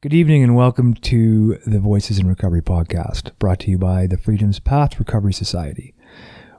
Good 0.00 0.14
evening 0.14 0.44
and 0.44 0.54
welcome 0.54 0.94
to 0.94 1.58
the 1.66 1.80
Voices 1.80 2.20
in 2.20 2.28
Recovery 2.28 2.62
podcast, 2.62 3.36
brought 3.40 3.58
to 3.58 3.70
you 3.72 3.78
by 3.78 4.06
the 4.06 4.16
Freedom's 4.16 4.60
Path 4.60 4.96
Recovery 4.96 5.32
Society. 5.32 5.92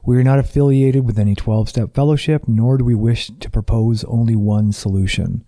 We 0.03 0.17
are 0.17 0.25
not 0.25 0.39
affiliated 0.39 1.05
with 1.05 1.17
any 1.17 1.35
12 1.35 1.69
step 1.69 1.95
fellowship, 1.95 2.49
nor 2.49 2.77
do 2.77 2.83
we 2.83 2.95
wish 2.95 3.31
to 3.39 3.49
propose 3.49 4.03
only 4.03 4.35
one 4.35 4.73
solution. 4.73 5.45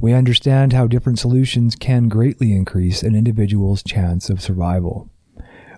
We 0.00 0.12
understand 0.12 0.72
how 0.72 0.88
different 0.88 1.20
solutions 1.20 1.76
can 1.76 2.08
greatly 2.08 2.52
increase 2.52 3.04
an 3.04 3.14
individual's 3.14 3.84
chance 3.84 4.30
of 4.30 4.42
survival. 4.42 5.08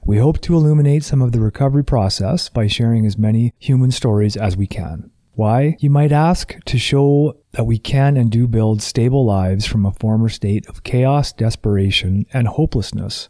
We 0.02 0.16
hope 0.16 0.40
to 0.40 0.54
illuminate 0.54 1.04
some 1.04 1.20
of 1.20 1.32
the 1.32 1.40
recovery 1.40 1.84
process 1.84 2.48
by 2.48 2.68
sharing 2.68 3.04
as 3.04 3.18
many 3.18 3.52
human 3.58 3.90
stories 3.90 4.34
as 4.34 4.56
we 4.56 4.66
can. 4.66 5.10
Why, 5.34 5.76
you 5.80 5.90
might 5.90 6.12
ask, 6.12 6.62
to 6.64 6.78
show 6.78 7.36
that 7.52 7.64
we 7.64 7.78
can 7.78 8.16
and 8.16 8.30
do 8.30 8.46
build 8.46 8.82
stable 8.82 9.24
lives 9.24 9.66
from 9.66 9.86
a 9.86 9.92
former 9.92 10.28
state 10.28 10.66
of 10.68 10.82
chaos, 10.82 11.32
desperation, 11.32 12.26
and 12.32 12.48
hopelessness. 12.48 13.28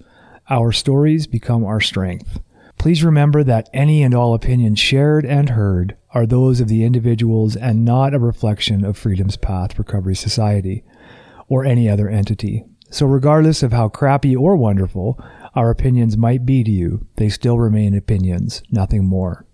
Our 0.49 0.73
stories 0.73 1.27
become 1.27 1.65
our 1.65 1.81
strength. 1.81 2.41
Please 2.79 3.05
remember 3.05 3.45
that 3.45 3.69
any 3.75 4.03
and 4.03 4.15
all 4.15 4.35
opinions 4.35 4.79
shared 4.79 5.27
and 5.27 5.51
heard 5.51 5.97
are 6.15 6.27
those 6.27 6.61
of 6.61 6.69
the 6.69 6.83
individuals 6.83 7.55
and 7.55 7.85
not 7.85 8.15
a 8.15 8.19
reflection 8.19 8.85
of 8.85 8.97
Freedom's 8.97 9.37
Path 9.37 9.79
Recovery 9.79 10.17
Society 10.17 10.83
or 11.49 11.65
any 11.65 11.89
other 11.89 12.09
entity. 12.09 12.65
So, 12.91 13.07
regardless 13.07 13.63
of 13.63 13.73
how 13.73 13.89
crappy 13.89 14.35
or 14.35 14.57
wonderful 14.57 15.23
our 15.55 15.71
opinions 15.71 16.17
might 16.17 16.47
be 16.47 16.65
to 16.65 16.71
you, 16.71 17.07
they 17.17 17.29
still 17.29 17.59
remain 17.59 17.95
opinions, 17.95 18.63
nothing 18.71 19.05
more. 19.05 19.45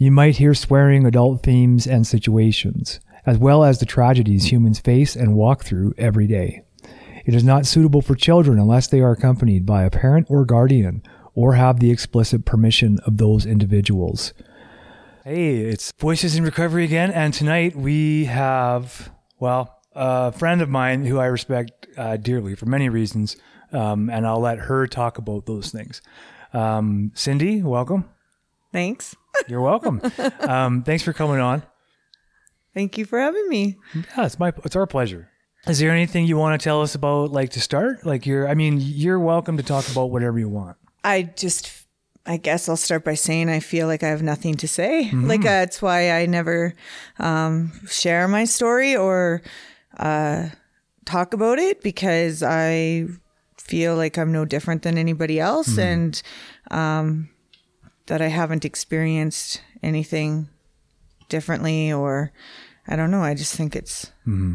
You 0.00 0.12
might 0.12 0.36
hear 0.36 0.54
swearing 0.54 1.04
adult 1.04 1.42
themes 1.42 1.84
and 1.84 2.06
situations, 2.06 3.00
as 3.26 3.36
well 3.36 3.64
as 3.64 3.80
the 3.80 3.86
tragedies 3.86 4.52
humans 4.52 4.78
face 4.78 5.16
and 5.16 5.34
walk 5.34 5.64
through 5.64 5.92
every 5.98 6.28
day. 6.28 6.62
It 7.26 7.34
is 7.34 7.42
not 7.42 7.66
suitable 7.66 8.00
for 8.00 8.14
children 8.14 8.60
unless 8.60 8.86
they 8.86 9.00
are 9.00 9.10
accompanied 9.10 9.66
by 9.66 9.82
a 9.82 9.90
parent 9.90 10.28
or 10.30 10.44
guardian 10.44 11.02
or 11.34 11.54
have 11.54 11.80
the 11.80 11.90
explicit 11.90 12.44
permission 12.44 13.00
of 13.06 13.16
those 13.16 13.44
individuals. 13.44 14.32
Hey, 15.24 15.56
it's 15.62 15.92
Voices 15.98 16.36
in 16.36 16.44
Recovery 16.44 16.84
again, 16.84 17.10
and 17.10 17.34
tonight 17.34 17.74
we 17.74 18.26
have, 18.26 19.10
well, 19.40 19.80
a 19.96 20.30
friend 20.30 20.62
of 20.62 20.68
mine 20.68 21.06
who 21.06 21.18
I 21.18 21.26
respect 21.26 21.88
uh, 21.96 22.18
dearly 22.18 22.54
for 22.54 22.66
many 22.66 22.88
reasons, 22.88 23.36
um, 23.72 24.10
and 24.10 24.28
I'll 24.28 24.40
let 24.40 24.58
her 24.58 24.86
talk 24.86 25.18
about 25.18 25.46
those 25.46 25.72
things. 25.72 26.00
Um, 26.52 27.10
Cindy, 27.16 27.64
welcome. 27.64 28.08
Thanks. 28.72 29.16
You're 29.46 29.60
welcome. 29.60 30.00
um, 30.40 30.82
thanks 30.82 31.02
for 31.02 31.12
coming 31.12 31.40
on. 31.40 31.62
Thank 32.74 32.98
you 32.98 33.04
for 33.04 33.18
having 33.18 33.48
me. 33.48 33.78
Yeah, 33.94 34.26
it's 34.26 34.38
my 34.38 34.52
it's 34.64 34.76
our 34.76 34.86
pleasure. 34.86 35.30
Is 35.66 35.80
there 35.80 35.90
anything 35.90 36.26
you 36.26 36.36
want 36.36 36.58
to 36.58 36.64
tell 36.64 36.80
us 36.80 36.94
about, 36.94 37.30
like 37.30 37.50
to 37.50 37.60
start? 37.60 38.06
Like 38.06 38.26
you're, 38.26 38.48
I 38.48 38.54
mean, 38.54 38.78
you're 38.80 39.18
welcome 39.18 39.56
to 39.56 39.62
talk 39.62 39.88
about 39.88 40.06
whatever 40.06 40.38
you 40.38 40.48
want. 40.48 40.76
I 41.04 41.22
just, 41.22 41.70
I 42.24 42.36
guess 42.36 42.68
I'll 42.68 42.76
start 42.76 43.04
by 43.04 43.14
saying 43.14 43.50
I 43.50 43.60
feel 43.60 43.86
like 43.86 44.02
I 44.02 44.08
have 44.08 44.22
nothing 44.22 44.54
to 44.56 44.68
say. 44.68 45.04
Mm-hmm. 45.04 45.28
Like 45.28 45.40
uh, 45.40 45.44
that's 45.44 45.82
why 45.82 46.12
I 46.12 46.26
never 46.26 46.74
um, 47.18 47.72
share 47.88 48.28
my 48.28 48.44
story 48.44 48.96
or 48.96 49.42
uh, 49.98 50.48
talk 51.04 51.34
about 51.34 51.58
it 51.58 51.82
because 51.82 52.42
I 52.42 53.06
feel 53.56 53.96
like 53.96 54.16
I'm 54.16 54.32
no 54.32 54.44
different 54.44 54.82
than 54.82 54.96
anybody 54.96 55.40
else, 55.40 55.70
mm-hmm. 55.70 55.80
and 55.80 56.22
um, 56.70 57.30
that 58.08 58.20
I 58.20 58.28
haven't 58.28 58.64
experienced 58.64 59.62
anything 59.82 60.48
differently 61.28 61.92
or 61.92 62.32
I 62.86 62.96
don't 62.96 63.10
know. 63.10 63.22
I 63.22 63.34
just 63.34 63.54
think 63.54 63.76
it's. 63.76 64.06
Mm-hmm. 64.26 64.54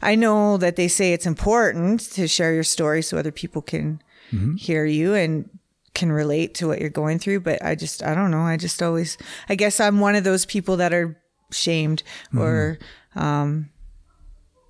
I 0.00 0.14
know 0.14 0.56
that 0.56 0.76
they 0.76 0.88
say 0.88 1.12
it's 1.12 1.26
important 1.26 2.00
to 2.12 2.26
share 2.26 2.54
your 2.54 2.62
story 2.62 3.02
so 3.02 3.18
other 3.18 3.32
people 3.32 3.60
can 3.60 4.00
mm-hmm. 4.32 4.54
hear 4.54 4.86
you 4.86 5.14
and 5.14 5.50
can 5.92 6.10
relate 6.10 6.54
to 6.54 6.68
what 6.68 6.80
you're 6.80 6.88
going 6.88 7.18
through. 7.18 7.40
But 7.40 7.62
I 7.64 7.74
just, 7.74 8.02
I 8.02 8.14
don't 8.14 8.30
know. 8.30 8.40
I 8.40 8.56
just 8.56 8.82
always, 8.82 9.18
I 9.48 9.54
guess 9.54 9.80
I'm 9.80 10.00
one 10.00 10.14
of 10.14 10.24
those 10.24 10.46
people 10.46 10.78
that 10.78 10.94
are 10.94 11.20
shamed 11.50 12.02
mm-hmm. 12.28 12.38
or, 12.38 12.78
um, 13.16 13.70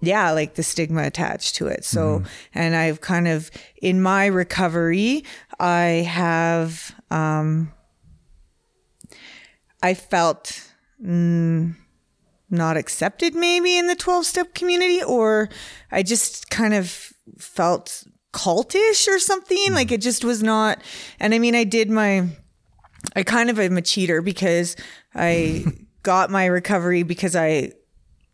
yeah, 0.01 0.31
like 0.31 0.55
the 0.55 0.63
stigma 0.63 1.05
attached 1.05 1.57
to 1.57 1.67
it. 1.67 1.85
So, 1.85 2.19
mm-hmm. 2.19 2.27
and 2.55 2.77
I've 2.77 3.01
kind 3.01 3.29
of, 3.29 3.51
in 3.81 4.03
my 4.03 4.27
recovery, 4.27 5.25
I 5.59 6.07
have, 6.09 6.95
um, 7.11 7.73
I 9.83 9.95
felt 9.95 10.71
mm, 11.03 11.75
not 12.51 12.77
accepted 12.77 13.35
maybe 13.35 13.79
in 13.79 13.87
the 13.87 13.97
12 13.97 14.27
step 14.27 14.55
community, 14.55 15.03
or 15.03 15.49
I 15.91 16.03
just 16.03 16.51
kind 16.51 16.75
of 16.75 17.13
felt 17.39 18.05
cultish 18.33 19.09
or 19.09 19.19
something. 19.19 19.71
Mm. 19.71 19.75
Like 19.75 19.93
it 19.93 20.03
just 20.03 20.25
was 20.25 20.43
not. 20.43 20.81
And 21.19 21.35
I 21.35 21.39
mean, 21.39 21.55
I 21.55 21.65
did 21.65 21.91
my, 21.91 22.29
I 23.15 23.23
kind 23.23 23.49
of 23.49 23.59
am 23.59 23.79
a 23.79 23.83
cheater 23.83 24.21
because 24.21 24.77
I 25.15 25.65
got 26.03 26.31
my 26.31 26.45
recovery 26.47 27.03
because 27.03 27.35
I 27.35 27.73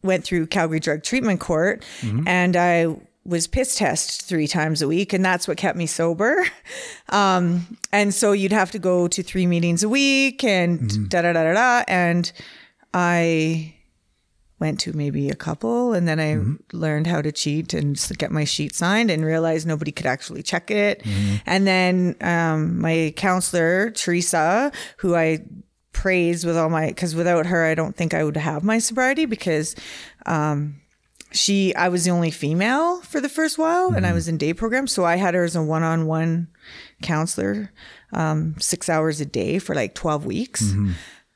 went 0.02 0.24
through 0.24 0.46
Calgary 0.46 0.80
Drug 0.80 1.02
Treatment 1.02 1.40
Court 1.40 1.84
mm-hmm. 2.00 2.26
and 2.26 2.56
I 2.56 2.96
was 3.24 3.46
piss 3.46 3.76
test 3.76 4.22
three 4.22 4.48
times 4.48 4.82
a 4.82 4.88
week 4.88 5.12
and 5.12 5.24
that's 5.24 5.46
what 5.46 5.56
kept 5.56 5.78
me 5.78 5.86
sober 5.86 6.44
um, 7.10 7.78
and 7.92 8.12
so 8.12 8.32
you'd 8.32 8.52
have 8.52 8.70
to 8.72 8.78
go 8.78 9.06
to 9.08 9.22
three 9.22 9.46
meetings 9.46 9.82
a 9.82 9.88
week 9.88 10.42
and 10.42 10.80
mm-hmm. 10.80 11.04
da 11.04 11.22
da 11.22 11.32
da 11.32 11.44
da 11.44 11.52
da 11.54 11.84
and 11.86 12.32
i 12.92 13.74
went 14.58 14.78
to 14.78 14.92
maybe 14.92 15.28
a 15.28 15.34
couple 15.36 15.92
and 15.92 16.08
then 16.08 16.18
i 16.18 16.34
mm-hmm. 16.34 16.54
learned 16.72 17.06
how 17.06 17.22
to 17.22 17.30
cheat 17.30 17.72
and 17.74 17.96
get 18.18 18.32
my 18.32 18.44
sheet 18.44 18.74
signed 18.74 19.10
and 19.10 19.24
realized 19.24 19.66
nobody 19.66 19.92
could 19.92 20.06
actually 20.06 20.42
check 20.42 20.70
it 20.70 21.02
mm-hmm. 21.04 21.36
and 21.46 21.66
then 21.66 22.16
um, 22.20 22.80
my 22.80 23.12
counselor 23.16 23.90
teresa 23.90 24.72
who 24.98 25.14
i 25.14 25.38
praise 25.92 26.44
with 26.44 26.56
all 26.56 26.68
my 26.68 26.86
because 26.86 27.14
without 27.14 27.46
her 27.46 27.64
i 27.64 27.74
don't 27.74 27.96
think 27.96 28.14
i 28.14 28.24
would 28.24 28.36
have 28.36 28.64
my 28.64 28.78
sobriety 28.78 29.26
because 29.26 29.74
um, 30.26 30.80
she 31.34 31.74
I 31.74 31.88
was 31.88 32.04
the 32.04 32.10
only 32.10 32.30
female 32.30 33.00
for 33.02 33.20
the 33.20 33.28
first 33.28 33.58
while 33.58 33.88
mm-hmm. 33.88 33.96
and 33.96 34.06
I 34.06 34.10
mm-hmm. 34.10 34.14
was 34.16 34.28
in 34.28 34.36
day 34.36 34.54
program 34.54 34.86
so 34.86 35.04
I 35.04 35.16
had 35.16 35.34
her 35.34 35.44
as 35.44 35.56
a 35.56 35.62
one-on-one 35.62 36.48
counselor 37.02 37.72
um, 38.12 38.56
6 38.58 38.88
hours 38.88 39.20
a 39.20 39.26
day 39.26 39.58
for 39.58 39.74
like 39.74 39.94
12 39.94 40.26
weeks 40.26 40.62
mm-hmm. 40.62 40.92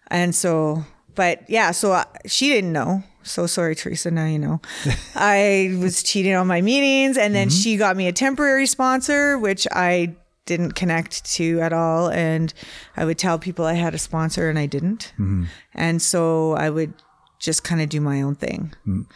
and 0.08 0.34
so 0.34 0.84
but 1.14 1.48
yeah 1.48 1.70
so 1.70 1.92
I, 1.92 2.06
she 2.26 2.48
didn't 2.48 2.72
know 2.72 3.02
so 3.22 3.46
sorry 3.46 3.74
Teresa 3.74 4.10
now 4.10 4.26
you 4.26 4.38
know 4.38 4.60
I 5.14 5.76
was 5.80 6.02
cheating 6.02 6.34
on 6.34 6.46
my 6.46 6.60
meetings 6.60 7.16
and 7.16 7.34
then 7.34 7.48
mm-hmm. 7.48 7.62
she 7.62 7.76
got 7.76 7.96
me 7.96 8.08
a 8.08 8.12
temporary 8.12 8.66
sponsor 8.66 9.38
which 9.38 9.66
I 9.72 10.16
didn't 10.46 10.72
connect 10.72 11.24
to 11.24 11.60
at 11.60 11.72
all 11.72 12.08
and 12.08 12.54
I 12.96 13.04
would 13.04 13.18
tell 13.18 13.38
people 13.38 13.64
I 13.64 13.74
had 13.74 13.94
a 13.94 13.98
sponsor 13.98 14.48
and 14.48 14.58
I 14.58 14.66
didn't 14.66 15.12
mm-hmm. 15.14 15.44
and 15.74 16.00
so 16.00 16.52
I 16.54 16.70
would 16.70 16.94
just 17.38 17.64
kind 17.64 17.82
of 17.82 17.88
do 17.88 18.00
my 18.00 18.22
own 18.22 18.34
thing 18.34 18.72
mm. 18.86 19.06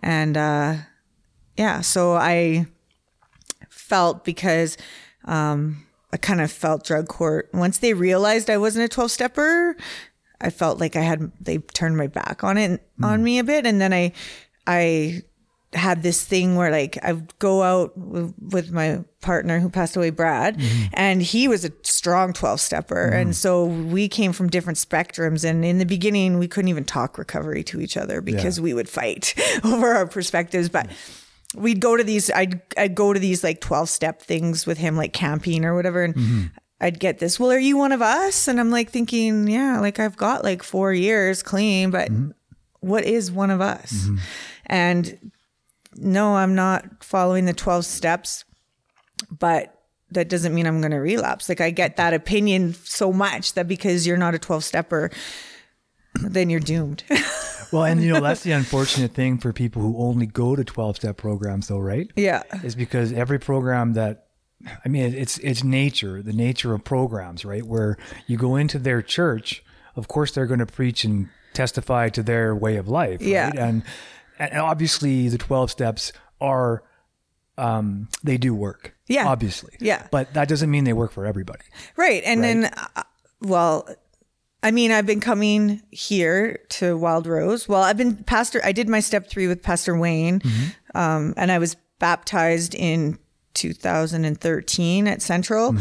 And 0.00 0.36
uh, 0.36 0.76
yeah, 1.56 1.80
so 1.80 2.14
I 2.14 2.66
felt 3.68 4.24
because 4.24 4.76
um, 5.24 5.86
I 6.12 6.16
kind 6.16 6.40
of 6.40 6.50
felt 6.50 6.84
drug 6.84 7.08
court. 7.08 7.48
Once 7.52 7.78
they 7.78 7.94
realized 7.94 8.50
I 8.50 8.58
wasn't 8.58 8.84
a 8.84 8.88
12 8.88 9.10
stepper, 9.10 9.76
I 10.40 10.50
felt 10.50 10.78
like 10.78 10.96
I 10.96 11.00
had, 11.00 11.32
they 11.40 11.58
turned 11.58 11.96
my 11.96 12.06
back 12.06 12.44
on 12.44 12.58
it, 12.58 12.82
mm. 13.00 13.04
on 13.04 13.24
me 13.24 13.38
a 13.38 13.44
bit. 13.44 13.66
And 13.66 13.80
then 13.80 13.92
I, 13.92 14.12
I 14.66 15.22
had 15.72 16.02
this 16.02 16.24
thing 16.24 16.56
where 16.56 16.70
like 16.70 16.98
I 17.02 17.12
would 17.12 17.38
go 17.38 17.62
out 17.62 17.96
with, 17.96 18.34
with 18.40 18.72
my 18.72 19.04
partner 19.20 19.58
who 19.58 19.68
passed 19.68 19.96
away, 19.96 20.10
Brad, 20.10 20.56
mm-hmm. 20.56 20.84
and 20.94 21.22
he 21.22 21.48
was 21.48 21.64
a 21.64 21.72
strong 21.82 22.32
12 22.32 22.60
stepper. 22.60 23.10
Mm-hmm. 23.10 23.20
And 23.20 23.36
so 23.36 23.64
we 23.64 24.08
came 24.08 24.32
from 24.32 24.48
different 24.48 24.78
spectrums. 24.78 25.48
And 25.48 25.64
in 25.64 25.78
the 25.78 25.84
beginning, 25.84 26.38
we 26.38 26.48
couldn't 26.48 26.68
even 26.68 26.84
talk 26.84 27.18
recovery 27.18 27.62
to 27.64 27.80
each 27.80 27.96
other 27.96 28.20
because 28.20 28.58
yeah. 28.58 28.64
we 28.64 28.74
would 28.74 28.88
fight 28.88 29.34
over 29.64 29.94
our 29.94 30.06
perspectives. 30.06 30.68
But 30.68 30.88
we'd 31.54 31.80
go 31.80 31.96
to 31.96 32.04
these, 32.04 32.30
I'd, 32.30 32.60
I'd 32.76 32.94
go 32.94 33.12
to 33.12 33.20
these 33.20 33.42
like 33.42 33.60
12 33.60 33.88
step 33.88 34.22
things 34.22 34.66
with 34.66 34.78
him, 34.78 34.96
like 34.96 35.12
camping 35.12 35.64
or 35.64 35.74
whatever. 35.74 36.04
And 36.04 36.14
mm-hmm. 36.14 36.42
I'd 36.80 37.00
get 37.00 37.18
this, 37.18 37.40
well, 37.40 37.50
are 37.50 37.58
you 37.58 37.76
one 37.76 37.92
of 37.92 38.02
us? 38.02 38.48
And 38.48 38.60
I'm 38.60 38.70
like 38.70 38.90
thinking, 38.90 39.48
yeah, 39.48 39.80
like 39.80 39.98
I've 39.98 40.16
got 40.16 40.44
like 40.44 40.62
four 40.62 40.92
years 40.92 41.42
clean, 41.42 41.90
but 41.90 42.10
mm-hmm. 42.10 42.30
what 42.80 43.04
is 43.04 43.32
one 43.32 43.50
of 43.50 43.60
us? 43.60 43.92
Mm-hmm. 43.92 44.16
And 44.66 45.30
no, 45.96 46.36
I'm 46.36 46.54
not 46.54 47.04
following 47.04 47.44
the 47.44 47.52
12 47.52 47.84
steps, 47.84 48.44
but 49.30 49.72
that 50.10 50.28
doesn't 50.28 50.54
mean 50.54 50.66
I'm 50.66 50.80
going 50.80 50.92
to 50.92 50.98
relapse. 50.98 51.48
Like 51.48 51.60
I 51.60 51.70
get 51.70 51.96
that 51.96 52.14
opinion 52.14 52.74
so 52.74 53.12
much 53.12 53.54
that 53.54 53.66
because 53.66 54.06
you're 54.06 54.16
not 54.16 54.34
a 54.34 54.38
12 54.38 54.64
stepper, 54.64 55.10
then 56.14 56.50
you're 56.50 56.60
doomed. 56.60 57.04
well, 57.72 57.84
and 57.84 58.02
you 58.02 58.12
know, 58.12 58.20
that's 58.20 58.42
the 58.42 58.52
unfortunate 58.52 59.12
thing 59.12 59.38
for 59.38 59.52
people 59.52 59.82
who 59.82 59.98
only 59.98 60.26
go 60.26 60.56
to 60.56 60.64
12 60.64 60.96
step 60.96 61.16
programs 61.16 61.68
though, 61.68 61.78
right? 61.78 62.10
Yeah. 62.16 62.42
Is 62.62 62.74
because 62.74 63.12
every 63.12 63.38
program 63.38 63.94
that 63.94 64.26
I 64.84 64.88
mean, 64.88 65.14
it's 65.14 65.38
it's 65.38 65.62
nature, 65.62 66.22
the 66.22 66.32
nature 66.32 66.72
of 66.72 66.82
programs, 66.82 67.44
right? 67.44 67.62
Where 67.62 67.98
you 68.26 68.36
go 68.36 68.56
into 68.56 68.78
their 68.78 69.02
church, 69.02 69.62
of 69.96 70.08
course 70.08 70.32
they're 70.32 70.46
going 70.46 70.60
to 70.60 70.66
preach 70.66 71.04
and 71.04 71.28
testify 71.52 72.08
to 72.10 72.22
their 72.22 72.54
way 72.54 72.76
of 72.76 72.88
life, 72.88 73.20
right? 73.20 73.28
Yeah. 73.28 73.50
And 73.54 73.82
and 74.38 74.58
obviously 74.58 75.28
the 75.28 75.38
12 75.38 75.70
steps 75.70 76.12
are 76.40 76.82
um, 77.58 78.08
they 78.22 78.36
do 78.36 78.54
work. 78.54 78.94
Yeah. 79.06 79.28
obviously. 79.28 79.74
Yeah. 79.80 80.06
but 80.10 80.34
that 80.34 80.48
doesn't 80.48 80.70
mean 80.70 80.84
they 80.84 80.92
work 80.92 81.12
for 81.12 81.26
everybody. 81.26 81.64
Right. 81.96 82.22
And 82.24 82.42
then, 82.42 82.64
uh, 82.64 83.02
well, 83.40 83.88
I 84.62 84.72
mean, 84.72 84.90
I've 84.90 85.06
been 85.06 85.20
coming 85.20 85.80
here 85.92 86.58
to 86.70 86.96
Wild 86.96 87.26
Rose. 87.26 87.68
Well, 87.68 87.82
I've 87.82 87.96
been 87.96 88.16
pastor, 88.24 88.60
I 88.64 88.72
did 88.72 88.88
my 88.88 88.98
step 89.00 89.28
three 89.28 89.46
with 89.46 89.62
Pastor 89.62 89.96
Wayne, 89.96 90.42
um, 90.94 91.34
and 91.36 91.52
I 91.52 91.58
was 91.58 91.76
baptized 92.00 92.74
in 92.74 93.18
2013 93.54 95.06
at 95.06 95.22
Central 95.22 95.76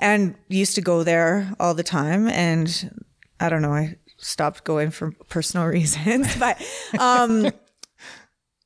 and 0.00 0.34
used 0.48 0.74
to 0.74 0.80
go 0.80 1.04
there 1.04 1.54
all 1.60 1.74
the 1.74 1.84
time. 1.84 2.26
And 2.28 3.06
I 3.38 3.48
don't 3.48 3.62
know, 3.62 3.72
I 3.72 3.96
stopped 4.16 4.64
going 4.64 4.90
for 4.90 5.12
personal 5.28 5.66
reasons, 5.68 6.34
but 6.36 6.60
um, 6.98 7.50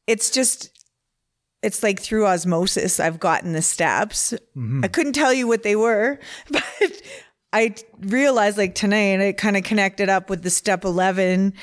it's 0.06 0.31
just, 0.31 0.70
it's 1.62 1.82
like 1.82 2.00
through 2.00 2.26
osmosis, 2.26 2.99
I've 2.99 3.20
gotten 3.20 3.52
the 3.52 3.62
steps. 3.62 4.32
Mm-hmm. 4.56 4.81
I 4.84 4.88
couldn't 4.88 5.12
tell 5.12 5.32
you 5.32 5.46
what 5.46 5.62
they 5.62 5.76
were, 5.76 6.19
but 6.50 7.02
I 7.52 7.75
realized 8.00 8.58
like 8.58 8.75
tonight 8.75 9.20
it 9.20 9.37
kind 9.37 9.56
of 9.56 9.64
connected 9.64 10.08
up 10.08 10.31
with 10.31 10.43
the 10.43 10.50
step 10.50 10.84
11 10.84 11.54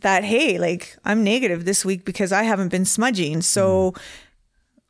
that, 0.00 0.24
hey, 0.24 0.58
like 0.58 0.96
I'm 1.04 1.22
negative 1.22 1.64
this 1.64 1.84
week 1.84 2.04
because 2.04 2.32
I 2.32 2.42
haven't 2.42 2.68
been 2.68 2.84
smudging. 2.84 3.42
So 3.42 3.92
mm-hmm. 3.92 4.02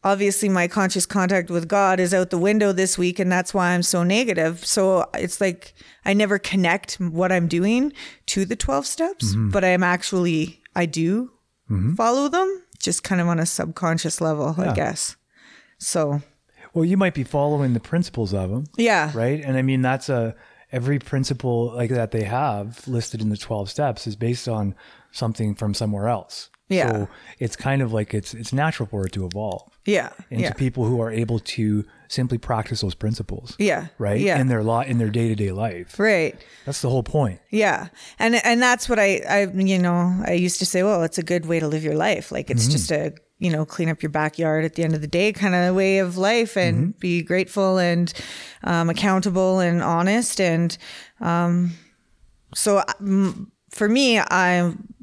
obviously 0.05 0.49
my 0.49 0.69
conscious 0.69 1.05
contact 1.05 1.51
with 1.51 1.69
God 1.69 2.01
is 2.01 2.15
out 2.15 2.31
the 2.31 2.39
window 2.39 2.73
this 2.73 2.97
week. 2.97 3.19
And 3.19 3.31
that's 3.31 3.53
why 3.53 3.73
I'm 3.73 3.83
so 3.83 4.03
negative. 4.03 4.65
So 4.65 5.09
it's 5.15 5.41
like 5.41 5.75
I 6.05 6.15
never 6.15 6.39
connect 6.39 6.95
what 6.95 7.31
I'm 7.31 7.49
doing 7.49 7.93
to 8.27 8.45
the 8.45 8.57
12 8.57 8.87
steps, 8.87 9.33
mm-hmm. 9.33 9.51
but 9.51 9.65
I'm 9.65 9.83
actually, 9.83 10.63
I 10.75 10.87
do 10.87 11.34
Mm-hmm. 11.71 11.95
follow 11.95 12.29
them 12.29 12.63
just 12.79 13.03
kind 13.03 13.21
of 13.21 13.29
on 13.29 13.39
a 13.41 13.47
subconscious 13.47 14.21
level, 14.21 14.55
I 14.59 14.75
guess. 14.75 15.17
So 15.79 16.21
Well, 16.75 16.85
you 16.85 16.97
might 16.97 17.15
be 17.15 17.25
following 17.25 17.73
the 17.73 17.81
principles 17.81 18.35
of 18.35 18.51
them, 18.51 18.65
yeah. 18.77 19.11
right? 19.15 19.41
And 19.43 19.57
I 19.57 19.63
mean, 19.63 19.81
that's 19.83 20.09
a 20.09 20.35
every 20.73 20.99
principle 20.99 21.73
like 21.75 21.91
that 21.91 22.11
they 22.11 22.25
have 22.25 22.87
listed 22.89 23.21
in 23.23 23.29
the 23.31 23.37
twelve 23.37 23.71
steps 23.71 24.07
is 24.07 24.17
based 24.17 24.49
on 24.49 24.75
something 25.13 25.55
from 25.55 25.73
somewhere 25.73 26.09
else. 26.09 26.51
Yeah. 26.69 26.91
So 26.93 27.09
it's 27.39 27.57
kind 27.57 27.81
of 27.83 27.93
like 27.93 28.13
it's 28.15 28.35
it's 28.35 28.53
natural 28.53 28.89
for 28.89 29.07
it 29.07 29.13
to 29.13 29.25
evolve 29.27 29.71
Yeah. 29.87 30.11
into 30.31 30.45
Yeah. 30.45 30.53
people 30.55 30.85
who 30.85 31.01
are 31.01 31.11
able 31.11 31.39
to 31.39 31.85
simply 32.15 32.39
practice 32.39 32.81
those 32.81 32.95
principles. 32.95 33.57
Yeah. 33.59 33.89
Right. 33.99 34.21
Yeah. 34.21 34.39
In 34.39 34.47
their 34.47 34.63
lot 34.63 34.87
in 34.87 34.99
their 34.99 35.11
day 35.11 35.29
to 35.29 35.35
day 35.35 35.53
life. 35.53 35.99
Right. 35.99 36.37
That's 36.65 36.81
the 36.81 36.89
whole 36.89 37.03
point. 37.03 37.41
Yeah. 37.51 37.89
And 38.19 38.37
and 38.45 38.63
that's 38.63 38.89
what 38.89 38.99
I 38.99 39.23
I 39.29 39.47
you 39.53 39.79
know, 39.79 40.23
I 40.27 40.33
used 40.33 40.59
to 40.61 40.67
say, 40.67 40.83
well, 40.83 41.03
it's 41.03 41.19
a 41.19 41.23
good 41.23 41.47
way 41.47 41.61
to 41.61 41.69
live 41.69 41.85
your 41.85 41.97
life. 41.97 42.33
Like 42.33 42.51
it's 42.51 42.69
just 42.69 42.91
a, 42.91 43.13
you 43.39 43.51
know, 43.51 43.67
clean 43.67 43.89
up 43.89 44.03
your 44.03 44.11
backyard 44.11 44.65
at 44.65 44.75
the 44.75 44.85
end 44.85 44.95
of 44.95 45.01
the 45.01 45.09
day 45.09 45.33
kind 45.33 45.55
of 45.55 45.75
way 45.75 45.99
of 45.99 46.17
life 46.17 46.57
and 46.57 46.99
be 46.99 47.23
grateful 47.23 47.79
and 47.79 48.13
um, 48.63 48.89
accountable 48.89 49.59
and 49.61 49.83
honest 49.83 50.41
and 50.41 50.79
um 51.21 51.73
so 52.55 52.83
um, 53.01 53.51
for 53.71 53.89
me 53.89 54.19
I'm 54.19 54.95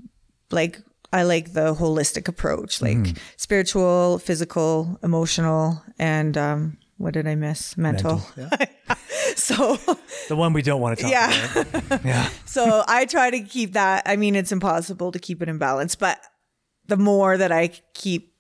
like 0.52 0.80
I 1.14 1.24
like 1.24 1.54
the 1.54 1.76
holistic 1.76 2.28
approach, 2.30 2.82
like 2.82 3.18
spiritual, 3.36 4.20
physical, 4.20 4.98
emotional, 5.04 5.84
and 6.00 6.38
um, 6.38 6.78
what 7.02 7.14
did 7.14 7.28
I 7.28 7.36
miss? 7.36 7.78
Mental. 7.78 8.20
so 9.36 9.76
The 10.28 10.36
one 10.36 10.54
we 10.54 10.62
don't 10.62 10.82
want 10.82 10.98
to 10.98 11.04
talk 11.04 11.12
Yeah. 11.12 11.62
about. 11.62 12.06
Yeah. 12.06 12.30
so 12.46 12.84
I 12.88 13.06
try 13.06 13.32
to 13.32 13.42
keep 13.42 13.74
that. 13.74 14.04
I 14.06 14.16
mean, 14.16 14.36
it's 14.36 14.52
impossible 14.52 15.12
to 15.12 15.20
keep 15.20 15.42
it 15.42 15.50
in 15.50 15.58
balance, 15.58 15.96
but 15.96 16.20
the 16.88 16.98
more 16.98 17.38
that 17.38 17.52
I 17.52 17.70
keep 17.94 18.34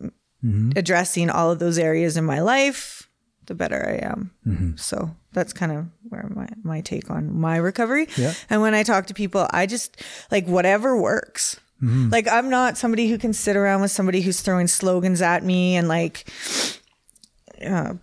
mm-hmm. 0.00 0.72
addressing 0.76 1.30
all 1.30 1.50
of 1.50 1.58
those 1.58 1.78
areas 1.78 2.16
in 2.16 2.24
my 2.24 2.40
life, 2.40 3.08
the 3.46 3.54
better 3.54 3.84
I 3.86 4.06
am. 4.06 4.30
Mm-hmm. 4.46 4.76
So 4.76 5.14
that's 5.32 5.52
kind 5.52 5.72
of 5.72 5.86
where 6.08 6.30
my, 6.34 6.48
my 6.62 6.80
take 6.80 7.10
on 7.10 7.38
my 7.38 7.56
recovery. 7.56 8.08
Yeah. 8.16 8.34
And 8.48 8.60
when 8.60 8.74
I 8.74 8.82
talk 8.82 9.06
to 9.06 9.14
people, 9.14 9.48
I 9.50 9.66
just 9.66 10.00
like 10.30 10.46
whatever 10.46 11.00
works. 11.00 11.60
Mm-hmm. 11.82 12.10
Like 12.10 12.28
I'm 12.28 12.48
not 12.48 12.78
somebody 12.78 13.08
who 13.08 13.18
can 13.18 13.32
sit 13.32 13.56
around 13.56 13.82
with 13.82 13.90
somebody 13.90 14.22
who's 14.22 14.40
throwing 14.40 14.68
slogans 14.68 15.20
at 15.20 15.42
me 15.42 15.76
and 15.76 15.88
like 15.88 16.30
uh, 17.62 17.94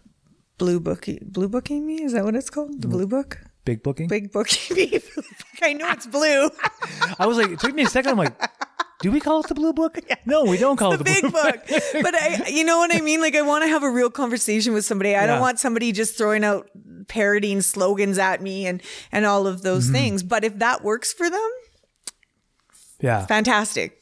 blue 0.58 0.80
booking 0.80 1.20
blue 1.32 1.48
booking 1.50 1.86
me. 1.86 2.04
Is 2.04 2.14
that 2.14 2.24
what 2.24 2.36
it's 2.36 2.50
called? 2.50 2.82
The 2.82 2.88
blue 2.88 3.08
book? 3.08 3.40
Big 3.66 3.84
booking. 3.84 4.08
Big 4.08 4.32
booking 4.32 4.76
me. 4.76 5.00
I 5.62 5.74
know 5.74 5.90
it's 5.92 6.08
blue. 6.08 6.50
I 7.20 7.26
was 7.28 7.38
like, 7.38 7.52
it 7.52 7.60
took 7.60 7.74
me 7.76 7.84
a 7.84 7.88
second. 7.88 8.12
I'm 8.12 8.18
like, 8.18 8.34
do 9.02 9.12
we 9.12 9.20
call 9.20 9.42
it 9.42 9.48
the 9.48 9.54
blue 9.56 9.72
book? 9.74 10.00
No, 10.26 10.46
we 10.46 10.58
don't 10.58 10.78
call 10.78 10.90
the 10.92 10.96
it 10.96 10.98
the 11.00 11.04
big 11.04 11.22
blue 11.22 11.32
book. 11.32 11.68
book. 11.68 11.82
But 12.04 12.16
I, 12.16 12.48
you 12.50 12.64
know 12.64 12.80
what 12.80 12.94
I 12.96 13.02
mean? 13.02 13.22
Like, 13.22 13.36
I 13.36 13.42
want 13.44 13.64
to 13.64 13.68
have 13.68 13.84
a 13.84 13.90
real 13.90 14.10
conversation 14.10 14.74
with 14.74 14.84
somebody. 14.86 15.10
I 15.10 15.22
Yeah. 15.22 15.26
don't 15.28 15.42
want 15.42 15.60
somebody 15.60 15.92
just 15.92 16.18
throwing 16.18 16.44
out 16.44 16.70
parroting 17.08 17.62
slogans 17.62 18.18
at 18.18 18.42
me 18.42 18.66
and, 18.66 18.82
and 19.12 19.26
all 19.26 19.46
of 19.46 19.62
those 19.62 19.86
Mm-hmm. 19.86 19.94
things. 19.94 20.24
But 20.24 20.44
if 20.44 20.58
that 20.60 20.84
works 20.84 21.14
for 21.14 21.30
them, 21.30 21.50
Yeah. 23.00 23.26
fantastic. 23.28 24.01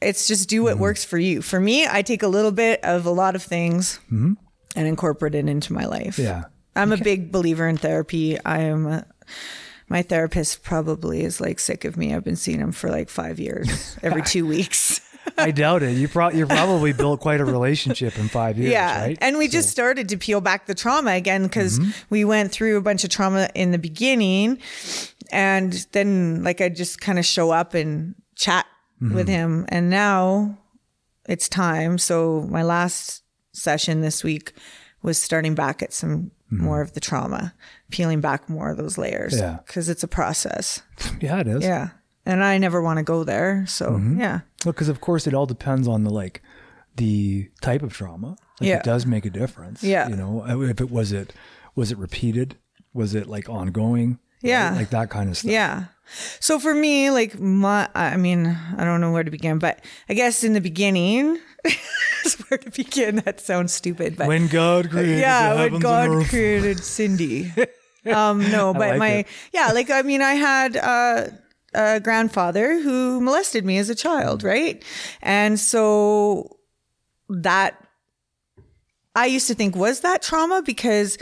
It's 0.00 0.26
just 0.28 0.48
do 0.48 0.62
what 0.62 0.74
Mm-hmm. 0.74 0.82
works 0.82 1.04
for 1.04 1.18
you. 1.18 1.42
For 1.42 1.58
me, 1.60 1.86
I 1.86 2.02
take 2.02 2.22
a 2.22 2.28
little 2.28 2.52
bit 2.52 2.80
of 2.84 3.04
a 3.06 3.10
lot 3.10 3.34
of 3.34 3.42
things 3.42 3.98
and 4.10 4.36
incorporate 4.76 5.34
it 5.34 5.48
into 5.48 5.72
my 5.72 5.84
life. 5.86 6.16
Mm-hmm. 6.16 6.22
Yeah. 6.22 6.44
I'm 6.76 6.92
a 6.92 6.96
big 6.96 7.32
believer 7.32 7.66
in 7.66 7.76
therapy. 7.76 8.38
I 8.44 8.60
am 8.60 8.86
a, 8.86 9.06
my 9.88 10.02
therapist 10.02 10.62
probably 10.62 11.24
is 11.24 11.40
like 11.40 11.58
sick 11.58 11.84
of 11.84 11.96
me. 11.96 12.14
I've 12.14 12.22
been 12.22 12.36
seeing 12.36 12.60
him 12.60 12.70
for 12.70 12.88
like 12.90 13.08
five 13.08 13.40
years, 13.40 13.96
every 14.02 14.22
two 14.22 14.46
weeks. 14.46 15.00
I 15.36 15.50
doubt 15.50 15.82
it. 15.82 15.96
You 15.96 16.06
pro- 16.08 16.30
you're 16.30 16.46
probably 16.46 16.92
built 16.92 17.20
quite 17.20 17.40
a 17.40 17.44
relationship 17.44 18.16
in 18.18 18.28
five 18.28 18.58
years, 18.58 18.72
yeah. 18.72 19.00
right? 19.00 19.18
And 19.20 19.36
we 19.38 19.48
just 19.48 19.68
started 19.70 20.08
to 20.10 20.16
peel 20.16 20.40
back 20.40 20.66
the 20.66 20.74
trauma 20.74 21.12
again 21.12 21.42
because 21.42 21.80
we 22.08 22.24
went 22.24 22.50
through 22.52 22.76
a 22.76 22.80
bunch 22.80 23.02
of 23.04 23.10
trauma 23.10 23.48
in 23.54 23.70
the 23.72 23.78
beginning. 23.78 24.58
And 25.30 25.72
then, 25.92 26.42
like, 26.44 26.60
I 26.60 26.68
just 26.70 27.00
kind 27.00 27.18
of 27.18 27.26
show 27.26 27.50
up 27.50 27.74
and 27.74 28.14
chat 28.36 28.66
with 29.00 29.12
mm-hmm. 29.12 29.28
him. 29.28 29.66
And 29.68 29.90
now 29.90 30.58
it's 31.28 31.48
time. 31.48 31.98
So, 31.98 32.46
my 32.50 32.62
last 32.62 33.22
session 33.52 34.00
this 34.00 34.24
week 34.24 34.52
was 35.02 35.20
starting 35.20 35.54
back 35.54 35.82
at 35.82 35.92
some 35.92 36.30
mm-hmm. 36.52 36.64
more 36.64 36.80
of 36.80 36.94
the 36.94 37.00
trauma, 37.00 37.54
peeling 37.90 38.20
back 38.20 38.48
more 38.48 38.70
of 38.70 38.76
those 38.76 38.98
layers. 38.98 39.38
Yeah. 39.38 39.58
Because 39.66 39.88
it's 39.88 40.02
a 40.02 40.08
process. 40.08 40.82
yeah, 41.20 41.38
it 41.40 41.46
is. 41.46 41.62
Yeah. 41.62 41.90
And 42.26 42.44
I 42.44 42.58
never 42.58 42.82
want 42.82 42.98
to 42.98 43.02
go 43.02 43.24
there. 43.24 43.64
So, 43.66 43.92
mm-hmm. 43.92 44.20
yeah. 44.20 44.40
Well, 44.64 44.72
because 44.72 44.88
of 44.88 45.00
course 45.00 45.26
it 45.26 45.34
all 45.34 45.46
depends 45.46 45.88
on 45.88 46.04
the 46.04 46.10
like 46.10 46.42
the 46.96 47.48
type 47.60 47.82
of 47.82 47.92
trauma. 47.92 48.36
Like 48.60 48.68
Yeah. 48.68 48.76
It 48.78 48.84
does 48.84 49.06
make 49.06 49.24
a 49.24 49.30
difference. 49.30 49.82
Yeah. 49.82 50.08
You 50.08 50.16
know, 50.16 50.44
uh, 50.46 50.60
if 50.60 50.80
it 50.80 50.90
was 50.90 51.12
it 51.12 51.32
was 51.74 51.92
it 51.92 51.98
repeated? 51.98 52.56
Was 52.92 53.14
it 53.14 53.28
like 53.28 53.48
ongoing? 53.48 54.18
Yeah. 54.42 54.74
Like 54.74 54.90
that 54.90 55.10
kind 55.10 55.30
of 55.30 55.36
stuff. 55.36 55.50
Yeah. 55.50 55.84
So 56.40 56.58
for 56.58 56.74
me, 56.74 57.10
like 57.10 57.38
my, 57.38 57.88
I 57.94 58.16
mean, 58.16 58.46
I 58.76 58.84
don't 58.84 59.00
know 59.00 59.12
where 59.12 59.24
to 59.24 59.30
begin, 59.30 59.58
but 59.58 59.84
I 60.08 60.14
guess 60.14 60.44
in 60.44 60.52
the 60.52 60.60
beginning, 60.60 61.38
is 62.24 62.34
where 62.48 62.58
to 62.58 62.70
begin. 62.70 63.16
That 63.16 63.40
sounds 63.40 63.72
stupid, 63.72 64.16
but 64.16 64.28
When 64.28 64.48
God 64.48 64.90
created 64.90 65.20
yeah, 65.20 65.54
when 65.54 65.78
God 65.80 66.26
created 66.26 66.82
Cindy. 66.82 67.52
um, 68.06 68.50
no, 68.50 68.72
but 68.72 68.90
like 68.90 68.98
my, 68.98 69.08
it. 69.08 69.26
yeah, 69.52 69.72
like, 69.72 69.90
I 69.90 70.02
mean, 70.02 70.22
I 70.22 70.34
had, 70.34 70.76
uh, 70.76 71.28
a 71.74 72.00
grandfather 72.00 72.80
who 72.80 73.20
molested 73.20 73.64
me 73.64 73.76
as 73.76 73.90
a 73.90 73.94
child, 73.94 74.42
right? 74.42 74.82
And 75.20 75.60
so 75.60 76.58
that 77.28 77.76
I 79.14 79.26
used 79.26 79.48
to 79.48 79.54
think 79.54 79.76
was 79.76 80.00
that 80.00 80.22
trauma 80.22 80.62
because 80.64 81.18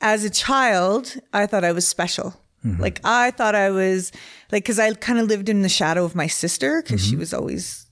as 0.00 0.24
a 0.24 0.30
child, 0.30 1.16
I 1.32 1.46
thought 1.46 1.64
I 1.64 1.72
was 1.72 1.86
special. 1.86 2.34
Mm-hmm. 2.64 2.82
Like 2.82 3.00
I 3.04 3.30
thought 3.30 3.54
I 3.54 3.70
was 3.70 4.12
like 4.50 4.64
cuz 4.64 4.78
I 4.78 4.92
kind 4.94 5.18
of 5.18 5.28
lived 5.28 5.48
in 5.48 5.62
the 5.62 5.68
shadow 5.68 6.04
of 6.04 6.14
my 6.14 6.26
sister 6.26 6.82
cuz 6.82 7.02
she 7.02 7.12
mm-hmm. 7.12 7.20
was 7.20 7.34
always 7.34 7.86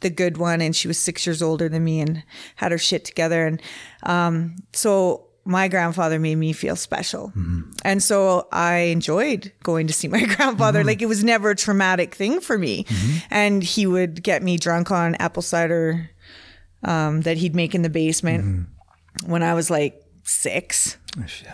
the 0.00 0.10
good 0.10 0.36
one 0.36 0.60
and 0.60 0.76
she 0.76 0.86
was 0.86 0.98
6 0.98 1.26
years 1.26 1.40
older 1.40 1.68
than 1.68 1.82
me 1.82 2.00
and 2.00 2.22
had 2.56 2.72
her 2.72 2.78
shit 2.78 3.04
together 3.04 3.46
and 3.46 3.62
um 4.02 4.56
so 4.72 5.28
my 5.44 5.68
grandfather 5.68 6.18
made 6.18 6.36
me 6.36 6.52
feel 6.52 6.76
special. 6.76 7.28
Mm-hmm. 7.28 7.72
And 7.84 8.02
so 8.02 8.48
I 8.50 8.76
enjoyed 8.76 9.52
going 9.62 9.86
to 9.86 9.92
see 9.92 10.08
my 10.08 10.24
grandfather. 10.36 10.82
Like 10.84 11.02
it 11.02 11.06
was 11.06 11.22
never 11.22 11.50
a 11.50 11.56
traumatic 11.56 12.14
thing 12.14 12.40
for 12.40 12.56
me. 12.56 12.86
And 13.30 13.62
he 13.62 13.86
would 13.86 14.22
get 14.22 14.42
me 14.42 14.56
drunk 14.56 14.90
on 14.90 15.14
apple 15.16 15.42
cider 15.42 16.10
um, 16.82 17.22
that 17.22 17.36
he'd 17.36 17.54
make 17.54 17.74
in 17.74 17.82
the 17.82 17.90
basement 17.90 18.68
when 19.26 19.42
I 19.42 19.54
was 19.54 19.70
like 19.70 20.02
six. 20.22 20.96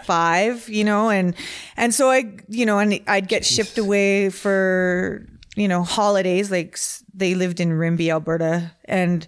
Five, 0.04 0.68
you 0.68 0.84
know, 0.84 1.10
and 1.10 1.34
and 1.76 1.94
so 1.94 2.10
I, 2.10 2.36
you 2.48 2.64
know, 2.66 2.78
and 2.78 3.00
I'd 3.06 3.28
get 3.28 3.44
shipped 3.44 3.78
away 3.78 4.30
for 4.30 5.26
you 5.56 5.68
know 5.68 5.82
holidays. 5.82 6.50
Like 6.50 6.78
they 7.12 7.34
lived 7.34 7.60
in 7.60 7.72
Rimbey, 7.72 8.10
Alberta, 8.10 8.72
and 8.86 9.26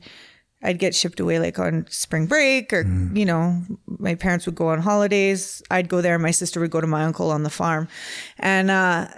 I'd 0.62 0.78
get 0.78 0.94
shipped 0.94 1.20
away 1.20 1.38
like 1.38 1.58
on 1.58 1.86
spring 1.90 2.26
break, 2.26 2.72
or 2.72 2.82
you 3.14 3.24
know, 3.24 3.62
my 3.86 4.14
parents 4.14 4.46
would 4.46 4.54
go 4.54 4.68
on 4.68 4.80
holidays. 4.80 5.62
I'd 5.70 5.88
go 5.88 6.00
there, 6.00 6.14
and 6.14 6.22
my 6.22 6.30
sister 6.30 6.60
would 6.60 6.70
go 6.70 6.80
to 6.80 6.86
my 6.86 7.04
uncle 7.04 7.30
on 7.30 7.42
the 7.42 7.50
farm, 7.50 7.88
and 8.38 8.70
uh, 8.70 9.08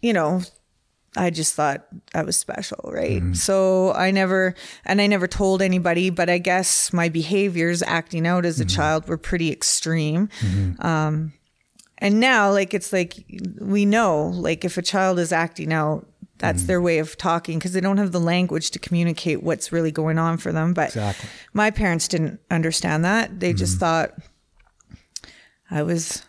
you 0.00 0.12
know, 0.12 0.42
I 1.16 1.30
just 1.30 1.54
thought 1.54 1.86
I 2.14 2.22
was 2.22 2.36
special, 2.36 2.90
right? 2.92 3.22
Mm-hmm. 3.22 3.34
So 3.34 3.92
I 3.94 4.10
never, 4.10 4.54
and 4.84 5.00
I 5.00 5.06
never 5.06 5.26
told 5.26 5.62
anybody, 5.62 6.10
but 6.10 6.28
I 6.28 6.38
guess 6.38 6.92
my 6.92 7.08
behaviors 7.08 7.82
acting 7.82 8.26
out 8.26 8.44
as 8.44 8.60
a 8.60 8.64
mm-hmm. 8.64 8.76
child 8.76 9.08
were 9.08 9.16
pretty 9.16 9.50
extreme. 9.50 10.28
Mm-hmm. 10.40 10.86
Um, 10.86 11.32
and 11.98 12.20
now, 12.20 12.52
like, 12.52 12.74
it's 12.74 12.92
like 12.92 13.24
we 13.58 13.86
know, 13.86 14.26
like, 14.26 14.64
if 14.64 14.76
a 14.76 14.82
child 14.82 15.18
is 15.18 15.32
acting 15.32 15.72
out, 15.72 16.06
that's 16.38 16.64
their 16.64 16.82
way 16.82 16.98
of 16.98 17.16
talking 17.16 17.58
because 17.58 17.72
they 17.72 17.80
don't 17.80 17.96
have 17.96 18.12
the 18.12 18.20
language 18.20 18.70
to 18.72 18.78
communicate 18.78 19.42
what's 19.42 19.72
really 19.72 19.90
going 19.90 20.18
on 20.18 20.36
for 20.36 20.52
them. 20.52 20.74
But 20.74 20.88
Exactly. 20.88 21.28
my 21.54 21.70
parents 21.70 22.08
didn't 22.08 22.40
understand 22.50 23.04
that. 23.04 23.40
They 23.40 23.54
just 23.54 23.78
thought 23.78 24.12
I 25.70 25.82
was 25.82 26.22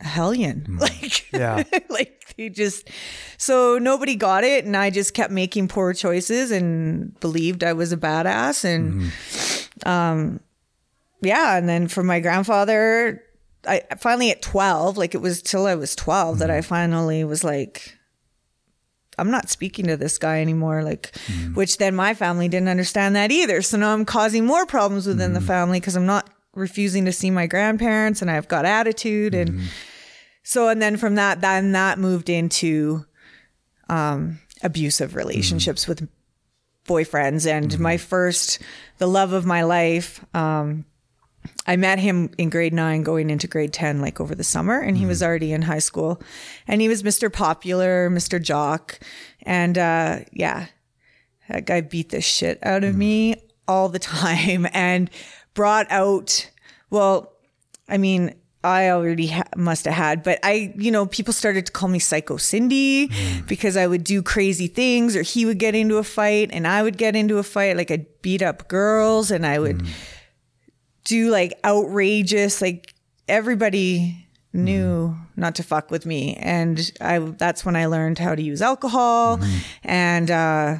a 0.00 0.06
hellion. 0.06 0.78
Like, 0.80 1.30
Yeah. 1.32 1.62
like 1.90 2.21
they 2.36 2.48
just, 2.48 2.88
so 3.38 3.78
nobody 3.78 4.16
got 4.16 4.44
it. 4.44 4.64
And 4.64 4.76
I 4.76 4.90
just 4.90 5.14
kept 5.14 5.30
making 5.30 5.68
poor 5.68 5.92
choices 5.92 6.50
and 6.50 7.18
believed 7.20 7.64
I 7.64 7.72
was 7.72 7.92
a 7.92 7.96
badass. 7.96 8.64
And, 8.64 9.02
mm-hmm. 9.02 9.88
um, 9.88 10.40
yeah. 11.20 11.56
And 11.56 11.68
then 11.68 11.88
for 11.88 12.02
my 12.02 12.20
grandfather, 12.20 13.22
I 13.66 13.82
finally 13.98 14.30
at 14.30 14.42
12, 14.42 14.96
like 14.96 15.14
it 15.14 15.20
was 15.20 15.42
till 15.42 15.66
I 15.66 15.74
was 15.74 15.94
12 15.94 16.38
that 16.38 16.50
I 16.50 16.58
mm-hmm. 16.58 16.68
finally 16.68 17.24
was 17.24 17.44
like, 17.44 17.96
I'm 19.18 19.30
not 19.30 19.50
speaking 19.50 19.86
to 19.86 19.96
this 19.96 20.18
guy 20.18 20.40
anymore. 20.40 20.82
Like, 20.82 21.12
mm-hmm. 21.12 21.54
which 21.54 21.78
then 21.78 21.94
my 21.94 22.14
family 22.14 22.48
didn't 22.48 22.68
understand 22.68 23.14
that 23.16 23.30
either. 23.30 23.62
So 23.62 23.76
now 23.76 23.92
I'm 23.92 24.04
causing 24.04 24.46
more 24.46 24.66
problems 24.66 25.06
within 25.06 25.32
the 25.32 25.40
family 25.40 25.80
because 25.80 25.96
I'm 25.96 26.06
not 26.06 26.30
refusing 26.54 27.04
to 27.04 27.12
see 27.12 27.30
my 27.30 27.46
grandparents 27.46 28.22
and 28.22 28.30
I've 28.30 28.48
got 28.48 28.64
attitude. 28.64 29.34
And 29.34 29.60
so, 30.42 30.68
and 30.68 30.82
then 30.82 30.96
from 30.96 31.14
that, 31.16 31.40
then 31.40 31.72
that 31.72 31.98
moved 31.98 32.28
into 32.28 33.04
um, 33.88 34.40
abusive 34.62 35.14
relationships 35.14 35.86
with 35.86 36.08
boyfriends. 36.86 37.50
And 37.50 37.78
my 37.78 37.96
first, 37.96 38.58
the 38.98 39.06
love 39.06 39.32
of 39.32 39.46
my 39.46 39.62
life, 39.62 40.24
um, 40.34 40.84
I 41.66 41.76
met 41.76 41.98
him 41.98 42.30
in 42.38 42.50
grade 42.50 42.72
nine 42.72 43.02
going 43.02 43.30
into 43.30 43.46
grade 43.46 43.72
10, 43.72 44.00
like 44.00 44.20
over 44.20 44.34
the 44.34 44.44
summer, 44.44 44.80
and 44.80 44.96
he 44.96 45.06
was 45.06 45.22
already 45.22 45.52
in 45.52 45.62
high 45.62 45.78
school. 45.78 46.20
And 46.66 46.80
he 46.80 46.88
was 46.88 47.02
Mr. 47.02 47.32
Popular, 47.32 48.10
Mr. 48.10 48.42
Jock. 48.42 48.98
And 49.42 49.78
uh, 49.78 50.20
yeah, 50.32 50.66
that 51.48 51.66
guy 51.66 51.80
beat 51.80 52.10
the 52.10 52.20
shit 52.20 52.58
out 52.62 52.84
of 52.84 52.96
me 52.96 53.36
all 53.68 53.88
the 53.88 53.98
time 54.00 54.66
and 54.72 55.10
brought 55.54 55.86
out, 55.90 56.50
well, 56.90 57.32
I 57.88 57.98
mean, 57.98 58.34
I 58.64 58.90
already 58.90 59.28
ha- 59.28 59.48
must 59.56 59.86
have 59.86 59.94
had, 59.94 60.22
but 60.22 60.38
I, 60.42 60.72
you 60.76 60.90
know, 60.90 61.06
people 61.06 61.32
started 61.32 61.66
to 61.66 61.72
call 61.72 61.88
me 61.88 61.98
Psycho 61.98 62.36
Cindy 62.36 63.08
mm. 63.08 63.46
because 63.48 63.76
I 63.76 63.86
would 63.86 64.04
do 64.04 64.22
crazy 64.22 64.68
things 64.68 65.16
or 65.16 65.22
he 65.22 65.44
would 65.44 65.58
get 65.58 65.74
into 65.74 65.98
a 65.98 66.04
fight 66.04 66.50
and 66.52 66.66
I 66.66 66.82
would 66.82 66.96
get 66.96 67.16
into 67.16 67.38
a 67.38 67.42
fight. 67.42 67.76
Like 67.76 67.90
I'd 67.90 68.06
beat 68.22 68.40
up 68.40 68.68
girls 68.68 69.30
and 69.30 69.44
I 69.44 69.58
would 69.58 69.78
mm. 69.78 69.88
do 71.04 71.30
like 71.30 71.58
outrageous, 71.64 72.62
like 72.62 72.94
everybody 73.28 74.28
knew 74.52 75.08
mm. 75.08 75.18
not 75.36 75.56
to 75.56 75.64
fuck 75.64 75.90
with 75.90 76.06
me. 76.06 76.36
And 76.36 76.92
I, 77.00 77.18
that's 77.18 77.64
when 77.64 77.74
I 77.74 77.86
learned 77.86 78.20
how 78.20 78.34
to 78.34 78.42
use 78.42 78.62
alcohol 78.62 79.38
mm-hmm. 79.38 79.58
and, 79.82 80.30
uh, 80.30 80.76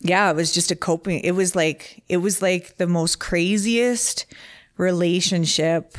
yeah, 0.00 0.30
it 0.30 0.36
was 0.36 0.52
just 0.52 0.70
a 0.70 0.76
coping. 0.76 1.20
It 1.20 1.32
was 1.32 1.56
like, 1.56 2.02
it 2.08 2.18
was 2.18 2.40
like 2.40 2.76
the 2.76 2.86
most 2.86 3.18
craziest 3.18 4.26
relationship. 4.76 5.98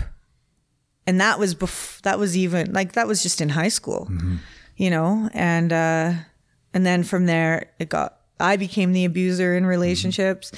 And 1.10 1.20
that 1.20 1.40
was 1.40 1.56
bef- 1.56 2.02
that 2.04 2.20
was 2.20 2.38
even 2.38 2.72
like, 2.72 2.94
that 2.94 3.08
was 3.08 3.24
just 3.24 3.42
in 3.42 3.50
high 3.50 3.70
school, 3.70 4.08
you 4.78 4.92
know? 4.92 5.28
And, 5.34 5.74
uh, 5.74 6.14
and 6.72 6.86
then 6.86 7.02
from 7.04 7.26
there 7.26 7.72
it 7.80 7.90
got, 7.90 8.20
I 8.40 8.58
became 8.58 8.94
the 8.94 9.06
abuser 9.06 9.58
in 9.58 9.66
relationships. 9.66 10.52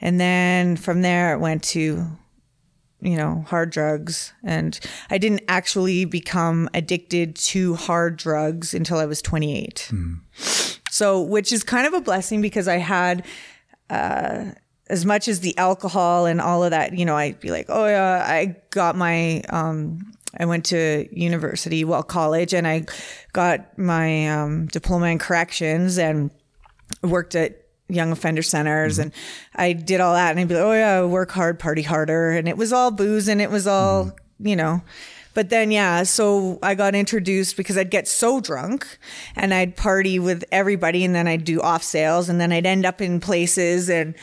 And 0.00 0.18
then 0.18 0.76
from 0.76 1.02
there 1.02 1.34
it 1.34 1.38
went 1.38 1.62
to, 1.74 2.04
you 3.00 3.16
know, 3.16 3.44
hard 3.46 3.70
drugs. 3.70 4.32
And 4.42 4.78
I 5.08 5.18
didn't 5.18 5.42
actually 5.46 6.04
become 6.04 6.68
addicted 6.74 7.36
to 7.52 7.76
hard 7.76 8.16
drugs 8.16 8.74
until 8.74 8.98
I 8.98 9.06
was 9.06 9.22
28. 9.22 9.92
So, 10.90 11.20
which 11.22 11.52
is 11.52 11.62
kind 11.62 11.86
of 11.86 11.94
a 11.94 12.00
blessing 12.00 12.42
because 12.42 12.66
I 12.66 12.78
had, 12.78 13.24
uh, 13.88 14.52
as 14.92 15.06
much 15.06 15.26
as 15.26 15.40
the 15.40 15.56
alcohol 15.56 16.26
and 16.26 16.38
all 16.38 16.62
of 16.62 16.70
that, 16.70 16.92
you 16.92 17.06
know, 17.06 17.16
I'd 17.16 17.40
be 17.40 17.50
like, 17.50 17.64
oh 17.70 17.86
yeah, 17.86 18.22
I 18.28 18.56
got 18.68 18.94
my, 18.94 19.40
um, 19.48 20.12
I 20.38 20.44
went 20.44 20.66
to 20.66 21.08
university, 21.10 21.82
well, 21.82 22.02
college, 22.02 22.52
and 22.52 22.68
I 22.68 22.84
got 23.32 23.78
my 23.78 24.28
um, 24.28 24.66
diploma 24.66 25.06
in 25.06 25.18
corrections 25.18 25.96
and 25.96 26.30
worked 27.02 27.34
at 27.34 27.56
young 27.88 28.12
offender 28.12 28.42
centers 28.42 28.98
and 28.98 29.12
I 29.54 29.72
did 29.72 30.00
all 30.00 30.12
that 30.12 30.30
and 30.30 30.40
I'd 30.40 30.48
be 30.48 30.54
like, 30.54 30.62
oh 30.62 30.72
yeah, 30.72 31.04
work 31.06 31.30
hard, 31.30 31.58
party 31.58 31.82
harder. 31.82 32.32
And 32.32 32.46
it 32.46 32.58
was 32.58 32.70
all 32.70 32.90
booze 32.90 33.28
and 33.28 33.40
it 33.40 33.50
was 33.50 33.66
all, 33.66 34.12
you 34.40 34.56
know, 34.56 34.82
but 35.34 35.48
then, 35.48 35.70
yeah, 35.70 36.02
so 36.02 36.58
I 36.62 36.74
got 36.74 36.94
introduced 36.94 37.56
because 37.56 37.78
I'd 37.78 37.90
get 37.90 38.06
so 38.06 38.40
drunk 38.40 38.98
and 39.36 39.54
I'd 39.54 39.76
party 39.76 40.18
with 40.18 40.44
everybody 40.52 41.02
and 41.02 41.14
then 41.14 41.26
I'd 41.26 41.44
do 41.44 41.62
off 41.62 41.82
sales 41.82 42.28
and 42.28 42.38
then 42.38 42.52
I'd 42.52 42.66
end 42.66 42.84
up 42.84 43.00
in 43.00 43.20
places 43.20 43.88
and 43.88 44.14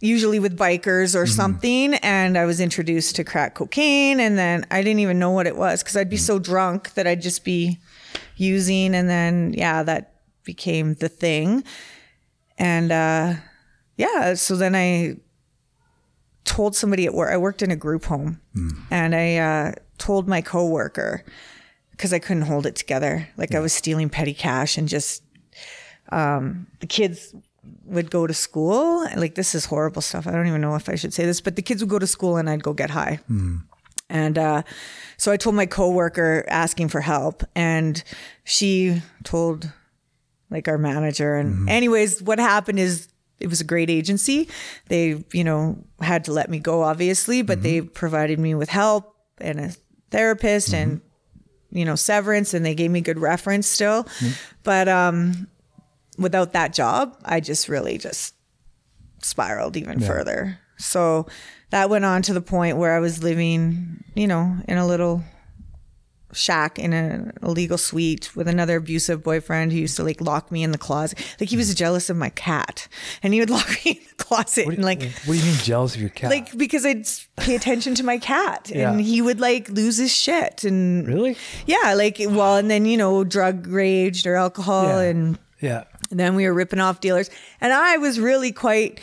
usually 0.00 0.38
with 0.38 0.58
bikers 0.58 1.14
or 1.14 1.26
something. 1.26 1.94
And 1.94 2.36
I 2.36 2.44
was 2.44 2.60
introduced 2.60 3.16
to 3.16 3.24
crack 3.24 3.54
cocaine 3.54 4.20
and 4.20 4.36
then 4.38 4.66
I 4.70 4.82
didn't 4.82 5.00
even 5.00 5.18
know 5.18 5.30
what 5.30 5.46
it 5.46 5.56
was 5.56 5.82
because 5.82 5.96
I'd 5.96 6.10
be 6.10 6.16
so 6.16 6.38
drunk 6.38 6.94
that 6.94 7.06
I'd 7.06 7.22
just 7.22 7.44
be 7.44 7.78
using. 8.36 8.94
And 8.94 9.08
then, 9.08 9.54
yeah, 9.56 9.82
that 9.82 10.14
became 10.44 10.94
the 10.94 11.08
thing. 11.08 11.64
And, 12.58 12.92
uh, 12.92 13.34
yeah, 13.96 14.34
so 14.34 14.56
then 14.56 14.74
I 14.74 15.16
told 16.44 16.76
somebody 16.76 17.06
at 17.06 17.14
work, 17.14 17.32
I 17.32 17.36
worked 17.38 17.62
in 17.62 17.70
a 17.70 17.76
group 17.76 18.04
home 18.04 18.40
and 18.90 19.14
I, 19.14 19.36
uh, 19.36 19.72
told 19.98 20.28
my 20.28 20.42
coworker 20.42 21.24
because 21.92 22.12
I 22.12 22.18
couldn't 22.18 22.42
hold 22.42 22.66
it 22.66 22.76
together. 22.76 23.28
Like 23.38 23.54
I 23.54 23.60
was 23.60 23.72
stealing 23.72 24.10
petty 24.10 24.34
cash 24.34 24.76
and 24.76 24.86
just, 24.88 25.22
um, 26.12 26.66
the 26.80 26.86
kids 26.86 27.34
would 27.86 28.10
go 28.10 28.26
to 28.26 28.34
school. 28.34 29.06
Like 29.16 29.34
this 29.34 29.54
is 29.54 29.66
horrible 29.66 30.02
stuff. 30.02 30.26
I 30.26 30.32
don't 30.32 30.46
even 30.46 30.60
know 30.60 30.74
if 30.74 30.88
I 30.88 30.94
should 30.94 31.14
say 31.14 31.24
this, 31.24 31.40
but 31.40 31.56
the 31.56 31.62
kids 31.62 31.82
would 31.82 31.90
go 31.90 31.98
to 31.98 32.06
school 32.06 32.36
and 32.36 32.50
I'd 32.50 32.62
go 32.62 32.72
get 32.72 32.90
high. 32.90 33.20
Hmm. 33.26 33.58
And 34.08 34.38
uh, 34.38 34.62
so 35.16 35.32
I 35.32 35.36
told 35.36 35.56
my 35.56 35.66
coworker 35.66 36.44
asking 36.48 36.88
for 36.88 37.00
help, 37.00 37.42
and 37.56 38.02
she 38.44 39.02
told 39.24 39.70
like 40.48 40.68
our 40.68 40.78
manager. 40.78 41.34
And 41.34 41.54
hmm. 41.54 41.68
anyways, 41.68 42.22
what 42.22 42.38
happened 42.38 42.78
is 42.78 43.08
it 43.40 43.48
was 43.48 43.60
a 43.60 43.64
great 43.64 43.90
agency. 43.90 44.48
They, 44.88 45.24
you 45.32 45.44
know, 45.44 45.84
had 46.00 46.24
to 46.24 46.32
let 46.32 46.48
me 46.48 46.58
go, 46.58 46.82
obviously, 46.82 47.42
but 47.42 47.62
they 47.62 47.78
hmm. 47.78 47.88
provided 47.88 48.38
me 48.38 48.54
with 48.54 48.68
help 48.68 49.16
and 49.38 49.60
a 49.60 49.70
therapist 50.10 50.72
and 50.72 51.00
you 51.70 51.84
know 51.84 51.96
severance, 51.96 52.54
and 52.54 52.64
they 52.64 52.74
gave 52.74 52.90
me 52.90 53.00
good 53.00 53.18
reference 53.18 53.66
still. 53.66 54.06
But 54.62 54.88
um, 54.88 55.48
without 56.18 56.52
that 56.52 56.72
job, 56.72 57.16
I 57.24 57.40
just 57.40 57.68
really 57.68 57.98
just 57.98 58.34
spiraled 59.22 59.76
even 59.76 60.00
further. 60.00 60.58
So 60.78 61.26
that 61.70 61.88
went 61.90 62.04
on 62.04 62.22
to 62.22 62.34
the 62.34 62.40
point 62.42 62.76
where 62.76 62.94
I 62.94 63.00
was 63.00 63.22
living, 63.22 64.04
you 64.14 64.26
know, 64.26 64.56
in 64.68 64.78
a 64.78 64.86
little 64.86 65.22
shack 66.32 66.78
in 66.78 66.92
a 66.92 67.32
illegal 67.42 67.78
suite 67.78 68.34
with 68.36 68.46
another 68.46 68.76
abusive 68.76 69.22
boyfriend 69.22 69.72
who 69.72 69.78
used 69.78 69.96
to 69.96 70.02
like 70.04 70.20
lock 70.20 70.50
me 70.52 70.62
in 70.62 70.70
the 70.70 70.76
closet. 70.78 71.18
Like 71.40 71.48
he 71.48 71.56
was 71.56 71.72
jealous 71.74 72.10
of 72.10 72.16
my 72.16 72.28
cat 72.30 72.88
and 73.22 73.32
he 73.32 73.40
would 73.40 73.48
lock 73.58 73.68
me 73.84 73.92
in 73.92 74.06
the 74.18 74.24
closet 74.24 74.66
and 74.66 74.84
like 74.84 75.00
What 75.24 75.34
do 75.34 75.34
you 75.38 75.44
mean 75.44 75.54
jealous 75.62 75.94
of 75.94 76.00
your 76.00 76.10
cat? 76.10 76.30
like 76.30 76.54
because 76.58 76.84
I'd 76.84 77.06
pay 77.38 77.54
attention 77.54 77.94
to 77.94 78.02
my 78.04 78.18
cat 78.18 78.70
and 78.74 79.00
he 79.00 79.22
would 79.22 79.40
like 79.40 79.70
lose 79.70 79.96
his 79.96 80.14
shit 80.14 80.62
and 80.64 81.06
really? 81.06 81.36
yeah, 81.64 81.94
like 81.94 82.18
well 82.20 82.56
and 82.56 82.70
then 82.70 82.84
you 82.84 82.98
know 82.98 83.24
drug 83.24 83.66
raged 83.68 84.26
or 84.26 84.34
alcohol 84.34 84.88
Yeah. 84.88 85.00
and 85.08 85.38
Yeah. 85.60 85.84
And 86.10 86.20
then 86.20 86.34
we 86.34 86.46
were 86.46 86.54
ripping 86.54 86.80
off 86.80 87.00
dealers. 87.00 87.30
And 87.60 87.72
I 87.72 87.96
was 87.96 88.20
really 88.20 88.52
quite, 88.52 89.00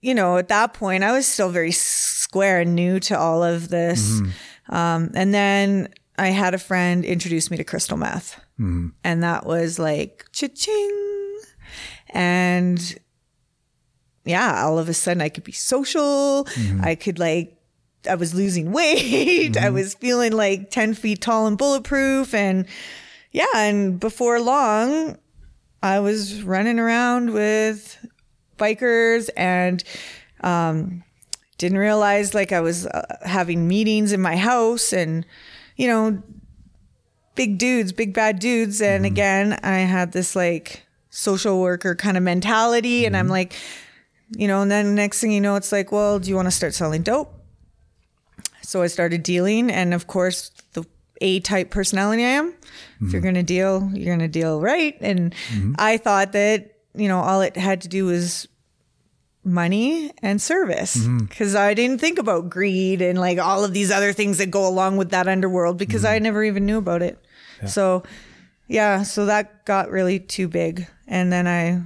you 0.00 0.14
know, 0.14 0.36
at 0.36 0.48
that 0.48 0.74
point, 0.74 1.04
I 1.04 1.12
was 1.12 1.26
still 1.26 1.50
very 1.50 1.72
square 1.72 2.60
and 2.60 2.74
new 2.74 3.00
to 3.00 3.18
all 3.18 3.42
of 3.42 3.68
this. 3.68 4.20
Mm-hmm. 4.20 4.74
Um, 4.74 5.10
and 5.14 5.32
then 5.32 5.88
I 6.18 6.28
had 6.28 6.54
a 6.54 6.58
friend 6.58 7.04
introduce 7.04 7.50
me 7.50 7.56
to 7.56 7.64
crystal 7.64 7.96
meth. 7.96 8.36
Mm-hmm. 8.60 8.88
And 9.04 9.22
that 9.22 9.46
was 9.46 9.78
like 9.78 10.26
cha-ching. 10.32 11.40
And 12.10 12.98
yeah, 14.24 14.64
all 14.64 14.78
of 14.78 14.88
a 14.88 14.94
sudden 14.94 15.22
I 15.22 15.28
could 15.28 15.44
be 15.44 15.52
social. 15.52 16.44
Mm-hmm. 16.44 16.84
I 16.84 16.94
could 16.94 17.18
like, 17.18 17.58
I 18.08 18.16
was 18.16 18.34
losing 18.34 18.72
weight. 18.72 19.56
I 19.56 19.70
was 19.70 19.94
feeling 19.94 20.32
like 20.32 20.70
10 20.70 20.94
feet 20.94 21.20
tall 21.20 21.46
and 21.46 21.56
bulletproof. 21.56 22.34
And 22.34 22.66
yeah, 23.30 23.46
and 23.54 23.98
before 23.98 24.40
long, 24.40 25.16
I 25.82 26.00
was 26.00 26.42
running 26.42 26.78
around 26.78 27.32
with 27.32 27.98
bikers 28.58 29.28
and 29.36 29.82
um, 30.42 31.02
didn't 31.58 31.78
realize 31.78 32.34
like 32.34 32.52
I 32.52 32.60
was 32.60 32.86
uh, 32.86 33.16
having 33.22 33.66
meetings 33.66 34.12
in 34.12 34.20
my 34.20 34.36
house 34.36 34.92
and, 34.92 35.26
you 35.76 35.88
know, 35.88 36.22
big 37.34 37.58
dudes, 37.58 37.92
big 37.92 38.14
bad 38.14 38.38
dudes. 38.38 38.80
And 38.80 39.04
again, 39.04 39.58
I 39.62 39.78
had 39.78 40.12
this 40.12 40.36
like 40.36 40.84
social 41.10 41.60
worker 41.60 41.94
kind 41.94 42.16
of 42.16 42.22
mentality. 42.22 43.04
And 43.04 43.16
I'm 43.16 43.28
like, 43.28 43.54
you 44.36 44.48
know, 44.48 44.62
and 44.62 44.70
then 44.70 44.94
next 44.94 45.20
thing 45.20 45.32
you 45.32 45.40
know, 45.40 45.56
it's 45.56 45.72
like, 45.72 45.92
well, 45.92 46.18
do 46.18 46.28
you 46.28 46.36
want 46.36 46.46
to 46.46 46.52
start 46.52 46.74
selling 46.74 47.02
dope? 47.02 47.32
So 48.62 48.82
I 48.82 48.86
started 48.86 49.22
dealing. 49.22 49.70
And 49.70 49.92
of 49.92 50.06
course, 50.06 50.50
the 50.72 50.84
A 51.22 51.40
type 51.40 51.70
personality 51.70 52.24
I 52.24 52.30
am, 52.30 52.48
if 53.00 53.12
you're 53.12 53.20
mm-hmm. 53.20 53.22
going 53.22 53.34
to 53.36 53.42
deal, 53.44 53.90
you're 53.94 54.16
going 54.16 54.18
to 54.18 54.28
deal 54.28 54.60
right. 54.60 54.96
And 55.00 55.32
mm-hmm. 55.32 55.74
I 55.78 55.96
thought 55.96 56.32
that, 56.32 56.72
you 56.94 57.06
know, 57.06 57.20
all 57.20 57.40
it 57.40 57.56
had 57.56 57.82
to 57.82 57.88
do 57.88 58.06
was 58.06 58.48
money 59.44 60.10
and 60.20 60.42
service. 60.42 60.96
Mm-hmm. 60.96 61.26
Because 61.26 61.54
I 61.54 61.74
didn't 61.74 62.00
think 62.00 62.18
about 62.18 62.50
greed 62.50 63.00
and 63.02 63.18
like 63.18 63.38
all 63.38 63.64
of 63.64 63.72
these 63.72 63.90
other 63.90 64.12
things 64.12 64.38
that 64.38 64.50
go 64.50 64.66
along 64.66 64.96
with 64.96 65.10
that 65.10 65.28
underworld 65.28 65.78
because 65.78 66.04
I 66.04 66.18
never 66.18 66.42
even 66.42 66.66
knew 66.66 66.78
about 66.78 67.02
it. 67.02 67.18
So, 67.66 68.02
yeah, 68.66 69.04
so 69.04 69.26
that 69.26 69.64
got 69.64 69.90
really 69.90 70.18
too 70.18 70.48
big. 70.48 70.88
And 71.06 71.32
then 71.32 71.46
I 71.46 71.82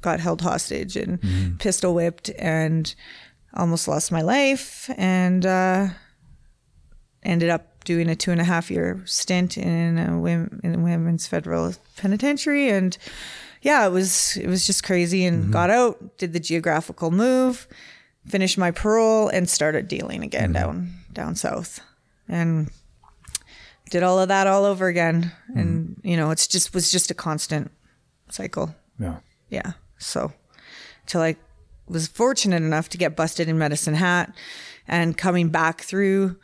got 0.00 0.20
held 0.20 0.40
hostage 0.40 0.96
and 0.96 1.58
pistol 1.58 1.94
whipped 1.94 2.30
and 2.38 2.94
almost 3.52 3.88
lost 3.88 4.10
my 4.10 4.22
life 4.22 4.88
and 4.96 5.44
uh, 5.44 5.88
ended 7.22 7.50
up 7.50 7.77
doing 7.88 8.10
a 8.10 8.14
two 8.14 8.30
and 8.30 8.40
a 8.40 8.44
half 8.44 8.70
year 8.70 9.00
stint 9.06 9.56
in 9.56 9.98
a 9.98 10.18
wom- 10.18 10.60
in 10.62 10.74
a 10.74 10.78
women's 10.78 11.26
federal 11.26 11.74
penitentiary. 11.96 12.68
And 12.68 12.96
yeah 13.62 13.86
it 13.86 13.90
was 13.90 14.36
it 14.36 14.46
was 14.46 14.66
just 14.66 14.84
crazy 14.84 15.24
and 15.24 15.44
mm-hmm. 15.44 15.52
got 15.52 15.70
out 15.70 16.18
did 16.18 16.34
the 16.34 16.38
geographical 16.38 17.10
move 17.10 17.66
finished 18.26 18.58
my 18.58 18.70
parole 18.70 19.28
and 19.28 19.48
started 19.48 19.88
dealing 19.88 20.22
again 20.22 20.52
mm-hmm. 20.52 20.64
down 20.64 20.92
down 21.14 21.34
south. 21.34 21.80
And 22.28 22.70
did 23.88 24.02
all 24.02 24.18
of 24.18 24.28
that 24.28 24.46
all 24.46 24.66
over 24.66 24.86
again. 24.86 25.32
Mm-hmm. 25.50 25.58
And 25.58 26.00
you 26.04 26.16
know 26.16 26.30
it's 26.30 26.46
just 26.46 26.74
was 26.74 26.92
just 26.92 27.10
a 27.10 27.14
constant 27.14 27.70
cycle. 28.28 28.76
Yeah. 29.00 29.16
yeah. 29.48 29.72
So 29.96 30.34
till 31.06 31.22
I 31.22 31.36
was 31.88 32.06
fortunate 32.06 32.62
enough 32.62 32.90
to 32.90 32.98
get 32.98 33.16
busted 33.16 33.48
in 33.48 33.56
Medicine 33.56 33.94
Hat 33.94 34.34
and 34.86 35.16
coming 35.16 35.48
back 35.48 35.80
through 35.80 36.36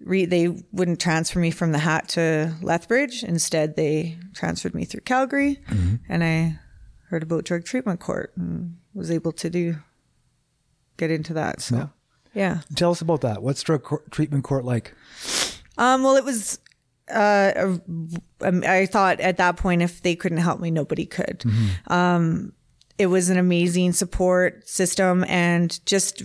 re, 0.00 0.24
they 0.24 0.48
wouldn't 0.72 1.00
transfer 1.00 1.38
me 1.38 1.50
from 1.50 1.72
the 1.72 1.78
hat 1.78 2.08
to 2.10 2.54
Lethbridge. 2.62 3.22
Instead, 3.24 3.76
they 3.76 4.18
transferred 4.34 4.74
me 4.74 4.84
through 4.84 5.00
Calgary 5.02 5.60
and 6.08 6.22
I 6.24 6.58
heard 7.08 7.22
about 7.22 7.44
drug 7.44 7.64
treatment 7.64 8.00
court 8.00 8.32
and 8.36 8.76
was 8.94 9.10
able 9.10 9.32
to 9.32 9.48
do 9.50 9.76
get 10.96 11.10
into 11.10 11.32
that. 11.34 11.60
So 11.60 11.76
Yeah. 11.76 11.86
yeah. 12.34 12.60
Tell 12.74 12.90
us 12.90 13.00
about 13.00 13.20
that. 13.22 13.42
What's 13.42 13.62
drug 13.62 13.86
treatment 14.10 14.44
court 14.44 14.64
like? 14.64 14.94
Um, 15.76 16.02
well, 16.02 16.16
it 16.16 16.24
was. 16.24 16.58
Uh, 17.10 17.78
um, 18.42 18.62
I 18.66 18.84
thought 18.84 19.18
at 19.20 19.38
that 19.38 19.56
point, 19.56 19.80
if 19.80 20.02
they 20.02 20.14
couldn't 20.14 20.38
help 20.38 20.60
me, 20.60 20.70
nobody 20.70 21.06
could. 21.06 21.42
Um, 21.86 22.52
it 22.98 23.06
was 23.06 23.30
an 23.30 23.38
amazing 23.38 23.92
support 23.92 24.68
system, 24.68 25.24
and 25.26 25.78
just 25.86 26.22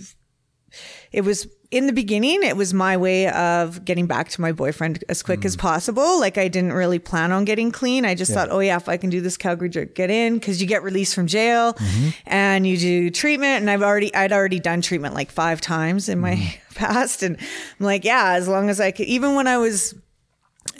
it 1.12 1.22
was 1.22 1.46
in 1.74 1.88
the 1.88 1.92
beginning. 1.92 2.42
It 2.44 2.56
was 2.56 2.72
my 2.72 2.96
way 2.96 3.28
of 3.28 3.84
getting 3.84 4.06
back 4.06 4.28
to 4.30 4.40
my 4.40 4.52
boyfriend 4.52 5.02
as 5.08 5.22
quick 5.22 5.44
as 5.44 5.56
mm. 5.56 5.60
possible. 5.60 6.20
Like 6.20 6.38
I 6.38 6.46
didn't 6.46 6.72
really 6.72 7.00
plan 7.00 7.32
on 7.32 7.44
getting 7.44 7.72
clean. 7.72 8.04
I 8.04 8.14
just 8.14 8.32
thought, 8.32 8.48
oh 8.50 8.60
yeah, 8.60 8.76
if 8.76 8.88
I 8.88 8.96
can 8.96 9.10
do 9.10 9.20
this 9.20 9.36
Calgary 9.36 9.68
drug, 9.68 9.94
get 9.94 10.08
in 10.08 10.34
because 10.34 10.60
you 10.60 10.68
get 10.68 10.84
released 10.84 11.16
from 11.16 11.26
jail 11.26 11.74
mm-hmm. 11.74 12.10
and 12.26 12.64
you 12.64 12.76
do 12.76 13.10
treatment. 13.10 13.62
And 13.62 13.70
I've 13.70 13.82
already, 13.82 14.14
I'd 14.14 14.32
already 14.32 14.60
done 14.60 14.82
treatment 14.82 15.14
like 15.14 15.32
five 15.32 15.60
times 15.60 16.08
in 16.08 16.20
my 16.20 16.36
mm. 16.36 16.58
past, 16.74 17.22
and 17.22 17.36
I'm 17.38 17.86
like, 17.86 18.04
yeah, 18.04 18.34
as 18.34 18.46
long 18.48 18.70
as 18.70 18.80
I 18.80 18.90
could, 18.90 19.06
even 19.06 19.34
when 19.34 19.48
I 19.48 19.58
was 19.58 19.94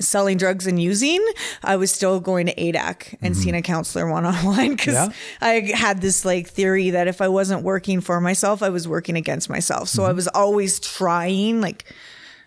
selling 0.00 0.36
drugs 0.36 0.66
and 0.66 0.80
using, 0.82 1.24
I 1.62 1.76
was 1.76 1.92
still 1.92 2.18
going 2.20 2.46
to 2.46 2.54
ADAC 2.54 3.16
and 3.22 3.36
seeing 3.36 3.54
a 3.54 3.62
counselor 3.62 4.10
one 4.10 4.24
on 4.24 4.34
one 4.44 4.70
because 4.76 4.94
Yeah. 4.94 5.08
I 5.40 5.70
had 5.74 6.00
this 6.00 6.24
like 6.24 6.48
theory 6.48 6.90
that 6.90 7.06
if 7.06 7.20
I 7.20 7.28
wasn't 7.28 7.62
working 7.62 8.00
for 8.00 8.20
myself, 8.20 8.62
I 8.62 8.70
was 8.70 8.88
working 8.88 9.16
against 9.16 9.48
myself. 9.48 9.88
So 9.88 10.04
I 10.04 10.12
was 10.12 10.26
always 10.28 10.80
trying, 10.80 11.60
like, 11.60 11.84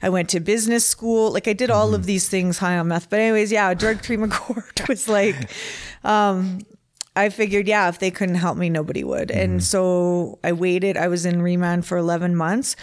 I 0.02 0.10
went 0.10 0.30
to 0.30 0.40
business 0.40 0.86
school. 0.86 1.32
Like 1.32 1.48
I 1.48 1.54
did 1.54 1.72
all 1.72 1.96
of 1.96 2.06
these 2.06 2.30
things 2.30 2.58
high 2.60 2.78
on 2.78 2.90
meth. 2.90 3.10
But 3.10 3.20
anyways, 3.20 3.52
yeah, 3.52 3.74
drug 3.74 4.02
treatment 4.02 4.34
court 4.34 4.82
was 4.90 5.08
like, 5.08 5.50
um, 6.04 6.60
I 7.16 7.30
figured, 7.30 7.68
yeah, 7.68 7.90
if 7.90 7.98
they 7.98 8.12
couldn't 8.12 8.36
help 8.36 8.58
me, 8.58 8.70
nobody 8.70 9.04
would. 9.04 9.32
And 9.32 9.64
so 9.64 10.38
I 10.44 10.52
waited. 10.52 10.98
I 10.98 11.08
was 11.08 11.26
in 11.26 11.42
remand 11.42 11.86
for 11.88 11.98
11 11.98 12.36
months. 12.36 12.76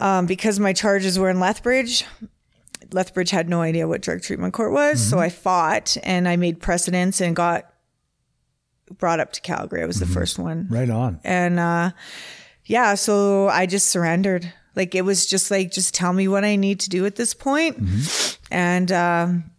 Um, 0.00 0.26
because 0.26 0.58
my 0.58 0.72
charges 0.72 1.18
were 1.18 1.30
in 1.30 1.38
Lethbridge, 1.38 2.04
Lethbridge 2.92 3.30
had 3.30 3.48
no 3.48 3.60
idea 3.60 3.88
what 3.88 4.00
drug 4.00 4.22
treatment 4.22 4.54
court 4.54 4.72
was. 4.72 5.02
So 5.02 5.18
I 5.18 5.28
fought 5.28 5.96
and 6.02 6.28
I 6.28 6.36
made 6.36 6.60
precedents 6.60 7.20
and 7.20 7.34
got 7.34 7.70
brought 8.98 9.20
up 9.20 9.32
to 9.32 9.40
Calgary. 9.40 9.82
I 9.82 9.86
was 9.86 10.00
the 10.00 10.06
first 10.06 10.38
one. 10.38 10.68
Right 10.70 10.90
on. 10.90 11.20
And 11.24 11.58
uh, 11.58 11.90
yeah, 12.64 12.94
so 12.94 13.48
I 13.48 13.66
just 13.66 13.88
surrendered. 13.88 14.52
Like 14.76 14.94
it 14.94 15.02
was 15.02 15.26
just 15.26 15.50
like, 15.50 15.70
just 15.70 15.94
tell 15.94 16.12
me 16.12 16.28
what 16.28 16.44
I 16.44 16.56
need 16.56 16.80
to 16.80 16.90
do 16.90 17.06
at 17.06 17.14
this 17.14 17.32
point, 17.32 17.78
and 18.50 18.90
um, 18.90 19.50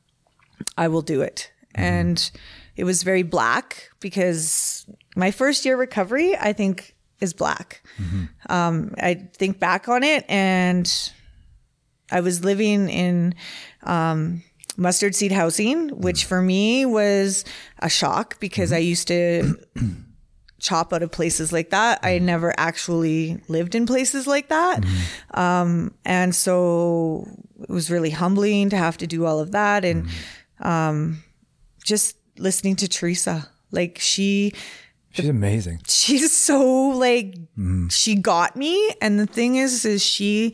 I 0.78 0.90
will 0.90 1.02
do 1.02 1.22
it. 1.22 1.52
And 1.74 2.32
it 2.76 2.84
was 2.84 3.04
very 3.04 3.24
black 3.24 3.90
because 4.02 4.86
my 5.16 5.32
first 5.32 5.64
year 5.64 5.78
recovery, 5.78 6.36
I 6.36 6.52
think, 6.52 6.96
is 7.22 7.34
black. 7.34 7.82
Um, 8.50 8.94
I 9.00 9.14
think 9.14 9.58
back 9.58 9.88
on 9.88 10.04
it, 10.04 10.26
and 10.28 10.92
I 12.12 12.22
was 12.22 12.44
living 12.44 12.90
in 12.90 13.36
um, 13.84 14.44
mustard 14.78 15.16
seed 15.16 15.32
housing, 15.32 15.90
which 15.90 16.26
for 16.26 16.42
me 16.42 16.86
was 16.86 17.46
a 17.80 17.90
shock 17.90 18.40
because 18.40 18.72
I 18.72 18.78
used 18.78 19.08
to 19.08 19.56
chop 20.60 20.94
out 20.94 21.04
of 21.04 21.12
places 21.12 21.52
like 21.52 21.70
that. 21.72 22.00
I 22.04 22.20
never 22.20 22.54
actually 22.58 23.40
lived 23.48 23.76
in 23.76 23.86
places 23.86 24.26
like 24.28 24.50
that. 24.50 24.84
Um, 25.34 25.94
and 26.06 26.34
so 26.34 27.28
it 27.62 27.70
was 27.70 27.92
really 27.92 28.10
humbling 28.12 28.70
to 28.70 28.78
have 28.78 28.98
to 28.98 29.08
do 29.08 29.26
all 29.26 29.40
of 29.40 29.52
that. 29.52 29.86
And 29.86 30.08
um, 30.60 31.24
just 31.84 32.18
listening 32.38 32.76
to 32.78 32.88
Teresa, 32.88 33.50
like 33.72 33.98
she, 34.00 34.54
She's 35.12 35.30
amazing. 35.30 35.80
she's 35.88 36.36
so 36.36 36.90
like 36.90 37.36
she 37.90 38.16
got 38.16 38.58
me 38.58 38.92
and 39.02 39.18
the 39.18 39.26
thing 39.26 39.56
is 39.56 39.86
is 39.86 40.04
she 40.04 40.54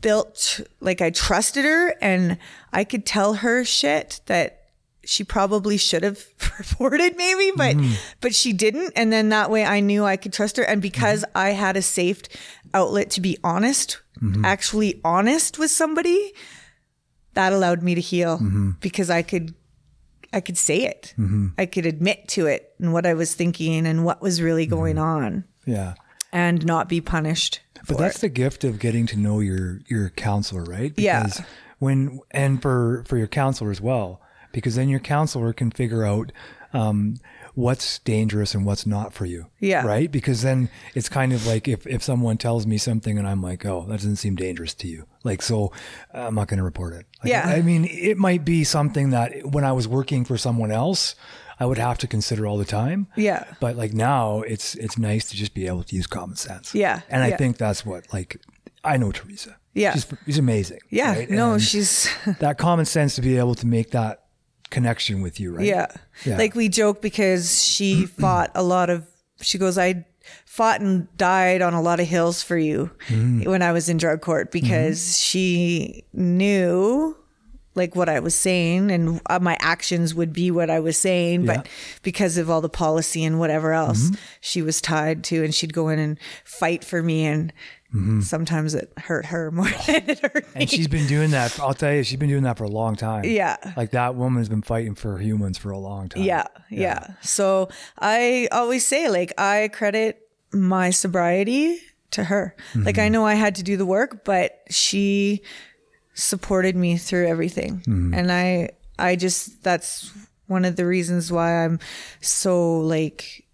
built 0.00 0.60
like 0.80 1.00
i 1.00 1.10
trusted 1.10 1.64
her 1.64 1.94
and 2.00 2.38
i 2.72 2.84
could 2.84 3.04
tell 3.04 3.34
her 3.34 3.64
shit 3.64 4.20
that 4.26 4.56
she 5.04 5.24
probably 5.24 5.76
should 5.76 6.02
have 6.02 6.24
reported 6.58 7.16
maybe 7.16 7.50
but 7.56 7.76
mm-hmm. 7.76 7.94
but 8.20 8.34
she 8.34 8.52
didn't 8.52 8.92
and 8.96 9.12
then 9.12 9.28
that 9.30 9.50
way 9.50 9.64
i 9.64 9.80
knew 9.80 10.04
i 10.04 10.16
could 10.16 10.32
trust 10.32 10.56
her 10.56 10.62
and 10.62 10.82
because 10.82 11.22
mm-hmm. 11.24 11.38
i 11.38 11.50
had 11.50 11.76
a 11.76 11.82
safe 11.82 12.22
outlet 12.74 13.10
to 13.10 13.20
be 13.20 13.36
honest 13.42 13.98
mm-hmm. 14.22 14.44
actually 14.44 15.00
honest 15.04 15.58
with 15.58 15.70
somebody 15.70 16.32
that 17.34 17.52
allowed 17.52 17.82
me 17.82 17.94
to 17.94 18.00
heal 18.00 18.38
because 18.80 19.10
i 19.10 19.22
could 19.22 19.54
I 20.32 20.40
could 20.40 20.56
say 20.56 20.84
it. 20.84 21.14
I 21.58 21.66
could 21.66 21.86
admit 21.86 22.28
to 22.28 22.46
it 22.46 22.72
and 22.78 22.92
what 22.92 23.04
I 23.04 23.14
was 23.14 23.34
thinking 23.34 23.86
and 23.86 24.04
what 24.04 24.22
was 24.22 24.40
really 24.40 24.66
going 24.66 24.98
on. 24.98 25.44
Yeah. 25.66 25.94
and 26.32 26.64
not 26.64 26.88
be 26.88 27.00
punished. 27.00 27.60
But 27.88 27.98
that's 27.98 28.18
it. 28.18 28.20
the 28.22 28.28
gift 28.28 28.64
of 28.64 28.78
getting 28.78 29.06
to 29.06 29.16
know 29.18 29.40
your 29.40 29.80
your 29.88 30.10
counselor, 30.10 30.64
right? 30.64 30.92
Yeah. 30.96 31.26
When 31.78 32.20
and 32.30 32.60
for 32.60 33.04
for 33.06 33.16
your 33.16 33.26
counselor 33.26 33.70
as 33.70 33.80
well, 33.80 34.20
because 34.52 34.74
then 34.74 34.88
your 34.88 35.00
counselor 35.00 35.52
can 35.52 35.70
figure 35.70 36.04
out 36.04 36.30
um, 36.72 37.16
what's 37.54 37.98
dangerous 38.00 38.54
and 38.54 38.64
what's 38.64 38.86
not 38.86 39.12
for 39.12 39.24
you. 39.24 39.46
Yeah. 39.58 39.84
Right. 39.84 40.10
Because 40.12 40.42
then 40.42 40.68
it's 40.94 41.08
kind 41.08 41.32
of 41.32 41.46
like 41.46 41.66
if 41.66 41.86
if 41.86 42.02
someone 42.02 42.36
tells 42.36 42.66
me 42.66 42.76
something 42.78 43.18
and 43.18 43.26
I'm 43.26 43.42
like, 43.42 43.64
oh, 43.64 43.86
that 43.88 43.96
doesn't 43.96 44.16
seem 44.16 44.36
dangerous 44.36 44.74
to 44.74 44.86
you, 44.88 45.06
like 45.24 45.40
so, 45.42 45.72
I'm 46.12 46.34
not 46.34 46.48
going 46.48 46.58
to 46.58 46.64
report 46.64 46.92
it. 46.92 47.06
Like, 47.22 47.30
Yeah. 47.30 47.48
I 47.48 47.62
mean, 47.62 47.86
it 47.86 48.18
might 48.18 48.44
be 48.44 48.62
something 48.62 49.10
that 49.10 49.46
when 49.46 49.64
I 49.64 49.72
was 49.72 49.88
working 49.88 50.24
for 50.24 50.36
someone 50.36 50.70
else. 50.70 51.14
I 51.60 51.66
would 51.66 51.78
have 51.78 51.98
to 51.98 52.06
consider 52.06 52.46
all 52.46 52.56
the 52.58 52.64
time. 52.64 53.06
Yeah. 53.16 53.44
But 53.60 53.76
like 53.76 53.92
now 53.92 54.40
it's 54.42 54.74
it's 54.76 54.96
nice 54.98 55.28
to 55.30 55.36
just 55.36 55.52
be 55.54 55.66
able 55.66 55.82
to 55.84 55.94
use 55.94 56.06
common 56.06 56.36
sense. 56.36 56.74
Yeah, 56.74 57.02
And 57.10 57.22
I 57.22 57.28
yeah. 57.28 57.36
think 57.36 57.58
that's 57.58 57.84
what 57.86 58.12
like 58.12 58.40
I 58.82 58.96
know 58.96 59.12
Teresa. 59.12 59.56
Yeah. 59.74 59.92
She's 59.92 60.06
she's 60.24 60.38
amazing. 60.38 60.80
Yeah. 60.88 61.12
right? 61.14 61.30
No, 61.30 61.52
And 61.52 61.62
she's 61.62 62.08
that 62.40 62.56
common 62.58 62.86
sense 62.86 63.14
to 63.16 63.20
be 63.22 63.36
able 63.36 63.54
to 63.56 63.66
make 63.66 63.90
that 63.90 64.24
connection 64.70 65.20
with 65.22 65.38
you, 65.38 65.52
right? 65.54 65.66
yeah. 65.66 65.86
Yeah. 66.24 66.38
Like 66.38 66.54
we 66.54 66.68
joke 66.68 67.02
because 67.02 67.62
she 67.62 68.06
fought 68.20 68.50
a 68.54 68.62
lot 68.62 68.88
of 68.90 69.06
she 69.42 69.58
goes, 69.58 69.76
I 69.78 70.06
fought 70.46 70.80
and 70.80 71.08
died 71.16 71.60
on 71.62 71.74
a 71.74 71.80
lot 71.82 71.98
of 72.00 72.06
hills 72.06 72.42
for 72.42 72.56
you 72.56 72.90
Mm. 73.08 73.46
when 73.46 73.62
I 73.62 73.72
was 73.72 73.88
in 73.88 73.96
drug 73.98 74.20
court 74.22 74.50
because 74.52 74.98
Mm-hmm. 75.00 75.20
she 75.22 76.04
knew 76.12 77.16
like 77.74 77.94
what 77.94 78.08
I 78.08 78.18
was 78.20 78.34
saying 78.34 78.90
and 78.90 79.20
uh, 79.30 79.38
my 79.40 79.56
actions 79.60 80.14
would 80.14 80.32
be 80.32 80.50
what 80.50 80.70
I 80.70 80.80
was 80.80 80.96
saying. 80.98 81.44
Yeah. 81.44 81.56
But 81.58 81.68
because 82.02 82.36
of 82.36 82.50
all 82.50 82.60
the 82.60 82.68
policy 82.68 83.22
and 83.24 83.38
whatever 83.38 83.72
else 83.72 84.10
Mm-hmm. 84.10 84.14
she 84.40 84.60
was 84.62 84.80
tied 84.80 85.22
to 85.24 85.44
and 85.44 85.54
she'd 85.54 85.72
go 85.72 85.88
in 85.88 85.98
and 85.98 86.18
fight 86.44 86.82
for 86.84 87.02
me 87.02 87.24
and 87.26 87.52
sometimes 88.20 88.74
it 88.74 88.92
hurt 88.98 89.26
her 89.26 89.50
more 89.50 89.68
than 89.86 90.08
it 90.08 90.20
hurt 90.20 90.46
me. 90.54 90.62
And 90.62 90.70
she's 90.70 90.86
been 90.88 91.06
doing 91.08 91.30
that. 91.32 91.58
I'll 91.58 91.74
tell 91.74 91.92
you, 91.92 92.04
she's 92.04 92.18
been 92.18 92.28
doing 92.28 92.44
that 92.44 92.56
for 92.56 92.62
a 92.64 92.68
long 92.68 92.94
time. 92.94 93.24
Yeah. 93.24 93.56
Like 93.76 93.90
that 93.90 94.14
woman's 94.14 94.48
been 94.48 94.62
fighting 94.62 94.94
for 94.94 95.18
humans 95.18 95.58
for 95.58 95.70
a 95.70 95.78
long 95.78 96.08
time. 96.08 96.22
Yeah, 96.22 96.46
yeah. 96.70 97.14
So 97.20 97.68
I 97.98 98.48
always 98.52 98.86
say, 98.86 99.08
like, 99.10 99.32
I 99.38 99.70
credit 99.72 100.20
my 100.52 100.90
sobriety 100.90 101.80
to 102.12 102.24
her. 102.24 102.54
Like, 102.76 102.98
I 102.98 103.08
know 103.08 103.24
I 103.26 103.34
had 103.34 103.56
to 103.56 103.64
do 103.64 103.76
the 103.76 103.86
work, 103.86 104.24
but 104.24 104.60
she 104.70 105.42
supported 106.14 106.76
me 106.76 106.96
through 106.96 107.28
everything. 107.28 107.80
Mm-hmm. 107.80 108.14
And 108.14 108.32
I, 108.32 108.70
I 108.98 109.16
just, 109.16 109.62
that's 109.62 110.12
one 110.46 110.64
of 110.64 110.76
the 110.76 110.86
reasons 110.86 111.30
why 111.30 111.64
I'm 111.64 111.78
so 112.20 112.80
like, 112.80 113.46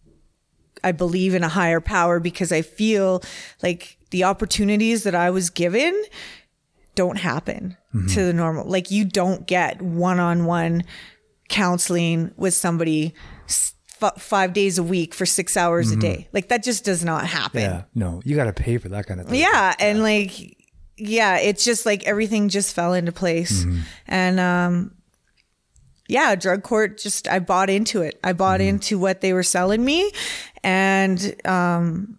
I 0.82 0.92
believe 0.92 1.34
in 1.34 1.42
a 1.42 1.48
higher 1.48 1.80
power 1.80 2.20
because 2.20 2.52
I 2.52 2.62
feel 2.62 3.22
like 3.62 3.98
the 4.10 4.24
opportunities 4.24 5.02
that 5.02 5.14
I 5.14 5.30
was 5.30 5.50
given 5.50 6.00
don't 6.94 7.18
happen 7.18 7.76
mm-hmm. 7.94 8.06
to 8.08 8.24
the 8.24 8.32
normal. 8.32 8.66
Like 8.66 8.90
you 8.90 9.04
don't 9.04 9.46
get 9.46 9.82
one-on-one 9.82 10.84
counseling 11.48 12.32
with 12.36 12.54
somebody 12.54 13.14
f- 13.48 13.74
five 14.18 14.52
days 14.52 14.78
a 14.78 14.82
week 14.82 15.12
for 15.12 15.26
six 15.26 15.56
hours 15.56 15.90
a 15.90 15.92
mm-hmm. 15.92 16.00
day. 16.00 16.28
Like 16.32 16.48
that 16.48 16.62
just 16.62 16.84
does 16.84 17.04
not 17.04 17.26
happen. 17.26 17.62
Yeah. 17.62 17.82
No, 17.94 18.22
you 18.24 18.36
got 18.36 18.44
to 18.44 18.52
pay 18.52 18.78
for 18.78 18.88
that 18.90 19.06
kind 19.06 19.20
of 19.20 19.26
thing. 19.26 19.40
Yeah, 19.40 19.74
and 19.78 20.02
like 20.02 20.55
yeah, 20.96 21.38
it's 21.38 21.64
just 21.64 21.84
like 21.86 22.04
everything 22.04 22.48
just 22.48 22.74
fell 22.74 22.94
into 22.94 23.12
place. 23.12 23.64
Mm-hmm. 23.64 23.80
And 24.06 24.40
um 24.40 24.92
yeah, 26.08 26.34
drug 26.36 26.62
court 26.62 26.98
just 26.98 27.26
I 27.28 27.38
bought 27.40 27.68
into 27.70 28.02
it. 28.02 28.18
I 28.22 28.32
bought 28.32 28.60
Mm-hmm. 28.60 28.68
into 28.68 28.98
what 28.98 29.20
they 29.20 29.32
were 29.32 29.42
selling 29.42 29.84
me 29.84 30.10
and 30.62 31.34
um 31.44 32.18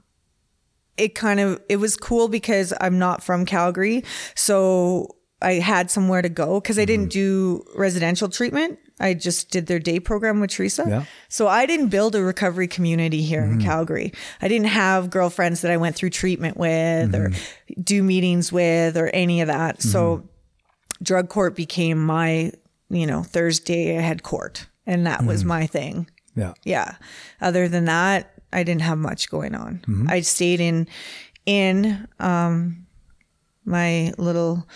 it 0.98 1.16
kind 1.16 1.40
of 1.40 1.62
it 1.70 1.78
was 1.78 1.96
cool 1.96 2.28
because 2.28 2.74
I'm 2.82 2.98
not 3.00 3.24
from 3.24 3.46
Calgary. 3.46 4.04
So 4.36 5.16
I 5.42 5.54
had 5.54 5.92
somewhere 5.92 6.22
to 6.22 6.30
go 6.30 6.60
because 6.60 6.80
I 6.80 6.86
didn't 6.86 7.10
Mm-hmm. 7.10 7.62
do 7.62 7.66
residential 7.76 8.30
treatment. 8.30 8.80
I 9.00 9.14
just 9.14 9.52
did 9.52 9.68
their 9.68 9.80
day 9.80 10.00
program 10.00 10.40
with 10.40 10.50
Teresa. 10.52 10.84
Yeah. 10.88 10.96
Mm-hmm. 10.96 11.04
So 11.30 11.48
I 11.48 11.66
didn't 11.68 11.90
build 11.90 12.16
a 12.16 12.24
recovery 12.24 12.68
community 12.68 13.22
here 13.22 13.44
in 13.44 13.62
Calgary. 13.62 14.12
I 14.42 14.48
didn't 14.48 14.68
have 14.68 15.10
girlfriends 15.12 15.62
that 15.62 15.70
I 15.72 15.78
went 15.78 15.96
through 15.96 16.10
treatment 16.10 16.58
with 16.58 17.14
or 17.14 17.30
Mm-hmm. 17.30 17.82
do 17.82 18.02
meetings 18.04 18.52
with 18.52 18.98
or 18.98 19.08
any 19.10 19.42
of 19.42 19.48
that. 19.48 19.82
So 19.84 20.28
drug 21.04 21.30
court 21.30 21.56
became 21.56 22.04
my, 22.04 22.52
you 22.90 23.06
know, 23.06 23.22
Thursday 23.24 23.98
I 23.98 24.02
had 24.02 24.24
court 24.24 24.66
and 24.88 25.06
that 25.06 25.24
was 25.24 25.42
Mm-hmm. 25.42 25.48
my 25.50 25.68
thing. 25.68 26.10
Yeah. 26.36 26.54
Yeah. 26.64 26.96
Other 27.40 27.68
than 27.68 27.86
that, 27.86 28.34
I 28.52 28.64
didn't 28.64 28.82
have 28.82 28.98
much 28.98 29.30
going 29.30 29.54
on. 29.54 29.80
Mm-hmm. 29.88 30.08
I 30.10 30.22
stayed 30.22 30.60
in 30.60 30.88
in 31.46 32.08
um 32.20 32.86
my 33.66 34.14
little 34.18 34.68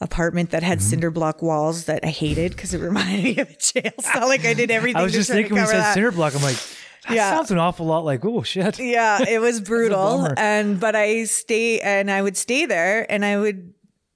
apartment 0.00 0.50
that 0.50 0.62
had 0.62 0.78
Mm-hmm. 0.78 0.88
cinder 0.88 1.10
block 1.10 1.42
walls 1.42 1.84
that 1.84 2.04
I 2.04 2.08
hated 2.08 2.52
because 2.52 2.72
it 2.74 2.80
reminded 2.90 3.22
me 3.24 3.38
of 3.38 3.50
a 3.50 3.56
jail 3.56 3.92
cell. 4.00 4.28
Like 4.28 4.44
I 4.46 4.54
did 4.54 4.70
everything. 4.70 5.00
I 5.00 5.02
was 5.02 5.12
just 5.12 5.30
thinking 5.30 5.52
when 5.54 5.62
you 5.62 5.68
said 5.68 5.80
that. 5.80 5.94
cinder 5.94 6.10
block, 6.12 6.34
I'm 6.34 6.42
like, 6.42 6.56
that 7.08 7.14
Yeah. 7.14 7.30
sounds 7.30 7.50
an 7.50 7.58
awful 7.58 7.86
lot 7.86 8.04
like, 8.04 8.24
oh 8.24 8.42
shit. 8.42 8.78
yeah, 8.78 9.22
it 9.28 9.40
was 9.40 9.60
brutal. 9.60 10.28
and 10.36 10.78
but 10.80 10.96
I 10.96 11.24
stay 11.24 11.80
and 11.80 12.10
I 12.10 12.22
would 12.22 12.36
stay 12.36 12.66
there 12.66 13.10
and 13.12 13.24
I 13.24 13.38
would 13.38 13.74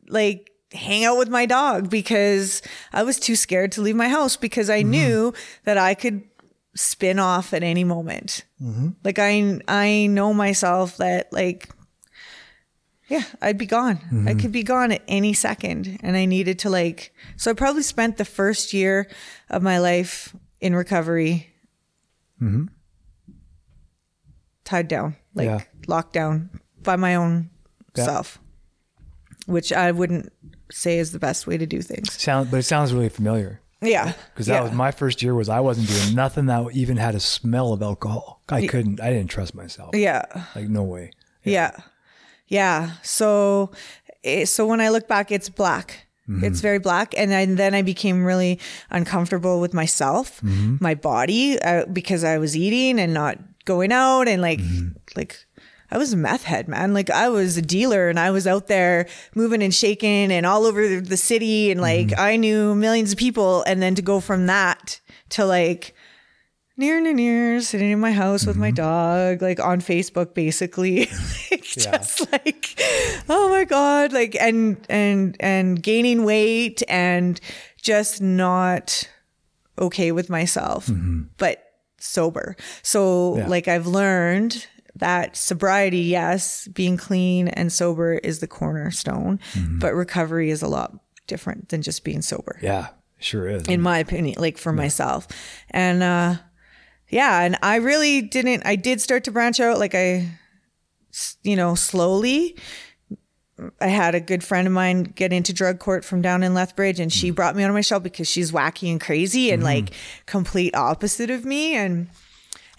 like 0.08 0.50
hang 0.72 1.04
out 1.04 1.16
with 1.18 1.28
my 1.28 1.46
dog 1.46 1.88
because 1.90 2.60
I 2.92 3.02
was 3.04 3.20
too 3.20 3.36
scared 3.36 3.72
to 3.72 3.82
leave 3.82 3.94
my 3.96 4.08
house 4.08 4.36
because 4.36 4.68
I 4.70 4.82
knew 4.82 5.32
that 5.64 5.78
I 5.78 5.94
could 5.94 6.22
spin 6.74 7.18
off 7.20 7.54
at 7.54 7.62
any 7.62 7.84
moment. 7.84 8.44
Like 9.04 9.18
I 9.18 9.60
I 9.68 10.06
know 10.08 10.32
myself 10.34 10.96
that 10.96 11.32
like 11.32 11.68
yeah, 13.08 13.24
I'd 13.42 13.58
be 13.58 13.66
gone. 13.66 14.24
I 14.26 14.34
could 14.34 14.52
be 14.52 14.62
gone 14.62 14.92
at 14.92 15.02
any 15.08 15.34
second 15.34 15.98
and 16.02 16.16
I 16.16 16.24
needed 16.24 16.58
to 16.60 16.70
like 16.70 17.12
so 17.36 17.50
I 17.50 17.54
probably 17.54 17.82
spent 17.82 18.16
the 18.16 18.24
first 18.24 18.72
year 18.72 19.08
of 19.50 19.62
my 19.62 19.78
life 19.78 20.34
in 20.60 20.74
recovery 20.74 21.50
mm-hmm. 22.40 22.66
tied 24.64 24.88
down, 24.88 25.16
like 25.34 25.46
Yeah. 25.46 25.60
locked 25.86 26.12
down 26.12 26.50
by 26.82 26.96
my 26.96 27.14
own 27.14 27.50
Yeah. 27.94 28.04
self, 28.04 28.38
which 29.46 29.72
I 29.72 29.90
wouldn't 29.92 30.32
say 30.72 30.98
is 30.98 31.12
the 31.12 31.18
best 31.18 31.46
way 31.46 31.58
to 31.58 31.66
do 31.66 31.82
things. 31.82 32.12
Sound, 32.20 32.50
but 32.50 32.58
it 32.58 32.62
sounds 32.64 32.92
really 32.94 33.08
familiar 33.10 33.60
Yeah. 33.82 34.14
because 34.32 34.46
that 34.46 34.62
was 34.62 34.72
my 34.72 34.90
first 34.90 35.22
year. 35.22 35.34
Was 35.34 35.48
I 35.48 35.60
wasn't 35.60 35.88
doing 35.88 36.14
nothing 36.14 36.46
that 36.46 36.66
even 36.72 36.96
had 36.96 37.14
a 37.14 37.20
smell 37.20 37.72
of 37.72 37.82
alcohol. 37.82 38.42
I 38.48 38.66
couldn't. 38.66 39.00
I 39.00 39.10
didn't 39.10 39.30
trust 39.30 39.54
myself. 39.54 39.94
Yeah. 39.94 40.24
Like 40.54 40.68
no 40.68 40.82
way. 40.82 41.10
Yeah. 41.42 41.72
Yeah. 42.48 42.92
So, 43.02 43.70
so 44.44 44.66
when 44.66 44.80
I 44.80 44.88
look 44.90 45.08
back, 45.08 45.30
it's 45.32 45.48
black. 45.48 46.06
Mm-hmm. 46.28 46.44
It's 46.44 46.60
very 46.60 46.78
black. 46.78 47.14
And 47.16 47.30
then, 47.30 47.56
then 47.56 47.74
I 47.74 47.82
became 47.82 48.24
really 48.24 48.58
uncomfortable 48.90 49.60
with 49.60 49.74
myself, 49.74 50.40
Mm-hmm. 50.40 50.76
my 50.80 50.94
body, 50.94 51.60
uh, 51.60 51.84
because 51.86 52.24
I 52.24 52.38
was 52.38 52.56
eating 52.56 52.98
and 52.98 53.12
not 53.12 53.38
going 53.64 53.92
out 53.92 54.28
and 54.28 54.40
like, 54.40 54.60
Mm-hmm. 54.60 54.88
like, 55.16 55.36
I 55.90 55.98
was 55.98 56.12
a 56.12 56.16
meth 56.16 56.44
head, 56.44 56.66
man. 56.66 56.92
Like 56.94 57.10
I 57.10 57.28
was 57.28 57.56
a 57.56 57.62
dealer 57.62 58.08
and 58.08 58.18
I 58.18 58.30
was 58.30 58.46
out 58.46 58.66
there 58.66 59.06
moving 59.34 59.62
and 59.62 59.72
shaking 59.72 60.32
and 60.32 60.44
all 60.46 60.64
over 60.64 60.98
the 61.00 61.16
city 61.16 61.70
and 61.70 61.80
like 61.80 62.08
Mm-hmm. 62.08 62.20
I 62.20 62.36
knew 62.36 62.74
millions 62.74 63.12
of 63.12 63.18
people. 63.18 63.62
And 63.66 63.80
then 63.82 63.94
to 63.94 64.02
go 64.02 64.18
from 64.20 64.46
that 64.46 65.00
to 65.30 65.44
like 65.44 65.94
near 66.76 66.98
and 66.98 67.16
near 67.16 67.60
sitting 67.60 67.90
in 67.90 68.00
my 68.00 68.12
house 68.12 68.46
with 68.46 68.56
my 68.56 68.68
Mm-hmm. 68.70 68.74
dog, 68.76 69.42
like 69.42 69.60
on 69.60 69.80
Facebook, 69.80 70.34
basically, 70.34 71.06
like, 71.50 71.62
just 71.64 72.30
like, 72.32 72.74
oh 73.28 73.48
my 73.50 73.64
God, 73.64 74.12
like, 74.12 74.34
and, 74.40 74.76
and, 74.88 75.36
and 75.40 75.82
gaining 75.82 76.24
weight 76.24 76.82
and 76.88 77.40
just 77.80 78.20
not 78.20 79.08
okay 79.78 80.12
with 80.12 80.28
myself, 80.30 80.88
but 81.38 81.62
sober. 81.98 82.56
So 82.82 83.36
Yeah. 83.38 83.48
like 83.48 83.68
I've 83.68 83.86
learned 83.86 84.66
that 84.96 85.36
sobriety, 85.36 85.98
yes, 86.00 86.68
being 86.68 86.96
clean 86.96 87.48
and 87.48 87.72
sober 87.72 88.14
is 88.14 88.38
the 88.40 88.46
cornerstone, 88.46 89.40
but 89.80 89.92
recovery 89.94 90.50
is 90.50 90.62
a 90.62 90.68
lot 90.68 90.92
different 91.26 91.70
than 91.70 91.82
just 91.82 92.04
being 92.04 92.20
sober 92.22 92.58
Yeah, 92.62 92.88
sure 93.18 93.48
is. 93.48 93.66
in 93.66 93.80
my 93.80 93.98
opinion, 93.98 94.36
like 94.38 94.58
for 94.58 94.72
myself. 94.72 95.26
And 95.70 96.02
uh 96.02 96.36
yeah, 97.14 97.42
and 97.42 97.56
I 97.62 97.76
really 97.76 98.22
didn't 98.22 98.66
I 98.66 98.74
did 98.74 99.00
start 99.00 99.22
to 99.24 99.30
branch 99.30 99.60
out 99.60 99.78
like 99.78 99.94
I, 99.94 100.28
you 101.44 101.54
know, 101.54 101.76
slowly. 101.76 102.56
I 103.80 103.86
had 103.86 104.16
a 104.16 104.20
good 104.20 104.42
friend 104.42 104.66
of 104.66 104.72
mine 104.72 105.04
get 105.04 105.32
into 105.32 105.52
drug 105.52 105.78
court 105.78 106.04
from 106.04 106.20
down 106.20 106.42
in 106.42 106.54
Lethbridge 106.54 106.98
and 106.98 107.12
she 107.12 107.30
brought 107.30 107.54
me 107.54 107.62
on 107.62 107.72
my 107.72 107.82
shelf 107.82 108.02
because 108.02 108.28
she's 108.28 108.50
wacky 108.50 108.90
and 108.90 109.00
crazy 109.00 109.52
and 109.52 109.62
like 109.62 109.90
complete 110.26 110.74
opposite 110.74 111.30
of 111.30 111.44
me 111.44 111.76
and 111.76 112.08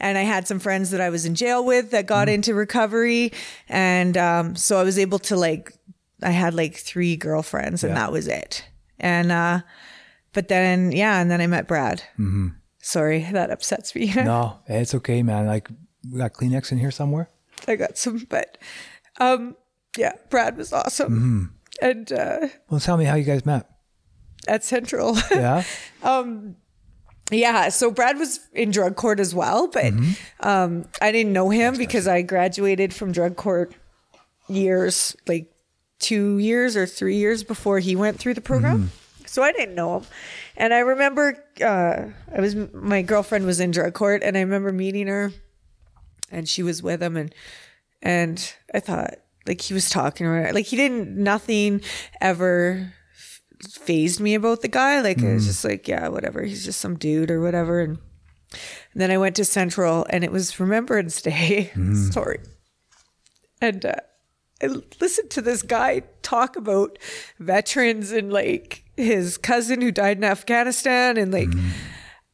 and 0.01 0.17
I 0.17 0.23
had 0.23 0.49
some 0.49 0.59
friends 0.59 0.91
that 0.91 0.99
I 0.99 1.09
was 1.09 1.25
in 1.25 1.33
jail 1.33 1.63
with 1.63 1.91
that 1.91 2.07
got 2.07 2.27
into 2.27 2.53
recovery 2.53 3.31
and 3.69 4.17
um 4.17 4.57
so 4.57 4.77
I 4.77 4.83
was 4.83 4.99
able 4.99 5.19
to 5.19 5.37
like 5.37 5.71
I 6.21 6.31
had 6.31 6.53
like 6.53 6.75
three 6.75 7.15
girlfriends 7.15 7.85
and 7.85 7.91
Yeah. 7.91 7.99
that 7.99 8.11
was 8.11 8.27
it. 8.27 8.65
And 8.99 9.31
uh 9.31 9.61
but 10.33 10.49
then, 10.49 10.91
yeah, 10.91 11.21
and 11.21 11.31
then 11.31 11.39
I 11.39 11.47
met 11.47 11.65
Brad. 11.69 12.01
Mm-hmm. 12.19 12.49
Sorry, 12.85 13.27
that 13.31 13.49
upsets 13.49 13.95
me. 13.95 14.13
no, 14.15 14.59
it's 14.67 14.93
okay, 14.93 15.23
man. 15.23 15.47
Like 15.47 15.69
we 16.11 16.19
got 16.19 16.33
Kleenex 16.33 16.71
in 16.71 16.77
here 16.77 16.91
somewhere. 16.91 17.29
I 17.67 17.77
got 17.77 17.97
some, 17.97 18.27
but 18.29 18.59
um, 19.19 19.55
yeah, 19.97 20.13
Brad 20.29 20.55
was 20.55 20.71
awesome. 20.71 21.55
And 21.81 22.11
uh, 22.11 22.47
Well, 22.69 22.79
tell 22.79 22.95
me 22.97 23.05
how 23.05 23.15
you 23.15 23.23
guys 23.23 23.43
met. 23.43 23.67
at 24.47 24.63
Central, 24.63 25.17
Yeah. 25.31 25.63
yeah. 27.31 27.69
So 27.69 27.89
Brad 27.89 28.19
was 28.19 28.39
in 28.53 28.69
drug 28.69 28.95
court 28.95 29.19
as 29.19 29.33
well, 29.33 29.67
but 29.67 29.91
um, 30.41 30.85
I 31.01 31.11
didn't 31.11 31.33
know 31.33 31.49
him 31.49 31.77
because 31.77 32.07
I 32.07 32.21
graduated 32.21 32.93
from 32.93 33.11
drug 33.11 33.35
court 33.35 33.73
years, 34.47 35.15
like 35.27 35.51
two 35.97 36.37
years 36.37 36.77
or 36.77 36.85
three 36.85 37.17
years 37.17 37.43
before 37.43 37.79
he 37.79 37.95
went 37.95 38.19
through 38.19 38.35
the 38.35 38.41
program. 38.41 38.91
So 39.25 39.41
I 39.41 39.51
didn't 39.51 39.73
know 39.75 39.97
him. 39.97 40.05
And 40.57 40.73
I 40.73 40.79
remember 40.79 41.43
uh, 41.61 42.05
I 42.33 42.41
was 42.41 42.55
my 42.73 43.01
girlfriend 43.01 43.45
was 43.45 43.59
in 43.59 43.71
drug 43.71 43.93
court, 43.93 44.23
and 44.23 44.37
I 44.37 44.41
remember 44.41 44.71
meeting 44.71 45.07
her, 45.07 45.31
and 46.31 46.47
she 46.47 46.63
was 46.63 46.81
with 46.81 47.03
him, 47.03 47.17
and 47.17 47.33
and 48.01 48.53
I 48.73 48.79
thought 48.79 49.15
like 49.45 49.61
he 49.61 49.73
was 49.73 49.89
talking 49.89 50.25
her, 50.25 50.51
like 50.53 50.65
he 50.65 50.77
didn't 50.77 51.15
nothing 51.15 51.81
ever 52.21 52.93
phased 53.69 54.19
me 54.19 54.35
about 54.35 54.61
the 54.61 54.67
guy. 54.67 55.01
Like 55.01 55.19
it 55.21 55.33
was 55.33 55.45
just 55.45 55.65
like 55.65 55.87
yeah, 55.87 56.07
whatever. 56.07 56.43
He's 56.43 56.63
just 56.63 56.79
some 56.79 56.97
dude 56.97 57.31
or 57.31 57.41
whatever. 57.41 57.81
And, 57.81 57.97
and 58.93 59.01
then 59.01 59.11
I 59.11 59.17
went 59.17 59.35
to 59.35 59.45
Central, 59.45 60.05
and 60.09 60.23
it 60.23 60.31
was 60.31 60.59
Remembrance 60.59 61.21
Day. 61.21 61.71
Sorry, 62.11 62.39
and. 63.61 63.85
Uh, 63.85 63.95
I 64.63 64.67
listened 65.01 65.29
to 65.31 65.41
this 65.41 65.61
guy 65.61 66.03
talk 66.21 66.55
about 66.55 66.97
veterans 67.39 68.11
and 68.11 68.31
like 68.31 68.83
his 68.95 69.37
cousin 69.37 69.81
who 69.81 69.91
died 69.91 70.17
in 70.17 70.23
Afghanistan 70.23 71.17
and 71.17 71.33
like 71.33 71.49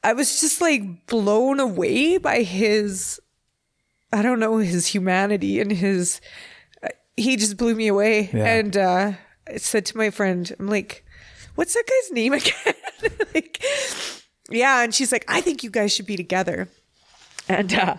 I 0.04 0.14
was 0.14 0.40
just 0.40 0.62
like 0.62 1.08
blown 1.08 1.60
away 1.60 2.18
by 2.18 2.44
his 2.44 3.20
I 4.14 4.22
don't 4.22 4.40
know 4.40 4.58
his 4.58 4.88
humanity 4.88 5.60
and 5.60 5.72
his 5.72 6.22
he 7.18 7.36
just 7.36 7.58
blew 7.58 7.76
me 7.76 7.88
away. 7.88 8.30
Yeah. 8.34 8.46
And 8.46 8.78
uh, 8.78 9.14
I 9.48 9.58
said 9.58 9.86
to 9.88 9.98
my 9.98 10.10
friend, 10.10 10.52
I'm 10.60 10.68
like, 10.68 11.06
what's 11.56 11.74
that 11.74 11.84
guy's 11.88 12.12
name 12.12 12.34
again? 12.34 12.74
like, 13.34 13.64
yeah. 14.50 14.82
And 14.84 14.94
she's 14.94 15.12
like, 15.12 15.26
I 15.28 15.42
think 15.42 15.64
you 15.64 15.70
guys 15.70 15.94
should 15.94 16.06
be 16.06 16.18
together. 16.18 16.70
And 17.48 17.74
uh, 17.74 17.98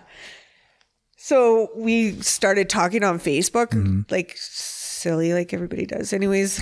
so 1.23 1.71
we 1.77 2.21
started 2.21 2.69
talking 2.69 3.05
on 3.05 3.19
Facebook, 3.19 3.69
Mm-hmm. 3.69 4.01
like 4.11 4.35
silly, 4.37 5.33
like 5.35 5.53
everybody 5.55 5.87
does. 5.87 6.13
Anyways, 6.13 6.61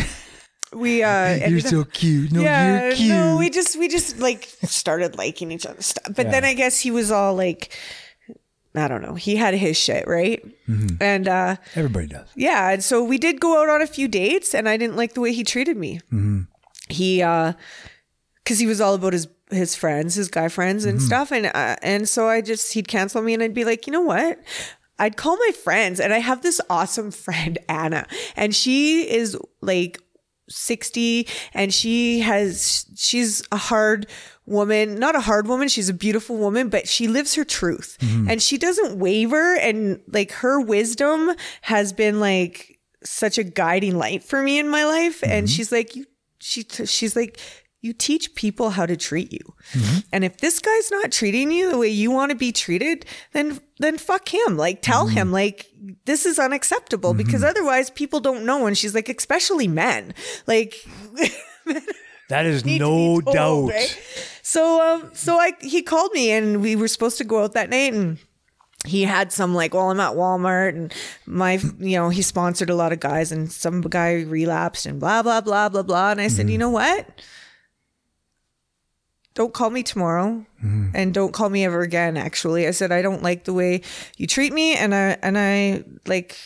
we 0.75 1.03
uh, 1.03 1.09
You're 1.37 1.45
ended 1.47 1.65
up- 1.67 1.71
so 1.71 1.85
cute. 1.85 2.33
No, 2.33 2.43
yeah, 2.43 2.85
you're 2.89 2.95
cute. 2.97 3.09
no, 3.09 3.37
we 3.39 3.49
just 3.51 3.79
we 3.79 3.89
just 3.89 4.19
like 4.19 4.45
started 4.65 5.17
liking 5.17 5.51
each 5.51 5.67
other's 5.67 5.87
stuff. 5.87 6.15
But 6.15 6.31
then 6.31 6.45
I 6.45 6.55
guess 6.55 6.79
he 6.81 6.91
was 6.91 7.11
all 7.11 7.35
like, 7.35 7.73
I 8.75 8.87
don't 8.89 9.03
know, 9.03 9.15
he 9.15 9.37
had 9.37 9.55
his 9.55 9.77
shit 9.77 10.07
right, 10.07 10.43
Mm-hmm. 10.69 10.97
and 11.03 11.27
uh, 11.27 11.57
Everybody 11.75 12.07
does. 12.07 12.29
yeah, 12.37 12.71
and 12.71 12.85
so 12.85 13.03
we 13.03 13.19
did 13.19 13.41
go 13.41 13.61
out 13.61 13.69
on 13.69 13.83
a 13.83 13.87
few 13.87 14.07
dates, 14.09 14.55
and 14.55 14.69
I 14.69 14.77
didn't 14.77 14.97
like 14.97 15.15
the 15.15 15.21
way 15.21 15.33
he 15.33 15.43
treated 15.43 15.77
me. 15.77 16.01
He, 16.89 17.23
uh, 17.23 17.53
because 18.43 18.59
he 18.59 18.67
was 18.67 18.81
all 18.81 18.95
about 18.95 19.13
his 19.13 19.27
his 19.51 19.75
friends, 19.75 20.15
his 20.15 20.29
guy 20.29 20.49
friends 20.49 20.85
and 20.85 20.99
mm-hmm. 20.99 21.07
stuff, 21.07 21.33
and 21.33 21.47
uh, 21.47 21.77
and 21.83 22.09
so 22.09 22.29
I 22.29 22.41
just 22.41 22.73
he'd 22.73 22.89
cancel 22.89 23.23
me, 23.23 23.35
and 23.35 23.43
I'd 23.43 23.55
be 23.55 23.65
like, 23.65 23.87
you 23.87 23.93
know 23.93 24.01
what. 24.01 24.41
I'd 24.99 25.17
call 25.17 25.37
my 25.37 25.53
friends, 25.65 25.99
and 25.99 26.13
I 26.13 26.19
have 26.19 26.43
this 26.43 26.61
awesome 26.69 27.11
friend, 27.11 27.59
Anna, 27.69 28.07
and 28.37 28.55
she 28.55 29.11
is 29.11 29.37
like 29.61 29.99
60 30.51 31.29
and 31.55 31.73
she 31.73 32.21
has 32.21 32.85
she's 32.97 33.43
a 33.53 33.57
hard 33.57 34.07
woman 34.47 34.97
not 34.97 35.15
a 35.15 35.21
hard 35.21 35.47
woman 35.47 35.69
she's 35.69 35.89
a 35.89 35.95
beautiful 35.95 36.37
woman 36.37 36.69
but 36.69 36.89
she 36.89 37.07
lives 37.07 37.37
her 37.37 37.45
truth. 37.45 37.97
Mm-hmm. 38.01 38.31
And 38.31 38.43
she 38.43 38.59
doesn't 38.59 38.99
waver 38.99 39.57
and 39.57 40.01
like 40.09 40.33
her 40.33 40.61
wisdom 40.61 41.31
has 41.63 41.93
been 41.93 42.21
like 42.21 42.81
such 43.05 43.39
a 43.39 43.45
guiding 43.45 43.97
light 43.97 44.25
for 44.25 44.43
me 44.43 44.59
in 44.59 44.69
my 44.69 44.85
life. 44.85 45.23
And 45.23 45.47
mm-hmm. 45.47 45.55
she's 45.55 45.71
like 45.73 45.95
you 45.95 46.07
she 46.41 46.65
she's 46.65 47.15
like 47.15 47.39
you 47.83 47.93
teach 47.93 48.35
people 48.35 48.71
how 48.71 48.85
to 48.85 48.97
treat 48.97 49.33
you 49.33 49.55
mm-hmm. 49.73 49.99
and 50.13 50.25
if 50.25 50.39
this 50.39 50.59
guy's 50.59 50.91
not 50.91 51.11
treating 51.11 51.51
you 51.51 51.71
the 51.71 51.79
way 51.79 51.89
you 51.89 52.11
want 52.11 52.31
to 52.31 52.37
be 52.37 52.53
treated 52.53 53.07
then 53.33 53.61
then 53.79 53.97
fuck 53.97 54.33
him 54.33 54.57
like 54.57 54.83
tell 54.83 55.07
him 55.07 55.29
mm-hmm. 55.29 55.35
like 55.35 55.67
this 56.05 56.27
is 56.27 56.39
unacceptable 56.39 57.15
because 57.15 57.41
mm-hmm. 57.41 57.51
otherwise 57.51 57.91
people 57.91 58.21
don't 58.21 58.45
know 58.45 58.67
and 58.67 58.77
she's 58.77 58.95
like 58.95 59.09
especially 59.09 59.69
men 59.69 60.15
like 60.47 60.75
That 62.31 62.47
is 62.47 62.65
no 62.65 63.21
told, 63.21 63.25
doubt. 63.35 63.71
right? 63.71 64.03
So 64.43 64.81
um 64.81 65.11
so 65.15 65.37
I 65.39 65.53
he 65.61 65.83
called 65.83 66.13
me 66.13 66.31
and 66.31 66.63
we 66.63 66.77
were 66.77 66.87
supposed 66.87 67.19
to 67.19 67.25
go 67.25 67.43
out 67.43 67.55
that 67.55 67.71
night 67.71 67.93
and 67.93 68.19
he 68.87 69.03
had 69.03 69.31
some 69.33 69.55
like, 69.55 69.75
well, 69.75 69.91
I'm 69.91 70.01
at 70.01 70.15
Walmart 70.15 70.71
and 70.71 70.95
my, 71.27 71.55
you 71.79 71.97
know, 71.99 72.09
he 72.09 72.23
sponsored 72.23 72.71
a 72.71 72.75
lot 72.75 72.93
of 72.93 73.01
guys 73.01 73.31
and 73.31 73.53
some 73.53 73.83
guy 73.83 74.23
relapsed 74.23 74.87
and 74.87 74.99
blah, 74.99 75.23
blah, 75.23 75.43
blah, 75.43 75.69
blah, 75.69 75.83
blah. 75.83 76.13
And 76.13 76.21
I 76.21 76.29
said, 76.29 76.49
you 76.49 76.57
know 76.57 76.71
what? 76.71 77.07
Don't 79.41 79.55
call 79.55 79.71
me 79.71 79.83
tomorrow 79.83 80.45
mm-hmm. 80.63 80.91
and 80.93 81.15
don't 81.15 81.33
call 81.33 81.49
me 81.49 81.65
ever 81.65 81.81
again. 81.81 82.19
Actually, 82.19 82.67
I 82.67 82.73
said, 82.73 82.93
I 82.93 83.01
don't 83.01 83.23
like 83.23 83.45
the 83.45 83.55
way 83.55 83.81
you 84.19 84.27
treat 84.27 84.53
me. 84.53 84.77
And 84.77 84.95
I, 84.95 85.17
and 85.23 85.39
I 85.39 85.83
like, 86.07 86.37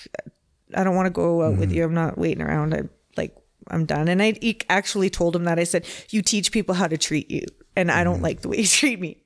I 0.77 0.85
don't 0.85 0.95
want 0.95 1.07
to 1.07 1.11
go 1.11 1.43
out 1.43 1.57
with 1.57 1.71
mm-hmm. 1.71 1.79
you. 1.79 1.85
I'm 1.87 1.95
not 1.95 2.17
waiting 2.17 2.41
around. 2.41 2.73
I 2.73 2.83
like, 3.17 3.37
I'm 3.67 3.85
done. 3.85 4.07
And 4.07 4.23
i 4.23 4.39
actually 4.69 5.11
told 5.11 5.35
him 5.35 5.43
that 5.43 5.59
I 5.59 5.65
said, 5.65 5.89
you 6.11 6.23
teach 6.23 6.53
people 6.53 6.77
how 6.77 6.87
to 6.87 6.97
treat 6.97 7.33
you. 7.33 7.45
And 7.75 7.91
I 7.91 8.05
don't 8.05 8.15
mm-hmm. 8.15 8.23
like 8.23 8.43
the 8.43 8.49
way 8.51 8.59
you 8.59 8.67
treat 8.69 9.01
me. 9.01 9.17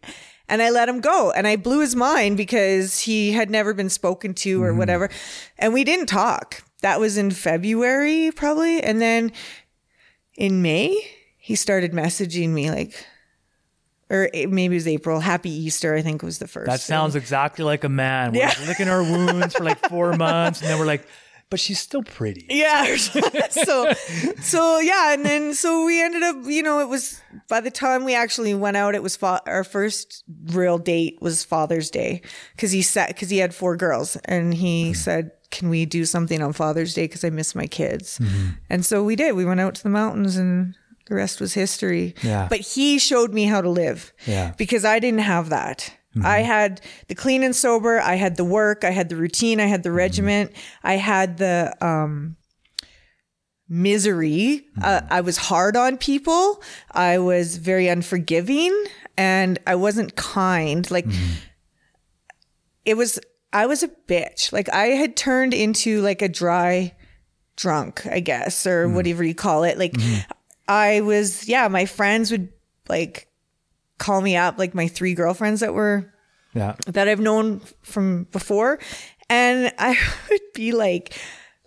And 0.49 0.63
I 0.63 0.71
let 0.71 0.89
him 0.89 1.03
go 1.03 1.31
and 1.33 1.47
I 1.47 1.57
blew 1.57 1.81
his 1.81 1.95
mind 1.95 2.39
because 2.39 3.01
he 3.01 3.33
had 3.33 3.51
never 3.51 3.75
been 3.75 3.91
spoken 3.91 4.33
to 4.33 4.63
or 4.63 4.73
whatever. 4.73 5.11
And 5.59 5.75
we 5.75 5.85
didn't 5.85 6.07
talk. 6.07 6.65
That 6.81 7.01
was 7.01 7.19
in 7.19 7.33
February 7.33 8.31
probably. 8.35 8.83
And 8.83 8.99
then 8.99 9.31
in 10.39 10.63
May, 10.63 11.07
he 11.37 11.55
started 11.55 11.93
messaging 11.93 12.49
me 12.49 12.71
like, 12.71 12.95
or 14.11 14.29
maybe 14.33 14.65
it 14.65 14.79
was 14.79 14.89
April. 14.89 15.21
Happy 15.21 15.51
Easter, 15.51 15.95
I 15.95 16.03
think 16.03 16.23
was 16.23 16.39
the 16.39 16.49
first. 16.49 16.67
That 16.67 16.81
sounds 16.81 17.15
exactly 17.15 17.65
like 17.65 17.85
a 17.85 17.89
man. 17.89 18.33
We're 18.33 18.41
Yeah. 18.41 18.49
like 18.49 18.69
licking 18.69 18.89
our 18.89 19.03
wounds 19.03 19.55
for 19.55 19.65
like 19.65 19.89
four 19.89 20.13
months, 20.17 20.61
and 20.61 20.71
then 20.71 20.79
we're 20.79 20.87
like, 20.87 21.07
but 21.51 21.59
she's 21.61 21.79
still 21.79 22.03
pretty. 22.03 22.47
Yeah. 22.49 22.97
so, 23.51 23.93
so 24.41 24.79
yeah, 24.81 25.15
and 25.15 25.25
then 25.25 25.55
so 25.55 25.85
we 25.85 26.03
ended 26.03 26.23
up, 26.23 26.37
you 26.45 26.63
know, 26.63 26.81
it 26.81 26.89
was 26.89 27.21
by 27.49 27.61
the 27.61 27.71
time 27.71 28.05
we 28.05 28.15
actually 28.15 28.55
went 28.55 28.77
out, 28.77 28.95
it 28.95 29.03
was 29.03 29.17
fa- 29.17 29.43
our 29.47 29.65
first 29.65 30.25
real 30.47 30.79
date 30.79 31.19
was 31.21 31.45
Father's 31.45 31.91
Day 31.91 32.23
because 32.55 32.73
he 32.73 32.83
said 32.83 33.09
because 33.09 33.31
he 33.31 33.39
had 33.39 33.55
four 33.55 33.77
girls 33.77 34.17
and 34.27 34.53
he 34.55 34.87
mm-hmm. 34.87 34.95
said, 34.95 35.31
"Can 35.51 35.69
we 35.71 35.87
do 35.87 36.05
something 36.05 36.43
on 36.43 36.53
Father's 36.53 36.95
Day? 36.95 37.05
Because 37.05 37.25
I 37.25 37.31
miss 37.31 37.55
my 37.55 37.67
kids." 37.67 38.19
Mm-hmm. 38.19 38.49
And 38.69 38.85
so 38.85 39.03
we 39.03 39.17
did. 39.17 39.35
We 39.35 39.45
went 39.45 39.61
out 39.61 39.75
to 39.77 39.83
the 39.83 39.91
mountains 39.91 40.37
and. 40.37 40.75
The 41.09 41.15
rest 41.15 41.41
was 41.41 41.55
history. 41.55 42.15
Yeah. 42.23 42.47
But 42.49 42.61
he 42.61 42.99
showed 42.99 43.33
me 43.33 43.45
how 43.45 43.63
to 43.63 43.71
live. 43.71 44.13
Yeah. 44.27 44.53
Because 44.59 44.85
I 44.85 44.99
didn't 44.99 45.21
have 45.21 45.49
that. 45.49 45.95
Mm-hmm. 46.15 46.27
I 46.27 46.39
had 46.41 46.81
the 47.09 47.15
clean 47.15 47.43
and 47.43 47.57
sober. 47.57 47.99
I 47.99 48.15
had 48.17 48.37
the 48.37 48.45
work. 48.45 48.85
I 48.85 48.91
had 48.91 49.09
the 49.09 49.17
routine. 49.17 49.59
I 49.59 49.67
had 49.67 49.83
the 49.83 49.89
mm-hmm. 49.89 49.97
regiment. 49.97 50.53
I 50.83 50.95
had 50.95 51.39
the 51.39 51.75
um, 51.85 52.37
misery. 53.69 54.67
Mm-hmm. 54.79 54.83
Uh, 54.85 55.01
I 55.11 55.23
was 55.23 55.39
hard 55.39 55.77
on 55.77 55.97
people. 55.97 56.63
I 56.93 57.19
was 57.19 57.57
very 57.57 57.89
unforgiving 57.89 58.85
and 59.17 59.59
I 59.67 59.75
wasn't 59.75 60.15
kind. 60.15 60.91
Like 60.91 61.07
it 62.85 62.99
was, 62.99 63.19
I 63.53 63.65
was 63.65 63.83
a 63.83 63.89
bitch. 63.89 64.53
Like 64.53 64.69
I 64.69 64.89
had 64.89 65.17
turned 65.17 65.55
into 65.55 66.03
like 66.03 66.21
a 66.21 66.29
dry 66.29 66.95
drunk, 67.57 68.07
I 68.07 68.21
guess, 68.21 68.67
or 68.67 68.89
whatever 68.89 69.25
you 69.25 69.35
call 69.35 69.65
it. 69.65 69.79
Like 69.79 69.95
I 70.69 71.01
was, 71.01 71.49
yeah, 71.49 71.67
my 71.69 71.87
friends 71.87 72.31
would 72.31 72.51
like 72.89 73.29
call 73.99 74.21
me 74.21 74.37
up, 74.37 74.59
like 74.59 74.75
my 74.75 74.87
three 74.89 75.15
girlfriends 75.15 75.61
that 75.61 75.75
were 75.75 76.13
Yeah. 76.55 76.77
that 76.87 77.09
I've 77.09 77.21
known 77.21 77.61
from 77.83 78.25
before. 78.33 78.79
And 79.31 79.73
I 79.79 79.97
would 80.31 80.41
be 80.55 80.73
like, 80.73 81.15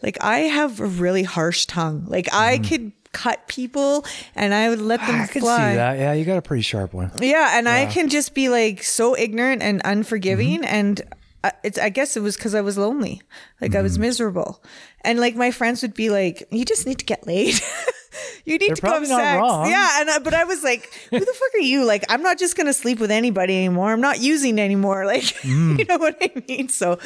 like 0.03 0.17
I 0.23 0.39
have 0.41 0.79
a 0.79 0.85
really 0.85 1.23
harsh 1.23 1.65
tongue. 1.65 2.05
Like 2.07 2.33
I 2.33 2.59
could 2.59 2.91
cut 3.11 3.47
people 3.47 4.05
and 4.35 4.53
I 4.53 4.69
would 4.69 4.79
let 4.81 4.99
them 5.01 5.09
Mm-hmm. 5.15 5.21
I 5.23 5.27
can 5.27 5.41
fly. 5.41 5.71
see 5.71 5.75
that. 5.75 5.97
Yeah, 5.99 6.13
you 6.13 6.23
got 6.25 6.37
a 6.37 6.41
pretty 6.41 6.61
sharp 6.63 6.93
one. 6.93 7.11
Yeah, 7.19 7.57
and 7.57 7.67
I 7.67 7.85
can 7.87 8.07
just 8.09 8.33
be 8.33 8.49
like 8.49 8.83
so 8.83 9.17
ignorant 9.17 9.61
and 9.61 9.81
unforgiving, 9.83 10.61
Mm-hmm. 10.61 10.73
and 10.75 11.01
I, 11.43 11.51
it's. 11.63 11.77
I 11.79 11.89
guess 11.89 12.15
it 12.15 12.21
was 12.21 12.35
because 12.37 12.53
I 12.55 12.61
was 12.61 12.77
lonely, 12.77 13.19
like 13.59 13.73
I 13.75 13.81
was 13.81 13.93
Mm-hmm. 13.93 14.01
miserable, 14.03 14.63
and 15.03 15.19
like 15.19 15.35
my 15.35 15.49
friends 15.51 15.81
would 15.81 15.93
be 15.95 16.09
like, 16.11 16.43
"You 16.51 16.63
just 16.65 16.85
need 16.85 16.99
to 16.99 17.05
get 17.05 17.25
laid. 17.27 17.59
you 18.45 18.57
need 18.57 18.69
They're 18.69 18.75
to 18.75 18.85
not 18.87 19.05
sex." 19.07 19.37
wrong. 19.39 19.69
Yeah, 19.69 20.01
and 20.01 20.09
I, 20.09 20.19
but 20.19 20.33
I 20.33 20.43
was 20.43 20.63
like, 20.63 20.89
"Who 21.09 21.19
the 21.19 21.25
fuck 21.25 21.53
are 21.55 21.59
you? 21.63 21.85
Like, 21.85 22.03
I'm 22.09 22.21
not 22.21 22.37
just 22.39 22.55
gonna 22.57 22.73
sleep 22.73 22.99
with 22.99 23.11
anybody 23.11 23.55
anymore. 23.57 23.91
I'm 23.91 24.01
not 24.01 24.19
using 24.19 24.59
anymore. 24.59 25.05
Like, 25.11 25.23
Mm. 25.43 25.79
you 25.79 25.85
know 25.85 25.97
what 25.97 26.17
I 26.21 26.31
mean?" 26.47 26.69
So, 26.69 26.97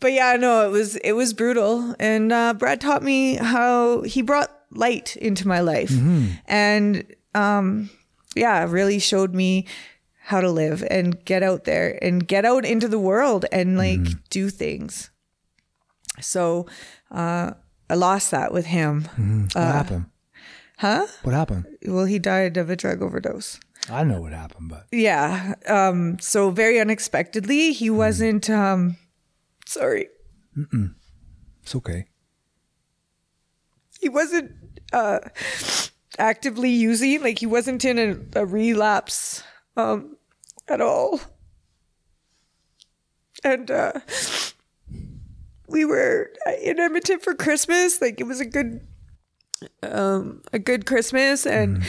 but 0.00 0.12
yeah, 0.12 0.36
no, 0.36 0.66
it 0.66 0.70
was 0.70 0.96
it 0.96 1.12
was 1.12 1.32
brutal, 1.34 1.94
and 1.98 2.32
uh, 2.32 2.54
Brad 2.54 2.80
taught 2.80 3.02
me 3.02 3.36
how 3.36 4.02
he 4.02 4.22
brought 4.22 4.50
light 4.70 5.16
into 5.16 5.46
my 5.46 5.60
life, 5.60 5.90
Mm-hmm. 5.90 6.26
and 6.46 7.04
um, 7.34 7.90
yeah, 8.34 8.64
really 8.68 8.98
showed 8.98 9.34
me 9.34 9.66
how 10.24 10.40
to 10.40 10.50
live 10.50 10.84
and 10.90 11.22
get 11.24 11.42
out 11.42 11.64
there 11.64 11.98
and 12.00 12.26
get 12.28 12.44
out 12.44 12.64
into 12.64 12.86
the 12.88 12.98
world 12.98 13.44
and 13.52 13.76
like 13.76 14.00
do 14.30 14.48
things. 14.50 15.10
So 16.20 16.66
uh, 17.10 17.52
I 17.90 17.94
lost 17.94 18.30
that 18.30 18.52
with 18.52 18.66
him. 18.66 19.04
What 19.52 19.62
happened? 19.62 20.06
Huh? 20.82 21.06
What 21.22 21.32
happened? 21.32 21.66
Well, 21.86 22.06
he 22.06 22.18
died 22.18 22.56
of 22.56 22.68
a 22.68 22.74
drug 22.74 23.02
overdose. 23.02 23.60
I 23.88 24.02
know 24.02 24.20
what 24.20 24.32
happened, 24.32 24.68
but 24.68 24.86
Yeah. 24.90 25.54
Um, 25.68 26.18
so 26.18 26.50
very 26.50 26.80
unexpectedly, 26.80 27.72
he 27.72 27.88
wasn't. 27.88 28.50
Um, 28.50 28.96
sorry, 29.64 30.08
it's 31.62 31.74
okay. 31.76 32.06
he 34.00 34.08
wasn't 34.08 34.50
uh, 34.92 35.20
actively 36.18 36.70
using. 36.70 37.22
Like 37.22 37.38
he 37.38 37.46
wasn't 37.46 37.84
in 37.84 37.98
a, 38.34 38.40
a 38.40 38.44
relapse 38.44 39.44
um, 39.76 40.16
at 40.66 40.80
all. 40.80 41.20
And 43.44 43.70
uh, 43.70 43.92
we 45.68 45.84
were 45.84 46.30
in 46.60 46.80
Edmonton 46.80 47.20
for 47.20 47.34
Christmas. 47.36 48.00
Like 48.00 48.20
it 48.20 48.24
was 48.24 48.40
a 48.40 48.44
good, 48.44 48.80
um, 49.82 50.42
a 50.52 50.58
good 50.58 50.86
Christmas, 50.86 51.46
and 51.46 51.82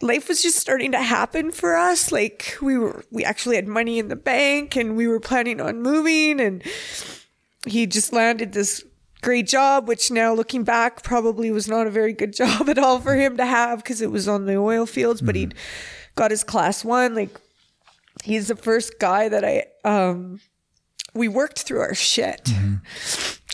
life 0.00 0.28
was 0.28 0.42
just 0.42 0.58
starting 0.58 0.92
to 0.92 1.02
happen 1.02 1.50
for 1.50 1.76
us. 1.76 2.12
Like 2.12 2.56
we 2.60 2.78
were, 2.78 3.04
we 3.10 3.24
actually 3.24 3.56
had 3.56 3.68
money 3.68 3.98
in 3.98 4.08
the 4.08 4.16
bank, 4.16 4.76
and 4.76 4.96
we 4.96 5.08
were 5.08 5.20
planning 5.20 5.60
on 5.60 5.82
moving, 5.82 6.40
and 6.40 6.62
he 7.66 7.86
just 7.86 8.12
landed 8.12 8.52
this 8.52 8.84
great 9.20 9.46
job, 9.46 9.88
which 9.88 10.10
now 10.10 10.32
looking 10.32 10.64
back 10.64 11.02
probably 11.02 11.50
was 11.50 11.68
not 11.68 11.86
a 11.86 11.90
very 11.90 12.12
good 12.12 12.32
job 12.36 12.68
at 12.68 12.78
all 12.78 13.00
for 13.00 13.14
him 13.14 13.36
to 13.36 13.46
have 13.46 13.78
because 13.78 14.00
it 14.00 14.10
was 14.10 14.28
on 14.28 14.46
the 14.46 14.56
oil 14.56 14.86
fields, 14.86 15.20
but 15.20 15.34
he'd 15.34 15.54
got 16.14 16.30
his 16.30 16.44
class 16.44 16.84
one. 16.84 17.14
Like 17.14 17.40
he's 18.24 18.48
the 18.48 18.56
first 18.56 18.98
guy 18.98 19.28
that 19.28 19.44
I 19.44 19.66
um 19.84 20.40
we 21.14 21.28
worked 21.28 21.60
through 21.60 21.80
our 21.80 21.94
shit. 21.94 22.50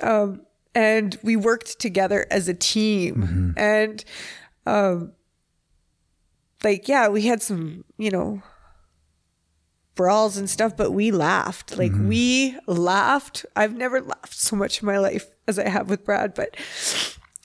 Um 0.03 0.43
and 0.75 1.17
we 1.23 1.37
worked 1.37 1.79
together 1.79 2.27
as 2.31 2.49
a 2.49 2.55
team. 2.55 3.23
And, 3.57 4.05
um, 4.67 5.13
like, 6.63 6.89
yeah, 6.89 7.09
we 7.09 7.23
had 7.23 7.43
some, 7.43 7.85
you 7.99 8.11
know, 8.11 8.43
brawls 9.95 10.37
and 10.37 10.49
stuff, 10.51 10.77
but 10.77 10.91
we 10.91 11.11
laughed. 11.11 11.77
Like, 11.79 11.93
we 12.09 12.59
laughed. 12.67 13.47
I've 13.55 13.77
never 13.77 14.01
laughed 14.01 14.35
so 14.35 14.57
much 14.57 14.83
in 14.83 14.87
my 14.87 14.99
life 14.99 15.27
as 15.47 15.59
I 15.59 15.69
have 15.69 15.89
with 15.91 16.05
Brad, 16.05 16.35
but, 16.35 16.57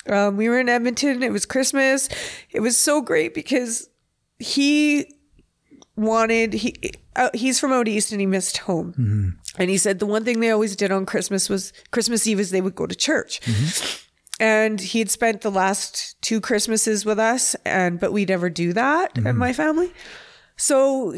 um, 0.07 0.37
we 0.37 0.49
were 0.49 0.59
in 0.59 0.69
Edmonton. 0.69 1.21
It 1.21 1.31
was 1.31 1.45
Christmas. 1.45 2.09
It 2.51 2.61
was 2.61 2.77
so 2.77 3.01
great 3.01 3.33
because 3.33 3.89
he 4.39 5.13
wanted 5.95 6.53
he 6.53 6.73
uh, 7.17 7.29
he's 7.33 7.59
from 7.59 7.73
out 7.73 7.87
east 7.87 8.13
and 8.13 8.21
he 8.21 8.25
missed 8.25 8.59
home 8.59 9.37
and 9.57 9.69
he 9.69 9.77
said 9.77 9.99
the 9.99 10.05
one 10.05 10.23
thing 10.23 10.39
they 10.39 10.51
always 10.51 10.75
did 10.75 10.91
on 10.91 11.05
christmas 11.05 11.49
was 11.49 11.73
christmas 11.91 12.27
eve 12.27 12.39
is 12.39 12.51
they 12.51 12.62
would 12.62 12.75
go 12.75 12.85
to 12.85 12.95
church. 12.95 13.41
Mm-hmm. 13.41 14.05
And 14.41 14.79
he 14.79 14.99
had 14.99 15.12
spent 15.12 15.41
the 15.41 15.51
last 15.51 16.15
two 16.21 16.39
christmases 16.39 17.05
with 17.05 17.19
us 17.19 17.55
and 17.65 17.99
but 17.99 18.13
we 18.13 18.25
never 18.25 18.49
do 18.49 18.73
that 18.73 19.17
in 19.17 19.23
mm-hmm. 19.23 19.38
my 19.38 19.53
family. 19.53 19.91
So 20.55 21.15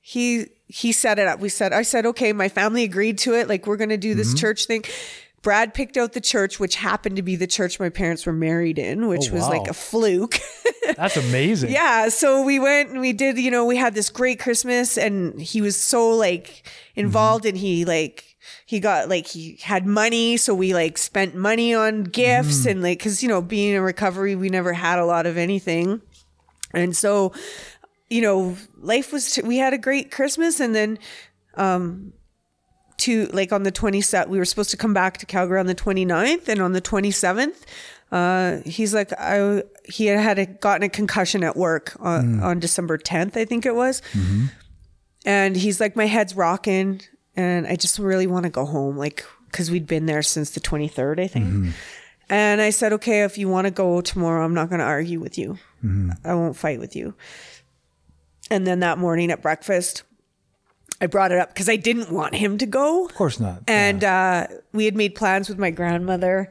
he 0.00 0.46
he 0.66 0.92
set 0.92 1.18
it 1.18 1.28
up. 1.28 1.40
We 1.40 1.50
said 1.50 1.72
i 1.74 1.82
said 1.82 2.06
okay 2.06 2.32
my 2.32 2.48
family 2.48 2.84
agreed 2.84 3.18
to 3.18 3.34
it. 3.34 3.48
Like 3.48 3.66
we're 3.66 3.76
gonna 3.76 3.98
do 3.98 4.14
this 4.14 4.28
mm-hmm. 4.28 4.38
church 4.38 4.64
thing 4.64 4.84
Brad 5.44 5.74
picked 5.74 5.96
out 5.96 6.14
the 6.14 6.20
church, 6.20 6.58
which 6.58 6.74
happened 6.74 7.16
to 7.16 7.22
be 7.22 7.36
the 7.36 7.46
church 7.46 7.78
my 7.78 7.90
parents 7.90 8.26
were 8.26 8.32
married 8.32 8.78
in, 8.78 9.06
which 9.06 9.30
Oh, 9.30 9.34
was 9.34 9.46
like 9.46 9.68
a 9.68 9.74
fluke. 9.74 10.38
That's 10.96 11.16
amazing. 11.16 11.70
Yeah, 11.70 12.08
so 12.08 12.42
we 12.42 12.58
went 12.58 12.90
and 12.90 13.00
we 13.00 13.12
did, 13.12 13.38
you 13.38 13.50
know, 13.50 13.64
we 13.64 13.76
had 13.76 13.94
this 13.94 14.10
great 14.10 14.40
Christmas 14.40 14.98
and 14.98 15.40
he 15.40 15.60
was 15.60 15.76
so 15.76 16.10
like 16.10 16.66
involved 16.96 17.44
and 17.46 17.56
he 17.56 17.84
like 17.84 18.24
he 18.66 18.80
got 18.80 19.08
like 19.08 19.26
he 19.26 19.58
had 19.62 19.86
money, 19.86 20.36
so 20.38 20.54
we 20.54 20.72
like 20.74 20.96
spent 20.98 21.34
money 21.34 21.74
on 21.74 22.04
gifts 22.04 22.64
and 22.66 22.82
like 22.82 23.00
cuz 23.00 23.22
you 23.22 23.28
know, 23.28 23.42
being 23.42 23.74
in 23.74 23.82
recovery, 23.82 24.34
we 24.34 24.48
never 24.48 24.72
had 24.72 24.98
a 24.98 25.04
lot 25.04 25.26
of 25.26 25.36
anything. 25.36 26.00
And 26.72 26.96
so 26.96 27.32
you 28.08 28.22
know, 28.22 28.56
life 28.78 29.12
was 29.12 29.38
we 29.44 29.58
had 29.58 29.74
a 29.74 29.78
great 29.78 30.10
Christmas 30.10 30.58
and 30.58 30.74
then 30.74 30.98
um 31.54 32.14
to 32.96 33.26
like 33.26 33.52
on 33.52 33.62
the 33.62 33.72
27th 33.72 34.28
we 34.28 34.38
were 34.38 34.44
supposed 34.44 34.70
to 34.70 34.76
come 34.76 34.94
back 34.94 35.18
to 35.18 35.26
Calgary 35.26 35.58
on 35.58 35.66
the 35.66 35.74
29th 35.74 36.48
and 36.48 36.60
on 36.60 36.72
the 36.72 36.80
27th 36.80 37.62
uh 38.12 38.58
he's 38.64 38.94
like 38.94 39.12
I 39.18 39.62
he 39.84 40.06
had 40.06 40.20
had 40.20 40.38
a, 40.38 40.46
gotten 40.46 40.84
a 40.84 40.88
concussion 40.88 41.42
at 41.42 41.56
work 41.56 41.96
on, 42.00 42.34
hmm. 42.34 42.42
on 42.42 42.60
December 42.60 42.98
10th 42.98 43.36
I 43.36 43.44
think 43.44 43.66
it 43.66 43.74
was. 43.74 44.02
Mm-hmm. 44.12 44.46
And 45.26 45.56
he's 45.56 45.80
like 45.80 45.96
my 45.96 46.06
head's 46.06 46.36
rocking 46.36 47.02
and 47.36 47.66
I 47.66 47.76
just 47.76 47.98
really 47.98 48.26
want 48.26 48.44
to 48.44 48.50
go 48.50 48.64
home 48.64 48.96
like 48.96 49.24
cuz 49.52 49.70
we'd 49.70 49.86
been 49.86 50.06
there 50.06 50.22
since 50.22 50.50
the 50.50 50.60
23rd 50.60 51.20
I 51.20 51.26
think. 51.26 51.46
Mm-hmm. 51.46 51.70
And 52.30 52.60
I 52.60 52.70
said 52.70 52.92
okay 52.94 53.24
if 53.24 53.36
you 53.38 53.48
want 53.48 53.66
to 53.66 53.70
go 53.70 54.00
tomorrow 54.00 54.44
I'm 54.44 54.54
not 54.54 54.68
going 54.68 54.80
to 54.80 54.84
argue 54.84 55.20
with 55.20 55.36
you. 55.38 55.58
Mm-hmm. 55.84 56.10
I 56.24 56.34
won't 56.34 56.56
fight 56.56 56.78
with 56.78 56.94
you. 56.94 57.14
And 58.50 58.66
then 58.66 58.80
that 58.80 58.98
morning 58.98 59.30
at 59.30 59.42
breakfast 59.42 60.04
I 61.00 61.06
brought 61.06 61.32
it 61.32 61.38
up 61.38 61.48
because 61.50 61.68
I 61.68 61.76
didn't 61.76 62.10
want 62.10 62.34
him 62.34 62.58
to 62.58 62.66
go. 62.66 63.04
Of 63.06 63.14
course 63.14 63.40
not. 63.40 63.62
And 63.66 64.02
uh, 64.04 64.46
we 64.72 64.84
had 64.84 64.96
made 64.96 65.14
plans 65.14 65.48
with 65.48 65.58
my 65.58 65.70
grandmother 65.70 66.50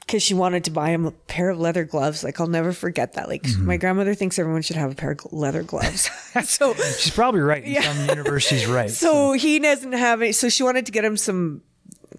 because 0.00 0.22
she 0.22 0.34
wanted 0.34 0.64
to 0.64 0.70
buy 0.70 0.90
him 0.90 1.06
a 1.06 1.10
pair 1.12 1.50
of 1.50 1.58
leather 1.58 1.84
gloves. 1.84 2.24
Like, 2.24 2.40
I'll 2.40 2.46
never 2.48 2.72
forget 2.72 3.12
that. 3.14 3.28
Like, 3.28 3.46
my 3.58 3.76
grandmother 3.76 4.14
thinks 4.14 4.38
everyone 4.38 4.62
should 4.62 4.76
have 4.76 4.90
a 4.90 4.94
pair 4.94 5.12
of 5.12 5.32
leather 5.32 5.62
gloves. 5.62 6.10
so, 6.44 6.74
She's 6.74 7.12
probably 7.14 7.40
right. 7.40 7.62
In 7.64 7.82
some 7.82 8.08
universe, 8.08 8.44
she's 8.46 8.66
right. 8.66 8.90
so 8.90 9.32
he 9.32 9.58
doesn't 9.58 9.92
have 9.92 10.20
any. 10.20 10.32
So 10.32 10.48
she 10.48 10.62
wanted 10.62 10.86
to 10.86 10.92
get 10.92 11.04
him 11.04 11.16
some 11.16 11.62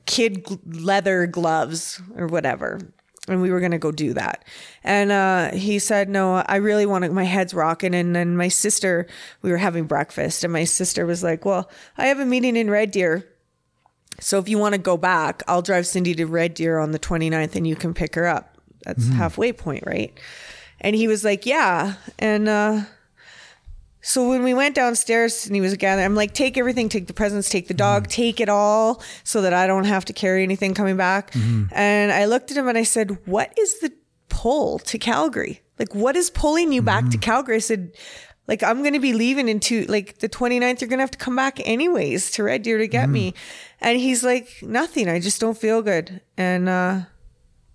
kid 0.05 0.43
gl- 0.45 0.59
leather 0.65 1.27
gloves 1.27 2.01
or 2.15 2.27
whatever. 2.27 2.79
And 3.29 3.41
we 3.41 3.51
were 3.51 3.59
going 3.59 3.71
to 3.71 3.77
go 3.77 3.91
do 3.91 4.13
that. 4.13 4.43
And 4.83 5.09
uh, 5.11 5.51
he 5.51 5.79
said, 5.79 6.09
No, 6.09 6.35
I 6.45 6.57
really 6.57 6.85
want 6.85 7.05
to. 7.05 7.11
My 7.11 7.23
head's 7.23 7.53
rocking. 7.53 7.95
And 7.95 8.13
then 8.13 8.35
my 8.35 8.49
sister, 8.49 9.07
we 9.41 9.49
were 9.49 9.57
having 9.57 9.85
breakfast, 9.85 10.43
and 10.43 10.51
my 10.51 10.65
sister 10.65 11.05
was 11.05 11.23
like, 11.23 11.45
Well, 11.45 11.69
I 11.97 12.07
have 12.07 12.19
a 12.19 12.25
meeting 12.25 12.57
in 12.57 12.69
Red 12.69 12.91
Deer. 12.91 13.25
So 14.19 14.39
if 14.39 14.49
you 14.49 14.57
want 14.57 14.73
to 14.73 14.79
go 14.79 14.97
back, 14.97 15.41
I'll 15.47 15.61
drive 15.61 15.87
Cindy 15.87 16.13
to 16.15 16.25
Red 16.25 16.53
Deer 16.53 16.77
on 16.79 16.91
the 16.91 16.99
29th 16.99 17.55
and 17.55 17.65
you 17.65 17.75
can 17.75 17.93
pick 17.93 18.15
her 18.15 18.27
up. 18.27 18.57
That's 18.85 19.07
halfway 19.07 19.53
point, 19.53 19.85
right? 19.87 20.17
And 20.81 20.95
he 20.95 21.07
was 21.07 21.23
like, 21.23 21.45
Yeah. 21.45 21.95
And, 22.19 22.49
uh, 22.49 22.81
so 24.05 24.27
when 24.27 24.43
we 24.43 24.53
went 24.53 24.75
downstairs 24.75 25.45
and 25.45 25.55
he 25.55 25.61
was 25.61 25.75
gathering, 25.77 26.05
I'm 26.05 26.13
like, 26.13 26.33
take 26.33 26.57
everything, 26.57 26.89
take 26.89 27.07
the 27.07 27.13
presents, 27.13 27.49
take 27.49 27.69
the 27.69 27.73
dog, 27.73 28.03
mm-hmm. 28.03 28.09
take 28.11 28.41
it 28.41 28.49
all 28.49 29.01
so 29.23 29.41
that 29.41 29.53
I 29.53 29.65
don't 29.65 29.85
have 29.85 30.03
to 30.05 30.13
carry 30.13 30.43
anything 30.43 30.73
coming 30.73 30.97
back. 30.97 31.31
Mm-hmm. 31.31 31.73
And 31.73 32.11
I 32.11 32.25
looked 32.25 32.51
at 32.51 32.57
him 32.57 32.67
and 32.67 32.77
I 32.77 32.83
said, 32.83 33.17
What 33.25 33.57
is 33.57 33.79
the 33.79 33.93
pull 34.27 34.79
to 34.79 34.99
Calgary? 34.99 35.61
Like, 35.79 35.95
what 35.95 36.17
is 36.17 36.29
pulling 36.29 36.73
you 36.73 36.81
back 36.81 37.05
to 37.05 37.11
mm-hmm. 37.11 37.19
Calgary? 37.21 37.55
I 37.55 37.59
said, 37.59 37.93
like, 38.45 38.61
I'm 38.61 38.81
going 38.81 38.93
to 38.93 38.99
be 38.99 39.13
leaving 39.13 39.47
in 39.47 39.61
two, 39.61 39.85
like 39.85 40.19
the 40.19 40.27
29th, 40.27 40.81
you're 40.81 40.89
going 40.89 40.99
to 40.99 41.03
have 41.03 41.11
to 41.11 41.17
come 41.17 41.37
back 41.37 41.61
anyways 41.63 42.31
to 42.31 42.43
Red 42.43 42.63
Deer 42.63 42.77
to 42.79 42.87
get 42.87 43.07
me. 43.07 43.33
And 43.79 43.97
he's 43.97 44.21
like, 44.21 44.49
nothing. 44.61 45.07
I 45.07 45.21
just 45.21 45.39
don't 45.39 45.57
feel 45.57 45.81
good. 45.81 46.19
And, 46.37 46.67
uh, 46.67 47.01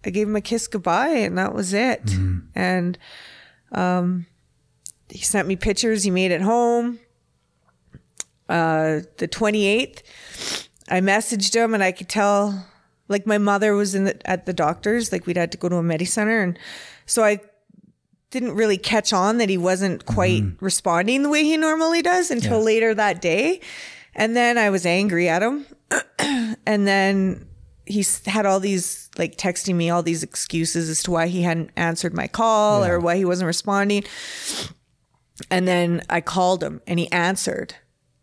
I 0.04 0.10
gave 0.10 0.28
him 0.28 0.36
a 0.36 0.42
kiss 0.42 0.68
goodbye 0.68 1.08
and 1.08 1.38
that 1.38 1.54
was 1.54 1.72
it. 1.72 2.02
And, 2.54 2.98
um, 3.72 4.26
he 5.10 5.18
sent 5.18 5.48
me 5.48 5.56
pictures 5.56 6.02
he 6.04 6.10
made 6.10 6.32
at 6.32 6.42
home. 6.42 6.98
Uh, 8.48 9.00
the 9.18 9.28
28th, 9.28 10.02
I 10.88 11.00
messaged 11.00 11.54
him 11.54 11.74
and 11.74 11.82
I 11.82 11.92
could 11.92 12.08
tell, 12.08 12.66
like 13.08 13.26
my 13.26 13.36
mother 13.38 13.74
was 13.74 13.94
in 13.94 14.04
the, 14.04 14.30
at 14.30 14.46
the 14.46 14.52
doctor's, 14.54 15.12
like 15.12 15.26
we'd 15.26 15.36
had 15.36 15.52
to 15.52 15.58
go 15.58 15.68
to 15.68 15.76
a 15.76 15.82
medi 15.82 16.06
center. 16.06 16.40
And 16.40 16.58
so 17.04 17.22
I 17.24 17.40
didn't 18.30 18.52
really 18.52 18.78
catch 18.78 19.12
on 19.12 19.38
that 19.38 19.48
he 19.50 19.58
wasn't 19.58 20.06
quite 20.06 20.44
responding 20.60 21.22
the 21.22 21.28
way 21.28 21.44
he 21.44 21.56
normally 21.56 22.00
does 22.02 22.30
until 22.30 22.58
Yeah. 22.58 22.64
later 22.64 22.94
that 22.94 23.20
day. 23.20 23.60
And 24.14 24.34
then 24.34 24.56
I 24.58 24.70
was 24.70 24.84
angry 24.86 25.28
at 25.28 25.42
him. 25.42 25.66
and 26.66 26.86
then 26.86 27.46
he 27.86 28.04
had 28.26 28.44
all 28.46 28.60
these 28.60 29.08
like 29.16 29.36
texting 29.36 29.74
me 29.74 29.88
all 29.90 30.02
these 30.02 30.22
excuses 30.22 30.88
as 30.90 31.02
to 31.04 31.10
why 31.10 31.26
he 31.26 31.42
hadn't 31.42 31.70
answered 31.76 32.14
my 32.14 32.26
call 32.28 32.82
Yeah. 32.84 32.92
or 32.92 33.00
why 33.00 33.16
he 33.16 33.24
wasn't 33.26 33.46
responding. 33.46 34.04
And 35.50 35.66
then 35.66 36.02
I 36.10 36.20
called 36.20 36.62
him 36.62 36.80
and 36.86 36.98
he 36.98 37.10
answered. 37.12 37.74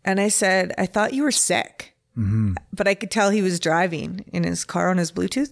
And 0.04 0.20
I 0.20 0.28
said, 0.28 0.72
I 0.78 0.86
thought 0.86 1.14
you 1.14 1.22
were 1.22 1.32
sick. 1.32 1.96
Mm-hmm. 2.16 2.54
But 2.72 2.88
I 2.88 2.94
could 2.94 3.10
tell 3.10 3.30
he 3.30 3.42
was 3.42 3.60
driving 3.60 4.24
in 4.32 4.44
his 4.44 4.64
car 4.64 4.88
on 4.88 4.96
his 4.96 5.12
Bluetooth. 5.12 5.50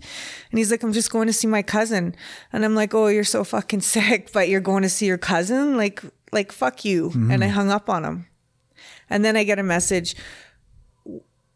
And 0.51 0.59
he's 0.59 0.71
like, 0.71 0.83
I'm 0.83 0.93
just 0.93 1.11
going 1.11 1.27
to 1.27 1.33
see 1.33 1.47
my 1.47 1.63
cousin. 1.63 2.15
And 2.53 2.65
I'm 2.65 2.75
like, 2.75 2.95
Oh, 2.95 3.09
you're 3.09 3.25
so 3.25 3.45
fucking 3.45 3.81
sick, 3.83 4.33
but 4.33 4.49
you're 4.49 4.61
going 4.61 4.83
to 4.83 4.89
see 4.89 5.07
your 5.07 5.19
cousin? 5.19 5.77
Like, 5.77 6.03
like, 6.33 6.53
fuck 6.53 6.85
you. 6.85 7.11
Mm-hmm. 7.11 7.31
And 7.31 7.45
I 7.45 7.49
hung 7.49 7.71
up 7.71 7.91
on 7.91 8.05
him. 8.05 8.27
And 9.11 9.25
then 9.25 9.37
I 9.37 9.45
get 9.45 9.59
a 9.59 9.63
message, 9.63 10.17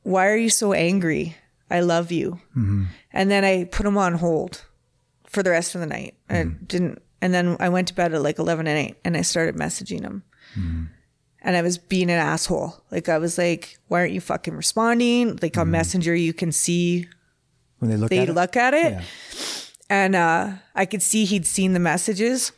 Why 0.03 0.29
are 0.29 0.37
you 0.37 0.51
so 0.51 0.73
angry? 0.73 1.37
I 1.71 1.81
love 1.81 2.13
you. 2.13 2.41
Mm-hmm. 2.57 2.85
And 3.13 3.31
then 3.31 3.45
I 3.45 3.65
put 3.65 3.87
him 3.87 3.99
on 3.99 4.15
hold 4.15 4.65
for 5.27 5.43
the 5.43 5.51
rest 5.51 5.75
of 5.75 5.81
the 5.81 5.87
night. 5.87 6.15
I 6.31 6.45
didn't, 6.45 7.03
and 7.21 7.35
then 7.35 7.57
I 7.61 7.69
went 7.69 7.89
to 7.89 7.95
bed 7.95 8.15
at 8.15 8.23
like 8.23 8.39
11 8.39 8.67
and 8.67 8.79
8 8.79 8.97
and 9.05 9.17
I 9.17 9.23
started 9.23 9.57
messaging 9.57 10.03
him. 10.03 10.23
And 11.41 11.57
I 11.57 11.63
was 11.63 11.79
being 11.79 12.11
an 12.11 12.19
asshole. 12.19 12.83
Like, 12.91 13.09
I 13.09 13.19
was 13.19 13.39
like, 13.39 13.79
why 13.89 14.01
aren't 14.01 14.13
you 14.13 14.21
fucking 14.21 14.55
responding? 14.55 15.39
Like, 15.41 15.57
on 15.57 15.67
mm-hmm. 15.67 15.73
Messenger, 15.73 16.15
you 16.15 16.33
can 16.33 16.51
see 16.51 17.09
when 17.79 17.91
they 17.91 17.97
look 17.97 18.11
they 18.11 18.19
at 18.19 18.29
it. 18.29 18.33
look 18.33 18.57
at 18.57 18.75
it. 18.75 18.93
Yeah. 18.93 19.03
And 19.89 20.17
uh, 20.17 20.53
I 20.75 20.85
could 20.85 21.01
see 21.01 21.25
he'd 21.25 21.47
seen 21.47 21.75
the 21.75 21.81
messages. 21.81 22.53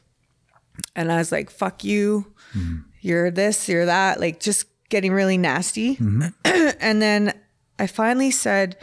And 0.97 1.13
I 1.13 1.19
was 1.19 1.31
like, 1.31 1.51
fuck 1.51 1.85
you. 1.85 2.33
Mm-hmm. 2.55 2.77
You're 3.03 3.31
this, 3.31 3.69
you're 3.69 3.87
that. 3.87 4.19
Like, 4.19 4.41
just 4.41 4.67
getting 4.89 5.13
really 5.13 5.39
nasty. 5.39 5.97
Mm-hmm. 5.97 6.29
and 6.81 7.03
then 7.03 7.35
I 7.79 7.87
finally 7.87 8.31
said, 8.31 8.77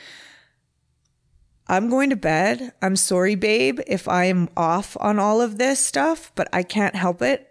I'm 1.70 1.90
going 1.90 2.10
to 2.10 2.16
bed. 2.16 2.74
I'm 2.82 2.96
sorry, 2.96 3.36
babe, 3.36 3.80
if 3.88 4.08
I 4.08 4.26
am 4.26 4.50
off 4.56 4.96
on 5.00 5.20
all 5.20 5.42
of 5.42 5.58
this 5.58 5.80
stuff, 5.80 6.32
but 6.36 6.48
I 6.54 6.64
can't 6.64 6.96
help 6.96 7.22
it. 7.22 7.44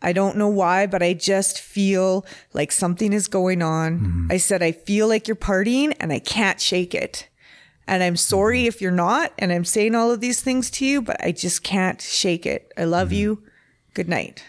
I 0.00 0.12
don't 0.12 0.36
know 0.36 0.48
why, 0.48 0.86
but 0.86 1.02
I 1.02 1.12
just 1.12 1.60
feel 1.60 2.24
like 2.52 2.70
something 2.70 3.12
is 3.12 3.26
going 3.26 3.62
on. 3.62 3.98
Mm-hmm. 3.98 4.26
I 4.30 4.36
said, 4.36 4.62
I 4.62 4.72
feel 4.72 5.08
like 5.08 5.26
you're 5.26 5.36
partying 5.36 5.94
and 5.98 6.12
I 6.12 6.20
can't 6.20 6.60
shake 6.60 6.94
it. 6.94 7.28
And 7.86 8.02
I'm 8.02 8.16
sorry 8.16 8.60
mm-hmm. 8.60 8.68
if 8.68 8.80
you're 8.80 8.92
not. 8.92 9.32
And 9.38 9.52
I'm 9.52 9.64
saying 9.64 9.94
all 9.94 10.10
of 10.10 10.20
these 10.20 10.40
things 10.40 10.70
to 10.72 10.86
you, 10.86 11.02
but 11.02 11.22
I 11.22 11.32
just 11.32 11.62
can't 11.64 12.00
shake 12.00 12.46
it. 12.46 12.72
I 12.76 12.84
love 12.84 13.08
mm-hmm. 13.08 13.16
you. 13.16 13.42
Good 13.94 14.08
night. 14.08 14.44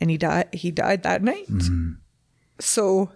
And 0.00 0.10
he 0.10 0.16
died. 0.16 0.48
He 0.54 0.70
died 0.70 1.02
that 1.02 1.22
night. 1.22 1.46
So 2.58 3.12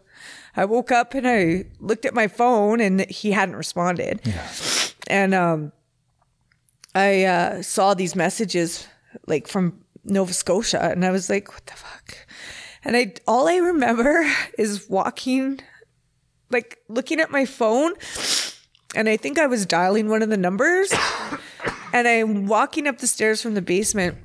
I 0.57 0.65
woke 0.65 0.93
up 0.93 1.15
and 1.15 1.27
I 1.27 1.67
looked 1.81 2.05
at 2.05 2.15
my 2.15 2.29
phone 2.29 2.81
and 2.81 3.09
he 3.11 3.33
hadn't 3.33 3.57
responded. 3.57 4.21
Yeah. 4.25 4.49
And 5.09 5.35
um, 5.35 5.73
I 6.95 7.25
uh, 7.25 7.63
saw 7.63 7.95
these 7.95 8.15
messages 8.15 8.87
like 9.27 9.49
from 9.49 9.85
Nova 10.05 10.33
Scotia, 10.33 10.91
and 10.91 11.05
I 11.05 11.11
was 11.11 11.29
like, 11.29 11.53
"What 11.53 11.67
the 11.67 11.75
fuck?" 11.75 12.27
And 12.85 12.97
I 12.97 13.15
all 13.27 13.49
I 13.49 13.57
remember 13.57 14.31
is 14.59 14.89
walking, 14.89 15.61
like 16.51 16.79
looking 16.89 17.21
at 17.21 17.31
my 17.31 17.45
phone, 17.45 17.95
and 18.95 19.09
I 19.09 19.17
think 19.17 19.39
I 19.39 19.47
was 19.47 19.67
dialing 19.67 20.09
one 20.09 20.23
of 20.23 20.29
the 20.29 20.37
numbers. 20.37 20.93
and 21.93 22.07
I'm 22.07 22.47
walking 22.47 22.87
up 22.87 22.99
the 22.99 23.07
stairs 23.07 23.43
from 23.43 23.55
the 23.55 23.63
basement, 23.63 24.19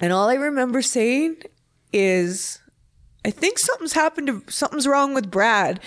and 0.00 0.12
all 0.12 0.28
I 0.28 0.34
remember 0.34 0.82
saying 0.82 1.42
is, 1.92 2.60
I 3.24 3.30
think 3.30 3.58
something's 3.58 3.92
happened 3.92 4.26
to 4.28 4.52
something's 4.52 4.86
wrong 4.86 5.14
with 5.14 5.30
Brad. 5.30 5.80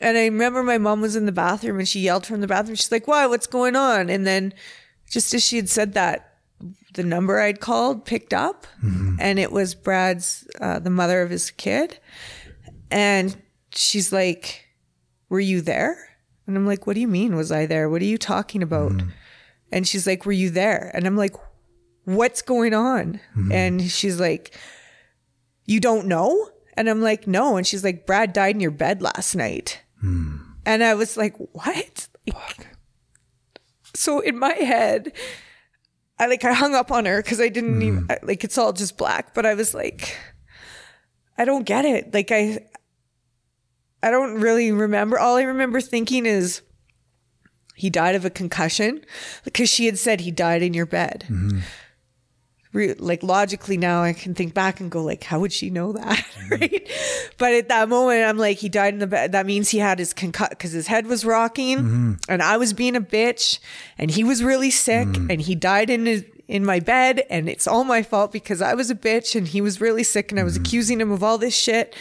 And 0.00 0.18
I 0.18 0.24
remember 0.24 0.62
my 0.62 0.78
mom 0.78 1.00
was 1.00 1.16
in 1.16 1.26
the 1.26 1.32
bathroom 1.32 1.78
and 1.78 1.88
she 1.88 2.00
yelled 2.00 2.26
from 2.26 2.40
the 2.40 2.46
bathroom. 2.46 2.76
She's 2.76 2.92
like, 2.92 3.06
Why? 3.06 3.26
What's 3.26 3.46
going 3.46 3.76
on? 3.76 4.10
And 4.10 4.26
then 4.26 4.52
just 5.10 5.32
as 5.34 5.44
she 5.44 5.56
had 5.56 5.68
said 5.68 5.94
that, 5.94 6.38
the 6.94 7.04
number 7.04 7.40
I'd 7.40 7.60
called 7.60 8.04
picked 8.04 8.32
up 8.32 8.66
mm-hmm. 8.84 9.16
and 9.18 9.38
it 9.38 9.52
was 9.52 9.74
Brad's, 9.74 10.46
uh, 10.60 10.78
the 10.78 10.90
mother 10.90 11.22
of 11.22 11.30
his 11.30 11.50
kid. 11.50 11.98
And 12.90 13.36
she's 13.72 14.12
like, 14.12 14.66
Were 15.28 15.40
you 15.40 15.60
there? 15.60 16.08
And 16.46 16.56
I'm 16.56 16.66
like, 16.66 16.86
What 16.86 16.94
do 16.94 17.00
you 17.00 17.08
mean? 17.08 17.36
Was 17.36 17.52
I 17.52 17.66
there? 17.66 17.88
What 17.88 18.02
are 18.02 18.06
you 18.06 18.18
talking 18.18 18.62
about? 18.62 18.92
Mm-hmm. 18.92 19.08
And 19.72 19.88
she's 19.88 20.06
like, 20.06 20.26
Were 20.26 20.32
you 20.32 20.50
there? 20.50 20.90
And 20.94 21.06
I'm 21.06 21.16
like, 21.16 21.34
What's 22.04 22.42
going 22.42 22.74
on? 22.74 23.20
Mm-hmm. 23.36 23.52
And 23.52 23.82
she's 23.82 24.20
like, 24.20 24.58
You 25.64 25.80
don't 25.80 26.06
know? 26.06 26.50
And 26.74 26.88
I'm 26.88 27.00
like, 27.00 27.26
No. 27.26 27.56
And 27.56 27.66
she's 27.66 27.84
like, 27.84 28.06
Brad 28.06 28.32
died 28.32 28.54
in 28.54 28.60
your 28.60 28.70
bed 28.70 29.02
last 29.02 29.34
night. 29.34 29.82
Hmm. 30.00 30.36
And 30.66 30.82
I 30.82 30.94
was 30.94 31.16
like, 31.16 31.36
What? 31.36 32.08
Like, 32.26 32.68
so 33.94 34.20
in 34.20 34.38
my 34.38 34.54
head, 34.54 35.12
I 36.18 36.26
like 36.26 36.44
I 36.44 36.52
hung 36.52 36.74
up 36.74 36.90
on 36.90 37.04
her 37.06 37.22
because 37.22 37.40
I 37.40 37.48
didn't 37.48 37.82
even 37.82 38.04
hmm. 38.04 38.10
I- 38.10 38.18
like 38.22 38.44
it's 38.44 38.58
all 38.58 38.72
just 38.72 38.96
black. 38.96 39.34
But 39.34 39.46
I 39.46 39.54
was 39.54 39.74
like, 39.74 40.16
I 41.36 41.44
don't 41.44 41.64
get 41.64 41.84
it. 41.84 42.14
Like 42.14 42.30
I, 42.30 42.66
I 44.02 44.10
don't 44.10 44.40
really 44.40 44.70
remember. 44.72 45.18
All 45.18 45.36
I 45.36 45.42
remember 45.42 45.80
thinking 45.80 46.26
is 46.26 46.62
he 47.74 47.90
died 47.90 48.14
of 48.14 48.24
a 48.24 48.30
concussion 48.30 49.04
because 49.44 49.68
she 49.68 49.86
had 49.86 49.98
said 49.98 50.20
he 50.20 50.30
died 50.30 50.62
in 50.62 50.74
your 50.74 50.86
bed. 50.86 51.24
Mm-hmm. 51.28 51.60
Re- 52.74 52.94
like 52.94 53.22
logically 53.22 53.78
now 53.78 54.02
I 54.02 54.12
can 54.12 54.34
think 54.34 54.52
back 54.52 54.80
and 54.80 54.90
go 54.90 55.02
like, 55.02 55.24
how 55.24 55.40
would 55.40 55.52
she 55.52 55.70
know 55.70 55.92
that? 55.92 56.24
Mm-hmm. 56.44 56.60
right. 56.60 56.90
But 57.38 57.54
at 57.54 57.68
that 57.70 57.88
moment, 57.88 58.22
I'm 58.24 58.36
like, 58.36 58.58
he 58.58 58.68
died 58.68 58.92
in 58.92 59.00
the 59.00 59.06
bed. 59.06 59.32
That 59.32 59.46
means 59.46 59.70
he 59.70 59.78
had 59.78 59.98
his 59.98 60.12
concut 60.12 60.50
because 60.50 60.72
his 60.72 60.88
head 60.88 61.06
was 61.06 61.24
rocking 61.24 61.78
mm-hmm. 61.78 62.12
and 62.28 62.42
I 62.42 62.58
was 62.58 62.74
being 62.74 62.96
a 62.96 63.00
bitch 63.00 63.60
and 63.96 64.10
he 64.10 64.24
was 64.24 64.42
really 64.42 64.70
sick 64.70 65.08
mm. 65.08 65.30
and 65.30 65.40
he 65.40 65.54
died 65.54 65.88
in 65.88 66.04
his, 66.04 66.26
in 66.46 66.62
my 66.62 66.80
bed 66.80 67.22
and 67.30 67.48
it's 67.48 67.66
all 67.66 67.84
my 67.84 68.02
fault 68.02 68.30
because 68.30 68.60
I 68.60 68.74
was 68.74 68.90
a 68.90 68.94
bitch 68.94 69.34
and 69.34 69.48
he 69.48 69.62
was 69.62 69.80
really 69.80 70.02
sick 70.02 70.32
and 70.32 70.38
I 70.38 70.44
was 70.44 70.54
mm-hmm. 70.54 70.64
accusing 70.64 71.00
him 71.00 71.10
of 71.10 71.22
all 71.22 71.38
this 71.38 71.56
shit. 71.56 71.96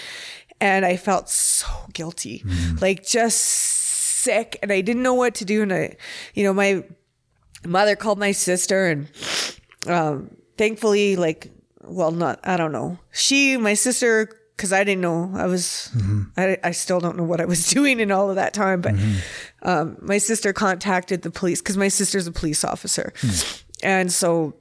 And 0.59 0.85
I 0.85 0.97
felt 0.97 1.29
so 1.29 1.67
guilty, 1.93 2.43
like 2.81 3.05
just 3.05 3.39
sick 3.39 4.57
and 4.61 4.71
I 4.71 4.81
didn't 4.81 5.03
know 5.03 5.13
what 5.13 5.35
to 5.35 5.45
do. 5.45 5.61
And 5.61 5.73
I, 5.73 5.95
you 6.33 6.43
know, 6.43 6.53
my 6.53 6.83
mother 7.65 7.95
called 7.95 8.17
my 8.17 8.31
sister 8.31 8.87
and, 8.87 9.07
um, 9.87 10.35
thankfully, 10.57 11.15
like, 11.15 11.51
well, 11.83 12.11
not, 12.11 12.39
I 12.43 12.57
don't 12.57 12.71
know. 12.71 12.97
She, 13.11 13.57
my 13.57 13.73
sister, 13.73 14.29
cause 14.57 14.71
I 14.73 14.83
didn't 14.83 15.01
know 15.01 15.31
I 15.35 15.45
was, 15.47 15.89
I, 16.37 16.57
I 16.63 16.71
still 16.71 16.99
don't 16.99 17.17
know 17.17 17.23
what 17.23 17.41
I 17.41 17.45
was 17.45 17.67
doing 17.73 17.99
in 17.99 18.11
all 18.11 18.29
of 18.29 18.35
that 18.35 18.53
time, 18.53 18.81
but, 18.81 18.95
um, 19.63 19.97
my 20.01 20.17
sister 20.17 20.53
contacted 20.53 21.21
the 21.21 21.31
police 21.31 21.61
cause 21.61 21.77
my 21.77 21.87
sister's 21.87 22.27
a 22.27 22.31
police 22.31 22.63
officer. 22.63 23.13
And 23.81 24.11
so, 24.11 24.55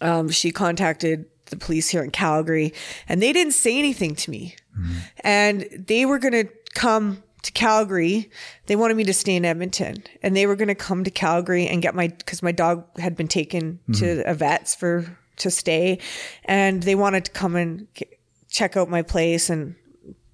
um, 0.00 0.28
she 0.28 0.50
contacted 0.52 1.26
the 1.46 1.56
police 1.56 1.88
here 1.88 2.02
in 2.02 2.10
Calgary 2.10 2.72
and 3.08 3.20
they 3.20 3.32
didn't 3.32 3.52
say 3.52 3.78
anything 3.78 4.14
to 4.14 4.30
me. 4.30 4.54
And 5.20 5.68
they 5.72 6.06
were 6.06 6.18
going 6.18 6.32
to 6.32 6.48
come 6.74 7.22
to 7.44 7.52
Calgary. 7.52 8.30
They 8.66 8.76
wanted 8.76 8.96
me 8.96 9.04
to 9.04 9.14
stay 9.14 9.36
in 9.36 9.44
Edmonton 9.44 10.02
and 10.22 10.36
they 10.36 10.46
were 10.46 10.56
going 10.56 10.68
to 10.68 10.74
come 10.74 11.04
to 11.04 11.10
Calgary 11.10 11.66
and 11.66 11.80
get 11.80 11.94
my, 11.94 12.08
cause 12.26 12.42
my 12.42 12.52
dog 12.52 12.84
had 12.98 13.16
been 13.16 13.28
taken 13.28 13.78
to 13.94 14.04
mm-hmm. 14.04 14.28
a 14.28 14.34
vet's 14.34 14.74
for, 14.74 15.16
to 15.36 15.50
stay 15.50 15.98
and 16.44 16.82
they 16.84 16.94
wanted 16.94 17.24
to 17.26 17.30
come 17.32 17.56
and 17.56 17.92
k- 17.94 18.18
check 18.48 18.76
out 18.76 18.88
my 18.88 19.02
place 19.02 19.50
and 19.50 19.74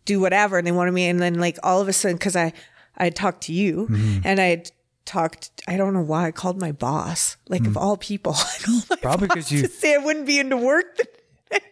do 0.04 0.20
whatever. 0.20 0.58
And 0.58 0.66
they 0.66 0.72
wanted 0.72 0.92
me. 0.92 1.08
And 1.08 1.20
then 1.20 1.34
like 1.34 1.58
all 1.62 1.80
of 1.80 1.88
a 1.88 1.92
sudden, 1.92 2.18
cause 2.18 2.36
I, 2.36 2.52
I 2.96 3.04
had 3.04 3.16
talked 3.16 3.42
to 3.44 3.52
you 3.52 3.88
mm-hmm. 3.90 4.20
and 4.24 4.40
I 4.40 4.44
had 4.44 4.70
talked, 5.04 5.50
I 5.66 5.76
don't 5.76 5.94
know 5.94 6.02
why 6.02 6.26
I 6.26 6.30
called 6.30 6.60
my 6.60 6.70
boss, 6.70 7.36
like 7.48 7.62
of 7.62 7.72
mm. 7.72 7.80
all 7.80 7.96
people. 7.96 8.34
I 8.36 8.58
called 8.62 8.84
my 8.90 8.96
Probably 8.96 9.28
boss 9.28 9.34
'cause 9.36 9.52
you- 9.52 9.62
to 9.62 9.68
say 9.68 9.94
I 9.94 9.98
wouldn't 9.98 10.26
be 10.26 10.38
into 10.38 10.56
work. 10.56 10.98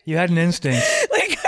You 0.05 0.17
had 0.17 0.31
an 0.31 0.39
instinct. 0.39 0.85
like, 1.13 1.39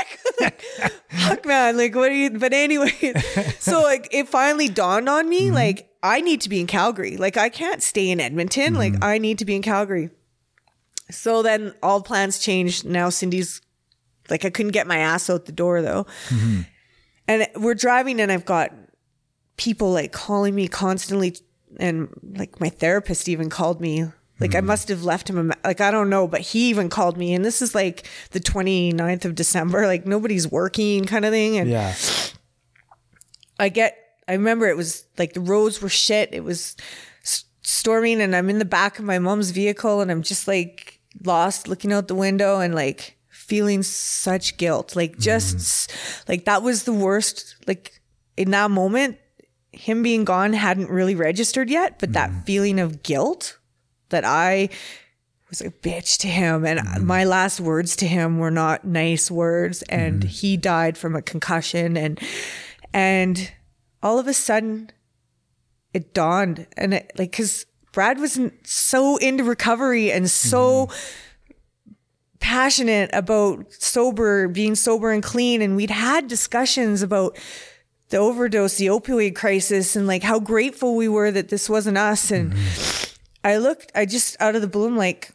like 0.41 0.61
fuck 1.09 1.45
man 1.45 1.77
like 1.77 1.95
what 1.95 2.09
do 2.09 2.15
you 2.15 2.31
but 2.31 2.53
anyway 2.53 2.91
so 3.59 3.83
like 3.83 4.09
it 4.11 4.29
finally 4.29 4.69
dawned 4.69 5.09
on 5.09 5.29
me 5.29 5.47
mm-hmm. 5.47 5.55
like 5.55 5.91
i 6.03 6.21
need 6.21 6.41
to 6.41 6.49
be 6.49 6.61
in 6.61 6.67
calgary. 6.67 7.17
Like 7.17 7.37
i 7.37 7.49
can't 7.49 7.83
stay 7.83 8.11
in 8.11 8.21
edmonton. 8.21 8.75
Like 8.75 8.95
mm-hmm. 8.95 9.05
i 9.05 9.19
need 9.19 9.39
to 9.39 9.45
be 9.45 9.57
in 9.57 9.63
calgary. 9.63 10.11
So 11.11 11.43
then 11.43 11.75
all 11.83 12.03
plans 12.03 12.39
changed. 12.39 12.85
Now 12.85 13.09
cindy's 13.11 13.61
like 14.29 14.45
i 14.45 14.51
couldn't 14.51 14.73
get 14.73 14.87
my 14.87 14.99
ass 14.99 15.29
out 15.29 15.47
the 15.47 15.53
door 15.53 15.83
though. 15.83 16.07
Mm-hmm. 16.29 16.61
And 17.29 17.49
we're 17.57 17.75
driving 17.75 18.21
and 18.21 18.33
i've 18.33 18.45
got 18.45 18.73
people 19.57 19.93
like 19.93 20.13
calling 20.13 20.55
me 20.55 20.69
constantly 20.69 21.37
and 21.79 22.09
like 22.37 22.61
my 22.61 22.69
therapist 22.69 23.29
even 23.29 23.51
called 23.51 23.81
me 23.81 24.07
like 24.41 24.55
i 24.55 24.61
hmm. 24.61 24.67
must 24.67 24.89
have 24.89 25.05
left 25.05 25.29
him 25.29 25.51
a 25.51 25.55
like 25.67 25.81
i 25.81 25.91
don't 25.91 26.11
know 26.11 26.27
but 26.27 26.41
he 26.41 26.69
even 26.69 26.89
called 26.89 27.17
me 27.17 27.35
and 27.35 27.45
this 27.45 27.61
is 27.63 27.75
like 27.75 28.09
the 28.31 28.41
29th 28.41 29.25
of 29.25 29.35
december 29.35 29.87
like 29.87 30.07
nobody's 30.07 30.51
working 30.51 31.05
kind 31.05 31.25
of 31.25 31.31
thing 31.31 31.59
and 31.59 31.71
Yeah. 31.71 31.95
I 33.61 33.69
get, 33.69 33.97
I 34.27 34.33
remember 34.33 34.67
it 34.67 34.77
was 34.77 35.05
like 35.19 35.35
the 35.35 35.41
roads 35.41 35.83
were 35.83 35.91
shit. 35.91 36.31
It 36.33 36.43
was 36.43 36.77
s- 37.23 37.45
storming 37.63 38.23
and 38.23 38.35
I'm 38.35 38.49
in 38.49 38.59
the 38.59 38.65
back 38.65 38.99
of 38.99 39.05
my 39.05 39.19
mom's 39.19 39.51
vehicle 39.51 40.01
and 40.01 40.11
I'm 40.11 40.23
just 40.23 40.49
like 40.49 40.99
lost 41.25 41.69
looking 41.69 41.93
out 41.93 42.09
the 42.09 42.15
window 42.15 42.61
and 42.61 42.75
like 42.75 43.19
feeling 43.29 43.83
such 43.83 44.57
guilt. 44.57 44.97
Like 44.97 45.19
just 45.19 45.53
hmm. 45.53 45.59
s- 45.59 46.25
like 46.27 46.47
that 46.47 46.63
was 46.63 46.85
the 46.85 46.93
worst. 46.95 47.57
Like 47.67 48.01
in 48.39 48.51
that 48.53 48.71
moment, 48.71 49.19
him 49.73 50.03
being 50.03 50.25
gone 50.25 50.55
hadn't 50.55 50.89
really 50.89 51.15
registered 51.15 51.69
yet, 51.69 51.99
but 51.99 52.15
that 52.15 52.31
hmm. 52.31 52.41
feeling 52.41 52.81
of 52.81 53.03
guilt 53.03 53.59
that 54.11 54.25
I 54.25 54.69
was 55.51 55.61
a 55.61 55.71
bitch 55.71 56.19
to 56.19 56.29
him. 56.29 56.65
And 56.65 56.81
mm-hmm. 56.81 57.07
my 57.07 57.25
last 57.25 57.61
words 57.61 57.97
to 57.97 58.07
him 58.07 58.39
were 58.39 58.51
not 58.51 58.85
nice 58.85 59.31
words. 59.31 59.83
And 59.83 60.21
mm-hmm. 60.21 60.29
he 60.29 60.57
died 60.57 60.97
from 60.97 61.15
a 61.15 61.23
concussion. 61.23 61.97
And 61.97 62.19
and 62.93 63.53
all 64.03 64.19
of 64.19 64.27
a 64.27 64.33
sudden 64.33 64.91
it 65.93 66.15
dawned. 66.15 66.67
And 66.77 66.95
it, 66.95 67.13
like 67.19 67.33
cuz 67.33 67.67
Brad 67.93 68.21
was 68.21 68.39
so 68.63 69.17
into 69.17 69.43
recovery 69.43 70.13
and 70.13 70.31
so 70.31 70.87
mm-hmm. 70.87 71.93
passionate 72.39 73.11
about 73.13 73.73
sober 73.73 74.47
being 74.47 74.77
sober 74.77 75.11
and 75.11 75.23
clean. 75.23 75.61
And 75.61 75.77
we'd 75.77 75.91
had 75.91 76.29
discussions 76.29 77.03
about 77.03 77.37
the 78.11 78.19
overdose 78.19 78.77
the 78.77 78.87
opioid 78.87 79.37
crisis 79.37 79.95
and 79.95 80.07
like 80.07 80.25
how 80.25 80.41
grateful 80.41 80.97
we 80.97 81.09
were 81.09 81.31
that 81.31 81.49
this 81.49 81.69
wasn't 81.69 81.97
us. 81.97 82.31
And 82.31 82.55
I 83.43 83.57
looked 83.57 83.91
I 83.95 84.07
just 84.07 84.37
out 84.41 84.55
of 84.55 84.63
the 84.63 84.69
blue 84.69 84.87
I'm 84.87 84.97
like 84.97 85.33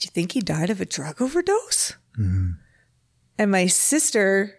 do 0.00 0.06
you 0.06 0.10
think 0.10 0.32
he 0.32 0.40
died 0.40 0.70
of 0.70 0.80
a 0.80 0.86
drug 0.86 1.20
overdose? 1.20 1.94
Mm-hmm. 2.18 2.52
And 3.38 3.50
my 3.50 3.66
sister 3.66 4.58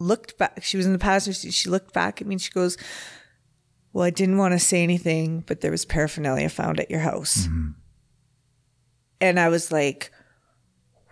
looked 0.00 0.38
back. 0.38 0.62
She 0.62 0.76
was 0.76 0.86
in 0.86 0.92
the 0.92 0.98
passenger 0.98 1.38
seat. 1.38 1.54
She 1.54 1.70
looked 1.70 1.94
back 1.94 2.20
at 2.20 2.26
me 2.26 2.34
and 2.34 2.42
she 2.42 2.50
goes, 2.50 2.76
Well, 3.92 4.04
I 4.04 4.10
didn't 4.10 4.38
want 4.38 4.52
to 4.52 4.58
say 4.58 4.82
anything, 4.82 5.44
but 5.46 5.60
there 5.60 5.70
was 5.70 5.84
paraphernalia 5.84 6.48
found 6.48 6.80
at 6.80 6.90
your 6.90 7.00
house. 7.00 7.46
Mm-hmm. 7.46 7.70
And 9.20 9.38
I 9.38 9.48
was 9.48 9.70
like, 9.70 10.10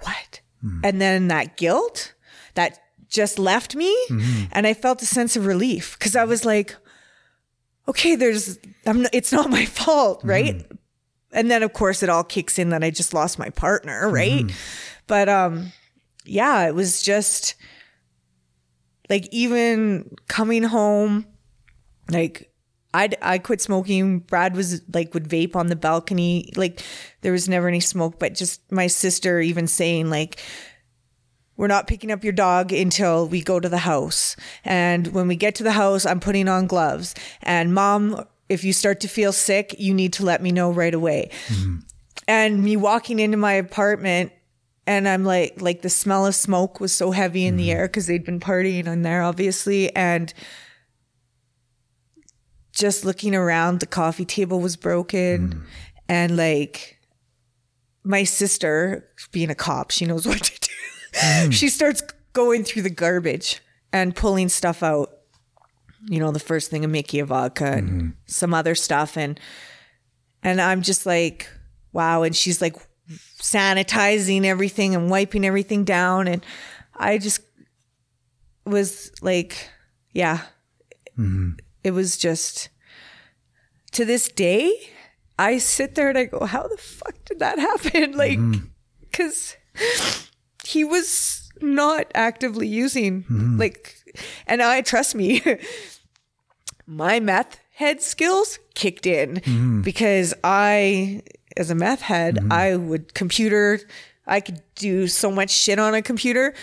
What? 0.01 0.41
Mm-hmm. 0.65 0.81
And 0.85 1.01
then 1.01 1.29
that 1.29 1.57
guilt 1.57 2.15
that 2.55 2.81
just 3.09 3.39
left 3.39 3.77
me. 3.77 3.95
And 4.53 4.67
I 4.67 4.75
felt 4.75 5.03
a 5.03 5.07
sense 5.07 5.37
of 5.37 5.47
relief 5.47 5.97
because 5.99 6.17
I 6.17 6.25
was 6.25 6.45
like, 6.45 6.77
Okay, 7.89 8.15
there's, 8.15 8.59
I'm, 8.87 9.07
it's 9.13 9.33
not 9.33 9.51
my 9.51 9.65
fault, 9.67 10.23
right? 10.25 10.65
and 11.33 11.51
then 11.51 11.63
of 11.63 11.73
course 11.73 12.03
it 12.03 12.09
all 12.09 12.25
kicks 12.25 12.59
in 12.59 12.69
that 12.71 12.85
I 12.85 12.91
just 12.91 13.15
lost 13.15 13.39
my 13.39 13.51
partner, 13.51 14.09
right? 14.11 14.51
But 15.07 15.29
um 15.29 15.73
yeah, 16.25 16.67
it 16.69 16.75
was 16.75 17.03
just 17.03 17.55
like 19.09 19.29
even 19.33 20.15
coming 20.29 20.63
home 20.63 21.27
like 22.11 22.53
I 22.95 23.09
I 23.23 23.39
quit 23.39 23.61
smoking. 23.61 24.21
Brad 24.21 24.55
was 24.55 24.83
like 24.93 25.15
would 25.15 25.29
vape 25.29 25.57
on 25.57 25.69
the 25.69 25.77
balcony. 25.77 26.53
Like 26.57 26.83
there 27.23 27.33
was 27.33 27.49
never 27.49 27.67
any 27.69 27.81
smoke, 27.81 28.19
but 28.19 28.35
just 28.35 28.61
my 28.71 28.87
sister 28.87 29.41
even 29.41 29.67
saying 29.67 30.11
like 30.11 30.39
we're 31.57 31.67
not 31.67 31.87
picking 31.87 32.11
up 32.11 32.25
your 32.25 32.33
dog 32.33 32.73
until 32.73 33.29
we 33.29 33.43
go 33.43 33.61
to 33.61 33.69
the 33.69 33.79
house. 33.79 34.37
And 34.65 35.09
when 35.09 35.29
we 35.29 35.37
get 35.37 35.55
to 35.57 35.63
the 35.63 35.73
house, 35.73 36.07
I'm 36.07 36.21
putting 36.21 36.49
on 36.49 36.67
gloves. 36.67 37.15
And 37.43 37.75
mom, 37.75 38.27
if 38.49 38.65
you 38.65 38.73
start 38.73 39.01
to 39.01 39.09
feel 39.09 39.33
sick, 39.33 39.75
you 39.79 39.95
need 39.95 40.13
to 40.15 40.25
let 40.25 40.43
me 40.43 40.53
know 40.53 40.71
right 40.71 40.95
away. 40.95 41.31
Mm-hmm. 41.49 41.77
And 42.29 42.65
me 42.65 42.77
walking 42.77 43.19
into 43.19 43.37
my 43.37 43.53
apartment 43.53 44.33
and 44.87 45.09
I'm 45.09 45.25
like, 45.25 45.61
like 45.61 45.83
the 45.83 45.91
smell 45.91 46.27
of 46.27 46.35
smoke 46.35 46.81
was 46.81 46.93
so 46.93 47.13
heavy 47.13 47.47
in 47.47 47.57
the 47.57 47.69
mm-hmm. 47.69 47.79
air 47.79 47.89
because 47.89 48.07
they'd 48.07 48.25
been 48.25 48.41
partying 48.41 48.87
in 48.87 49.03
there, 49.03 49.23
obviously. 49.23 49.95
And 49.95 50.33
just 52.73 53.05
looking 53.05 53.35
around, 53.35 53.81
the 53.81 53.87
coffee 53.87 54.25
table 54.25 54.61
was 54.61 54.77
broken. 54.77 55.49
Mm-hmm. 55.49 55.61
And 56.09 56.37
like 56.37 56.99
my 58.03 58.25
sister, 58.25 59.09
being 59.31 59.51
a 59.51 59.55
cop, 59.55 59.93
she 59.93 60.05
knows 60.05 60.27
what 60.29 60.43
to 60.43 60.61
do. 60.61 60.69
Mm-hmm. 61.13 61.51
she 61.51 61.69
starts 61.69 62.03
going 62.33 62.65
through 62.65 62.83
the 62.83 62.91
garbage 62.91 63.61
and 63.93 64.17
pulling 64.17 64.49
stuff 64.49 64.83
out. 64.83 65.11
You 66.09 66.19
know, 66.19 66.33
the 66.33 66.41
first 66.41 66.71
thing 66.71 66.85
a 66.85 66.89
Mickey 66.89 67.21
of 67.21 67.29
vodka 67.29 67.73
and 67.73 67.89
mm-hmm. 67.89 68.09
some 68.27 68.55
other 68.55 68.75
stuff. 68.75 69.17
And 69.17 69.39
and 70.43 70.61
I'm 70.61 70.83
just 70.83 71.07
like, 71.07 71.49
wow. 71.93 72.23
And 72.23 72.35
she's 72.35 72.61
like 72.61 72.77
sanitizing 73.41 74.45
everything 74.45 74.95
and 74.95 75.11
wiping 75.11 75.45
everything 75.45 75.85
down. 75.85 76.27
And 76.27 76.45
I 76.97 77.19
just 77.19 77.41
was 78.65 79.13
like, 79.23 79.69
yeah, 80.13 80.39
mm-hmm. 81.19 81.53
it 81.85 81.93
was 81.93 82.17
just 82.17 82.69
to 83.93 84.05
this 84.05 84.29
day, 84.29 84.73
I 85.39 85.59
sit 85.59 85.95
there 85.95 86.09
and 86.09 86.19
I 86.19 86.25
go, 86.25 86.45
how 86.45 86.67
the 86.67 86.77
fuck 86.77 87.15
did 87.25 87.39
that 87.39 87.59
happen? 87.61 88.13
Like, 88.13 88.39
because 89.01 89.57
he 90.65 90.85
was 90.85 91.51
not 91.61 92.11
actively 92.15 92.67
using, 92.67 93.23
mm-hmm. 93.25 93.59
like, 93.59 93.97
and 94.47 94.63
I 94.63 94.83
trust 94.83 95.15
me, 95.15 95.43
my 96.87 97.21
math 97.21 97.59
head 97.75 98.03
skills 98.03 98.59
kicked 98.75 99.07
in 99.07 99.37
mm-hmm. 99.37 99.83
because 99.83 100.35
I, 100.45 101.23
as 101.57 101.71
a 101.71 101.75
math 101.75 102.03
head, 102.03 102.37
mm-hmm. 102.37 102.53
I 102.53 102.77
would 102.77 103.15
computer, 103.15 103.81
I 104.27 104.41
could 104.41 104.63
do 104.75 105.07
so 105.07 105.31
much 105.31 105.51
shit 105.51 105.79
on 105.79 105.95
a 105.95 106.03
computer. 106.03 106.55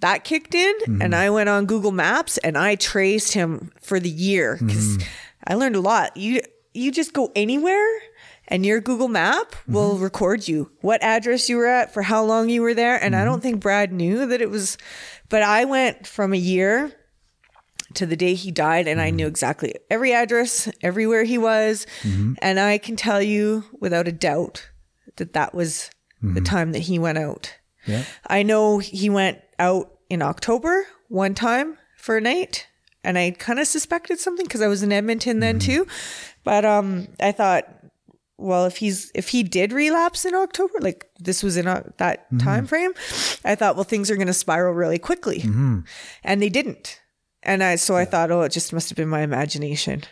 That 0.00 0.24
kicked 0.24 0.56
in, 0.56 0.74
and 1.00 1.14
I 1.14 1.30
went 1.30 1.48
on 1.48 1.66
Google 1.66 1.92
Maps 1.92 2.36
and 2.38 2.58
I 2.58 2.74
traced 2.74 3.34
him 3.34 3.70
for 3.80 4.00
the 4.00 4.10
year 4.10 4.58
because 4.60 4.98
I 5.46 5.54
learned 5.54 5.76
a 5.76 5.80
lot. 5.80 6.16
You 6.16 6.40
you 6.74 6.90
just 6.90 7.12
go 7.12 7.30
anywhere, 7.36 7.86
and 8.52 8.66
your 8.66 8.82
Google 8.82 9.08
Map 9.08 9.56
will 9.66 9.94
mm-hmm. 9.94 10.04
record 10.04 10.46
you 10.46 10.70
what 10.82 11.02
address 11.02 11.48
you 11.48 11.56
were 11.56 11.66
at 11.66 11.94
for 11.94 12.02
how 12.02 12.22
long 12.22 12.50
you 12.50 12.60
were 12.60 12.74
there. 12.74 13.02
And 13.02 13.16
I 13.16 13.24
don't 13.24 13.36
mm-hmm. 13.36 13.42
think 13.42 13.60
Brad 13.60 13.94
knew 13.94 14.26
that 14.26 14.42
it 14.42 14.50
was, 14.50 14.76
but 15.30 15.42
I 15.42 15.64
went 15.64 16.06
from 16.06 16.34
a 16.34 16.36
year 16.36 16.92
to 17.94 18.04
the 18.04 18.14
day 18.14 18.34
he 18.34 18.50
died 18.50 18.86
and 18.86 19.00
I 19.00 19.08
knew 19.08 19.24
mm-hmm. 19.24 19.30
exactly 19.30 19.74
every 19.90 20.12
address, 20.12 20.70
everywhere 20.82 21.24
he 21.24 21.38
was. 21.38 21.86
And 22.42 22.60
I 22.60 22.76
can 22.76 22.94
tell 22.94 23.22
you 23.22 23.64
without 23.80 24.06
a 24.06 24.12
doubt 24.12 24.70
that 25.16 25.32
that 25.32 25.54
was 25.54 25.90
the 26.20 26.42
time 26.42 26.72
that 26.72 26.80
he 26.80 26.98
went 26.98 27.16
out. 27.16 27.56
Yeah. 27.86 28.04
I 28.26 28.42
know 28.42 28.78
he 28.78 29.08
went 29.08 29.40
out 29.58 29.98
in 30.10 30.20
October 30.20 30.86
one 31.08 31.34
time 31.34 31.78
for 31.96 32.18
a 32.18 32.20
night 32.20 32.66
and 33.02 33.16
I 33.16 33.30
kind 33.30 33.58
of 33.58 33.66
suspected 33.66 34.20
something 34.20 34.44
because 34.44 34.60
I 34.60 34.68
was 34.68 34.82
in 34.82 34.92
Edmonton 34.92 35.40
then 35.40 35.58
too. 35.58 35.86
But 36.44 36.66
um 36.66 37.08
I 37.18 37.32
thought 37.32 37.66
well 38.42 38.64
if 38.66 38.76
he's 38.78 39.10
if 39.14 39.28
he 39.28 39.42
did 39.42 39.72
relapse 39.72 40.24
in 40.24 40.34
October 40.34 40.74
like 40.80 41.08
this 41.18 41.42
was 41.42 41.56
in 41.56 41.66
uh, 41.66 41.82
that 41.98 42.26
time 42.38 42.66
frame 42.66 42.92
I 43.44 43.54
thought 43.54 43.76
well 43.76 43.84
things 43.84 44.10
are 44.10 44.16
going 44.16 44.26
to 44.26 44.34
spiral 44.34 44.74
really 44.74 44.98
quickly. 44.98 45.40
And 46.24 46.42
they 46.42 46.48
didn't. 46.48 47.00
And 47.42 47.62
I 47.62 47.76
so 47.76 47.96
I 47.96 48.04
thought 48.04 48.30
oh 48.30 48.42
it 48.42 48.52
just 48.52 48.72
must 48.72 48.88
have 48.90 48.96
been 48.96 49.08
my 49.08 49.22
imagination. 49.22 50.02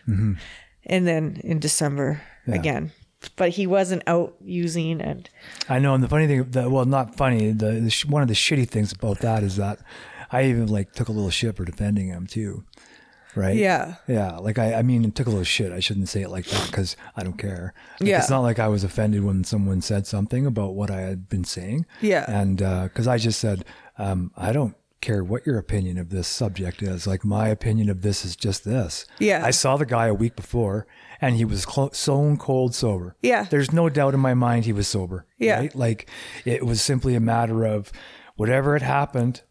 And 0.87 1.07
then 1.07 1.41
in 1.45 1.59
December 1.61 2.23
again. 2.47 2.93
But 3.37 3.51
he 3.51 3.67
wasn't 3.67 4.03
out 4.07 4.35
using 4.41 5.03
and 5.03 5.29
I 5.69 5.79
know, 5.79 5.93
and 5.95 6.03
the 6.03 6.09
funny 6.09 6.27
thing, 6.27 6.51
the, 6.51 6.71
well, 6.71 6.87
not 6.87 7.17
funny. 7.17 7.53
The, 7.53 7.73
the 7.73 7.91
sh- 7.91 8.07
one 8.07 8.23
of 8.23 8.29
the 8.29 8.35
shitty 8.35 8.67
things 8.71 8.93
about 8.93 9.19
that 9.21 9.43
is 9.43 9.57
that 9.57 9.79
I 10.33 10.45
even 10.45 10.69
like 10.69 10.93
took 10.95 11.09
a 11.09 11.13
little 11.13 11.29
shit 11.31 11.55
for 11.57 11.67
defending 11.67 12.09
him 12.09 12.27
too, 12.27 12.65
right? 13.37 13.57
yeah. 13.57 13.95
yeah. 14.09 14.37
Like 14.39 14.59
I, 14.59 14.75
I 14.75 14.83
mean, 14.83 15.05
it 15.05 15.15
took 15.15 15.27
a 15.27 15.31
little 15.31 15.45
shit. 15.45 15.73
I 15.73 15.81
shouldn't 15.81 16.09
say 16.09 16.23
it 16.23 16.31
like 16.31 16.47
that 16.47 16.67
because 16.67 16.97
I 17.17 17.23
don't 17.23 17.39
care. 17.39 17.75
Like, 18.01 18.09
Yeah. 18.09 18.19
it's 18.19 18.31
not 18.31 18.41
like 18.41 18.59
I 18.59 18.69
was 18.69 18.85
offended 18.85 19.25
when 19.25 19.45
someone 19.45 19.81
said 19.81 20.07
something 20.07 20.47
about 20.47 20.75
what 20.75 20.91
I 20.91 21.01
had 21.01 21.29
been 21.29 21.45
saying. 21.45 21.87
Yeah. 22.01 22.25
and 22.29 22.59
because 22.59 23.07
I 23.07 23.19
just 23.19 23.41
said, 23.41 23.65
um, 23.99 24.33
I 24.37 24.53
don't 24.53 24.75
care 25.01 25.25
what 25.25 25.47
your 25.47 25.57
opinion 25.57 25.97
of 25.97 26.11
this 26.11 26.29
subject 26.29 26.83
is. 26.83 27.07
Like 27.07 27.25
my 27.25 27.49
opinion 27.49 27.89
of 27.89 28.03
this 28.03 28.25
is 28.25 28.37
just 28.37 28.65
this. 28.65 29.07
Yeah. 29.19 29.43
I 29.45 29.51
saw 29.51 29.77
the 29.79 29.87
guy 29.87 30.07
a 30.09 30.15
week 30.15 30.37
before. 30.37 30.87
And 31.23 31.37
he 31.37 31.45
was 31.45 31.67
clo- 31.67 31.91
stone 31.93 32.39
cold 32.39 32.75
sober. 32.75 33.15
Yeah. 33.23 33.45
There's 33.45 33.73
no 33.73 33.91
doubt 33.91 34.15
in 34.15 34.21
my 34.21 34.33
mind 34.33 34.65
he 34.65 34.73
was 34.73 34.89
sober. 34.89 35.27
Yeah. 35.39 35.59
Right? 35.61 35.75
Like 35.75 36.09
it 36.47 36.65
was 36.65 36.81
simply 36.81 37.15
a 37.15 37.21
matter 37.21 37.65
of 37.67 37.93
whatever 38.37 38.73
had 38.73 38.81
happened, 38.83 39.43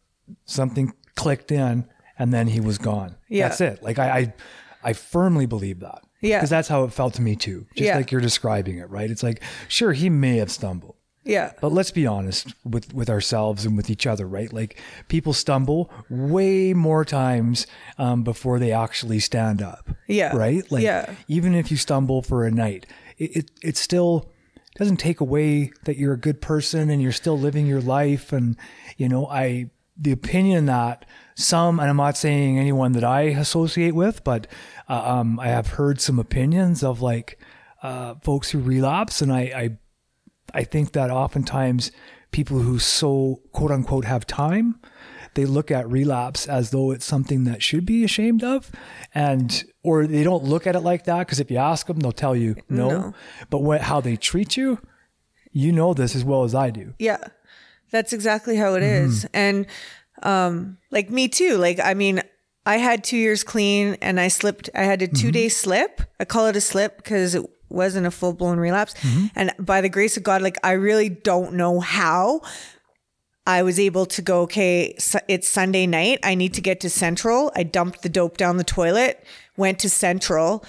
something 0.46 0.94
clicked 1.16 1.52
in, 1.52 1.88
and 2.20 2.32
then 2.34 2.48
he 2.48 2.60
was 2.60 2.78
gone. 2.78 3.16
Yeah. 3.30 3.48
That's 3.48 3.62
it. 3.62 3.82
Like 3.82 3.98
I, 3.98 4.10
I, 4.20 4.34
I 4.84 4.94
firmly 4.94 5.46
believe 5.48 5.80
that. 5.80 6.02
Yeah. 6.22 6.38
Because 6.40 6.50
that's 6.52 6.68
how 6.68 6.84
it 6.84 6.94
felt 6.94 7.14
to 7.16 7.22
me 7.22 7.36
too. 7.36 7.66
Just 7.76 7.88
Yeah. 7.88 7.96
like 7.98 8.12
you're 8.12 8.22
describing 8.22 8.78
it, 8.78 8.90
right? 8.90 9.10
It's 9.10 9.24
like, 9.24 9.42
sure, 9.70 9.94
he 9.94 10.10
may 10.10 10.38
have 10.38 10.52
stumbled. 10.52 10.96
Yeah. 11.24 11.52
But 11.62 11.72
let's 11.72 11.92
be 11.92 12.08
honest 12.08 12.54
with, 12.66 12.94
with 12.94 13.10
ourselves 13.10 13.66
and 13.66 13.78
with 13.78 13.90
each 13.90 14.06
other, 14.08 14.28
right? 14.28 14.52
Like 14.52 14.80
people 15.10 15.32
stumble 15.34 15.90
way 16.10 16.74
more 16.74 17.06
times 17.06 17.68
um, 17.98 18.24
before 18.24 18.60
they 18.60 18.72
actually 18.72 19.20
stand 19.20 19.62
up. 19.62 19.90
Yeah. 20.08 20.36
Right? 20.36 20.70
Like 20.72 20.84
Yeah. 20.84 21.14
even 21.28 21.54
if 21.56 21.72
you 21.72 21.78
stumble 21.78 22.22
for 22.22 22.46
a 22.46 22.52
night, 22.52 22.86
it, 23.18 23.36
it, 23.36 23.52
it 23.62 23.78
still 23.78 24.30
doesn't 24.76 24.98
take 24.98 25.20
away 25.20 25.72
that 25.86 25.98
you're 25.98 26.14
a 26.14 26.18
good 26.20 26.42
person 26.42 26.90
and 26.90 27.02
you're 27.02 27.12
still 27.12 27.38
living 27.38 27.68
your 27.68 27.82
life. 27.82 28.32
And, 28.34 28.56
you 28.98 29.08
know, 29.10 29.28
I, 29.28 29.70
the 29.98 30.12
opinion 30.14 30.66
that 30.68 31.06
some, 31.40 31.80
and 31.80 31.90
I'm 31.90 31.98
not 31.98 32.18
saying 32.18 32.60
anyone 32.60 32.92
that 32.94 33.04
I 33.04 33.22
associate 33.22 33.96
with, 33.96 34.24
but 34.24 34.48
uh, 34.88 35.20
um, 35.20 35.40
I 35.40 35.48
have 35.48 35.68
heard 35.68 36.02
some 36.02 36.20
opinions 36.20 36.84
of 36.84 37.02
like 37.02 37.40
uh, 37.82 38.16
folks 38.22 38.52
who 38.52 38.60
relapse, 38.60 39.22
and 39.22 39.32
I, 39.32 39.40
I 39.40 39.78
I 40.54 40.64
think 40.64 40.94
that 40.94 41.10
oftentimes 41.10 41.92
people 42.32 42.60
who 42.60 42.80
so 42.80 43.42
quote 43.52 43.72
unquote 43.72 44.06
have 44.06 44.28
time, 44.28 44.80
they 45.36 45.46
look 45.46 45.72
at 45.72 45.90
relapse 45.90 46.48
as 46.48 46.72
though 46.72 46.92
it's 46.92 47.06
something 47.06 47.46
that 47.46 47.64
should 47.64 47.86
be 47.86 48.04
ashamed 48.04 48.44
of, 48.44 48.72
and 49.16 49.64
or 49.84 50.08
they 50.08 50.24
don't 50.24 50.44
look 50.44 50.68
at 50.68 50.76
it 50.76 50.82
like 50.82 51.06
that 51.06 51.20
because 51.20 51.40
if 51.40 51.50
you 51.50 51.58
ask 51.58 51.88
them, 51.88 52.00
they'll 52.00 52.12
tell 52.12 52.36
you 52.36 52.56
no. 52.68 52.90
No. 52.90 53.14
But 53.50 53.60
what 53.60 53.82
how 53.82 54.02
they 54.02 54.18
treat 54.18 54.58
you, 54.58 54.80
you 55.52 55.72
know 55.72 55.94
this 55.94 56.16
as 56.16 56.26
well 56.26 56.44
as 56.44 56.54
I 56.54 56.70
do. 56.70 56.94
Yeah. 57.00 57.20
That's 57.92 58.14
exactly 58.14 58.56
how 58.56 58.76
it 58.76 58.84
is. 58.84 59.26
And 59.34 59.66
um 60.24 60.78
like 60.92 61.10
me 61.10 61.28
too. 61.28 61.58
Like 61.58 61.80
I 61.80 61.94
mean, 61.94 62.22
I 62.66 62.78
had 62.78 63.04
2 63.04 63.18
years 63.18 63.44
clean 63.44 63.98
and 64.02 64.20
I 64.20 64.28
slipped 64.28 64.70
I 64.76 64.84
had 64.84 65.02
a 65.02 65.08
mm-hmm. 65.08 65.28
2 65.28 65.32
day 65.32 65.50
slip. 65.50 66.02
I 66.20 66.26
call 66.26 66.48
it 66.48 66.56
a 66.56 66.62
slip 66.62 66.98
because 66.98 67.36
it 67.36 67.46
wasn't 67.70 68.08
a 68.08 68.12
full 68.12 68.34
blown 68.34 68.60
relapse. 68.60 68.94
Mm-hmm. 68.96 69.26
And 69.36 69.54
by 69.60 69.82
the 69.82 69.90
grace 69.90 70.18
of 70.18 70.24
God 70.24 70.42
like 70.42 70.58
I 70.64 70.72
really 70.74 71.10
don't 71.10 71.54
know 71.54 71.80
how 71.80 72.42
I 73.50 73.64
was 73.64 73.80
able 73.80 74.06
to 74.06 74.22
go, 74.22 74.42
okay, 74.42 74.96
it's 75.28 75.50
Sunday 75.50 75.88
night. 75.88 76.20
I 76.22 76.36
need 76.36 76.54
to 76.54 76.62
get 76.62 76.82
to 76.82 76.90
Central. 76.90 77.52
I 77.56 77.64
dumped 77.64 78.04
the 78.04 78.10
dope 78.10 78.38
down 78.38 78.58
the 78.58 78.64
toilet, 78.64 79.26
went 79.58 79.80
to 79.80 79.90
Central, 79.90 80.64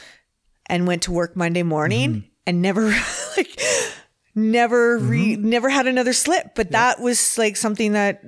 and 0.64 0.86
went 0.86 1.02
to 1.02 1.12
work 1.12 1.36
Monday 1.36 1.62
morning 1.62 2.10
mm-hmm. 2.10 2.28
and 2.46 2.62
never, 2.62 2.88
like, 3.36 3.60
never, 4.34 4.96
re- 4.96 5.36
never 5.36 5.68
had 5.68 5.86
another 5.86 6.14
slip. 6.14 6.54
But 6.54 6.70
that 6.70 7.00
was 7.00 7.36
like 7.36 7.58
something 7.58 7.92
that, 7.92 8.22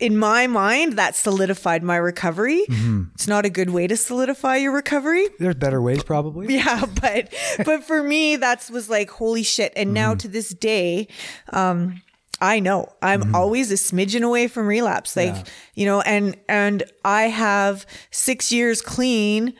in 0.00 0.18
my 0.18 0.46
mind, 0.46 0.94
that 0.94 1.16
solidified 1.16 1.82
my 1.82 1.96
recovery. 1.96 2.64
Mm-hmm. 2.68 3.04
It's 3.14 3.28
not 3.28 3.44
a 3.44 3.50
good 3.50 3.70
way 3.70 3.86
to 3.86 3.96
solidify 3.96 4.56
your 4.56 4.72
recovery. 4.72 5.28
There's 5.38 5.54
better 5.54 5.80
ways, 5.80 6.02
probably. 6.02 6.54
Yeah, 6.54 6.84
but 7.00 7.34
but 7.64 7.84
for 7.84 8.02
me, 8.02 8.36
that 8.36 8.68
was 8.72 8.88
like 8.88 9.10
holy 9.10 9.42
shit. 9.42 9.72
And 9.76 9.92
now 9.92 10.10
mm-hmm. 10.10 10.18
to 10.18 10.28
this 10.28 10.50
day, 10.50 11.08
um, 11.52 12.00
I 12.40 12.60
know 12.60 12.92
I'm 13.02 13.22
mm-hmm. 13.22 13.34
always 13.34 13.70
a 13.72 13.74
smidgen 13.74 14.22
away 14.22 14.48
from 14.48 14.66
relapse. 14.66 15.16
Like 15.16 15.34
Yeah. 15.34 15.44
you 15.74 15.86
know, 15.86 16.00
and 16.02 16.36
and 16.48 16.84
I 17.04 17.24
have 17.24 17.86
six 18.10 18.52
years 18.52 18.80
clean 18.80 19.54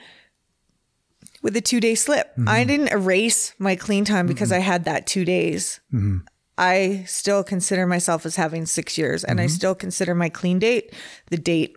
with 1.42 1.56
a 1.56 1.60
two 1.60 1.80
day 1.80 1.94
slip. 1.94 2.32
I 2.46 2.64
didn't 2.64 2.88
erase 2.88 3.54
my 3.58 3.76
clean 3.76 4.04
time 4.04 4.26
because 4.26 4.50
I 4.50 4.58
had 4.58 4.84
that 4.84 5.06
two 5.06 5.24
days. 5.24 5.80
I 6.56 7.04
still 7.06 7.42
consider 7.42 7.86
myself 7.86 8.24
as 8.26 8.36
having 8.36 8.66
six 8.66 8.96
years, 8.96 9.24
and 9.24 9.40
I 9.40 9.46
still 9.48 9.74
consider 9.74 10.14
my 10.14 10.28
clean 10.28 10.58
date 10.58 10.92
the 11.30 11.36
date 11.36 11.76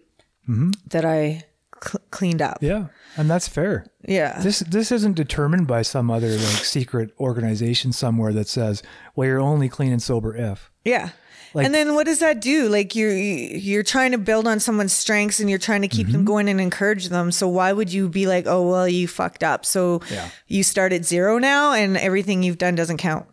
that 0.88 1.04
I 1.04 1.44
cl- 1.84 2.02
cleaned 2.12 2.42
up. 2.42 2.60
Yeah, 2.62 2.88
and 3.18 3.30
that's 3.30 3.48
fair. 3.48 3.88
Yeah. 4.08 4.40
This 4.42 4.60
this 4.60 4.92
isn't 4.92 5.16
determined 5.16 5.68
by 5.68 5.82
some 5.82 6.10
other 6.12 6.30
like 6.30 6.64
secret 6.64 7.12
organization 7.20 7.92
somewhere 7.92 8.34
that 8.34 8.48
says, 8.48 8.84
"Well, 9.16 9.28
you're 9.28 9.40
only 9.42 9.68
clean 9.70 9.92
and 9.92 10.02
sober 10.02 10.36
if." 10.36 10.70
Yeah. 10.86 11.10
Like- 11.54 11.66
and 11.66 11.74
then 11.74 11.96
what 11.96 12.06
does 12.06 12.20
that 12.20 12.40
do? 12.40 12.70
Like 12.70 12.94
you're 12.96 13.12
you're 13.12 13.82
trying 13.84 14.12
to 14.12 14.18
build 14.18 14.48
on 14.48 14.60
someone's 14.60 14.94
strengths 14.94 15.40
and 15.40 15.50
you're 15.50 15.58
trying 15.60 15.82
to 15.82 15.88
keep 15.88 16.08
Mm-hmm. 16.08 16.14
them 16.14 16.26
going 16.26 16.50
and 16.50 16.62
encourage 16.62 17.10
them. 17.10 17.32
So 17.32 17.48
why 17.48 17.74
would 17.74 17.92
you 17.92 18.10
be 18.10 18.28
like, 18.28 18.46
"Oh, 18.48 18.70
well, 18.70 18.88
you 18.88 19.08
fucked 19.08 19.44
up." 19.44 19.66
So 19.66 20.02
Yeah. 20.12 20.30
you 20.48 20.64
start 20.64 20.94
at 20.94 21.04
zero 21.04 21.40
now 21.40 21.74
and 21.74 21.98
everything 21.98 22.44
you've 22.44 22.58
done 22.60 22.76
doesn't 22.76 22.98
count. 22.98 23.26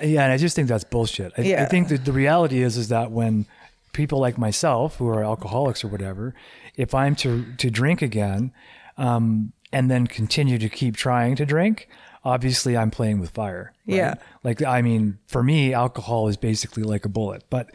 Yeah, 0.00 0.24
and 0.24 0.32
I 0.32 0.36
just 0.36 0.56
think 0.56 0.68
that's 0.68 0.84
bullshit. 0.84 1.32
I, 1.36 1.42
I 1.56 1.64
think 1.66 1.88
that 1.88 2.04
the 2.04 2.12
reality 2.12 2.62
is 2.62 2.76
is 2.76 2.88
that 2.88 3.10
when 3.10 3.46
people 3.92 4.18
like 4.20 4.38
myself 4.38 4.96
who 4.96 5.08
are 5.08 5.24
alcoholics 5.24 5.84
or 5.84 5.88
whatever, 5.88 6.34
if 6.76 6.94
I'm 6.94 7.14
to 7.16 7.44
to 7.58 7.70
drink 7.70 8.02
again, 8.02 8.52
um, 8.96 9.52
and 9.72 9.90
then 9.90 10.06
continue 10.06 10.58
to 10.58 10.68
keep 10.68 10.96
trying 10.96 11.36
to 11.36 11.46
drink, 11.46 11.88
obviously 12.24 12.76
I'm 12.76 12.90
playing 12.90 13.20
with 13.20 13.30
fire. 13.30 13.72
right? 13.86 13.96
Yeah. 13.96 14.14
Like, 14.44 14.62
I 14.62 14.82
mean, 14.82 15.18
for 15.26 15.42
me, 15.42 15.72
alcohol 15.72 16.28
is 16.28 16.36
basically 16.36 16.82
like 16.82 17.04
a 17.04 17.08
bullet, 17.08 17.44
but 17.50 17.68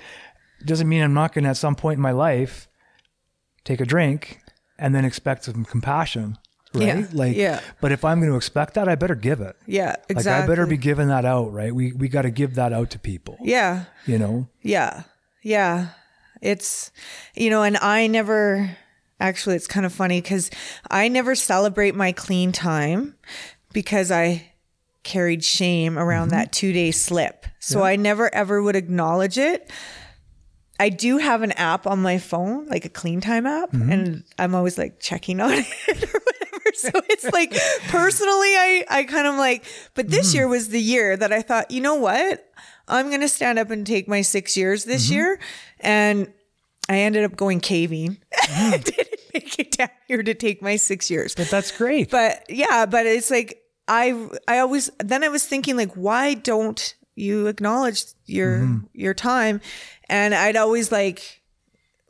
it 0.59 0.65
doesn't 0.67 0.87
mean 0.87 1.03
I'm 1.03 1.13
not 1.13 1.33
going 1.33 1.43
to 1.43 1.49
at 1.49 1.57
some 1.57 1.75
point 1.75 1.97
in 1.97 2.01
my 2.01 2.11
life 2.11 2.67
take 3.63 3.81
a 3.81 3.85
drink 3.85 4.39
and 4.77 4.93
then 4.93 5.05
expect 5.05 5.45
some 5.45 5.65
compassion. 5.65 6.37
Right. 6.77 6.99
Yeah. 6.99 7.07
Like, 7.13 7.35
Yeah. 7.35 7.59
but 7.81 7.91
if 7.91 8.05
I'm 8.05 8.19
going 8.19 8.31
to 8.31 8.37
expect 8.37 8.75
that, 8.75 8.87
I 8.87 8.95
better 8.95 9.15
give 9.15 9.41
it. 9.41 9.55
Yeah, 9.65 9.89
Like, 9.89 10.05
exactly. 10.09 10.43
I 10.43 10.47
better 10.47 10.65
be 10.65 10.77
giving 10.77 11.07
that 11.09 11.25
out, 11.25 11.51
right? 11.53 11.73
We, 11.73 11.91
we 11.91 12.07
got 12.07 12.23
to 12.23 12.29
give 12.29 12.55
that 12.55 12.73
out 12.73 12.89
to 12.91 12.99
people, 12.99 13.37
Yeah. 13.41 13.85
you 14.05 14.17
know? 14.17 14.47
Yeah. 14.61 15.03
Yeah. 15.43 15.89
It's, 16.41 16.91
you 17.35 17.49
know, 17.49 17.63
and 17.63 17.77
I 17.77 18.07
never, 18.07 18.77
actually, 19.19 19.55
it's 19.55 19.67
kind 19.67 19.85
of 19.85 19.93
funny 19.93 20.21
because 20.21 20.51
I 20.89 21.07
never 21.07 21.35
celebrate 21.35 21.95
my 21.95 22.11
clean 22.11 22.51
time 22.51 23.15
because 23.73 24.11
I 24.11 24.51
carried 25.03 25.43
shame 25.43 25.97
around 25.97 26.27
mm-hmm. 26.29 26.37
that 26.37 26.51
two 26.51 26.73
day 26.73 26.91
slip. 26.91 27.45
So 27.59 27.83
I 27.83 27.95
never 27.95 28.33
ever 28.33 28.61
would 28.61 28.75
acknowledge 28.75 29.37
it. 29.37 29.71
I 30.79 30.89
do 30.89 31.17
have 31.17 31.41
an 31.41 31.53
app 31.53 31.87
on 31.87 32.01
my 32.01 32.17
phone, 32.19 32.67
like 32.67 32.85
a 32.85 32.89
clean 32.89 33.19
time 33.19 33.45
app, 33.45 33.71
mm-hmm. 33.71 33.91
and 33.91 34.23
I'm 34.37 34.53
always 34.53 34.77
like 34.77 34.99
checking 34.99 35.39
on 35.41 35.51
it 35.53 35.67
or 36.13 36.19
whatever. 36.19 36.46
So 36.77 36.89
it's 37.09 37.25
like 37.25 37.51
personally, 37.87 38.55
I, 38.55 38.85
I 38.89 39.03
kind 39.03 39.27
of 39.27 39.35
like, 39.35 39.65
but 39.93 40.09
this 40.09 40.29
mm-hmm. 40.29 40.37
year 40.37 40.47
was 40.47 40.69
the 40.69 40.81
year 40.81 41.17
that 41.17 41.33
I 41.33 41.41
thought, 41.41 41.71
you 41.71 41.81
know 41.81 41.95
what? 41.95 42.45
I'm 42.87 43.07
going 43.07 43.21
to 43.21 43.27
stand 43.27 43.59
up 43.59 43.71
and 43.71 43.85
take 43.85 44.07
my 44.07 44.21
six 44.21 44.55
years 44.55 44.85
this 44.85 45.05
mm-hmm. 45.05 45.15
year. 45.15 45.39
And 45.79 46.33
I 46.89 46.99
ended 46.99 47.23
up 47.23 47.35
going 47.35 47.59
caving. 47.59 48.17
I 48.49 48.77
didn't 48.77 49.19
make 49.33 49.59
it 49.59 49.71
down 49.77 49.89
here 50.07 50.23
to 50.23 50.33
take 50.33 50.61
my 50.61 50.75
six 50.75 51.09
years. 51.09 51.35
But 51.35 51.49
that's 51.49 51.71
great. 51.71 52.09
But 52.09 52.45
yeah, 52.49 52.85
but 52.85 53.05
it's 53.05 53.29
like 53.29 53.61
I 53.87 54.29
I 54.47 54.59
always 54.59 54.89
then 54.99 55.23
I 55.23 55.29
was 55.29 55.45
thinking 55.45 55.75
like 55.75 55.93
why 55.93 56.33
don't 56.33 56.95
you 57.15 57.47
acknowledge 57.47 58.05
your 58.25 58.59
mm-hmm. 58.59 58.85
your 58.93 59.13
time? 59.13 59.61
And 60.09 60.33
I'd 60.33 60.55
always 60.55 60.91
like 60.91 61.36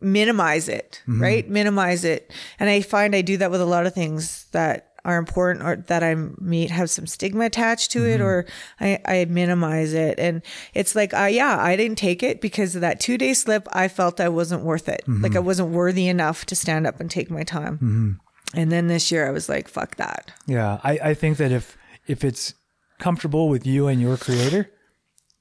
minimize 0.01 0.69
it, 0.69 1.01
mm-hmm. 1.07 1.21
right? 1.21 1.49
Minimize 1.49 2.03
it. 2.03 2.31
And 2.59 2.69
I 2.69 2.81
find 2.81 3.15
I 3.15 3.21
do 3.21 3.37
that 3.37 3.51
with 3.51 3.61
a 3.61 3.65
lot 3.65 3.85
of 3.85 3.93
things 3.93 4.45
that 4.51 4.91
are 5.05 5.17
important 5.17 5.65
or 5.65 5.77
that 5.87 6.03
I 6.03 6.15
meet 6.15 6.69
have 6.69 6.89
some 6.89 7.07
stigma 7.07 7.45
attached 7.45 7.91
to 7.91 8.05
it 8.05 8.19
mm-hmm. 8.19 8.23
or 8.23 8.45
I, 8.79 8.99
I 9.05 9.25
minimize 9.25 9.93
it. 9.93 10.19
And 10.19 10.41
it's 10.73 10.95
like, 10.95 11.13
uh, 11.13 11.29
yeah, 11.31 11.57
I 11.59 11.77
didn't 11.77 11.97
take 11.97 12.21
it 12.21 12.41
because 12.41 12.75
of 12.75 12.81
that 12.81 12.99
two 12.99 13.17
day 13.17 13.33
slip. 13.33 13.67
I 13.71 13.87
felt 13.87 14.19
I 14.19 14.29
wasn't 14.29 14.63
worth 14.63 14.89
it. 14.89 15.03
Like 15.07 15.31
I 15.31 15.35
mm-hmm. 15.35 15.45
wasn't 15.45 15.69
worthy 15.69 16.07
enough 16.07 16.45
to 16.47 16.55
stand 16.55 16.85
up 16.85 16.99
and 16.99 17.09
take 17.09 17.31
my 17.31 17.43
time. 17.43 17.77
And 18.53 18.71
then 18.71 18.87
this 18.87 19.11
year 19.11 19.27
I 19.27 19.31
was 19.31 19.49
like, 19.49 19.67
fuck 19.67 19.95
that. 19.95 20.31
Yeah, 20.45 20.79
I, 20.83 20.99
I 21.03 21.13
think 21.13 21.37
that 21.37 21.51
if 21.51 21.77
if 22.07 22.23
it's 22.23 22.53
comfortable 22.99 23.49
with 23.49 23.65
you 23.65 23.87
and 23.87 24.01
your 24.01 24.17
creator, 24.17 24.71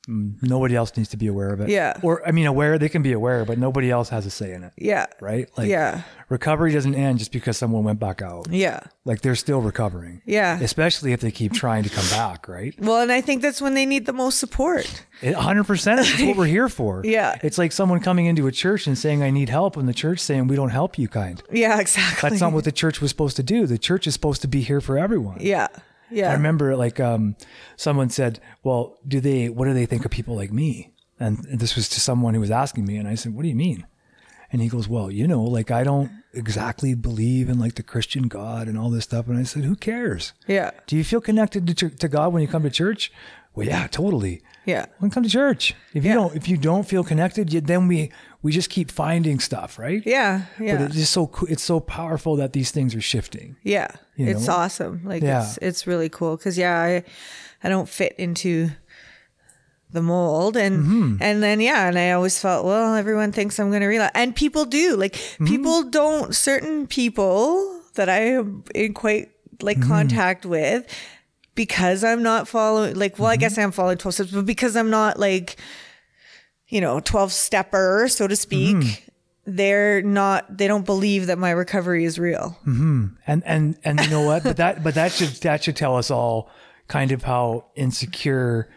Mm, 0.08 0.40
nobody 0.42 0.76
else 0.76 0.96
needs 0.96 1.08
to 1.10 1.16
be 1.16 1.26
aware 1.26 1.50
of 1.50 1.60
it. 1.60 1.68
Yeah. 1.68 1.98
Or 2.00 2.26
I 2.26 2.30
mean, 2.30 2.46
aware 2.46 2.78
they 2.78 2.88
can 2.88 3.02
be 3.02 3.12
aware, 3.12 3.44
but 3.44 3.58
nobody 3.58 3.90
else 3.90 4.08
has 4.10 4.24
a 4.24 4.30
say 4.30 4.52
in 4.52 4.62
it, 4.62 4.72
Yeah. 4.76 5.06
right? 5.20 5.48
Like, 5.58 5.68
Yeah. 5.68 6.02
recovery 6.28 6.72
doesn't 6.72 6.94
end 6.94 7.18
just 7.18 7.32
because 7.32 7.56
someone 7.56 7.82
went 7.82 7.98
back 7.98 8.22
out. 8.22 8.46
Yeah. 8.50 8.80
Like 9.04 9.22
they're 9.22 9.34
still 9.34 9.60
recovering. 9.60 10.22
Yeah. 10.24 10.60
Especially 10.60 11.12
if 11.12 11.20
they 11.20 11.32
keep 11.32 11.52
trying 11.52 11.82
to 11.82 11.90
come 11.90 12.08
back, 12.10 12.46
right? 12.48 12.72
Well, 12.78 13.00
and 13.02 13.10
I 13.10 13.20
think 13.20 13.42
that's 13.42 13.60
when 13.60 13.74
they 13.74 13.84
need 13.84 14.06
the 14.06 14.12
most 14.12 14.38
support. 14.38 15.04
100% 15.22 15.96
that's 15.96 16.22
what 16.22 16.36
we're 16.36 16.46
here 16.58 16.68
for. 16.68 17.02
Yeah. 17.04 17.38
It's 17.42 17.58
like 17.58 17.72
someone 17.72 17.98
coming 18.00 18.26
into 18.26 18.46
a 18.46 18.52
church 18.52 18.86
and 18.86 18.96
saying, 18.96 19.22
I 19.24 19.30
need 19.30 19.48
help, 19.48 19.76
and 19.76 19.88
the 19.88 19.94
church 19.94 20.20
saying, 20.20 20.46
We 20.46 20.54
don't 20.56 20.70
help 20.70 20.98
you, 20.98 21.08
kind. 21.08 21.42
Yeah, 21.50 21.80
exactly. 21.80 22.30
That's 22.30 22.40
not 22.40 22.52
what 22.52 22.64
the 22.64 22.72
church 22.72 23.00
was 23.00 23.10
supposed 23.10 23.36
to 23.36 23.42
do. 23.42 23.66
The 23.66 23.78
church 23.78 24.06
is 24.06 24.14
supposed 24.14 24.42
to 24.42 24.48
be 24.48 24.60
here 24.60 24.80
for 24.80 24.98
everyone. 24.98 25.38
Yeah. 25.40 25.68
Yeah. 26.10 26.30
I 26.30 26.34
remember 26.34 26.76
like 26.76 27.00
um, 27.00 27.36
someone 27.76 28.10
said, 28.10 28.40
"Well, 28.62 28.98
do 29.06 29.20
they? 29.20 29.48
What 29.48 29.66
do 29.66 29.74
they 29.74 29.86
think 29.86 30.04
of 30.04 30.10
people 30.10 30.34
like 30.36 30.52
me?" 30.52 30.92
And 31.18 31.38
this 31.44 31.74
was 31.76 31.88
to 31.90 32.00
someone 32.00 32.34
who 32.34 32.40
was 32.40 32.50
asking 32.50 32.84
me, 32.86 32.96
and 32.96 33.08
I 33.08 33.14
said, 33.14 33.34
"What 33.34 33.42
do 33.42 33.48
you 33.48 33.54
mean?" 33.54 33.86
And 34.52 34.62
he 34.62 34.68
goes, 34.68 34.88
"Well, 34.88 35.10
you 35.10 35.26
know, 35.26 35.42
like 35.42 35.70
I 35.70 35.82
don't 35.84 36.10
exactly 36.32 36.94
believe 36.94 37.48
in 37.48 37.58
like 37.58 37.74
the 37.74 37.82
Christian 37.82 38.28
God 38.28 38.68
and 38.68 38.78
all 38.78 38.90
this 38.90 39.04
stuff." 39.04 39.26
And 39.28 39.38
I 39.38 39.42
said, 39.44 39.64
"Who 39.64 39.74
cares? 39.76 40.32
Yeah. 40.46 40.70
Do 40.86 40.96
you 40.96 41.04
feel 41.04 41.20
connected 41.20 41.66
to, 41.76 41.90
to 41.90 42.08
God 42.08 42.32
when 42.32 42.42
you 42.42 42.48
come 42.48 42.62
to 42.62 42.70
church?" 42.70 43.10
Well, 43.54 43.66
yeah, 43.66 43.86
totally. 43.86 44.42
Yeah. 44.66 44.84
When 44.98 45.08
you 45.08 45.14
come 45.14 45.22
to 45.22 45.30
church, 45.30 45.74
if 45.94 46.04
you 46.04 46.10
Yeah. 46.10 46.14
don't, 46.16 46.36
if 46.36 46.46
you 46.46 46.58
don't 46.58 46.86
feel 46.86 47.02
connected, 47.02 47.52
you, 47.54 47.62
then 47.62 47.88
we 47.88 48.12
we 48.42 48.52
just 48.52 48.70
keep 48.70 48.90
finding 48.90 49.40
stuff, 49.40 49.78
right? 49.78 50.02
Yeah. 50.06 50.42
Yeah. 50.60 50.76
But 50.76 50.86
it's 50.86 50.94
just 50.96 51.12
so 51.12 51.30
it's 51.48 51.62
so 51.62 51.80
powerful 51.80 52.36
that 52.36 52.52
these 52.52 52.70
things 52.70 52.94
are 52.94 53.00
shifting. 53.00 53.56
yeah. 53.62 53.88
you 54.16 54.26
It's 54.28 54.46
know? 54.46 54.54
awesome. 54.54 55.00
Like 55.04 55.22
Yeah. 55.22 55.42
it's 55.42 55.58
it's 55.58 55.86
really 55.86 56.08
cool 56.08 56.36
cuz 56.36 56.56
yeah, 56.56 56.80
I 56.80 57.04
I 57.64 57.68
don't 57.68 57.88
fit 57.88 58.14
into 58.18 58.70
the 59.90 60.02
mold 60.02 60.56
and 60.56 60.76
Mm-hmm. 60.84 61.16
and 61.22 61.42
then 61.42 61.60
yeah 61.60 61.86
and 61.88 61.96
i 61.98 62.10
always 62.10 62.38
felt 62.40 62.66
well 62.66 62.94
everyone 62.96 63.30
thinks 63.30 63.58
i'm 63.60 63.70
going 63.70 63.82
to 63.82 63.86
relapse 63.86 64.12
and 64.16 64.34
people 64.34 64.64
do 64.64 64.96
like 64.96 65.14
Mm-hmm. 65.14 65.46
people 65.46 65.84
don't 65.84 66.34
certain 66.34 66.86
people 66.88 67.80
that 67.94 68.08
i 68.08 68.18
am 68.18 68.64
in 68.74 68.92
quite 68.94 69.30
like 69.62 69.78
Mm-hmm. 69.78 69.88
contact 69.88 70.44
with 70.44 70.84
because 71.54 72.02
i'm 72.02 72.22
not 72.22 72.48
following 72.48 72.96
like 72.96 73.18
well 73.18 73.28
i 73.28 73.34
Mm-hmm. 73.34 73.40
guess 73.40 73.58
i'm 73.58 73.70
following 73.72 73.96
12 73.96 74.14
steps 74.14 74.30
but 74.32 74.44
because 74.44 74.74
i'm 74.76 74.90
not 74.90 75.20
like 75.20 75.56
you 76.68 76.80
know 76.80 77.00
12 77.00 77.32
stepper 77.32 78.06
so 78.08 78.26
to 78.26 78.36
speak 78.36 78.76
Mm-hmm. 78.76 79.10
they're 79.56 80.02
not 80.02 80.56
they 80.58 80.66
don't 80.66 80.84
believe 80.86 81.26
that 81.28 81.38
my 81.38 81.50
recovery 81.50 82.04
is 82.04 82.18
real 82.18 82.58
and 82.64 83.16
and 83.44 83.78
and 83.84 84.00
you 84.00 84.10
know 84.10 84.22
what 84.22 84.42
but 84.42 84.56
that 84.56 84.82
but 84.82 84.94
that 84.94 85.12
should 85.12 85.28
that 85.42 85.62
should 85.62 85.76
tell 85.76 85.96
us 85.96 86.10
all 86.10 86.50
kind 86.88 87.12
of 87.12 87.22
how 87.22 87.64
insecure 87.76 88.68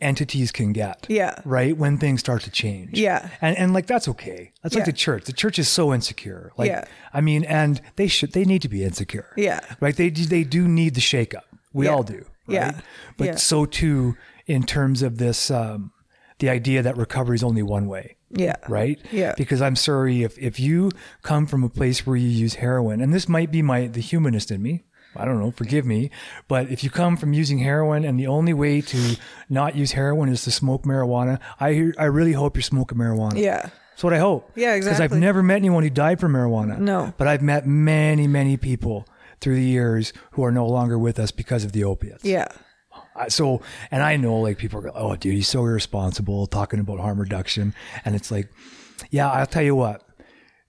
entities 0.00 0.50
can 0.52 0.72
get 0.72 1.06
Yeah. 1.08 1.40
right 1.44 1.74
when 1.76 1.98
things 1.98 2.20
start 2.20 2.42
to 2.42 2.50
change 2.50 2.90
Yeah. 2.98 3.28
and 3.40 3.56
and 3.56 3.72
like 3.72 3.86
that's 3.86 4.08
okay 4.08 4.52
that's 4.62 4.74
like 4.74 4.84
the 4.84 4.92
church 4.92 5.24
the 5.24 5.32
church 5.32 5.58
is 5.58 5.68
so 5.68 5.94
insecure 5.94 6.52
like 6.58 6.68
Yeah. 6.68 6.84
i 7.12 7.20
mean 7.20 7.44
and 7.44 7.80
they 7.96 8.06
should 8.08 8.32
they 8.32 8.44
need 8.44 8.60
to 8.62 8.68
be 8.68 8.82
insecure 8.84 9.32
Yeah. 9.36 9.60
right 9.80 9.96
they 9.96 10.10
do- 10.10 10.26
they 10.26 10.44
do 10.44 10.66
need 10.68 10.94
the 10.94 11.00
shakeup 11.00 11.44
we 11.72 11.86
Yeah. 11.86 11.92
all 11.92 12.02
do 12.02 12.24
right? 12.46 12.54
Yeah. 12.54 12.80
but 13.16 13.24
Yeah. 13.26 13.34
so 13.36 13.64
too 13.66 14.16
in 14.46 14.64
terms 14.64 15.00
of 15.02 15.16
this 15.18 15.50
um 15.50 15.92
the 16.38 16.48
idea 16.50 16.82
that 16.82 16.96
recovery 16.96 17.36
is 17.36 17.42
only 17.44 17.62
one 17.62 17.86
way 17.88 18.16
yeah 18.30 18.56
right? 18.68 18.98
Yeah. 19.12 19.34
Because 19.36 19.62
I'm 19.62 19.76
sorry 19.76 20.22
if 20.24 20.36
if 20.38 20.58
you 20.58 20.90
come 21.22 21.46
from 21.46 21.62
a 21.62 21.68
place 21.68 22.04
where 22.06 22.16
you 22.16 22.26
use 22.28 22.54
heroin, 22.54 23.00
and 23.00 23.12
this 23.14 23.28
might 23.28 23.50
be 23.52 23.62
my 23.62 23.86
the 23.86 24.00
humanist 24.00 24.50
in 24.50 24.60
me. 24.62 24.82
I 25.16 25.24
don't 25.24 25.38
know, 25.38 25.52
forgive 25.52 25.86
me, 25.86 26.10
but 26.48 26.68
if 26.70 26.82
you 26.82 26.90
come 26.90 27.16
from 27.16 27.32
using 27.32 27.58
heroin 27.58 28.04
and 28.04 28.18
the 28.18 28.26
only 28.26 28.52
way 28.52 28.80
to 28.80 29.16
not 29.48 29.76
use 29.76 29.92
heroin 29.92 30.28
is 30.28 30.42
to 30.42 30.50
smoke 30.50 30.82
marijuana, 30.82 31.38
I 31.60 31.92
I 31.96 32.06
really 32.06 32.32
hope 32.32 32.56
you're 32.56 32.62
smoking 32.64 32.98
marijuana. 32.98 33.38
yeah 33.40 33.68
That's 33.90 34.02
what 34.02 34.12
I 34.12 34.18
hope. 34.18 34.50
Yeah, 34.56 34.74
exactly. 34.74 35.04
Because 35.04 35.12
I've 35.12 35.20
never 35.20 35.40
met 35.40 35.56
anyone 35.56 35.84
who 35.84 35.90
died 35.90 36.18
from 36.18 36.32
marijuana. 36.32 36.76
No. 36.80 37.14
But 37.16 37.28
I've 37.28 37.42
met 37.42 37.64
many, 37.68 38.26
many 38.26 38.56
people 38.56 39.06
through 39.40 39.54
the 39.54 39.62
years 39.78 40.12
who 40.32 40.42
are 40.44 40.50
no 40.50 40.66
longer 40.66 40.98
with 40.98 41.20
us 41.20 41.30
because 41.30 41.62
of 41.64 41.70
the 41.70 41.84
opiates. 41.84 42.24
yeah 42.24 42.48
so 43.28 43.62
and 43.90 44.02
I 44.02 44.16
know 44.16 44.36
like 44.40 44.58
people 44.58 44.78
are 44.80 44.82
go, 44.82 44.92
oh 44.94 45.16
dude, 45.16 45.34
he's 45.34 45.48
so 45.48 45.60
irresponsible 45.60 46.46
talking 46.46 46.80
about 46.80 47.00
harm 47.00 47.18
reduction, 47.20 47.74
and 48.04 48.14
it's 48.14 48.30
like, 48.30 48.48
yeah, 49.10 49.30
I'll 49.30 49.46
tell 49.46 49.62
you 49.62 49.74
what, 49.74 50.02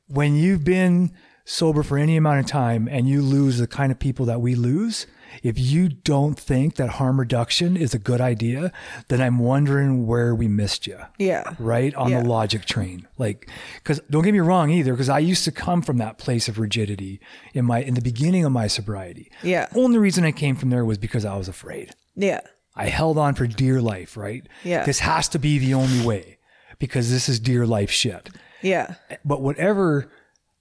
when 0.07 0.35
you've 0.35 0.63
been 0.63 1.11
sober 1.47 1.83
for 1.83 1.97
any 1.97 2.17
amount 2.17 2.39
of 2.39 2.45
time 2.47 2.87
and 2.89 3.07
you 3.07 3.21
lose 3.21 3.59
the 3.59 3.67
kind 3.67 3.91
of 3.91 3.99
people 3.99 4.25
that 4.25 4.41
we 4.41 4.55
lose, 4.55 5.05
if 5.43 5.59
you 5.59 5.87
don't 5.89 6.39
think 6.39 6.75
that 6.75 6.89
harm 6.91 7.19
reduction 7.19 7.77
is 7.77 7.93
a 7.93 7.99
good 7.99 8.19
idea, 8.21 8.71
then 9.09 9.21
I'm 9.21 9.37
wondering 9.37 10.07
where 10.07 10.33
we 10.33 10.47
missed 10.47 10.87
you 10.87 10.97
yeah. 11.19 11.53
Right? 11.59 11.93
On 11.95 12.09
Yeah. 12.09 12.21
the 12.23 12.29
logic 12.29 12.65
train. 12.65 13.07
Like 13.19 13.49
because 13.75 13.99
don't 14.09 14.23
get 14.23 14.31
me 14.33 14.39
wrong 14.39 14.69
either 14.71 14.93
because 14.93 15.09
i 15.09 15.19
used 15.19 15.43
to 15.43 15.51
come 15.51 15.81
from 15.83 15.97
that 15.97 16.17
place 16.17 16.47
of 16.47 16.57
rigidity 16.57 17.19
in 17.53 17.65
my 17.65 17.79
in 17.81 17.93
the 17.93 18.01
beginning 18.01 18.43
of 18.45 18.51
my 18.51 18.65
sobriety. 18.67 19.29
Yeah. 19.43 19.67
only 19.75 19.99
reason 19.99 20.23
i 20.23 20.31
came 20.31 20.55
from 20.55 20.69
there 20.71 20.85
was 20.85 20.97
because 20.97 21.25
i 21.25 21.35
was 21.37 21.47
afraid 21.47 21.91
yeah 22.15 22.41
I 22.77 22.87
held 22.87 23.17
on 23.17 23.35
for 23.35 23.47
dear 23.47 23.81
life, 23.81 24.17
right? 24.17 24.45
Yeah. 24.65 24.83
This 24.83 24.99
has 24.99 25.29
to 25.29 25.39
be 25.39 25.57
the 25.59 25.73
only 25.73 26.05
way 26.05 26.37
because 26.77 27.09
this 27.09 27.29
is 27.29 27.39
dear 27.39 27.65
life 27.65 27.89
shit. 27.89 28.29
yeah 28.61 28.95
But 29.23 29.41
whatever 29.41 30.11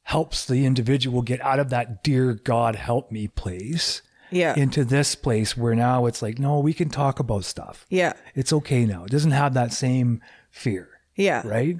helps 0.05 0.45
the 0.47 0.65
individual 0.67 1.23
get 1.23 1.41
out 1.41 1.59
of 1.59 1.71
that 1.71 2.05
dear 2.05 2.35
God 2.35 2.77
help 2.77 3.11
me 3.11 3.27
place 3.27 4.03
yeah 4.31 4.55
into 4.57 4.85
this 4.85 5.15
place 5.15 5.57
where 5.57 5.75
now 5.75 6.07
it's 6.07 6.23
like, 6.23 6.39
no, 6.39 6.59
we 6.61 6.73
can 6.75 6.89
talk 6.89 7.19
about 7.21 7.45
stuff. 7.45 7.87
yeah 7.89 8.13
It's 8.35 8.53
okay 8.53 8.85
now. 8.85 9.05
It 9.05 9.11
doesn't 9.11 9.31
have 9.33 9.55
that 9.55 9.73
same 9.73 10.21
fear, 10.51 10.89
yeah 11.17 11.43
right? 11.47 11.79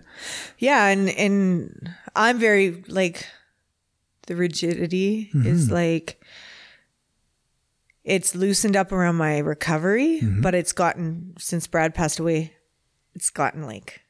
Yeah, 0.59 0.87
and 0.89 1.09
and 1.11 1.91
I'm 2.17 2.39
very 2.39 2.83
like 2.89 3.27
the 4.27 4.35
rigidity 4.37 5.31
Mm-hmm. 5.35 5.47
is 5.47 5.71
like 5.71 6.21
it's 8.05 8.35
loosened 8.35 8.77
up 8.77 8.93
around 8.93 9.17
my 9.17 9.39
recovery, 9.39 10.21
Mm-hmm. 10.23 10.41
but 10.43 10.55
it's 10.55 10.73
gotten 10.73 11.35
since 11.39 11.67
Brad 11.67 11.95
passed 11.95 12.19
away, 12.19 12.53
it's 13.15 13.31
gotten 13.31 13.63
like 13.67 14.03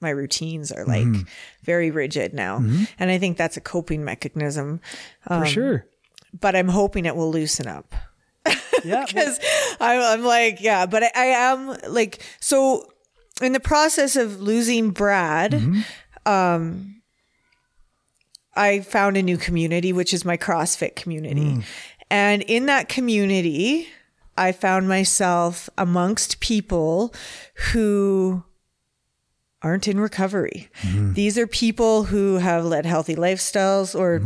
my 0.00 0.10
routines 0.10 0.70
are 0.72 0.84
like 0.86 1.04
Mm-hmm. 1.06 1.22
very 1.64 1.90
rigid 1.90 2.32
now. 2.32 2.56
And 2.98 3.10
I 3.10 3.18
think 3.18 3.36
that's 3.36 3.56
a 3.56 3.60
coping 3.60 4.04
mechanism. 4.04 4.80
For 5.26 5.44
sure. 5.46 5.86
but 6.38 6.54
I'm 6.56 6.68
hoping 6.68 7.04
it 7.06 7.16
will 7.16 7.30
loosen 7.30 7.66
up. 7.66 7.94
Yeah. 8.84 9.04
because 9.06 9.38
I'm, 9.80 10.00
I'm 10.20 10.24
like, 10.24 10.60
yeah, 10.60 10.86
but 10.86 11.02
I, 11.02 11.10
I 11.14 11.24
am 11.50 11.76
like, 11.88 12.22
so 12.40 12.88
in 13.42 13.52
the 13.52 13.60
process 13.60 14.14
of 14.16 14.40
losing 14.40 14.90
Brad, 14.90 15.60
um, 16.24 17.02
I 18.54 18.80
found 18.80 19.16
a 19.16 19.22
new 19.22 19.36
community, 19.36 19.92
which 19.92 20.12
is 20.14 20.24
my 20.24 20.36
CrossFit 20.36 20.96
community. 20.96 21.62
And 22.10 22.42
in 22.42 22.66
that 22.66 22.88
community, 22.88 23.88
I 24.36 24.52
found 24.52 24.88
myself 24.88 25.68
amongst 25.76 26.40
people 26.40 27.12
who 27.72 28.44
aren't 29.62 29.88
in 29.88 29.98
recovery. 30.00 30.68
These 31.14 31.36
are 31.36 31.46
people 31.46 32.04
who 32.04 32.36
have 32.36 32.64
led 32.64 32.86
healthy 32.86 33.16
lifestyles 33.16 33.98
or, 33.98 34.22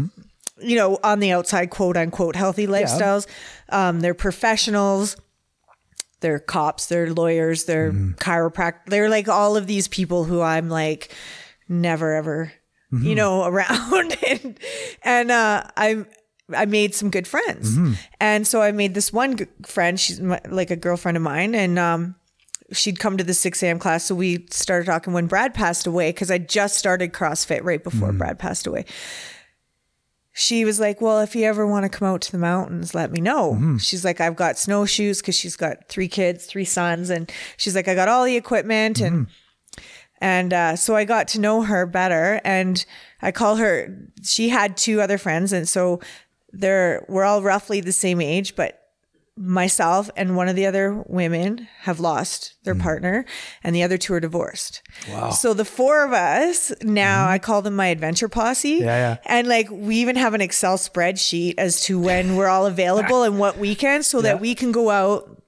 you 0.61 0.77
know, 0.77 0.99
on 1.03 1.21
the 1.21 1.33
outside, 1.33 1.71
quote 1.71 1.97
unquote, 1.97 2.37
healthy 2.37 2.67
lifestyles. 2.67 3.27
Um, 3.71 4.01
they're 4.01 4.15
professionals. 4.15 5.17
They're 6.21 6.39
cops, 6.39 6.87
they're 6.87 7.13
lawyers, 7.13 7.65
they're 7.65 7.91
chiropractors. 7.91 8.85
They're 8.87 9.09
like 9.09 9.29
all 9.29 9.57
of 9.57 9.67
these 9.67 9.89
people 9.89 10.23
who 10.23 10.41
I'm 10.41 10.69
like 10.69 11.13
never 11.69 12.15
ever, 12.15 12.53
you 12.93 13.17
know, 13.17 13.45
around. 13.47 14.17
and 14.29 14.59
and 15.03 15.31
uh, 15.33 15.65
I 15.77 16.05
I 16.55 16.67
made 16.67 16.95
some 16.95 17.11
good 17.11 17.27
friends. 17.27 17.77
And 18.21 18.47
so 18.47 18.63
I 18.63 18.73
made 18.73 18.95
this 18.95 19.13
one 19.13 19.39
friend, 19.65 19.99
she's 19.99 20.21
my, 20.21 20.41
like 20.49 20.71
a 20.71 20.77
girlfriend 20.77 21.17
of 21.17 21.23
mine. 21.23 21.55
And 21.55 21.79
um, 21.79 22.15
she'd 22.73 22.99
come 22.99 23.17
to 23.17 23.25
the 23.25 23.35
6 23.35 23.63
a.m. 23.63 23.79
class. 23.79 24.05
So 24.05 24.15
we 24.15 24.47
started 24.51 24.87
talking 24.87 25.13
when 25.13 25.27
Brad 25.27 25.55
passed 25.55 25.87
away 25.87 26.11
because 26.11 26.31
I 26.31 26.39
just 26.39 26.77
started 26.77 27.13
CrossFit 27.13 27.61
right 27.63 27.83
before 27.83 28.13
Brad 28.13 28.39
passed 28.39 28.67
away. 28.67 28.85
She 30.35 30.65
was 30.65 30.81
like, 30.81 31.01
Well, 31.03 31.21
if 31.21 31.37
you 31.37 31.45
ever 31.45 31.67
want 31.67 31.85
to 31.85 31.91
come 31.91 32.09
out 32.09 32.23
to 32.23 32.33
the 32.33 32.39
mountains, 32.39 32.95
let 32.95 33.13
me 33.13 33.21
know. 33.21 33.77
She's 33.79 34.03
like, 34.05 34.19
I've 34.21 34.37
got 34.37 34.59
snowshoes 34.59 35.21
because 35.21 35.35
she's 35.35 35.57
got 35.57 35.89
three 35.89 36.09
kids, 36.09 36.47
three 36.47 36.65
sons. 36.65 37.11
And 37.11 37.31
she's 37.59 37.75
like, 37.75 37.87
I 37.87 37.95
got 37.95 38.09
all 38.09 38.25
the 38.25 38.37
equipment. 38.37 39.01
And 39.01 39.27
and 40.23 40.53
uh, 40.55 40.77
so 40.77 40.97
I 40.97 41.05
got 41.05 41.29
to 41.29 41.41
know 41.41 41.63
her 41.63 41.85
better. 41.85 42.41
And 42.45 42.83
I 43.21 43.31
call 43.33 43.57
her, 43.57 43.95
she 44.23 44.49
had 44.49 44.77
two 44.77 45.01
other 45.03 45.19
friends. 45.19 45.53
And 45.53 45.69
so 45.69 46.01
they're, 46.53 47.05
we're 47.09 47.25
all 47.25 47.43
roughly 47.43 47.81
the 47.81 47.93
same 47.93 48.21
age, 48.21 48.57
but 48.57 48.83
myself 49.37 50.11
and 50.15 50.37
one 50.37 50.49
of 50.49 50.57
the 50.57 50.67
other 50.67 51.03
women 51.07 51.67
have 51.81 51.99
lost 51.99 52.55
their 52.65 52.75
hmm. 52.75 52.83
partner 52.83 53.25
and 53.65 53.75
the 53.75 53.83
other 53.83 53.97
two 53.97 54.13
are 54.13 54.21
divorced. 54.21 54.83
Wow. 55.09 55.31
So 55.31 55.55
the 55.55 55.65
four 55.65 56.05
of 56.05 56.13
us 56.13 56.73
now, 56.83 57.25
hmm. 57.25 57.33
I 57.33 57.39
call 57.39 57.63
them 57.63 57.75
my 57.75 57.87
adventure 57.87 58.29
posse. 58.29 58.69
Yeah, 58.69 58.85
yeah. 58.85 59.17
And 59.25 59.49
like 59.49 59.71
we 59.71 59.97
even 59.97 60.17
have 60.17 60.35
an 60.35 60.41
Excel 60.41 60.77
spreadsheet 60.77 61.55
as 61.59 61.81
to 61.83 61.99
when 61.99 62.37
we're 62.37 62.49
all 62.49 62.67
available 62.67 63.23
and 63.23 63.39
what 63.39 63.59
weekends 63.59 64.07
so 64.07 64.19
Yeah. 64.19 64.23
that 64.23 64.41
we 64.41 64.55
can 64.55 64.71
go 64.71 64.91
out 64.91 65.43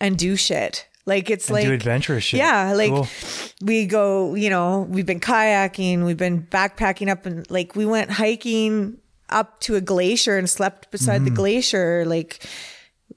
and 0.00 0.18
do 0.18 0.36
shit. 0.36 0.86
Like 1.06 1.30
it's 1.30 1.48
like 1.48 1.64
do 1.64 1.72
adventurous 1.72 2.24
shit. 2.24 2.38
Yeah, 2.38 2.72
like 2.74 2.90
Cool. 2.90 3.06
we 3.62 3.86
go, 3.86 4.34
you 4.34 4.50
know, 4.50 4.80
we've 4.90 5.06
been 5.06 5.20
kayaking, 5.20 6.04
we've 6.04 6.16
been 6.16 6.42
backpacking 6.42 7.08
up 7.08 7.24
and 7.26 7.48
like 7.48 7.76
we 7.76 7.86
went 7.86 8.10
hiking 8.10 8.98
up 9.30 9.60
to 9.60 9.74
a 9.76 9.80
glacier 9.80 10.36
and 10.38 10.48
slept 10.48 10.90
beside 10.90 11.16
Mm-hmm. 11.22 11.24
the 11.26 11.30
glacier, 11.32 12.04
like 12.06 12.42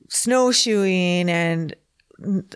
snowshoeing 0.10 1.30
and 1.30 1.76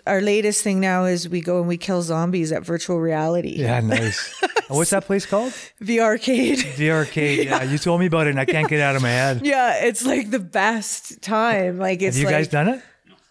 our 0.06 0.20
latest 0.20 0.62
thing 0.62 0.78
now 0.78 1.04
is 1.06 1.26
we 1.28 1.40
go 1.40 1.58
and 1.58 1.66
we 1.68 1.78
kill 1.78 2.02
zombies 2.02 2.52
at 2.52 2.62
virtual 2.64 3.00
reality. 3.00 3.54
Yeah, 3.56 3.80
nice. 3.80 4.34
What's 4.68 4.90
that 4.90 5.04
place 5.06 5.24
called? 5.24 5.54
The 5.80 6.00
arcade. 6.00 6.58
The 6.76 6.90
arcade. 6.90 7.46
Yeah. 7.46 7.62
you 7.72 7.78
told 7.78 8.00
me 8.00 8.06
about 8.06 8.26
it 8.26 8.30
and 8.30 8.40
I 8.40 8.44
can't 8.44 8.68
get 8.68 8.80
it 8.80 8.82
out 8.82 8.94
of 8.96 9.02
my 9.02 9.08
head. 9.10 9.40
Yeah, 9.44 9.84
it's 9.84 10.04
like 10.04 10.30
the 10.30 10.38
best 10.38 11.22
time. 11.22 11.78
Like 11.78 12.02
it's 12.02 12.16
Have 12.16 12.20
you 12.22 12.26
like 12.26 12.34
guys 12.36 12.48
done 12.48 12.68
it? 12.68 12.82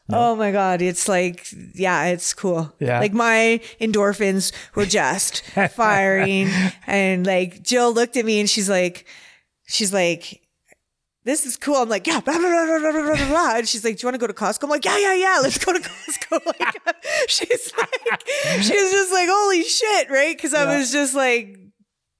Oh 0.09 0.35
my 0.35 0.51
god, 0.51 0.81
it's 0.81 1.07
like 1.07 1.47
yeah, 1.75 2.05
it's 2.05 2.33
cool. 2.33 2.73
Yeah. 2.79 2.99
Like 2.99 3.13
my 3.13 3.61
endorphins 3.79 4.51
were 4.75 4.85
just 4.85 5.43
firing 5.75 6.49
and 6.87 7.25
like 7.25 7.61
Jill 7.63 7.93
looked 7.93 8.17
at 8.17 8.25
me 8.25 8.39
and 8.39 8.49
she's 8.49 8.69
like 8.69 9.05
she's 9.73 9.91
like, 9.91 10.41
this 11.25 11.45
is 11.45 11.57
cool. 11.57 11.75
I'm 11.75 11.89
like, 11.89 12.05
yeah, 12.05 12.19
blah, 12.19 12.37
blah, 12.37 12.49
blah, 12.49 12.79
blah, 12.79 12.91
blah, 12.91 13.27
blah. 13.27 13.55
And 13.57 13.67
she's 13.67 13.83
like, 13.83 13.97
do 13.97 14.03
you 14.03 14.07
want 14.07 14.15
to 14.15 14.19
go 14.19 14.27
to 14.27 14.33
Costco? 14.33 14.63
I'm 14.63 14.69
like, 14.69 14.85
yeah, 14.85 14.97
yeah, 14.97 15.13
yeah, 15.13 15.39
let's 15.41 15.63
go 15.63 15.73
to 15.73 15.79
Costco. 15.79 16.39
Like, 16.45 17.29
she's 17.29 17.71
like, 17.77 18.23
just 18.59 19.13
like, 19.13 19.29
holy 19.31 19.63
shit, 19.63 20.09
right? 20.09 20.35
Because 20.35 20.53
yeah. 20.53 20.61
I 20.63 20.77
was 20.77 20.91
just 20.91 21.13
like 21.13 21.57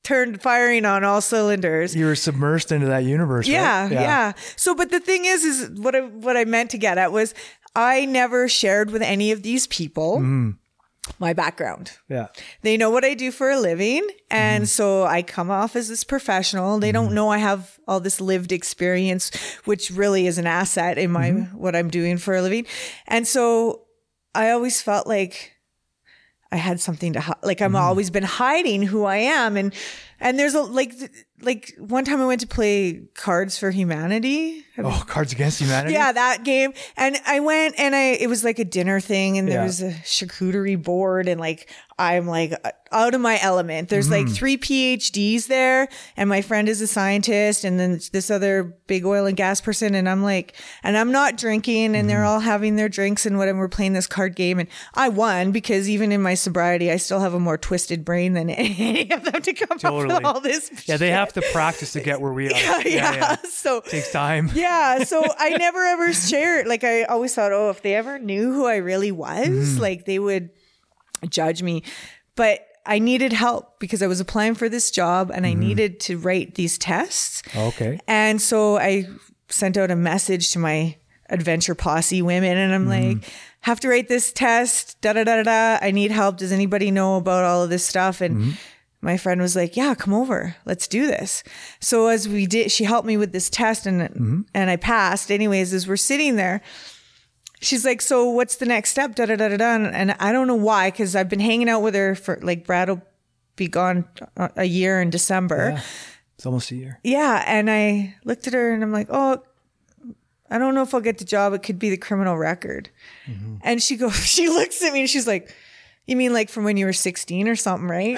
turned 0.04 0.41
firing 0.41 0.86
on 0.86 1.04
all 1.04 1.20
cylinders. 1.20 1.95
You 1.95 2.06
were 2.06 2.16
submerged 2.16 2.72
into 2.72 2.88
that 2.88 3.04
universe. 3.04 3.47
Yeah, 3.47 3.84
right? 3.84 3.91
yeah, 3.91 4.01
yeah. 4.01 4.34
So, 4.56 4.76
but 4.76 4.91
the 4.91 4.99
thing 4.99 5.26
is, 5.26 5.43
is 5.43 5.80
what 5.80 5.95
I, 5.95 6.01
what 6.01 6.38
I 6.38 6.45
meant 6.45 6.72
to 6.72 6.78
get 6.78 6.97
at 6.97 7.12
was 7.12 7.34
I 7.76 8.06
never 8.06 8.47
shared 8.47 8.91
with 8.91 9.01
any 9.01 9.32
of 9.32 9.41
these 9.41 9.68
people. 9.68 10.20
Mm 10.20 10.58
my 11.20 11.34
background. 11.34 11.91
Yeah. 12.10 12.28
They 12.62 12.78
know 12.78 12.89
what 12.89 13.04
I 13.04 13.14
do 13.14 13.32
for 13.32 13.49
a 13.51 13.60
living. 13.60 14.01
Mm-hmm. 14.04 14.36
And 14.36 14.70
so 14.70 15.04
I 15.04 15.22
come 15.22 15.51
off 15.51 15.76
as 15.76 15.89
this 15.89 16.04
professional. 16.04 16.80
They 16.80 16.91
don't 16.91 17.14
know 17.14 17.30
I 17.30 17.39
have 17.39 17.78
all 17.88 17.99
this 17.99 18.22
lived 18.22 18.51
experience, 18.51 19.32
which 19.66 19.91
really 19.91 20.28
is 20.28 20.38
an 20.38 20.47
asset 20.47 20.97
in 20.97 21.12
my, 21.12 21.32
Mm-hmm. 21.32 21.58
what 21.58 21.76
I'm 21.76 21.89
doing 21.89 22.18
for 22.18 22.36
a 22.36 22.41
living. 22.41 22.66
And 23.08 23.28
so 23.28 23.82
I 24.34 24.51
always 24.51 24.82
felt 24.82 25.08
like 25.08 25.51
I 26.51 26.58
had 26.58 26.80
something 26.80 27.14
to 27.14 27.20
like 27.43 27.58
Mm-hmm. 27.58 27.76
I'm 27.76 27.76
always 27.76 28.10
been 28.10 28.24
hiding 28.24 28.84
who 28.84 29.06
I 29.06 29.18
am 29.18 29.58
and 29.58 29.74
and 30.24 30.40
there's 30.40 30.56
a 30.56 30.62
like 30.62 30.94
like 31.42 31.74
one 31.78 32.06
time 32.06 32.22
I 32.22 32.26
went 32.26 32.40
to 32.42 32.48
play 32.48 33.02
Cards 33.16 33.58
for 33.58 33.70
Humanity. 33.70 34.64
Have 34.78 34.86
Oh, 34.86 35.04
Cards 35.06 35.34
Against 35.34 35.60
Humanity? 35.60 35.94
yeah, 35.94 36.12
that 36.14 36.44
game. 36.46 36.74
And 36.96 37.18
I 37.28 37.42
went 37.42 37.76
and 37.78 37.94
I, 37.94 38.12
it 38.14 38.28
was 38.30 38.44
like 38.46 38.60
a 38.60 38.66
dinner 38.66 39.00
thing 39.02 39.38
and 39.38 39.48
there 39.48 39.60
Yeah. 39.60 39.66
was 39.66 39.82
a 39.84 39.92
charcuterie 39.92 40.82
board 40.82 41.28
and 41.28 41.40
like, 41.42 41.70
I'm 42.00 42.26
like 42.28 42.54
out 42.94 43.14
of 43.14 43.20
my 43.22 43.40
element. 43.42 43.90
There's 43.90 44.10
like 44.10 44.28
Mm. 44.28 44.34
three 44.36 44.58
PhDs 44.58 45.48
there 45.48 45.90
and 46.16 46.30
my 46.30 46.42
friend 46.42 46.70
is 46.70 46.80
a 46.82 46.88
scientist 46.88 47.66
and 47.66 47.78
then 47.80 48.00
this 48.14 48.32
other 48.32 48.64
big 48.88 49.06
oil 49.06 49.26
and 49.26 49.36
gas 49.36 49.60
person. 49.62 49.94
And 49.96 50.08
I'm 50.08 50.24
like, 50.24 50.56
and 50.82 50.98
I'm 50.98 51.12
not 51.12 51.36
drinking 51.38 51.94
and 51.96 52.06
Mm. 52.06 52.08
they're 52.08 52.24
all 52.24 52.40
having 52.40 52.78
their 52.78 52.90
drinks 52.90 53.26
and 53.26 53.38
whatever. 53.38 53.60
We're 53.60 53.68
playing 53.68 53.94
this 53.94 54.08
card 54.08 54.36
game 54.36 54.60
and 54.60 54.70
I 54.96 55.10
won 55.10 55.52
because 55.52 55.90
even 55.90 56.12
in 56.14 56.22
my 56.22 56.34
sobriety, 56.36 56.90
I 56.90 56.98
still 56.98 57.20
have 57.20 57.34
a 57.34 57.40
more 57.40 57.58
twisted 57.58 58.06
brain 58.06 58.34
than 58.34 58.50
any 58.50 59.12
of 59.12 59.24
them 59.26 59.42
to 59.42 59.54
come 59.54 59.68
up 59.74 59.80
Totally. 59.82 60.12
all 60.24 60.39
this. 60.39 60.70
Yeah, 60.88 60.97
they 60.97 61.07
shit. 61.07 61.14
have 61.16 61.34
to 61.34 61.41
practice 61.51 61.93
to 61.93 62.01
get 62.01 62.22
where 62.22 62.34
we 62.34 62.47
are. 62.53 62.53
yeah, 62.53 62.82
yeah. 63.14 63.36
So 63.49 63.78
it 63.78 63.86
Takes 63.86 64.11
time. 64.11 64.49
yeah 64.55 65.03
so 65.03 65.24
i 65.38 65.49
never 65.51 65.80
ever 65.84 66.14
shared 66.14 66.68
like 66.68 66.84
i 66.84 67.03
always 67.03 67.34
thought 67.36 67.51
oh 67.51 67.70
if 67.70 67.82
they 67.82 67.95
ever 67.95 68.20
knew 68.20 68.51
who 68.53 68.66
i 68.66 68.76
really 68.78 69.11
was 69.11 69.47
Mm-hmm. 69.47 69.82
like 69.82 70.05
they 70.05 70.20
would 70.20 70.49
judge 71.30 71.64
me 71.64 71.84
but 72.36 72.59
i 72.86 72.99
needed 72.99 73.32
help 73.34 73.80
because 73.80 74.01
i 74.01 74.07
was 74.07 74.20
applying 74.20 74.55
for 74.55 74.68
this 74.70 74.91
job 74.91 75.32
and 75.34 75.45
Mm-hmm. 75.45 75.61
i 75.61 75.66
needed 75.66 75.99
to 76.01 76.18
write 76.18 76.55
these 76.55 76.78
tests 76.78 77.41
Okay. 77.55 77.99
and 78.07 78.41
so 78.41 78.78
i 78.78 79.05
sent 79.49 79.78
out 79.78 79.91
a 79.91 79.95
message 79.95 80.51
to 80.53 80.59
my 80.59 80.95
adventure 81.30 81.76
posse 81.76 82.22
women 82.22 82.57
and 82.57 82.74
i'm 82.74 82.88
Mm-hmm. 82.88 83.18
like 83.20 83.30
have 83.61 83.80
to 83.80 83.88
write 83.88 84.09
this 84.09 84.34
test 84.34 84.99
da 85.01 85.14
da 85.14 85.24
da 85.24 85.41
da 85.41 85.43
da 85.43 85.86
i 85.86 85.91
need 85.91 86.11
help 86.11 86.38
does 86.38 86.51
anybody 86.51 86.91
know 86.91 87.16
about 87.18 87.43
all 87.45 87.64
of 87.64 87.70
this 87.70 87.86
stuff 87.86 88.20
and 88.22 88.36
Mm-hmm. 88.38 88.51
My 89.04 89.18
friend 89.18 89.41
was 89.41 89.56
like, 89.56 89.76
"Yeah, 89.78 89.93
come 89.95 90.14
over. 90.14 90.56
Let's 90.66 90.88
do 90.88 91.06
this." 91.06 91.43
So 91.80 92.08
as 92.08 92.28
we 92.28 92.45
did, 92.47 92.72
she 92.72 92.84
helped 92.86 93.06
me 93.06 93.18
with 93.18 93.32
this 93.34 93.49
test, 93.49 93.86
and 93.86 94.01
Mm-hmm. 94.01 94.41
and 94.54 94.70
I 94.70 94.78
passed. 94.78 95.32
Anyways, 95.32 95.74
as 95.74 95.88
we're 95.88 95.97
sitting 95.97 96.36
there, 96.38 96.62
she's 97.62 97.86
like, 97.86 98.01
"So 98.01 98.30
what's 98.30 98.56
the 98.58 98.66
next 98.66 98.89
step?" 98.91 99.16
Da 99.16 99.26
da 99.26 99.36
da 99.36 99.49
da 99.49 99.58
da. 99.58 99.76
And 99.76 100.16
I 100.20 100.32
don't 100.32 100.47
know 100.47 100.56
why, 100.56 100.89
because 100.91 101.16
I've 101.16 101.30
been 101.30 101.39
hanging 101.39 101.70
out 101.70 101.82
with 101.82 101.95
her 101.95 102.16
for 102.16 102.39
like 102.41 102.66
Brad 102.66 102.89
will 102.89 103.01
be 103.56 103.68
gone 103.68 104.06
a 104.38 104.49
a 104.58 104.64
year 104.66 105.01
in 105.01 105.10
December. 105.10 105.72
Yeah. 105.76 105.82
It's 106.36 106.45
almost 106.45 106.72
a 106.72 106.76
year. 106.76 106.99
Yeah, 107.04 107.43
and 107.45 107.70
I 107.70 108.16
looked 108.26 108.47
at 108.47 108.54
her 108.54 108.74
and 108.74 108.84
I'm 108.84 108.91
like, 108.91 109.08
"Oh, 109.12 109.43
I 110.49 110.58
don't 110.58 110.76
know 110.76 110.82
if 110.82 110.93
I'll 110.93 111.01
get 111.01 111.18
the 111.20 111.26
job. 111.26 111.54
It 111.54 111.64
could 111.64 111.78
be 111.80 111.89
the 111.89 111.97
criminal 111.97 112.38
record." 112.38 112.89
And 113.64 113.82
she 113.82 113.95
goes, 113.95 114.16
she 114.36 114.49
looks 114.49 114.84
at 114.84 114.91
me 114.93 115.01
and 115.01 115.10
she's 115.10 115.28
like, 115.28 115.54
"You 116.06 116.16
mean 116.16 116.34
like 116.34 116.49
from 116.49 116.64
when 116.64 116.78
you 116.78 116.86
were 116.86 116.93
16 116.93 117.47
or 117.47 117.56
something, 117.56 117.88
right?" 117.88 118.18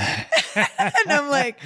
and 0.55 1.11
I'm 1.11 1.29
like, 1.29 1.59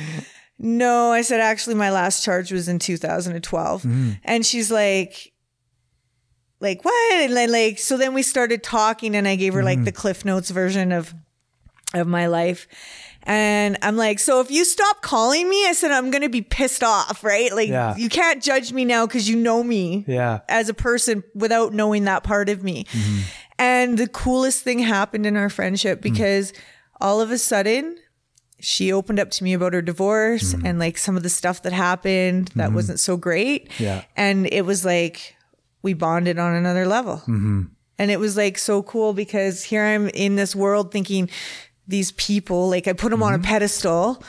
"No." 0.57 1.11
I 1.11 1.21
said, 1.21 1.41
"Actually, 1.41 1.75
my 1.75 1.91
last 1.91 2.23
charge 2.23 2.51
was 2.51 2.67
in 2.67 2.79
2012." 2.79 3.81
Mm-hmm. 3.83 4.11
And 4.23 4.45
she's 4.45 4.71
like, 4.71 5.31
"Like 6.59 6.83
what?" 6.83 7.13
And 7.13 7.35
then 7.35 7.51
like, 7.51 7.79
so 7.79 7.97
then 7.97 8.13
we 8.13 8.23
started 8.23 8.63
talking, 8.63 9.15
and 9.15 9.27
I 9.27 9.35
gave 9.35 9.53
her 9.53 9.63
like 9.63 9.83
the 9.83 9.91
mm-hmm. 9.91 9.99
Cliff 10.01 10.25
Notes 10.25 10.49
version 10.49 10.91
of 10.91 11.13
of 11.93 12.07
my 12.07 12.27
life. 12.27 12.67
And 13.23 13.77
I'm 13.81 13.97
like, 13.97 14.17
so 14.19 14.39
if 14.39 14.49
you 14.49 14.63
stop 14.63 15.01
calling 15.01 15.49
me, 15.49 15.67
I 15.67 15.73
said, 15.73 15.91
I'm 15.91 16.09
going 16.09 16.21
to 16.21 16.29
be 16.29 16.41
pissed 16.41 16.83
off, 16.83 17.23
right? 17.23 17.53
Like, 17.53 17.67
Yeah. 17.67 17.95
you 17.97 18.09
can't 18.09 18.41
judge 18.41 18.71
me 18.71 18.85
now 18.85 19.05
because 19.05 19.27
you 19.27 19.35
know 19.35 19.61
me 19.61 20.05
Yeah. 20.07 20.39
as 20.47 20.69
a 20.69 20.73
person 20.73 21.23
without 21.35 21.73
knowing 21.73 22.05
that 22.05 22.23
part 22.23 22.47
of 22.47 22.63
me. 22.63 22.85
Mm-hmm. 22.85 23.19
And 23.59 23.97
the 23.97 24.07
coolest 24.07 24.63
thing 24.63 24.79
happened 24.79 25.25
in 25.25 25.35
our 25.37 25.49
friendship 25.49 26.01
because 26.01 26.53
all 26.99 27.21
of 27.21 27.29
a 27.29 27.37
sudden, 27.37 27.97
she 28.59 28.91
opened 28.91 29.19
up 29.19 29.31
to 29.31 29.43
me 29.43 29.53
about 29.53 29.73
her 29.73 29.81
divorce 29.81 30.53
Mm-hmm. 30.53 30.65
and 30.65 30.79
like 30.79 30.97
some 30.97 31.15
of 31.15 31.23
the 31.23 31.29
stuff 31.29 31.61
that 31.63 31.73
happened 31.73 32.49
that 32.55 32.73
wasn't 32.73 32.99
so 32.99 33.15
great. 33.17 33.69
Yeah. 33.79 34.03
And 34.17 34.47
it 34.51 34.65
was 34.65 34.83
like 34.83 35.35
we 35.81 35.93
bonded 35.93 36.39
on 36.39 36.55
another 36.55 36.85
level. 36.87 37.17
Mm-hmm. 37.27 37.63
And 37.97 38.11
it 38.11 38.19
was 38.19 38.35
like 38.37 38.57
so 38.57 38.81
cool 38.83 39.13
because 39.13 39.63
here 39.63 39.83
I'm 39.83 40.09
in 40.09 40.35
this 40.35 40.55
world 40.55 40.91
thinking 40.91 41.29
these 41.87 42.11
people, 42.13 42.69
like 42.69 42.87
I 42.87 42.93
put 42.93 43.11
them 43.11 43.21
on 43.23 43.33
Mm-hmm. 43.33 43.43
a 43.43 43.47
pedestal 43.47 44.23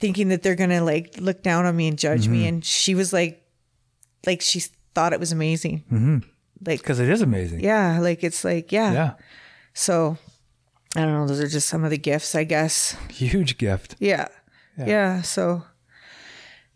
thinking 0.00 0.28
that 0.30 0.42
they're 0.42 0.56
going 0.56 0.70
to 0.70 0.82
like 0.82 1.16
look 1.20 1.42
down 1.42 1.64
on 1.66 1.76
me 1.76 1.86
and 1.88 1.98
judge 1.98 2.22
Mm-hmm. 2.22 2.32
me. 2.32 2.46
And 2.48 2.64
she 2.64 2.94
was 2.94 3.12
like, 3.12 3.44
like 4.26 4.40
she 4.40 4.60
thought 4.94 5.12
it 5.12 5.20
was 5.20 5.30
amazing. 5.32 6.24
Like, 6.64 6.78
Because 6.80 7.00
it 7.00 7.08
is 7.08 7.22
amazing. 7.22 7.60
yeah, 7.60 7.98
like 8.00 8.22
it's 8.22 8.44
like, 8.44 8.70
yeah. 8.72 8.92
Yeah. 8.92 9.12
So 9.74 10.16
I 10.96 11.00
don't 11.00 11.12
know. 11.14 11.26
Those 11.26 11.40
are 11.40 11.48
just 11.48 11.68
some 11.68 11.84
of 11.84 11.90
the 11.90 11.98
gifts, 11.98 12.34
I 12.34 12.44
guess. 12.44 12.96
Huge 13.10 13.58
gift. 13.58 13.96
Yeah. 13.98 14.28
Yeah. 14.78 14.86
Yeah. 14.86 15.22
so, 15.22 15.64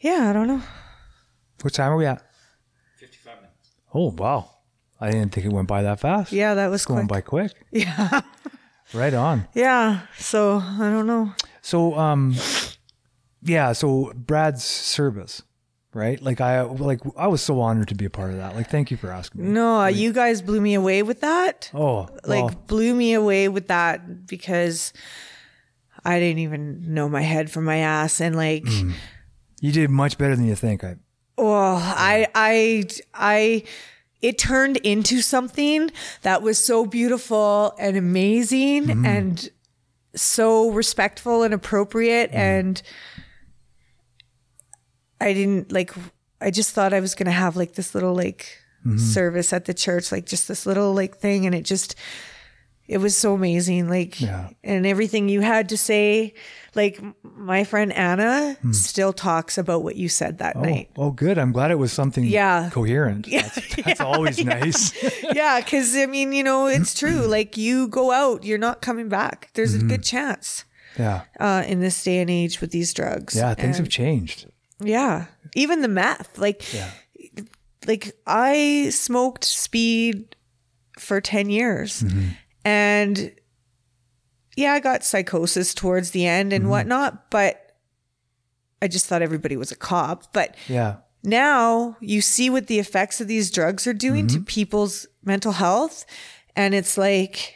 yeah, 0.00 0.28
I 0.30 0.32
don't 0.32 0.48
know. 0.48 0.62
What 1.62 1.72
time 1.74 1.92
are 1.92 1.96
we 1.96 2.06
at? 2.06 2.22
55 2.98 3.36
minutes. 3.36 3.70
Oh, 3.94 4.10
wow. 4.16 4.50
I 5.00 5.10
didn't 5.10 5.32
think 5.32 5.46
it 5.46 5.52
went 5.52 5.68
by 5.68 5.82
that 5.82 6.00
fast. 6.00 6.32
Yeah, 6.32 6.54
that 6.54 6.68
was 6.68 6.80
It's 6.82 6.86
going 6.86 7.06
quick. 7.06 7.24
by 7.24 7.28
quick. 7.28 7.52
Yeah. 7.70 8.20
Right 8.94 9.14
on. 9.14 9.46
Yeah. 9.54 10.00
So 10.18 10.56
I 10.58 10.78
don't 10.90 11.06
know. 11.06 11.32
So, 11.60 11.94
um, 11.98 12.34
yeah. 13.42 13.72
So 13.72 14.12
Brad's 14.14 14.64
service, 14.64 15.42
right? 15.96 16.20
Like 16.22 16.40
I, 16.40 16.60
like 16.62 17.00
I 17.16 17.26
was 17.26 17.40
so 17.42 17.60
honored 17.60 17.88
to 17.88 17.94
be 17.94 18.04
a 18.04 18.10
part 18.10 18.30
of 18.30 18.36
that. 18.36 18.54
Like, 18.54 18.68
thank 18.70 18.90
you 18.90 18.96
for 18.96 19.10
asking 19.10 19.42
me. 19.44 19.48
No, 19.50 19.80
uh, 19.80 19.86
you 19.86 20.12
guys 20.12 20.42
blew 20.42 20.60
me 20.60 20.74
away 20.74 21.02
with 21.02 21.20
that. 21.22 21.70
Oh, 21.74 22.08
like 22.24 22.44
well, 22.44 22.54
blew 22.66 22.94
me 22.94 23.14
away 23.14 23.48
with 23.48 23.68
that 23.68 24.26
because 24.26 24.92
I 26.04 26.20
didn't 26.20 26.38
even 26.40 26.94
know 26.94 27.08
my 27.08 27.22
head 27.22 27.50
from 27.50 27.64
my 27.64 27.78
ass 27.78 28.20
and 28.20 28.36
like 28.36 28.64
Mm. 28.64 28.92
you 29.60 29.72
did 29.72 29.90
much 29.90 30.18
better 30.18 30.36
than 30.36 30.46
you 30.46 30.54
think. 30.54 30.84
I, 30.84 30.96
oh 31.38 31.76
I 31.82 32.26
I 32.34 32.84
I 33.14 33.62
it 34.22 34.38
turned 34.38 34.76
into 34.78 35.20
something 35.22 35.90
that 36.22 36.42
was 36.42 36.58
so 36.58 36.86
beautiful 36.86 37.74
and 37.78 37.96
amazing 37.96 38.84
Mm-hmm. 38.86 39.06
and 39.06 39.50
so 40.14 40.70
respectful 40.70 41.42
and 41.42 41.52
appropriate 41.52 42.30
Mm. 42.32 42.34
and 42.36 42.82
I 45.20 45.32
didn't 45.32 45.72
like 45.72 45.92
I 46.40 46.50
just 46.50 46.72
thought 46.72 46.92
I 46.92 47.00
was 47.00 47.14
going 47.14 47.26
to 47.26 47.32
have 47.32 47.56
like 47.56 47.74
this 47.74 47.94
little 47.94 48.14
like 48.14 48.46
Mm-hmm. 48.86 48.98
service 48.98 49.52
at 49.52 49.64
the 49.64 49.74
church 49.74 50.12
like 50.12 50.26
just 50.26 50.46
this 50.46 50.64
little 50.64 50.94
like 50.94 51.16
thing 51.16 51.44
and 51.44 51.56
it 51.56 51.64
just 51.64 51.96
it 52.86 52.98
was 52.98 53.16
so 53.16 53.34
amazing 53.34 53.88
like 53.88 54.20
Yeah. 54.20 54.50
and 54.62 54.86
everything 54.86 55.28
you 55.28 55.40
had 55.40 55.70
to 55.70 55.76
say 55.76 56.34
like 56.76 57.00
my 57.24 57.64
friend 57.64 57.92
Anna 57.92 58.56
still 58.70 59.12
talks 59.12 59.58
about 59.58 59.82
what 59.82 59.96
you 59.96 60.08
said 60.08 60.38
that 60.38 60.54
Hmm. 60.54 60.60
oh, 60.62 60.64
night 60.66 60.90
oh, 60.96 61.10
good. 61.10 61.36
I'm 61.36 61.50
glad 61.50 61.72
it 61.72 61.80
was 61.80 61.92
something 61.92 62.22
Yeah. 62.22 62.70
coherent. 62.72 63.26
That's, 63.30 63.76
that's 63.82 64.00
always 64.00 64.44
nice. 64.44 64.92
yeah 65.34 65.58
because 65.58 65.96
I 65.96 66.06
mean 66.06 66.32
you 66.32 66.44
know 66.44 66.68
it's 66.68 66.94
true 66.94 67.26
like 67.26 67.56
you 67.56 67.88
go 67.88 68.12
out 68.12 68.44
you're 68.44 68.56
not 68.68 68.82
coming 68.82 69.08
back 69.08 69.50
there's 69.54 69.74
Mm-hmm. 69.76 69.86
a 69.86 69.88
good 69.88 70.04
chance 70.04 70.64
yeah. 70.96 71.22
uh, 71.40 71.64
in 71.66 71.80
this 71.80 72.04
day 72.04 72.18
and 72.20 72.30
age 72.30 72.60
with 72.60 72.70
these 72.70 72.94
drugs 72.94 73.34
Yeah. 73.34 73.52
Things 73.54 73.78
have 73.78 73.88
changed. 73.88 74.46
Yeah. 74.80 75.26
Even 75.54 75.82
the 75.82 75.88
meth. 75.88 76.38
Like 76.38 76.72
Yeah. 76.72 76.90
like 77.86 78.16
I 78.26 78.90
smoked 78.90 79.44
speed 79.44 80.36
for 80.98 81.20
10 81.20 81.50
years. 81.50 82.02
Mm-hmm. 82.02 82.28
And 82.64 83.32
yeah, 84.56 84.72
I 84.72 84.80
got 84.80 85.04
psychosis 85.04 85.74
towards 85.74 86.10
the 86.10 86.26
end 86.26 86.52
Mm-hmm. 86.52 86.62
and 86.62 86.70
whatnot, 86.70 87.30
but 87.30 87.62
I 88.82 88.88
just 88.88 89.06
thought 89.06 89.22
everybody 89.22 89.56
was 89.56 89.72
a 89.72 89.76
cop. 89.76 90.32
But 90.32 90.56
Yeah. 90.68 90.96
now 91.22 91.96
you 92.00 92.20
see 92.20 92.50
what 92.50 92.66
the 92.66 92.78
effects 92.78 93.20
of 93.20 93.28
these 93.28 93.50
drugs 93.50 93.86
are 93.86 93.94
doing 93.94 94.26
Mm-hmm. 94.26 94.38
to 94.38 94.44
people's 94.44 95.06
mental 95.24 95.52
health. 95.52 96.04
And 96.54 96.74
it's 96.74 96.96
like 96.98 97.54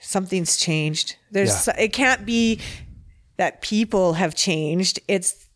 something's 0.00 0.56
changed. 0.56 1.16
There's, 1.30 1.66
Yeah. 1.66 1.76
it 1.78 1.92
can't 1.92 2.24
be 2.26 2.60
that 3.36 3.62
people 3.62 4.14
have 4.14 4.34
changed. 4.34 5.00
It's 5.08 5.46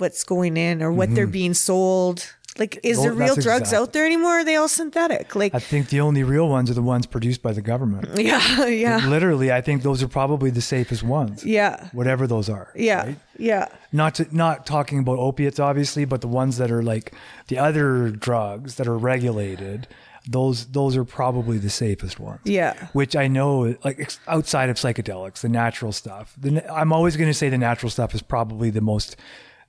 what's 0.00 0.24
going 0.24 0.56
in 0.56 0.82
or 0.82 0.90
what 0.92 1.14
they're 1.14 1.26
mm-hmm. 1.26 1.32
being 1.32 1.54
sold. 1.54 2.34
Like, 2.58 2.80
is 2.82 2.98
Well, 2.98 3.04
there 3.04 3.12
real 3.14 3.36
drugs 3.36 3.72
out 3.72 3.92
there 3.92 4.04
anymore? 4.04 4.36
Or 4.36 4.40
are 4.40 4.44
they 4.44 4.56
all 4.56 4.68
synthetic? 4.68 5.34
Like, 5.36 5.54
I 5.54 5.60
think 5.60 5.88
the 5.88 6.00
only 6.00 6.24
real 6.24 6.48
ones 6.48 6.68
are 6.70 6.74
the 6.74 6.82
ones 6.82 7.06
produced 7.06 7.42
by 7.42 7.52
the 7.52 7.62
government. 7.62 8.08
yeah, 8.18 8.66
yeah, 8.66 9.06
Literally, 9.06 9.52
I 9.52 9.60
think 9.60 9.82
those 9.82 10.02
are 10.02 10.08
probably 10.08 10.50
the 10.50 10.60
safest 10.60 11.02
ones. 11.02 11.44
yeah, 11.44 11.88
Whatever 11.92 12.26
those 12.26 12.50
are. 12.50 12.72
yeah, 12.74 13.06
right? 13.06 13.16
yeah, 13.38 13.68
Not 13.92 14.16
to, 14.16 14.36
not 14.36 14.66
talking 14.66 14.98
about 14.98 15.18
opiates, 15.18 15.60
obviously, 15.60 16.04
but 16.04 16.20
the 16.20 16.28
ones 16.28 16.58
that 16.58 16.70
are 16.70 16.82
like 16.82 17.14
the 17.46 17.58
other 17.58 18.10
drugs 18.10 18.74
that 18.76 18.86
are 18.86 18.98
regulated. 18.98 19.86
Those 20.28 20.66
those 20.66 20.98
are 20.98 21.04
probably 21.04 21.56
the 21.56 21.70
safest 21.70 22.20
ones. 22.20 22.40
yeah, 22.44 22.88
Which 22.92 23.16
I 23.16 23.26
know, 23.26 23.74
like 23.84 24.12
outside 24.28 24.68
of 24.68 24.76
psychedelics, 24.76 25.40
the 25.40 25.48
natural 25.48 25.92
stuff. 25.92 26.34
The, 26.38 26.70
I'm 26.70 26.92
always 26.92 27.16
going 27.16 27.30
to 27.30 27.34
say 27.34 27.48
the 27.48 27.56
natural 27.56 27.88
stuff 27.88 28.14
is 28.14 28.20
probably 28.20 28.68
the 28.68 28.82
most 28.82 29.16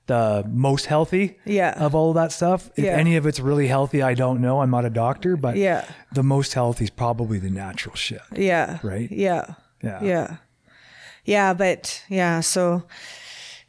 the 0.06 0.44
most 0.48 0.86
healthy 0.86 1.38
Yeah. 1.44 1.74
of 1.76 1.94
all 1.94 2.08
of 2.10 2.14
that 2.16 2.32
stuff. 2.32 2.70
If 2.76 2.84
Yeah. 2.84 2.96
any 2.96 3.16
of 3.16 3.24
it's 3.26 3.38
really 3.40 3.68
healthy, 3.68 4.02
I 4.02 4.14
don't 4.14 4.40
know. 4.40 4.60
I'm 4.60 4.70
not 4.70 4.84
a 4.84 4.90
doctor, 4.90 5.36
but 5.36 5.56
Yeah. 5.56 5.84
the 6.12 6.22
most 6.24 6.54
healthy 6.54 6.84
is 6.84 6.90
probably 6.90 7.38
the 7.38 7.50
natural 7.50 7.94
shit. 7.94 8.20
yeah, 8.36 8.78
Right? 8.82 9.10
Yeah, 9.12 9.54
Yeah. 9.82 10.02
yeah, 10.02 10.36
yeah. 11.24 11.54
But 11.54 12.02
yeah, 12.08 12.40
so, 12.40 12.82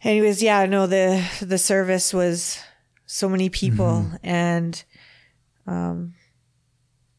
anyways, 0.04 0.42
yeah, 0.42 0.66
no, 0.66 0.88
the 0.88 1.24
the 1.42 1.58
service 1.60 2.14
was 2.14 2.60
so 3.06 3.30
many 3.30 3.50
people, 3.50 3.86
Mm-hmm. 4.06 4.16
and 4.24 4.84
um, 5.68 6.16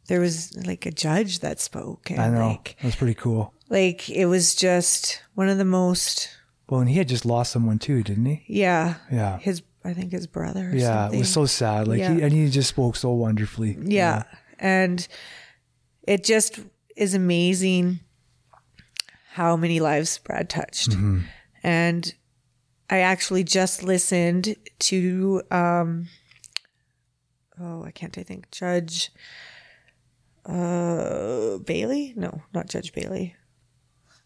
there 0.09 0.21
was 0.21 0.55
like 0.67 0.87
a 0.87 0.91
judge 0.91 1.39
that 1.39 1.61
spoke, 1.61 2.11
and 2.11 2.21
I 2.21 2.29
know. 2.31 2.49
like 2.49 2.77
That's 2.83 2.97
pretty 2.97 3.15
cool. 3.15 3.55
like 3.71 4.11
it 4.11 4.27
was 4.27 4.55
just 4.57 5.23
one 5.35 5.49
of 5.49 5.57
the 5.59 5.65
most 5.65 6.29
Well, 6.69 6.81
and 6.81 6.89
he 6.89 6.97
had 6.97 7.09
just 7.09 7.25
lost 7.27 7.53
someone 7.53 7.79
too, 7.79 8.03
didn't 8.03 8.25
he? 8.27 8.45
yeah 8.49 8.95
Yeah. 9.13 9.39
his 9.39 9.63
I 9.85 9.93
think 9.93 10.13
his 10.13 10.27
brother 10.27 10.71
or 10.71 10.75
Yeah, 10.75 11.03
something. 11.03 11.19
it 11.19 11.23
was 11.23 11.33
so 11.33 11.45
sad. 11.47 11.87
Like 11.89 11.99
Yeah. 11.99 12.15
he 12.15 12.23
and 12.23 12.33
he 12.33 12.49
just 12.51 12.71
spoke 12.71 12.97
so 12.97 13.11
wonderfully. 13.13 13.77
yeah. 13.83 14.23
and 14.59 15.07
it 16.07 16.25
just 16.25 16.61
is 16.97 17.13
amazing 17.15 18.01
how 19.33 19.57
many 19.57 19.81
lives 19.81 20.19
Brad 20.19 20.49
touched 20.49 20.91
Mm-hmm. 20.91 21.21
and 21.63 22.15
I 22.89 22.99
actually 23.01 23.45
just 23.45 23.83
listened 23.83 24.57
to 24.91 25.43
um 25.51 26.09
oh 27.61 27.83
I 27.85 27.91
can't 27.91 28.17
I 28.17 28.23
think 28.23 28.51
Judge 28.53 29.11
uh 30.47 31.59
Bailey 31.59 32.13
no 32.17 32.43
not 32.53 32.69
Judge 32.69 32.93
Bailey 32.93 33.35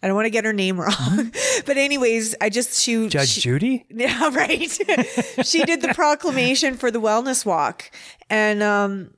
I 0.03 0.07
don't 0.07 0.15
want 0.17 0.27
to 0.27 0.31
get 0.31 0.45
her 0.45 0.53
name 0.53 0.79
wrong 0.81 1.33
but 1.67 1.77
anyways 1.77 2.35
I 2.41 2.49
just 2.51 2.79
she 2.81 2.95
Mm-hmm. 2.95 3.09
Judge 3.09 3.29
she- 3.31 3.41
Judy? 3.41 3.87
yeah, 3.91 4.29
right. 4.33 4.71
she 5.45 5.65
did 5.65 5.83
the 5.83 5.93
proclamation 5.95 6.77
for 6.77 6.91
the 6.91 7.01
wellness 7.01 7.45
walk. 7.45 7.91
And 8.31 8.63
um 8.63 9.15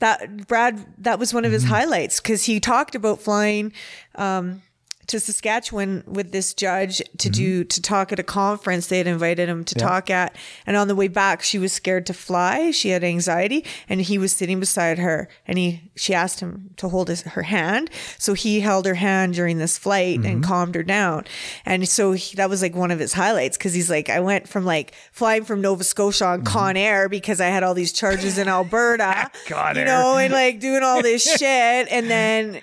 that 0.00 0.46
Brad 0.48 0.84
that 0.98 1.18
was 1.18 1.32
one 1.34 1.44
of 1.44 1.52
his 1.52 1.64
highlights 1.64 2.20
because 2.20 2.44
he 2.44 2.58
talked 2.60 2.94
about 2.94 3.20
flying 3.20 3.72
um 4.14 4.62
to 5.06 5.18
Saskatchewan 5.18 6.04
with 6.06 6.30
this 6.30 6.54
judge 6.54 7.02
to 7.18 7.28
do 7.28 7.60
mm-hmm. 7.60 7.68
to 7.68 7.82
talk 7.82 8.12
at 8.12 8.18
a 8.18 8.22
conference 8.22 8.86
they 8.86 8.98
had 8.98 9.06
invited 9.08 9.48
him 9.48 9.64
to 9.64 9.74
talk 9.74 10.08
at. 10.08 10.36
And 10.66 10.76
on 10.76 10.88
the 10.88 10.94
way 10.94 11.08
back 11.08 11.42
she 11.42 11.58
was 11.58 11.72
scared 11.72 12.06
to 12.06 12.14
fly. 12.14 12.70
She 12.70 12.90
had 12.90 13.02
anxiety 13.02 13.64
and 13.88 14.00
he 14.00 14.18
was 14.18 14.32
sitting 14.32 14.60
beside 14.60 14.98
her 14.98 15.28
and 15.48 15.58
he 15.58 15.90
she 15.96 16.14
asked 16.14 16.40
him 16.40 16.70
to 16.76 16.88
hold 16.88 17.08
his, 17.08 17.22
her 17.22 17.42
hand. 17.42 17.90
So 18.18 18.34
he 18.34 18.60
held 18.60 18.86
her 18.86 18.94
hand 18.94 19.34
during 19.34 19.58
this 19.58 19.76
flight 19.76 20.16
and 20.18 20.24
mm-hmm. 20.24 20.42
calmed 20.42 20.74
her 20.76 20.84
down. 20.84 21.24
And 21.66 21.88
so 21.88 22.12
he, 22.12 22.36
that 22.36 22.48
was 22.48 22.62
like 22.62 22.76
one 22.76 22.92
of 22.92 23.00
his 23.00 23.12
highlights 23.12 23.56
because 23.58 23.74
he's 23.74 23.90
like 23.90 24.08
I 24.08 24.20
went 24.20 24.48
from 24.48 24.64
like 24.64 24.94
flying 25.10 25.44
from 25.44 25.60
Nova 25.60 25.82
Scotia 25.82 26.26
on 26.26 26.38
mm-hmm. 26.40 26.52
Con 26.52 26.76
Air 26.76 27.08
because 27.08 27.40
I 27.40 27.46
had 27.46 27.64
all 27.64 27.74
these 27.74 27.92
charges 27.92 28.38
in 28.38 28.48
Alberta 28.48 29.30
you 29.48 29.84
know 29.84 30.16
and 30.18 30.32
like 30.32 30.60
doing 30.60 30.84
all 30.84 31.02
this 31.02 31.24
shit. 31.38 31.88
And 31.90 32.08
then 32.08 32.62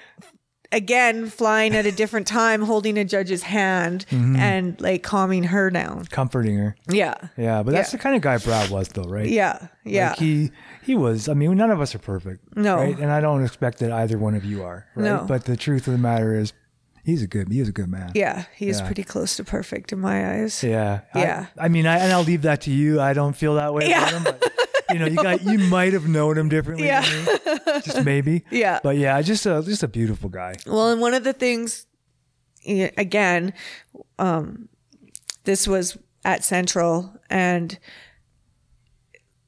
again 0.72 1.28
flying 1.30 1.76
at 1.76 1.86
a 1.86 1.92
different 1.92 2.28
time 2.28 2.62
holding 2.62 2.98
a 2.98 3.06
judge's 3.06 3.44
hand 3.44 4.06
Mm-hmm. 4.10 4.36
and 4.36 4.80
like 4.82 5.04
calming 5.04 5.44
her 5.46 5.70
down 5.70 6.06
Comforting 6.06 6.58
her. 6.58 6.76
yeah 6.90 7.16
Yeah, 7.38 7.64
but 7.64 7.72
that's 7.72 7.92
Yeah. 7.94 7.98
the 7.98 8.04
kind 8.04 8.16
of 8.16 8.22
guy 8.22 8.38
Brad 8.38 8.70
was 8.70 8.90
though, 8.90 9.04
right? 9.04 9.28
yeah 9.28 9.68
yeah 9.86 10.10
Like 10.10 10.20
he 10.20 10.52
he 10.84 10.96
was. 10.96 11.28
I 11.28 11.34
mean, 11.34 11.56
none 11.58 11.70
of 11.72 11.82
us 11.82 11.94
are 11.96 12.00
perfect. 12.00 12.56
No. 12.56 12.78
Right? 12.78 12.98
And 12.98 13.12
I 13.12 13.20
don't 13.20 13.44
expect 13.44 13.80
that 13.80 13.92
either 13.92 14.18
one 14.18 14.36
of 14.36 14.46
you 14.46 14.64
are. 14.64 14.86
Right. 14.96 15.04
No. 15.06 15.26
But 15.28 15.44
the 15.44 15.58
truth 15.58 15.86
of 15.88 15.92
the 15.94 16.00
matter 16.00 16.34
is 16.34 16.54
he's 17.04 17.22
a 17.22 17.28
good 17.28 17.50
he 17.52 17.60
is 17.60 17.68
a 17.70 17.72
good 17.74 17.90
man. 17.90 18.12
yeah 18.16 18.46
he 18.56 18.68
is 18.70 18.80
Yeah. 18.80 18.86
pretty 18.86 19.04
close 19.04 19.36
to 19.38 19.44
perfect 19.44 19.92
in 19.94 20.00
my 20.00 20.42
eyes 20.42 20.64
Yeah. 20.64 21.02
I- 21.14 21.20
Yeah. 21.22 21.46
I, 21.58 21.68
mean 21.70 21.86
I 21.88 21.98
and 22.00 22.12
I'll 22.14 22.24
leave 22.24 22.42
that 22.44 22.62
to 22.62 22.72
you. 22.72 23.00
I 23.02 23.14
don't 23.14 23.36
feel 23.36 23.56
that 23.56 23.74
way 23.74 23.90
Yeah. 23.90 24.02
about 24.10 24.12
him. 24.14 24.24
But 24.24 24.54
you 24.92 25.00
know, 25.00 25.06
you 25.06 25.16
got 25.16 25.44
you 25.44 25.58
might 25.60 25.94
have 25.94 26.08
known 26.08 26.38
him 26.38 26.50
differently 26.50 26.88
Yeah. 26.88 27.02
than 27.02 27.26
me. 27.66 27.82
Just 27.84 28.04
maybe. 28.06 28.44
Yeah. 28.52 28.80
But 28.84 28.98
yeah, 28.98 29.22
just 29.22 29.46
a 29.46 29.62
just 29.64 29.84
a 29.84 29.88
beautiful 29.88 30.30
guy. 30.30 30.56
well 30.66 30.90
and 30.90 31.02
one 31.02 31.14
of 31.14 31.24
the 31.24 31.34
things 31.34 31.86
again, 32.66 33.54
um, 34.20 34.68
this 35.46 35.68
was 35.68 35.98
at 36.26 36.44
Central 36.44 37.14
and 37.30 37.78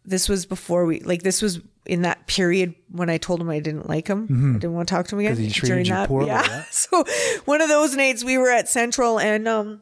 this 0.05 0.29
was 0.29 0.45
before 0.45 0.85
we 0.85 1.01
like 1.01 1.21
this 1.23 1.41
was 1.41 1.59
in 1.85 2.03
that 2.03 2.27
period 2.27 2.75
when 2.91 3.09
I 3.09 3.17
told 3.17 3.41
him 3.41 3.49
I 3.49 3.59
didn't 3.59 3.89
like 3.89 4.07
him. 4.07 4.55
I 4.55 4.59
didn't 4.59 4.73
want 4.73 4.87
to 4.87 4.93
talk 4.95 5.07
to 5.07 5.15
him 5.17 5.25
again. 5.25 5.49
treated 5.51 5.87
you 5.87 6.05
poorly, 6.05 6.27
yeah. 6.27 6.45
yeah. 6.47 6.63
So 6.71 7.03
one 7.45 7.61
of 7.61 7.67
those 7.69 7.95
nights 7.95 8.23
we 8.23 8.37
were 8.37 8.49
at 8.51 8.69
Central 8.69 9.19
and 9.19 9.47
um 9.47 9.81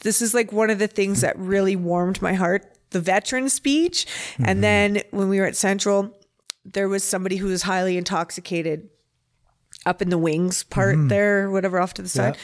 this 0.00 0.22
is 0.22 0.32
like 0.32 0.50
one 0.52 0.70
of 0.70 0.78
the 0.78 0.86
things 0.88 1.20
that 1.20 1.38
really 1.38 1.76
warmed 1.76 2.22
my 2.22 2.32
heart, 2.32 2.64
the 2.90 3.00
veteran 3.00 3.48
speech. 3.48 4.06
And 4.38 4.46
mm-hmm. 4.46 4.60
then 4.60 5.02
when 5.10 5.28
we 5.28 5.40
were 5.40 5.46
at 5.46 5.56
Central, 5.56 6.16
there 6.64 6.88
was 6.88 7.04
somebody 7.04 7.36
who 7.36 7.46
was 7.46 7.62
highly 7.62 7.96
intoxicated 7.96 8.88
up 9.86 10.02
in 10.02 10.10
the 10.10 10.18
wings 10.18 10.62
part 10.64 10.96
mm-hmm. 10.96 11.08
there, 11.08 11.50
whatever 11.50 11.80
off 11.80 11.94
to 11.94 12.02
the 12.02 12.08
side. 12.08 12.36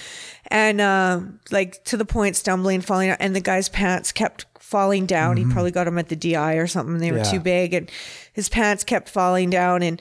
And 0.48 0.80
um, 0.80 1.40
like 1.50 1.84
to 1.84 1.96
the 1.96 2.04
point 2.04 2.36
stumbling, 2.36 2.80
falling 2.80 3.10
out, 3.10 3.18
and 3.20 3.36
the 3.36 3.40
guy's 3.40 3.68
pants 3.68 4.12
kept 4.12 4.46
falling 4.58 5.06
down. 5.06 5.36
He 5.36 5.44
mm-hmm. 5.44 5.52
probably 5.52 5.70
got 5.70 5.84
them 5.84 5.98
at 5.98 6.08
the 6.08 6.16
DI 6.16 6.54
or 6.54 6.66
something. 6.66 6.98
They 6.98 7.12
were 7.12 7.18
Yeah. 7.18 7.30
too 7.30 7.40
big 7.40 7.74
and 7.74 7.90
his 8.32 8.48
pants 8.48 8.84
kept 8.84 9.08
falling 9.08 9.50
down 9.50 9.82
and 9.82 10.00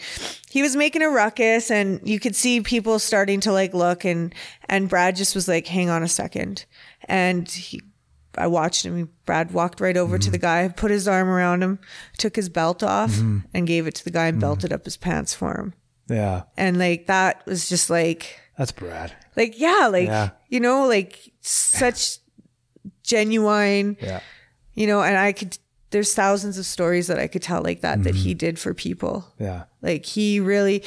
he 0.49 0.61
was 0.61 0.75
making 0.75 1.01
a 1.01 1.09
ruckus 1.09 1.69
and 1.69 1.99
you 2.03 2.19
could 2.19 2.35
see 2.35 2.61
people 2.61 2.97
starting 2.97 3.39
to 3.41 3.51
like 3.51 3.73
look 3.73 4.05
and 4.05 4.33
and 4.67 4.89
Brad 4.89 5.15
just 5.15 5.35
was 5.35 5.47
like, 5.47 5.67
hang 5.67 5.89
on 5.89 6.03
a 6.03 6.07
second. 6.07 6.65
And 7.07 7.49
he 7.49 7.81
I 8.37 8.47
watched 8.47 8.85
him. 8.85 9.09
Brad 9.25 9.51
walked 9.51 9.79
right 9.79 9.97
over 9.97 10.17
to 10.17 10.29
the 10.31 10.37
guy, 10.37 10.67
put 10.67 10.91
his 10.91 11.07
arm 11.07 11.29
around 11.29 11.63
him, 11.63 11.79
took 12.17 12.35
his 12.35 12.49
belt 12.49 12.83
off, 12.83 13.17
and 13.53 13.67
gave 13.67 13.87
it 13.87 13.95
to 13.95 14.03
the 14.03 14.11
guy 14.11 14.27
and 14.27 14.39
belted 14.39 14.71
up 14.73 14.85
his 14.85 14.97
pants 14.97 15.33
for 15.33 15.55
him. 15.55 15.73
Yeah. 16.07 16.43
And 16.57 16.77
like 16.77 17.07
that 17.07 17.45
was 17.45 17.67
just 17.67 17.89
like, 17.89 18.39
That's 18.57 18.71
Brad. 18.71 19.13
like 19.35 19.59
yeah, 19.59 19.87
like 19.91 20.07
Yeah. 20.07 20.29
you 20.49 20.59
know, 20.59 20.87
like 20.87 21.31
such 21.41 22.19
genuine, 23.03 23.97
Yeah. 23.99 24.19
you 24.73 24.87
know. 24.87 25.01
And 25.01 25.17
I 25.17 25.31
could, 25.31 25.57
there's 25.91 26.13
thousands 26.13 26.57
of 26.57 26.65
stories 26.65 27.07
that 27.07 27.19
I 27.19 27.27
could 27.27 27.41
tell 27.41 27.61
like 27.61 27.81
that 27.81 28.03
that 28.03 28.15
he 28.15 28.31
mm-hmm. 28.31 28.37
did 28.37 28.59
for 28.59 28.73
people. 28.73 29.25
Yeah. 29.39 29.63
Like 29.81 30.05
he 30.05 30.39
really, 30.39 30.83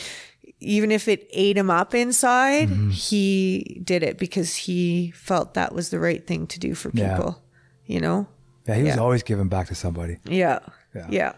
even 0.60 0.90
if 0.90 1.06
it 1.08 1.28
ate 1.32 1.56
him 1.56 1.70
up 1.70 1.94
inside, 1.94 2.68
Mm-hmm. 2.68 2.90
he 2.90 3.80
did 3.84 4.02
it 4.02 4.18
because 4.18 4.54
he 4.56 5.12
felt 5.12 5.54
that 5.54 5.72
was 5.74 5.90
the 5.90 6.00
right 6.00 6.26
thing 6.26 6.46
to 6.48 6.58
do 6.58 6.74
for 6.74 6.90
Yeah. 6.94 7.16
people. 7.16 7.42
You 7.86 8.00
know. 8.00 8.26
Yeah. 8.66 8.74
He 8.74 8.82
was 8.82 8.96
Yeah. 8.96 9.00
always 9.02 9.22
giving 9.22 9.48
back 9.48 9.68
to 9.68 9.74
somebody. 9.74 10.18
Yeah. 10.24 10.58
Yeah. 10.94 11.06
Yeah. 11.10 11.32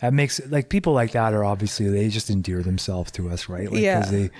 That 0.00 0.12
makes 0.14 0.40
like 0.50 0.68
people 0.68 0.92
like 0.94 1.12
that 1.12 1.32
are 1.32 1.44
obviously 1.44 1.88
they 1.88 2.08
just 2.08 2.28
endear 2.30 2.62
themselves 2.62 3.12
to 3.12 3.28
us, 3.30 3.48
right? 3.48 3.64
Like, 3.70 3.72
'cause 3.72 3.80
Yeah. 3.82 4.00
They, 4.10 4.30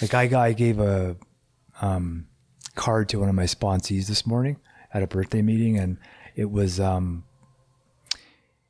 like 0.00 0.14
I, 0.14 0.46
I 0.48 0.52
gave 0.52 0.78
a 0.80 1.16
um, 1.82 2.26
card 2.74 3.08
to 3.10 3.18
one 3.20 3.28
of 3.28 3.34
my 3.34 3.44
sponsees 3.44 4.06
this 4.06 4.26
morning 4.26 4.56
at 4.94 5.02
a 5.02 5.06
birthday 5.06 5.42
meeting, 5.42 5.76
and 5.78 5.98
it 6.36 6.50
was 6.50 6.80
um, 6.80 7.24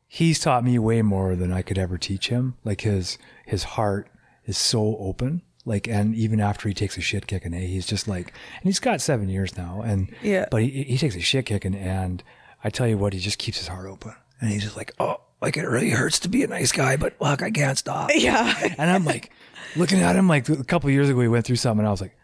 he's 0.09 0.39
taught 0.41 0.65
me 0.65 0.79
way 0.79 1.03
more 1.03 1.37
than 1.37 1.53
I 1.53 1.63
could 1.63 1.79
ever 1.79 1.99
teach 1.99 2.29
him. 2.29 2.55
Like 2.65 2.81
his 2.83 3.19
his 3.47 3.63
heart 3.65 4.09
is 4.47 4.59
so 4.59 4.97
open. 4.99 5.43
Like 5.67 5.89
and 5.89 6.15
even 6.15 6.41
after 6.41 6.69
he 6.69 6.75
takes 6.75 6.99
a 6.99 7.01
shit 7.01 7.27
kicking, 7.27 7.55
eh, 7.55 7.61
he's 7.61 7.87
just 7.87 8.07
like, 8.07 8.29
and 8.29 8.65
he's 8.65 8.81
got 8.81 9.01
seven 9.01 9.29
years 9.31 9.57
now, 9.57 9.81
and 9.83 10.15
Yeah. 10.23 10.47
but 10.51 10.63
he, 10.63 10.83
he 10.85 10.99
takes 10.99 11.17
a 11.17 11.21
shit 11.21 11.47
kicking, 11.47 11.75
and 11.75 12.23
I 12.63 12.69
tell 12.71 12.87
you 12.87 12.99
what, 12.99 13.15
he 13.15 13.19
just 13.19 13.39
keeps 13.39 13.59
his 13.59 13.69
heart 13.69 13.87
open, 13.89 14.13
and 14.41 14.51
he's 14.51 14.63
just 14.65 14.77
like, 14.77 14.93
oh, 15.01 15.21
like 15.41 15.57
it 15.57 15.67
really 15.67 15.89
hurts 15.91 16.19
to 16.21 16.29
be 16.29 16.43
a 16.45 16.47
nice 16.49 16.71
guy, 16.71 16.97
but 16.97 17.19
fuck, 17.19 17.43
I 17.43 17.51
can't 17.51 17.79
stop. 17.79 18.11
Yeah. 18.15 18.55
And 18.77 18.91
I'm 18.91 19.07
like, 19.07 19.31
looking 19.75 20.01
at 20.01 20.17
him 20.17 20.29
like 20.29 20.47
a 20.51 20.65
couple 20.65 20.91
years 20.91 21.09
ago, 21.09 21.19
we 21.19 21.29
went 21.29 21.47
through 21.47 21.57
something, 21.57 21.81
and 21.81 21.89
I 21.89 21.91
was 21.91 22.03
like, 22.03 22.15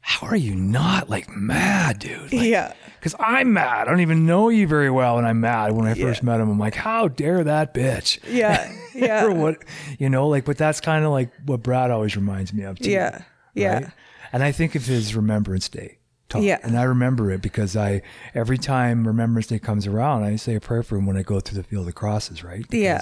how 0.00 0.28
are 0.28 0.36
you 0.36 0.54
not 0.54 1.10
like 1.10 1.28
mad, 1.30 1.98
dude? 1.98 2.32
Like, 2.32 2.42
yeah. 2.46 2.74
Because 3.04 3.14
I'm 3.20 3.52
mad. 3.52 3.86
I 3.86 3.90
don't 3.90 4.00
even 4.00 4.24
know 4.24 4.48
you 4.48 4.66
very 4.66 4.90
well, 4.90 5.18
and 5.18 5.26
I'm 5.26 5.38
mad. 5.40 5.72
When 5.72 5.86
I 5.86 5.92
first 5.92 6.22
met 6.22 6.40
him, 6.40 6.48
I'm 6.48 6.58
like, 6.58 6.74
how 6.74 7.08
dare 7.08 7.44
that 7.44 7.74
bitch? 7.74 8.18
Yeah. 8.26 8.72
Yeah. 8.94 9.24
or 9.24 9.34
what, 9.34 9.56
you 9.98 10.08
know, 10.08 10.28
like, 10.28 10.44
but 10.44 10.56
that's 10.56 10.80
kind 10.80 11.04
of 11.04 11.10
like 11.10 11.28
what 11.46 11.64
Brad 11.64 11.90
always 11.90 12.14
reminds 12.16 12.54
me 12.54 12.62
of. 12.62 12.78
Too, 12.78 12.90
Yeah. 12.90 13.22
Yeah. 13.52 13.74
right? 13.74 13.86
And 14.32 14.40
I 14.42 14.52
think 14.52 14.76
of 14.76 14.86
his 14.86 15.16
Remembrance 15.16 15.68
Day 15.68 15.98
talk. 16.28 16.42
Yeah. 16.42 16.60
And 16.62 16.78
I 16.78 16.84
remember 16.84 17.30
it 17.32 17.42
because 17.42 17.76
I, 17.76 18.02
every 18.36 18.56
time 18.56 19.04
Remembrance 19.06 19.48
Day 19.48 19.58
comes 19.58 19.88
around, 19.88 20.22
I 20.22 20.36
say 20.36 20.54
a 20.54 20.60
prayer 20.60 20.84
for 20.84 20.96
him 20.96 21.06
when 21.06 21.16
I 21.16 21.22
go 21.22 21.40
through 21.40 21.56
the 21.60 21.64
field 21.68 21.88
of 21.88 21.96
crosses, 21.96 22.44
right? 22.44 22.64
Yeah. 22.70 23.00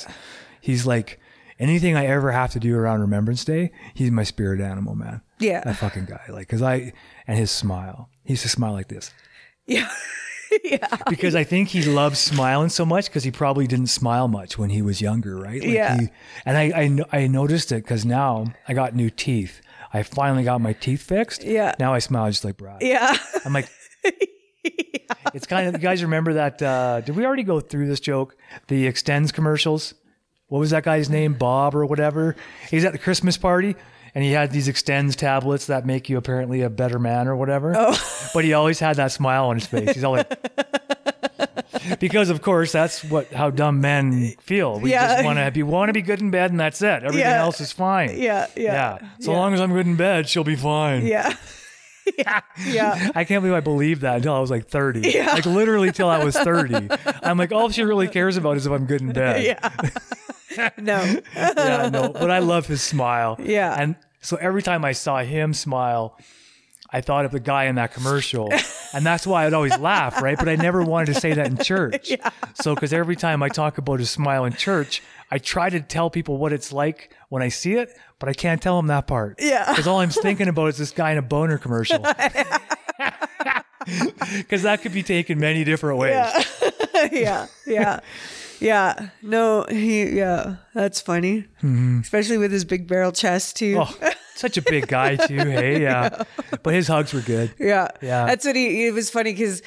He's 0.62 0.86
like, 0.86 1.20
anything 1.59 1.94
I 1.94 2.07
ever 2.07 2.32
have 2.32 2.50
to 2.53 2.59
do 2.59 2.74
around 2.74 3.03
Remembrance 3.03 3.44
Day, 3.44 3.70
he's 3.92 4.11
my 4.11 4.24
spirit 4.24 4.61
animal, 4.62 4.94
man. 4.94 5.20
Yeah. 5.38 5.62
That 5.62 5.76
fucking 5.76 6.07
guy. 6.07 6.22
Like, 6.30 6.48
cause 6.48 6.62
I, 6.62 6.94
and 7.28 7.38
his 7.38 7.50
smile, 7.50 8.09
he 8.24 8.32
used 8.32 8.42
to 8.44 8.48
smile 8.48 8.72
like 8.72 8.88
this 8.88 9.12
Yeah. 9.66 9.90
yeah. 10.64 10.96
because 11.08 11.34
I 11.34 11.44
think 11.44 11.68
he 11.68 11.82
loves 11.82 12.18
smiling 12.18 12.68
so 12.68 12.84
much 12.84 13.06
because 13.06 13.24
he 13.24 13.30
probably 13.30 13.66
didn't 13.66 13.86
smile 13.86 14.28
much 14.28 14.58
when 14.58 14.70
he 14.70 14.82
was 14.82 15.00
younger, 15.00 15.36
right? 15.36 15.60
Like 15.60 15.70
Yeah. 15.70 16.00
He, 16.00 16.08
and 16.44 16.58
I, 16.58 17.04
I, 17.12 17.20
I 17.22 17.26
noticed 17.26 17.72
it 17.72 17.84
because 17.84 18.04
now 18.04 18.52
I 18.68 18.74
got 18.74 18.94
new 18.94 19.10
teeth. 19.10 19.60
I 19.92 20.02
finally 20.02 20.44
got 20.44 20.60
my 20.60 20.72
teeth 20.72 21.02
fixed. 21.02 21.44
Yeah. 21.44 21.74
Now 21.78 21.94
I 21.94 21.98
smile 21.98 22.30
just 22.30 22.44
like 22.44 22.56
Brad. 22.56 22.82
Yeah. 22.82 23.14
I'm 23.44 23.52
like, 23.52 23.68
it's 24.64 25.46
kind 25.46 25.68
of, 25.68 25.74
you 25.74 25.80
guys 25.80 26.02
remember 26.02 26.34
that? 26.34 26.62
Uh, 26.62 27.00
did 27.02 27.16
we 27.16 27.26
already 27.26 27.42
go 27.42 27.60
through 27.60 27.88
this 27.88 28.00
joke? 28.00 28.36
The 28.68 28.86
Extenze 28.86 29.32
commercials. 29.32 29.94
What 30.48 30.58
was 30.58 30.70
that 30.70 30.82
guy's 30.82 31.08
name? 31.08 31.34
Bob 31.34 31.74
or 31.74 31.86
whatever. 31.86 32.36
He's 32.70 32.84
at 32.84 32.92
the 32.92 32.98
Christmas 32.98 33.36
party 33.38 33.74
and 34.14 34.22
he 34.24 34.32
had 34.32 34.50
these 34.50 34.68
Extenze 34.68 35.14
tablets 35.16 35.66
that 35.66 35.86
make 35.86 36.08
you 36.08 36.16
apparently 36.18 36.62
a 36.62 36.70
better 36.70 36.98
man 36.98 37.28
or 37.28 37.36
whatever. 37.36 37.74
Oh. 37.76 37.96
But 38.34 38.44
he 38.44 38.54
always 38.54 38.78
had 38.80 38.96
that 38.96 39.12
smile 39.12 39.46
on 39.48 39.56
his 39.56 39.66
face. 39.66 39.92
He's 39.94 40.04
all 40.04 40.12
like, 40.12 40.26
because 42.00 42.30
of 42.30 42.40
course 42.40 42.72
that's 42.72 43.04
what 43.04 43.30
how 43.32 43.50
dumb 43.50 43.80
men 43.82 44.30
feel. 44.40 44.80
We 44.80 44.90
Yeah. 44.92 45.08
just 45.16 45.24
want 45.24 45.38
to 45.38 45.50
be 45.50 45.62
want 45.62 45.90
to 45.90 45.92
be 45.92 46.00
good 46.02 46.20
in 46.22 46.30
bed 46.30 46.50
and 46.50 46.58
that's 46.58 46.80
it. 46.80 47.02
Everything 47.04 47.20
Yeah. 47.20 47.40
else 47.42 47.60
is 47.60 47.72
fine. 47.72 48.16
Yeah. 48.18 48.46
Yeah. 48.56 48.98
Yeah. 49.00 49.08
So 49.20 49.32
Yeah. 49.32 49.38
long 49.38 49.52
as 49.54 49.60
I'm 49.60 49.72
good 49.72 49.86
in 49.86 49.96
bed, 49.96 50.28
she'll 50.30 50.44
be 50.44 50.56
fine. 50.56 51.04
Yeah. 51.06 51.34
yeah. 52.18 52.40
Yeah. 52.66 53.10
I 53.14 53.24
can't 53.24 53.42
believe 53.42 53.54
I 53.56 53.60
believed 53.60 54.00
that 54.00 54.16
until 54.16 54.34
I 54.34 54.40
was 54.40 54.50
like 54.50 54.66
30. 54.68 55.00
Yeah. 55.10 55.32
Like 55.32 55.44
literally 55.46 55.92
till 55.92 56.08
I 56.08 56.24
was 56.24 56.34
30. 56.36 56.88
I'm 57.22 57.36
like, 57.36 57.52
all 57.52 57.68
she 57.68 57.82
really 57.82 58.08
cares 58.08 58.36
about 58.38 58.56
is 58.56 58.66
if 58.66 58.72
I'm 58.72 58.86
good 58.86 59.02
in 59.02 59.12
bed. 59.12 59.42
Yeah. 59.44 59.68
No. 60.78 61.20
Yeah, 61.34 61.88
no. 61.92 62.09
But 62.12 62.30
I 62.30 62.38
love 62.40 62.66
his 62.66 62.82
smile. 62.82 63.36
Yeah. 63.42 63.74
And 63.78 63.96
so 64.20 64.36
every 64.40 64.62
time 64.62 64.84
I 64.84 64.92
saw 64.92 65.22
him 65.22 65.55
smile, 65.55 66.18
I 66.90 67.00
thought 67.00 67.24
of 67.24 67.32
the 67.32 67.40
guy 67.40 67.64
in 67.64 67.76
that 67.76 67.92
commercial. 67.92 68.53
And 68.94 69.07
that's 69.07 69.26
why 69.26 69.46
I'd 69.46 69.55
always 69.55 69.78
laugh, 69.78 70.20
right? 70.20 70.36
But 70.36 70.50
I 70.50 70.57
never 70.57 70.82
wanted 70.82 71.14
to 71.14 71.20
say 71.20 71.32
that 71.32 71.46
in 71.46 71.57
church. 71.57 72.11
Yeah. 72.11 72.28
So, 72.61 72.74
because 72.74 72.92
every 72.92 73.16
time 73.16 73.42
I 73.42 73.48
talk 73.48 73.78
about 73.78 74.00
his 74.00 74.11
smile 74.11 74.44
in 74.44 74.53
church, 74.53 75.03
I 75.30 75.38
try 75.38 75.70
to 75.70 75.80
tell 75.80 76.11
people 76.11 76.36
what 76.36 76.53
it's 76.53 76.74
like 76.74 77.11
when 77.30 77.42
I 77.42 77.48
see 77.48 77.72
it, 77.76 77.96
but 78.18 78.28
I 78.28 78.34
can't 78.34 78.61
tell 78.61 78.76
them 78.76 78.88
that 78.88 79.07
part. 79.07 79.36
Yeah. 79.40 79.64
Because 79.70 79.86
all 79.86 80.00
I'm 80.00 80.11
thinking 80.11 80.46
about 80.46 80.66
is 80.66 80.76
this 80.76 80.90
guy 80.90 81.12
in 81.12 81.16
a 81.16 81.22
boner 81.22 81.57
commercial. 81.57 82.00
Because 84.36 84.62
that 84.62 84.80
could 84.82 84.92
be 84.92 85.03
taken 85.03 85.40
many 85.40 85.64
different 85.64 85.98
ways. 85.98 86.12
yeah. 86.94 87.07
Yeah. 87.11 87.46
Yeah. 87.66 88.00
No, 89.22 89.64
he, 89.68 90.04
yeah. 90.16 90.56
That's 90.74 91.00
funny. 91.00 91.46
Especially 92.00 92.38
with 92.38 92.52
his 92.52 92.64
big 92.64 92.86
barrel 92.86 93.12
chest, 93.12 93.56
too. 93.56 93.76
Mm-hmm. 93.76 94.04
Oh, 94.04 94.10
such 94.34 94.56
a 94.56 94.62
big 94.62 94.86
guy, 94.88 95.16
too. 95.16 95.36
Hey, 95.36 95.82
yeah. 95.82 96.22
But 96.62 96.74
his 96.74 96.88
hugs 96.88 97.12
were 97.12 97.20
good. 97.20 97.52
Yeah. 97.58 97.88
Yeah. 98.00 98.26
That's 98.26 98.44
what 98.44 98.56
he, 98.56 98.86
it 98.86 98.94
was 98.94 99.10
funny 99.10 99.32
because, 99.32 99.62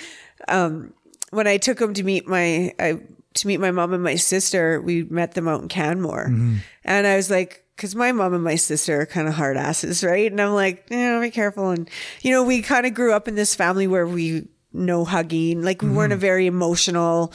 um, 0.48 0.94
when 1.32 1.48
I 1.48 1.58
took 1.58 1.80
him 1.82 1.94
to 1.94 2.04
meet 2.04 2.28
my, 2.28 2.74
I, 2.80 3.00
to 3.36 3.48
meet 3.48 3.60
my 3.60 3.72
mom 3.72 3.94
and 3.94 4.04
my 4.04 4.16
sister, 4.16 4.82
we 4.82 5.04
met 5.04 5.34
them 5.34 5.48
out 5.48 5.62
in 5.62 5.68
Canmore. 5.68 6.28
Mm-hmm. 6.30 6.58
And 6.86 7.06
I 7.08 7.16
was 7.18 7.30
like, 7.30 7.64
cause 7.78 7.94
my 7.96 8.12
mom 8.14 8.34
and 8.34 8.44
my 8.44 8.56
sister 8.56 9.02
are 9.02 9.06
kind 9.06 9.28
of 9.28 9.34
hard 9.34 9.58
asses, 9.58 10.02
right? 10.04 10.32
And 10.32 10.40
I'm 10.40 10.54
like, 10.54 10.86
you 10.90 10.98
know, 10.98 11.20
be 11.20 11.30
careful. 11.32 11.72
And, 11.72 11.90
you 12.22 12.32
know, 12.32 12.44
we 12.44 12.62
kind 12.62 12.86
of 12.86 12.94
grew 12.94 13.12
up 13.14 13.28
in 13.28 13.36
this 13.36 13.54
family 13.54 13.88
where 13.88 14.08
we 14.08 14.48
no 14.72 15.04
hugging, 15.06 15.62
like 15.62 15.82
we 15.82 15.88
Mm-hmm. 15.90 15.98
weren't 15.98 16.14
a 16.14 16.18
very 16.18 16.46
emotional, 16.48 17.34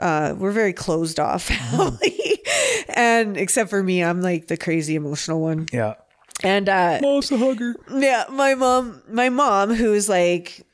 uh, 0.00 0.34
we're 0.36 0.50
very 0.52 0.72
closed 0.72 1.20
off 1.20 1.48
Mm-hmm. 1.50 1.96
family. 1.96 2.40
and 2.88 3.36
except 3.36 3.70
for 3.70 3.82
me, 3.82 4.02
I'm 4.02 4.20
like 4.22 4.48
the 4.48 4.56
crazy 4.56 4.94
emotional 4.96 5.40
one. 5.40 5.66
Yeah. 5.72 5.94
And, 6.42 6.68
uh, 6.68 6.98
Mom's 7.02 7.30
a 7.30 7.36
hugger. 7.36 7.74
yeah, 7.94 8.24
my 8.30 8.54
mom, 8.54 9.02
my 9.08 9.28
mom, 9.28 9.74
who's 9.74 10.08
like, 10.08 10.66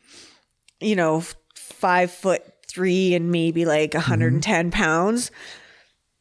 you 0.80 0.94
know, 0.94 1.24
five 1.56 2.10
foot 2.12 2.42
three 2.68 3.14
and 3.14 3.30
maybe 3.32 3.64
like 3.64 3.94
110 3.94 4.70
pounds. 4.70 5.30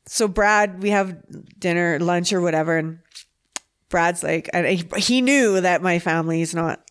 So 0.08 0.28
Brad, 0.28 0.82
we 0.82 0.90
have 0.90 1.16
dinner, 1.60 2.00
lunch, 2.00 2.34
or 2.34 2.42
whatever, 2.42 2.78
and 2.78 3.00
Brad's 3.90 4.24
like, 4.24 4.50
and 4.54 4.66
he, 4.66 4.84
he 4.98 5.22
knew 5.22 5.62
that 5.62 5.82
my 5.82 6.00
family 6.00 6.42
is 6.42 6.56
not 6.56 6.82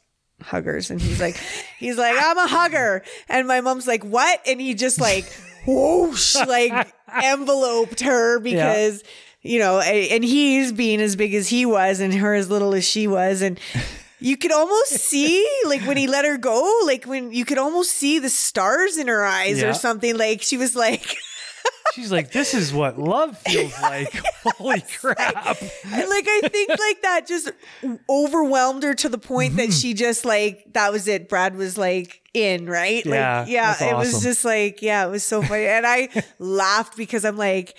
huggers, 0.42 0.90
and 0.90 1.00
he's 1.00 1.20
like, 1.20 1.36
he's 1.78 1.96
like, 1.96 2.14
I'm 2.18 2.38
a 2.38 2.46
hugger, 2.46 3.02
and 3.28 3.46
my 3.48 3.60
mom's 3.60 3.86
like, 3.86 4.04
what? 4.04 4.40
And 4.46 4.60
he 4.60 4.74
just 4.74 5.00
like, 5.00 5.24
whoosh, 5.66 6.34
like 6.34 6.92
enveloped 7.24 8.00
her 8.00 8.38
because. 8.40 9.02
You 9.46 9.58
know, 9.58 9.78
and 9.78 10.24
he's 10.24 10.72
being 10.72 11.02
as 11.02 11.16
big 11.16 11.34
as 11.34 11.46
he 11.48 11.66
was, 11.66 12.00
and 12.00 12.14
her 12.14 12.32
as 12.32 12.48
little 12.48 12.74
as 12.74 12.88
she 12.88 13.06
was, 13.06 13.42
and 13.42 13.60
you 14.18 14.38
could 14.38 14.52
almost 14.52 14.92
see 14.92 15.46
like 15.66 15.82
when 15.82 15.98
he 15.98 16.06
let 16.06 16.24
her 16.24 16.38
go, 16.38 16.80
like 16.86 17.04
when 17.04 17.30
you 17.30 17.44
could 17.44 17.58
almost 17.58 17.90
see 17.90 18.18
the 18.18 18.30
stars 18.30 18.96
in 18.96 19.06
her 19.06 19.22
eyes 19.22 19.60
Yeah. 19.60 19.68
or 19.68 19.74
something. 19.74 20.16
Like 20.16 20.40
she 20.40 20.56
was 20.56 20.74
like, 20.74 21.04
She's 21.94 22.10
like, 22.10 22.32
this 22.32 22.54
is 22.54 22.72
what 22.72 22.98
love 22.98 23.38
feels 23.38 23.72
like. 23.82 24.12
Holy 24.58 24.80
crap. 24.98 25.46
and 25.62 26.08
like 26.08 26.26
I 26.28 26.40
think 26.50 26.70
like 26.70 27.02
that 27.02 27.24
just 27.26 27.50
overwhelmed 28.08 28.82
her 28.82 28.94
to 28.94 29.08
the 29.08 29.18
point 29.18 29.52
Mm-hmm. 29.52 29.56
that 29.58 29.72
she 29.72 29.94
just 29.94 30.24
like 30.24 30.64
that 30.72 30.92
was 30.92 31.06
it. 31.08 31.28
Brad 31.28 31.56
was 31.56 31.78
like 31.78 32.20
in 32.34 32.66
right, 32.66 33.04
Yeah, 33.06 33.40
like 33.40 33.48
yeah. 33.48 33.74
that's 33.78 33.82
It 33.82 33.94
was 33.96 34.22
just 34.22 34.44
like 34.44 34.82
yeah, 34.82 35.06
it 35.06 35.10
was 35.10 35.22
so 35.24 35.42
funny, 35.42 35.66
and 35.66 35.86
I 35.86 36.08
laughed 36.38 36.96
because 36.96 37.24
I'm 37.24 37.36
like. 37.36 37.76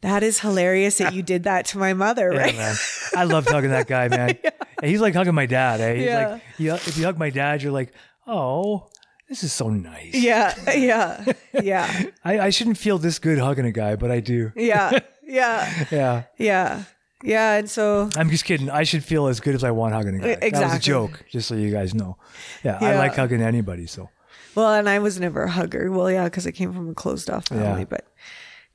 That 0.00 0.24
is 0.24 0.40
hilarious 0.40 0.98
that 0.98 1.14
you 1.14 1.22
did 1.22 1.44
that 1.44 1.66
to 1.66 1.78
my 1.78 1.94
mother, 1.94 2.32
Yeah, 2.32 2.40
right? 2.40 2.56
man. 2.56 2.74
I 3.14 3.22
love 3.22 3.46
hugging 3.46 3.70
that 3.70 3.86
guy, 3.86 4.08
man. 4.08 4.36
And 4.82 4.90
he's 4.90 5.00
like 5.00 5.14
hugging 5.14 5.32
my 5.32 5.46
dad. 5.46 5.80
Eh? 5.80 5.94
He's 5.94 6.04
Yeah. 6.06 6.28
like, 6.72 6.88
if 6.88 6.98
you 6.98 7.04
hug 7.04 7.16
my 7.20 7.30
dad, 7.30 7.62
you're 7.62 7.70
like, 7.70 7.92
oh, 8.26 8.88
this 9.32 9.42
is 9.44 9.52
so 9.52 9.70
nice. 9.70 10.12
Yeah, 10.14 10.52
yeah, 10.76 11.24
yeah, 11.62 12.02
I, 12.24 12.38
I 12.38 12.50
shouldn't 12.50 12.76
feel 12.76 12.98
this 12.98 13.18
good 13.18 13.38
hugging 13.38 13.64
a 13.64 13.72
guy, 13.72 13.96
but 13.96 14.10
I 14.10 14.20
do. 14.20 14.52
yeah, 14.54 14.98
yeah, 15.26 15.84
Yeah. 15.90 16.22
yeah, 16.36 16.84
yeah. 17.24 17.52
And 17.54 17.70
so, 17.70 18.10
I'm 18.14 18.28
just 18.28 18.44
kidding. 18.44 18.68
I 18.68 18.82
should 18.82 19.02
feel 19.04 19.26
as 19.28 19.40
good 19.40 19.54
as 19.54 19.64
I 19.64 19.70
want 19.70 19.94
hugging 19.94 20.16
a 20.16 20.18
guy. 20.36 20.50
That 20.50 20.62
was 20.64 20.74
a 20.74 20.78
joke, 20.78 21.24
just 21.30 21.48
so 21.48 21.54
you 21.54 21.70
guys 21.72 21.94
know. 21.94 22.18
Yeah, 22.62 22.76
I 22.80 22.96
like 22.98 23.14
hugging 23.16 23.40
anybody. 23.40 23.86
So 23.86 24.10
well, 24.54 24.74
and 24.74 24.86
I 24.88 24.98
was 24.98 25.18
never 25.18 25.44
a 25.44 25.50
hugger. 25.50 25.90
Well, 25.90 26.10
yeah, 26.10 26.24
because 26.24 26.46
I 26.46 26.50
came 26.50 26.74
from 26.74 26.90
a 26.90 26.94
closed 26.94 27.30
off 27.30 27.48
family, 27.48 27.80
Yeah. 27.80 27.84
but 27.88 28.06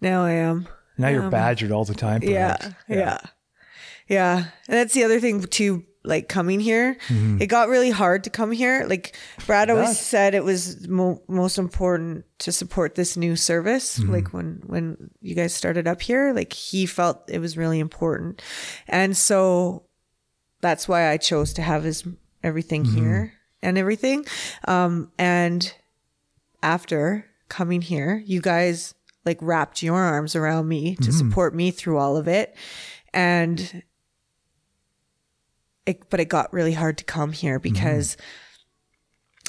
now 0.02 0.24
I 0.26 0.32
am. 0.32 0.68
now 0.98 1.10
you're 1.10 1.24
um, 1.26 1.30
badgered 1.30 1.72
all 1.72 1.86
the 1.86 1.94
time. 1.94 2.24
Yeah, 2.24 2.58
perhaps. 2.58 2.76
yeah, 2.90 3.20
yeah. 4.08 4.36
And 4.68 4.78
that's 4.78 4.94
the 4.96 5.04
other 5.04 5.20
thing 5.20 5.44
too. 5.44 5.84
Like 6.08 6.30
coming 6.30 6.60
here, 6.60 6.98
mm-hmm. 7.08 7.42
it 7.42 7.48
got 7.48 7.68
really 7.68 7.90
hard 7.92 8.24
to 8.24 8.30
come 8.30 8.52
here. 8.52 8.86
Like 8.88 9.16
Brad 9.46 9.70
always 9.70 10.00
said, 10.00 10.34
it 10.34 10.44
was 10.44 10.88
mo- 10.88 11.22
most 11.28 11.58
important 11.58 12.26
to 12.40 12.52
support 12.52 12.96
this 12.96 13.18
new 13.18 13.36
service. 13.36 14.00
Mm-hmm. 14.00 14.12
Like 14.12 14.34
when 14.34 14.64
when 14.66 15.12
you 15.22 15.36
guys 15.36 15.54
started 15.54 15.86
up 15.86 16.02
here, 16.02 16.34
like 16.34 16.54
he 16.54 16.86
felt 16.86 17.30
it 17.30 17.40
was 17.40 17.58
really 17.58 17.80
important, 17.80 18.42
and 18.88 19.18
so 19.18 19.84
that's 20.62 20.88
why 20.88 21.10
I 21.12 21.18
chose 21.18 21.54
to 21.54 21.62
have 21.62 21.84
his 21.84 22.04
everything 22.42 22.84
mm-hmm. 22.86 22.98
here 22.98 23.34
and 23.62 23.78
everything. 23.78 24.26
Um, 24.66 25.12
and 25.18 25.74
after 26.64 27.26
coming 27.50 27.82
here, 27.82 28.24
you 28.26 28.42
guys 28.42 28.94
like 29.26 29.38
wrapped 29.42 29.84
your 29.84 29.96
arms 29.96 30.36
around 30.36 30.68
me 30.68 30.96
to 30.96 31.12
support 31.12 31.54
me 31.54 31.72
through 31.72 31.98
all 31.98 32.16
of 32.16 32.28
it. 32.28 32.56
And 33.14 33.84
it, 35.88 36.10
but 36.10 36.20
it 36.20 36.26
got 36.26 36.54
really 36.54 36.74
hard 36.74 36.98
to 37.00 37.04
come 37.04 37.32
here 37.32 37.60
mm-hmm. 37.60 37.74
because 37.74 38.18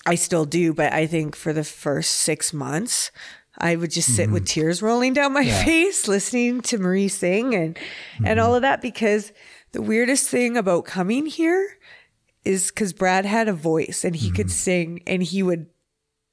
I 0.07 0.15
still 0.15 0.45
do. 0.45 0.73
But 0.73 0.93
I 0.93 1.07
think 1.07 1.37
for 1.37 1.53
the 1.53 1.65
first 1.65 2.13
six 2.13 2.53
months, 2.53 3.11
I 3.59 3.77
would 3.77 3.91
just 3.91 4.15
sit 4.15 4.31
with 4.31 4.45
mm-hmm. 4.45 4.61
tears 4.61 4.81
rolling 4.81 5.13
down 5.13 5.33
my 5.33 5.45
face, 5.65 6.09
listening 6.09 6.61
to 6.63 6.79
Marie 6.79 7.09
sing 7.09 7.55
and, 7.55 7.79
and 8.19 8.27
mm-hmm. 8.27 8.41
all 8.41 8.55
of 8.55 8.63
that. 8.63 8.81
Because 8.81 9.33
the 9.73 9.83
weirdest 9.83 10.29
thing 10.29 10.57
about 10.57 10.85
coming 10.85 11.27
here 11.27 11.77
is 12.45 12.69
because 12.69 12.93
Brad 12.93 13.27
had 13.27 13.49
a 13.49 13.53
voice 13.53 14.05
and 14.05 14.17
he 14.17 14.31
could 14.31 14.51
sing 14.51 15.03
and 15.07 15.23
he 15.23 15.43
would 15.43 15.67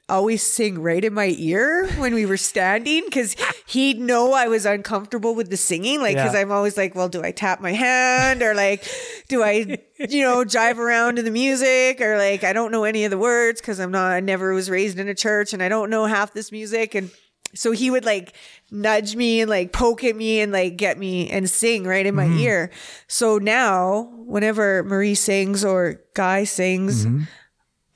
always 0.08 0.44
sing 0.44 0.80
right 0.82 1.04
in 1.04 1.14
my 1.14 1.34
ear 1.38 1.88
when 1.98 2.14
we 2.14 2.26
were 2.28 2.38
standing 2.38 3.04
because 3.06 3.36
he'd 3.68 4.00
know 4.00 4.34
I 4.34 4.48
was 4.48 4.66
uncomfortable 4.66 5.34
with 5.34 5.50
the 5.50 5.58
singing. 5.58 6.00
Like, 6.00 6.16
because 6.16 6.34
Yeah. 6.34 6.42
I'm 6.42 6.52
always 6.52 6.78
like, 6.78 6.94
well, 6.94 7.10
do 7.10 7.24
I 7.24 7.32
tap 7.32 7.60
my 7.60 7.72
hand 7.74 8.44
or 8.44 8.54
like, 8.54 8.88
do 9.28 9.42
I, 9.42 9.80
you 10.10 10.22
know, 10.24 10.44
jive 10.46 10.78
around 10.78 11.16
to 11.16 11.24
the 11.24 11.32
music 11.32 12.02
or 12.02 12.18
like, 12.18 12.44
I 12.44 12.54
don't 12.54 12.72
know 12.72 12.84
any 12.84 13.04
of 13.06 13.12
the 13.12 13.18
words 13.18 13.62
because 13.62 13.80
I'm 13.80 13.92
not, 13.92 14.12
I 14.12 14.20
never 14.20 14.54
was 14.54 14.70
raised 14.70 15.00
in 15.00 15.08
a 15.08 15.16
church 15.16 15.54
and 15.54 15.64
I 15.64 15.70
don't 15.70 15.90
know 15.90 16.06
half 16.06 16.34
this 16.34 16.52
music. 16.52 16.94
And 16.94 17.10
so 17.56 17.72
he 17.72 17.90
would 17.90 18.06
like 18.06 18.34
nudge 18.70 19.16
me 19.16 19.42
and 19.42 19.50
like 19.50 19.72
poke 19.72 20.04
at 20.04 20.16
me 20.16 20.40
and 20.42 20.52
like 20.52 20.76
get 20.78 21.00
me 21.00 21.30
and 21.32 21.50
sing 21.50 21.84
right 21.86 22.06
in 22.06 22.14
my 22.14 22.26
Mm-hmm. 22.26 22.40
ear. 22.40 22.72
So 23.08 23.38
now, 23.40 24.12
whenever 24.18 24.84
Marie 24.84 25.16
sings 25.16 25.64
or 25.66 26.02
Guy 26.14 26.44
sings, 26.44 27.08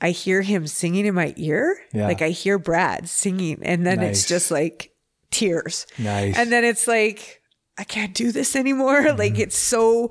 I 0.00 0.10
hear 0.10 0.42
him 0.42 0.66
singing 0.66 1.06
in 1.06 1.14
my 1.14 1.34
ear. 1.36 1.76
Yeah. 1.92 2.06
Like 2.06 2.22
I 2.22 2.30
hear 2.30 2.58
Brad 2.58 3.08
singing, 3.08 3.58
and 3.62 3.86
then 3.86 3.98
Nice. 4.00 4.20
it's 4.20 4.26
just 4.28 4.50
like 4.50 4.92
tears. 5.30 5.86
Nice. 5.98 6.36
And 6.38 6.50
then 6.50 6.64
it's 6.64 6.86
like, 6.88 7.42
I 7.78 7.84
can't 7.84 8.14
do 8.14 8.32
this 8.32 8.56
anymore. 8.56 9.02
Mm-hmm. 9.02 9.18
Like 9.18 9.38
it's 9.38 9.56
so 9.58 10.10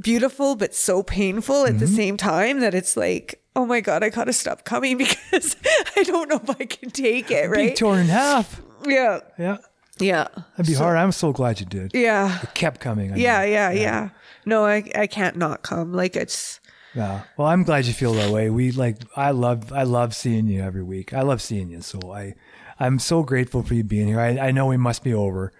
beautiful, 0.00 0.56
but 0.56 0.74
so 0.74 1.02
painful 1.02 1.66
at 1.66 1.78
the 1.78 1.86
Mm-hmm. 1.86 1.94
same 1.96 2.16
time 2.16 2.60
that 2.60 2.74
it's 2.74 2.96
like, 2.96 3.42
oh 3.56 3.66
my 3.66 3.80
God, 3.80 4.02
I 4.04 4.08
gotta 4.10 4.32
stop 4.32 4.64
coming 4.64 4.96
because 5.04 5.56
I 5.96 6.02
don't 6.04 6.28
know 6.28 6.40
if 6.42 6.50
I 6.50 6.64
can 6.64 6.90
take 6.90 7.30
it, 7.30 7.44
Be 7.44 7.56
right? 7.56 7.76
torn 7.76 7.98
in 8.00 8.06
half. 8.06 8.60
Yeah. 8.86 9.20
Yeah. 9.38 9.58
Yeah. 9.98 10.28
That'd 10.56 10.66
be 10.66 10.74
hard. 10.74 10.96
I'm 10.96 11.10
so 11.12 11.32
glad 11.32 11.58
you 11.58 11.66
did. 11.66 11.90
Yeah. 11.92 12.40
It 12.42 12.54
kept 12.54 12.80
coming. 12.80 13.12
I 13.12 13.16
Yeah. 13.16 13.42
mean. 13.42 13.52
Yeah. 13.52 13.70
Yeah. 13.72 14.08
No, 14.46 14.64
I, 14.64 14.88
I 14.94 15.06
can't 15.08 15.36
not 15.36 15.62
come. 15.62 15.92
Like 15.92 16.14
it's, 16.14 16.60
Yeah. 16.94 17.22
Well, 17.36 17.46
I'm 17.48 17.64
glad 17.64 17.86
you 17.86 17.92
feel 17.92 18.14
that 18.14 18.30
way. 18.30 18.50
We 18.50 18.70
like 18.72 18.96
I 19.16 19.30
love 19.30 19.72
I 19.72 19.82
love 19.82 20.14
seeing 20.14 20.46
you 20.48 20.62
every 20.62 20.82
week. 20.82 21.12
I 21.12 21.22
love 21.22 21.40
seeing 21.42 21.70
you. 21.70 21.80
So 21.82 22.12
I 22.12 22.34
I'm 22.80 22.98
so 22.98 23.22
grateful 23.22 23.62
for 23.62 23.74
you 23.74 23.84
being 23.84 24.06
here. 24.08 24.20
I, 24.20 24.38
I 24.38 24.50
know 24.52 24.66
we 24.66 24.76
must 24.76 25.02
be 25.04 25.12
over. 25.14 25.52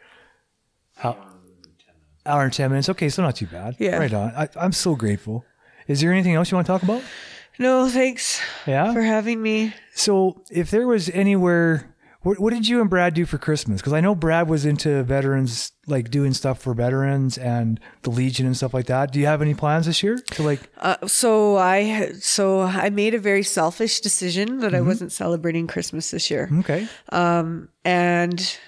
How, 0.97 1.16
hour 2.26 2.45
and 2.45 2.53
ten 2.53 2.70
minutes. 2.70 2.89
Okay, 2.89 3.09
so 3.09 3.22
not 3.22 3.37
too 3.37 3.47
bad. 3.47 3.76
Yeah. 3.79 3.99
Right 3.99 4.12
on. 4.12 4.33
I, 4.37 4.49
I'm 4.57 4.72
so 4.72 4.95
grateful. 4.97 5.45
Is 5.87 6.01
there 6.01 6.12
anything 6.12 6.35
else 6.35 6.51
you 6.51 6.57
want 6.57 6.66
to 6.66 6.72
talk 6.72 6.83
about? 6.83 7.03
no, 7.59 7.89
thanks 7.89 8.41
Yeah. 8.66 8.93
for 8.93 9.03
having 9.03 9.43
me. 9.43 9.74
So 9.95 10.43
if 10.51 10.70
there 10.70 10.87
was 10.87 11.09
anywhere, 11.11 11.95
what, 12.22 12.40
what 12.40 12.52
did 12.52 12.66
you 12.66 12.80
and 12.80 12.90
Brad 12.90 13.14
do 13.14 13.24
for 13.24 13.38
Christmas? 13.38 13.80
Because 13.80 13.92
I 13.92 14.00
know 14.00 14.14
Brad 14.14 14.48
was 14.48 14.64
into 14.64 15.02
veterans, 15.04 15.72
like 15.86 16.10
doing 16.10 16.34
stuff 16.34 16.60
for 16.60 16.74
veterans 16.74 17.38
and 17.38 17.78
the 18.02 18.10
Legion 18.10 18.44
and 18.44 18.56
stuff 18.56 18.74
like 18.74 18.86
that. 18.86 19.12
Do 19.12 19.20
you 19.20 19.26
have 19.26 19.40
any 19.40 19.54
plans 19.54 19.86
this 19.86 20.02
year 20.02 20.18
to 20.18 20.42
like? 20.42 20.60
Uh, 20.78 21.06
so 21.06 21.56
I 21.56 22.12
so 22.18 22.62
I 22.62 22.90
made 22.90 23.14
a 23.14 23.18
very 23.18 23.44
selfish 23.44 24.00
decision 24.00 24.58
that 24.58 24.74
I 24.74 24.80
wasn't 24.80 25.12
celebrating 25.12 25.66
Christmas 25.68 26.10
this 26.10 26.30
year, 26.30 26.50
Okay. 26.60 26.88
Um, 27.10 27.68
and 27.84 28.58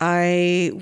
I 0.00 0.72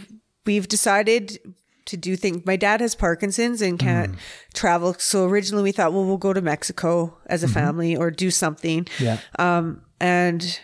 we've 0.46 0.68
decided 0.68 1.38
to 1.84 1.96
do 1.96 2.16
things. 2.16 2.46
My 2.46 2.56
dad 2.56 2.80
has 2.80 2.94
Parkinson's 2.94 3.60
and 3.60 3.78
can't 3.78 4.14
travel, 4.54 4.94
so 4.94 5.26
originally 5.26 5.64
we 5.64 5.72
thought, 5.72 5.92
well, 5.92 6.04
we'll 6.04 6.16
go 6.16 6.32
to 6.32 6.40
Mexico 6.40 7.18
as 7.26 7.42
a 7.42 7.48
family 7.48 7.96
or 7.96 8.10
do 8.10 8.30
something. 8.30 8.86
Yeah. 8.98 9.18
Um, 9.38 9.82
and 10.00 10.60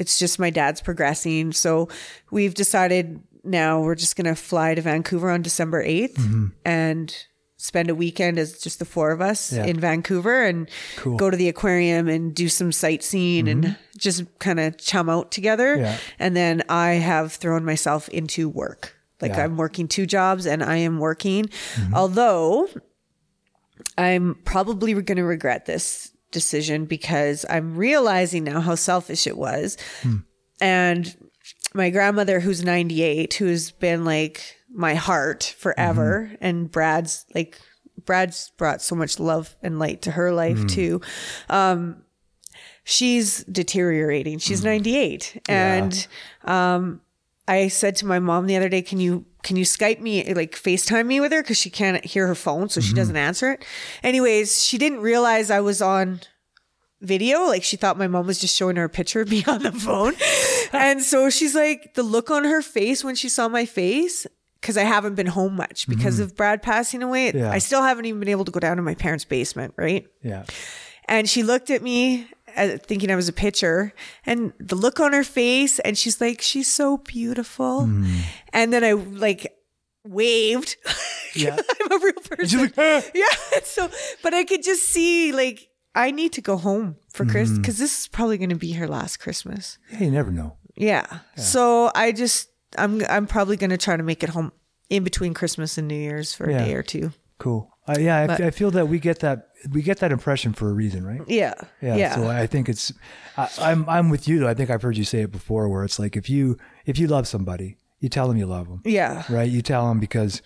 it's 0.00 0.18
just 0.18 0.38
my 0.38 0.48
dad's 0.50 0.80
progressing. 0.80 1.52
So 1.52 1.88
we've 2.30 2.54
decided 2.54 3.20
now 3.44 3.80
we're 3.80 3.94
just 3.94 4.16
going 4.16 4.26
to 4.26 4.34
fly 4.34 4.74
to 4.74 4.80
Vancouver 4.80 5.30
on 5.30 5.42
December 5.42 5.84
8th 5.84 6.14
mm-hmm. 6.14 6.46
and 6.64 7.14
spend 7.58 7.90
a 7.90 7.94
weekend 7.94 8.38
as 8.38 8.58
just 8.58 8.78
the 8.78 8.86
four 8.86 9.10
of 9.10 9.20
us 9.20 9.52
Yeah. 9.52 9.66
in 9.66 9.78
Vancouver 9.78 10.42
and 10.44 10.68
Cool. 10.96 11.18
go 11.18 11.28
to 11.28 11.36
the 11.36 11.50
aquarium 11.50 12.08
and 12.08 12.34
do 12.34 12.48
some 12.48 12.72
sightseeing 12.72 13.46
and 13.46 13.64
mm-hmm. 13.64 13.98
just 13.98 14.24
kind 14.38 14.58
of 14.58 14.78
chum 14.78 15.10
out 15.10 15.30
together. 15.30 15.76
Yeah. 15.76 15.98
And 16.18 16.34
then 16.34 16.62
I 16.70 16.92
have 16.92 17.34
thrown 17.34 17.66
myself 17.66 18.08
into 18.08 18.48
work. 18.48 18.96
Like 19.20 19.32
Yeah. 19.32 19.44
I'm 19.44 19.58
working 19.58 19.86
two 19.86 20.06
jobs 20.06 20.46
and 20.46 20.62
I 20.62 20.76
am 20.76 20.98
working. 20.98 21.44
Mm-hmm. 21.44 21.94
Although 21.94 22.68
I'm 23.98 24.36
probably 24.44 24.94
going 24.94 25.16
to 25.16 25.24
regret 25.24 25.66
this 25.66 26.12
decision 26.30 26.84
because 26.84 27.44
I'm 27.50 27.76
realizing 27.76 28.44
now 28.44 28.60
how 28.60 28.74
selfish 28.74 29.26
it 29.26 29.36
was. 29.36 29.76
And 30.60 31.16
my 31.74 31.90
grandmother, 31.90 32.40
who's 32.40 32.62
98, 32.62 33.34
who's 33.34 33.70
been 33.70 34.04
like 34.04 34.56
my 34.72 34.94
heart 34.94 35.54
forever, 35.58 36.30
and 36.40 36.70
Brad's 36.70 37.24
like, 37.34 37.58
Brad's 38.04 38.52
brought 38.56 38.82
so 38.82 38.94
much 38.94 39.18
love 39.20 39.56
and 39.62 39.78
light 39.78 40.02
to 40.02 40.10
her 40.12 40.32
life 40.32 40.58
too. 40.68 41.00
Um, 41.48 42.02
she's 42.84 43.44
deteriorating. 43.44 44.38
She's 44.38 44.64
98. 44.64 45.42
And, 45.48 46.06
um, 46.44 47.00
I 47.48 47.68
said 47.68 47.96
to 47.96 48.06
my 48.06 48.18
mom 48.20 48.46
the 48.46 48.56
other 48.56 48.68
day, 48.68 48.80
"Can 48.82 49.00
you 49.00 49.26
can 49.42 49.56
you 49.56 49.64
Skype 49.64 50.00
me 50.00 50.32
like 50.34 50.52
FaceTime 50.52 51.06
me 51.06 51.20
with 51.20 51.32
her 51.32 51.42
because 51.42 51.58
she 51.58 51.70
can't 51.70 52.04
hear 52.04 52.26
her 52.26 52.34
phone, 52.34 52.68
so 52.68 52.80
she 52.80 52.88
mm-hmm. 52.88 52.96
doesn't 52.96 53.16
answer 53.16 53.52
it." 53.52 53.64
Anyways, 54.02 54.64
she 54.64 54.78
didn't 54.78 55.00
realize 55.00 55.50
I 55.50 55.60
was 55.60 55.80
on 55.80 56.20
video. 57.00 57.44
Like 57.46 57.64
she 57.64 57.76
thought 57.76 57.98
my 57.98 58.08
mom 58.08 58.26
was 58.26 58.38
just 58.38 58.56
showing 58.56 58.76
her 58.76 58.84
a 58.84 58.88
picture 58.88 59.20
of 59.20 59.30
me 59.30 59.44
on 59.48 59.62
the 59.62 59.72
phone, 59.72 60.14
and 60.72 61.02
so 61.02 61.30
she's 61.30 61.54
like, 61.54 61.94
the 61.94 62.02
look 62.02 62.30
on 62.30 62.44
her 62.44 62.62
face 62.62 63.04
when 63.04 63.14
she 63.14 63.28
saw 63.28 63.48
my 63.48 63.66
face. 63.66 64.26
Because 64.60 64.76
I 64.76 64.82
haven't 64.82 65.14
been 65.14 65.26
home 65.26 65.56
much 65.56 65.88
because 65.88 66.16
mm-hmm. 66.16 66.24
of 66.24 66.36
Brad 66.36 66.62
passing 66.62 67.02
away. 67.02 67.32
Yeah. 67.32 67.50
I 67.50 67.56
still 67.56 67.82
haven't 67.82 68.04
even 68.04 68.20
been 68.20 68.28
able 68.28 68.44
to 68.44 68.50
go 68.50 68.60
down 68.60 68.76
to 68.76 68.82
my 68.82 68.94
parents' 68.94 69.24
basement, 69.24 69.72
right? 69.78 70.06
Yeah. 70.22 70.44
And 71.06 71.30
she 71.30 71.42
looked 71.42 71.70
at 71.70 71.82
me 71.82 72.28
thinking 72.78 73.10
I 73.10 73.16
was 73.16 73.28
a 73.28 73.32
pitcher 73.32 73.92
and 74.26 74.52
the 74.58 74.74
look 74.76 75.00
on 75.00 75.12
her 75.12 75.24
face 75.24 75.78
and 75.80 75.96
she's 75.96 76.20
like, 76.20 76.40
she's 76.40 76.72
so 76.72 76.98
beautiful. 76.98 77.88
And 78.52 78.72
then 78.72 78.84
I 78.84 78.92
like, 78.92 79.52
waved. 80.04 80.76
Yeah. 81.32 81.56
I'm 81.84 81.92
a 81.92 82.04
real 82.04 82.12
person. 82.28 82.60
like, 82.60 82.74
"Ah." 82.76 83.02
yeah. 83.14 83.24
So, 83.62 83.88
but 84.20 84.34
I 84.34 84.42
could 84.42 84.64
just 84.64 84.82
see 84.88 85.30
like 85.30 85.68
I 85.94 86.10
need 86.10 86.32
to 86.32 86.40
go 86.40 86.56
home 86.56 86.96
for 87.12 87.24
Christmas 87.24 87.50
Mm-hmm. 87.50 87.62
because 87.62 87.78
this 87.78 88.00
is 88.00 88.08
probably 88.08 88.36
going 88.36 88.50
to 88.50 88.56
be 88.56 88.72
her 88.72 88.88
last 88.88 89.18
Christmas. 89.18 89.78
yeah, 89.92 90.00
you 90.00 90.10
never 90.10 90.32
know. 90.32 90.56
Yeah. 90.76 91.06
So 91.36 91.92
I 91.94 92.10
just 92.10 92.48
I'm 92.76 93.00
I'm 93.08 93.28
probably 93.28 93.56
going 93.56 93.70
to 93.70 93.78
try 93.78 93.96
to 93.96 94.02
make 94.02 94.24
it 94.24 94.30
home 94.30 94.50
in 94.88 95.04
between 95.04 95.32
Christmas 95.32 95.78
and 95.78 95.86
New 95.86 95.94
Year's 95.94 96.34
for 96.34 96.50
Yeah. 96.50 96.62
a 96.62 96.64
day 96.64 96.74
or 96.74 96.82
two. 96.82 97.12
Cool. 97.38 97.70
Uh, 97.86 97.94
yeah, 98.00 98.16
I, 98.22 98.26
But- 98.26 98.40
I 98.40 98.50
feel 98.50 98.72
that 98.72 98.88
we 98.88 98.98
get 98.98 99.20
that 99.20 99.49
we 99.70 99.82
get 99.82 99.98
that 99.98 100.12
impression 100.12 100.52
for 100.52 100.68
a 100.70 100.72
reason, 100.72 101.06
right? 101.06 101.20
Yeah. 101.26 101.54
Yeah. 101.82 101.96
Yeah. 101.96 102.14
So 102.14 102.28
I 102.28 102.46
think 102.46 102.68
it's 102.68 102.92
I, 103.36 103.48
I'm 103.60 103.88
I'm 103.88 104.08
with 104.10 104.26
you. 104.28 104.40
though. 104.40 104.48
I 104.48 104.54
think 104.54 104.70
I've 104.70 104.82
heard 104.82 104.96
you 104.96 105.04
say 105.04 105.20
it 105.22 105.30
before, 105.32 105.68
where 105.68 105.84
it's 105.84 105.98
like 105.98 106.16
if 106.16 106.30
you 106.30 106.56
if 106.86 106.98
you 106.98 107.06
love 107.06 107.26
somebody, 107.28 107.76
you 108.00 108.08
tell 108.08 108.28
them 108.28 108.36
you 108.36 108.46
love 108.46 108.68
them, 108.68 108.80
yeah. 108.84 109.24
right? 109.28 109.48
You 109.50 109.62
tell 109.62 109.88
them 109.88 110.00
because 110.00 110.42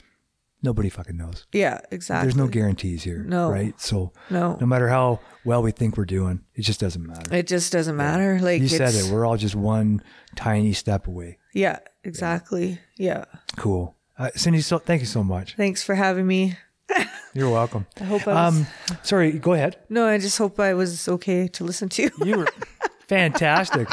nobody 0.63 0.89
fucking 0.89 1.17
knows. 1.17 1.47
Yeah. 1.53 1.81
Exactly. 1.91 2.27
There's 2.27 2.37
no 2.37 2.49
guarantees 2.49 3.03
here, 3.05 3.19
No. 3.19 3.51
right? 3.51 3.79
So 3.81 4.13
No. 4.31 4.57
no 4.61 4.67
matter 4.67 4.89
how 4.89 5.21
well 5.45 5.63
we 5.63 5.71
think 5.71 5.97
we're 5.97 6.07
doing, 6.07 6.41
it 6.55 6.63
just 6.63 6.81
doesn't 6.81 7.07
matter. 7.07 7.35
It 7.35 7.47
just 7.47 7.71
doesn't 7.73 7.97
matter. 7.97 8.41
Like 8.41 8.63
you 8.63 8.69
said 8.69 8.95
it. 8.95 9.11
We're 9.13 9.27
all 9.27 9.37
just 9.37 9.55
one 9.55 10.03
tiny 10.37 10.73
step 10.73 11.07
away. 11.07 11.39
Yeah. 11.53 11.81
Exactly. 12.03 12.81
Yeah. 12.97 13.25
Cool. 13.57 13.95
Uh, 14.19 14.31
Cindy, 14.37 14.61
so 14.61 14.79
thank 14.79 15.01
you 15.01 15.07
so 15.07 15.23
much. 15.25 15.55
Thanks 15.57 15.83
for 15.83 15.95
having 15.95 16.27
me. 16.27 16.57
You're 17.35 17.51
welcome. 17.51 17.87
I 18.01 18.05
hope 18.05 18.29
I 18.29 18.47
was. 18.47 18.59
Um, 18.61 18.67
sorry, 19.03 19.33
go 19.33 19.55
ahead. 19.55 19.77
no, 19.89 20.07
I 20.07 20.19
just 20.19 20.39
hope 20.39 20.61
I 20.61 20.75
was 20.75 21.09
okay 21.09 21.49
to 21.49 21.65
listen 21.65 21.89
to. 21.91 22.09
You 22.25 22.39
were 22.39 22.47
fantastic. 23.09 23.89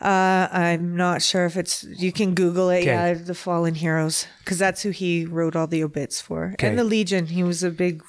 Uh, 0.02 0.48
I'm 0.52 0.96
not 0.98 1.22
sure 1.22 1.46
if 1.46 1.56
it's. 1.58 1.84
You 1.84 2.12
can 2.12 2.34
Google 2.36 2.70
it. 2.70 2.80
Okay. 2.82 2.86
Yeah, 2.88 3.14
the 3.14 3.34
Fallen 3.36 3.76
Heroes, 3.76 4.28
because 4.40 4.60
that's 4.60 4.82
who 4.82 4.90
he 4.90 5.26
wrote 5.26 5.56
all 5.56 5.66
the 5.68 5.84
obits 5.84 6.20
for, 6.22 6.52
Okay. 6.54 6.68
and 6.68 6.78
the 6.78 6.84
Legion. 6.84 7.28
He 7.28 7.42
was 7.44 7.64
a 7.64 7.70
big 7.72 8.04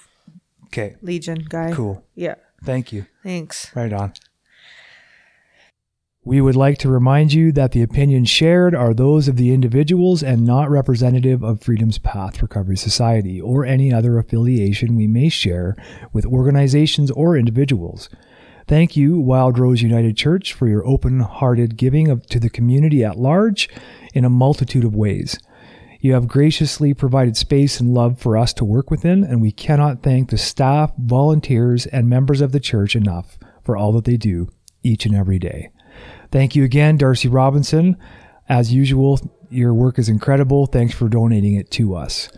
Okay, 0.67 0.97
Legion 1.03 1.47
guy. 1.49 1.71
cool. 1.73 2.05
Yeah. 2.17 2.35
Thank 2.65 2.93
you. 2.93 3.07
Thanks. 3.23 3.71
Right 3.77 3.93
on. 3.93 4.13
We 6.27 6.41
would 6.41 6.57
like 6.57 6.79
to 6.79 6.89
remind 6.89 7.35
you 7.35 7.53
that 7.53 7.73
the 7.73 7.83
opinions 7.83 8.31
shared 8.31 8.75
are 8.75 8.95
those 8.95 9.29
of 9.29 9.37
the 9.37 9.53
individuals 9.53 10.23
and 10.23 10.47
not 10.47 10.71
representative 10.71 11.43
of 11.43 11.61
Freedom's 11.61 11.99
Path 11.99 12.41
Recovery 12.41 12.79
Society 12.79 13.39
or 13.39 13.67
any 13.67 13.93
other 13.93 14.19
affiliation 14.19 14.97
we 14.97 15.07
may 15.07 15.29
share 15.29 15.77
with 16.15 16.25
organizations 16.25 17.11
or 17.11 17.37
individuals. 17.37 18.09
Thank 18.67 18.97
you, 18.97 19.21
Wild 19.21 19.59
Rose 19.59 19.83
United 19.83 20.17
Church, 20.17 20.55
for 20.55 20.67
your 20.67 20.87
open 20.87 21.21
hearted 21.21 21.77
giving 21.77 22.09
of, 22.09 22.25
to 22.29 22.41
the 22.41 22.49
community 22.49 23.05
at 23.05 23.19
large 23.19 23.69
in 24.15 24.25
a 24.25 24.31
multitude 24.31 24.85
of 24.85 24.97
ways. 24.97 25.39
You 26.01 26.15
have 26.15 26.27
graciously 26.27 26.95
provided 26.95 27.37
space 27.37 27.81
and 27.81 27.93
love 27.93 28.19
for 28.19 28.39
us 28.39 28.55
to 28.55 28.65
work 28.65 28.91
within, 28.91 29.25
and 29.25 29.43
we 29.43 29.53
cannot 29.53 30.03
thank 30.03 30.31
the 30.31 30.39
staff, 30.39 30.91
volunteers, 30.97 31.85
and 31.85 32.09
members 32.09 32.41
of 32.41 32.53
the 32.53 32.61
church 32.61 32.97
enough 32.97 33.39
for 33.63 33.77
all 33.77 33.93
that 33.93 34.07
they 34.07 34.17
do 34.17 34.49
each 34.83 35.05
and 35.05 35.15
every 35.15 35.39
day. 35.39 35.69
Thank 36.35 36.57
you 36.57 36.65
again, 36.65 36.97
Darcy 36.97 37.29
Robinson. 37.29 37.97
As 38.49 38.73
usual, 38.73 39.21
your 39.51 39.73
work 39.73 40.01
is 40.01 40.09
incredible. 40.09 40.67
Thanks 40.67 40.93
for 40.93 41.09
donating 41.09 41.55
it 41.55 41.71
to 41.71 41.95
us. 41.95 42.29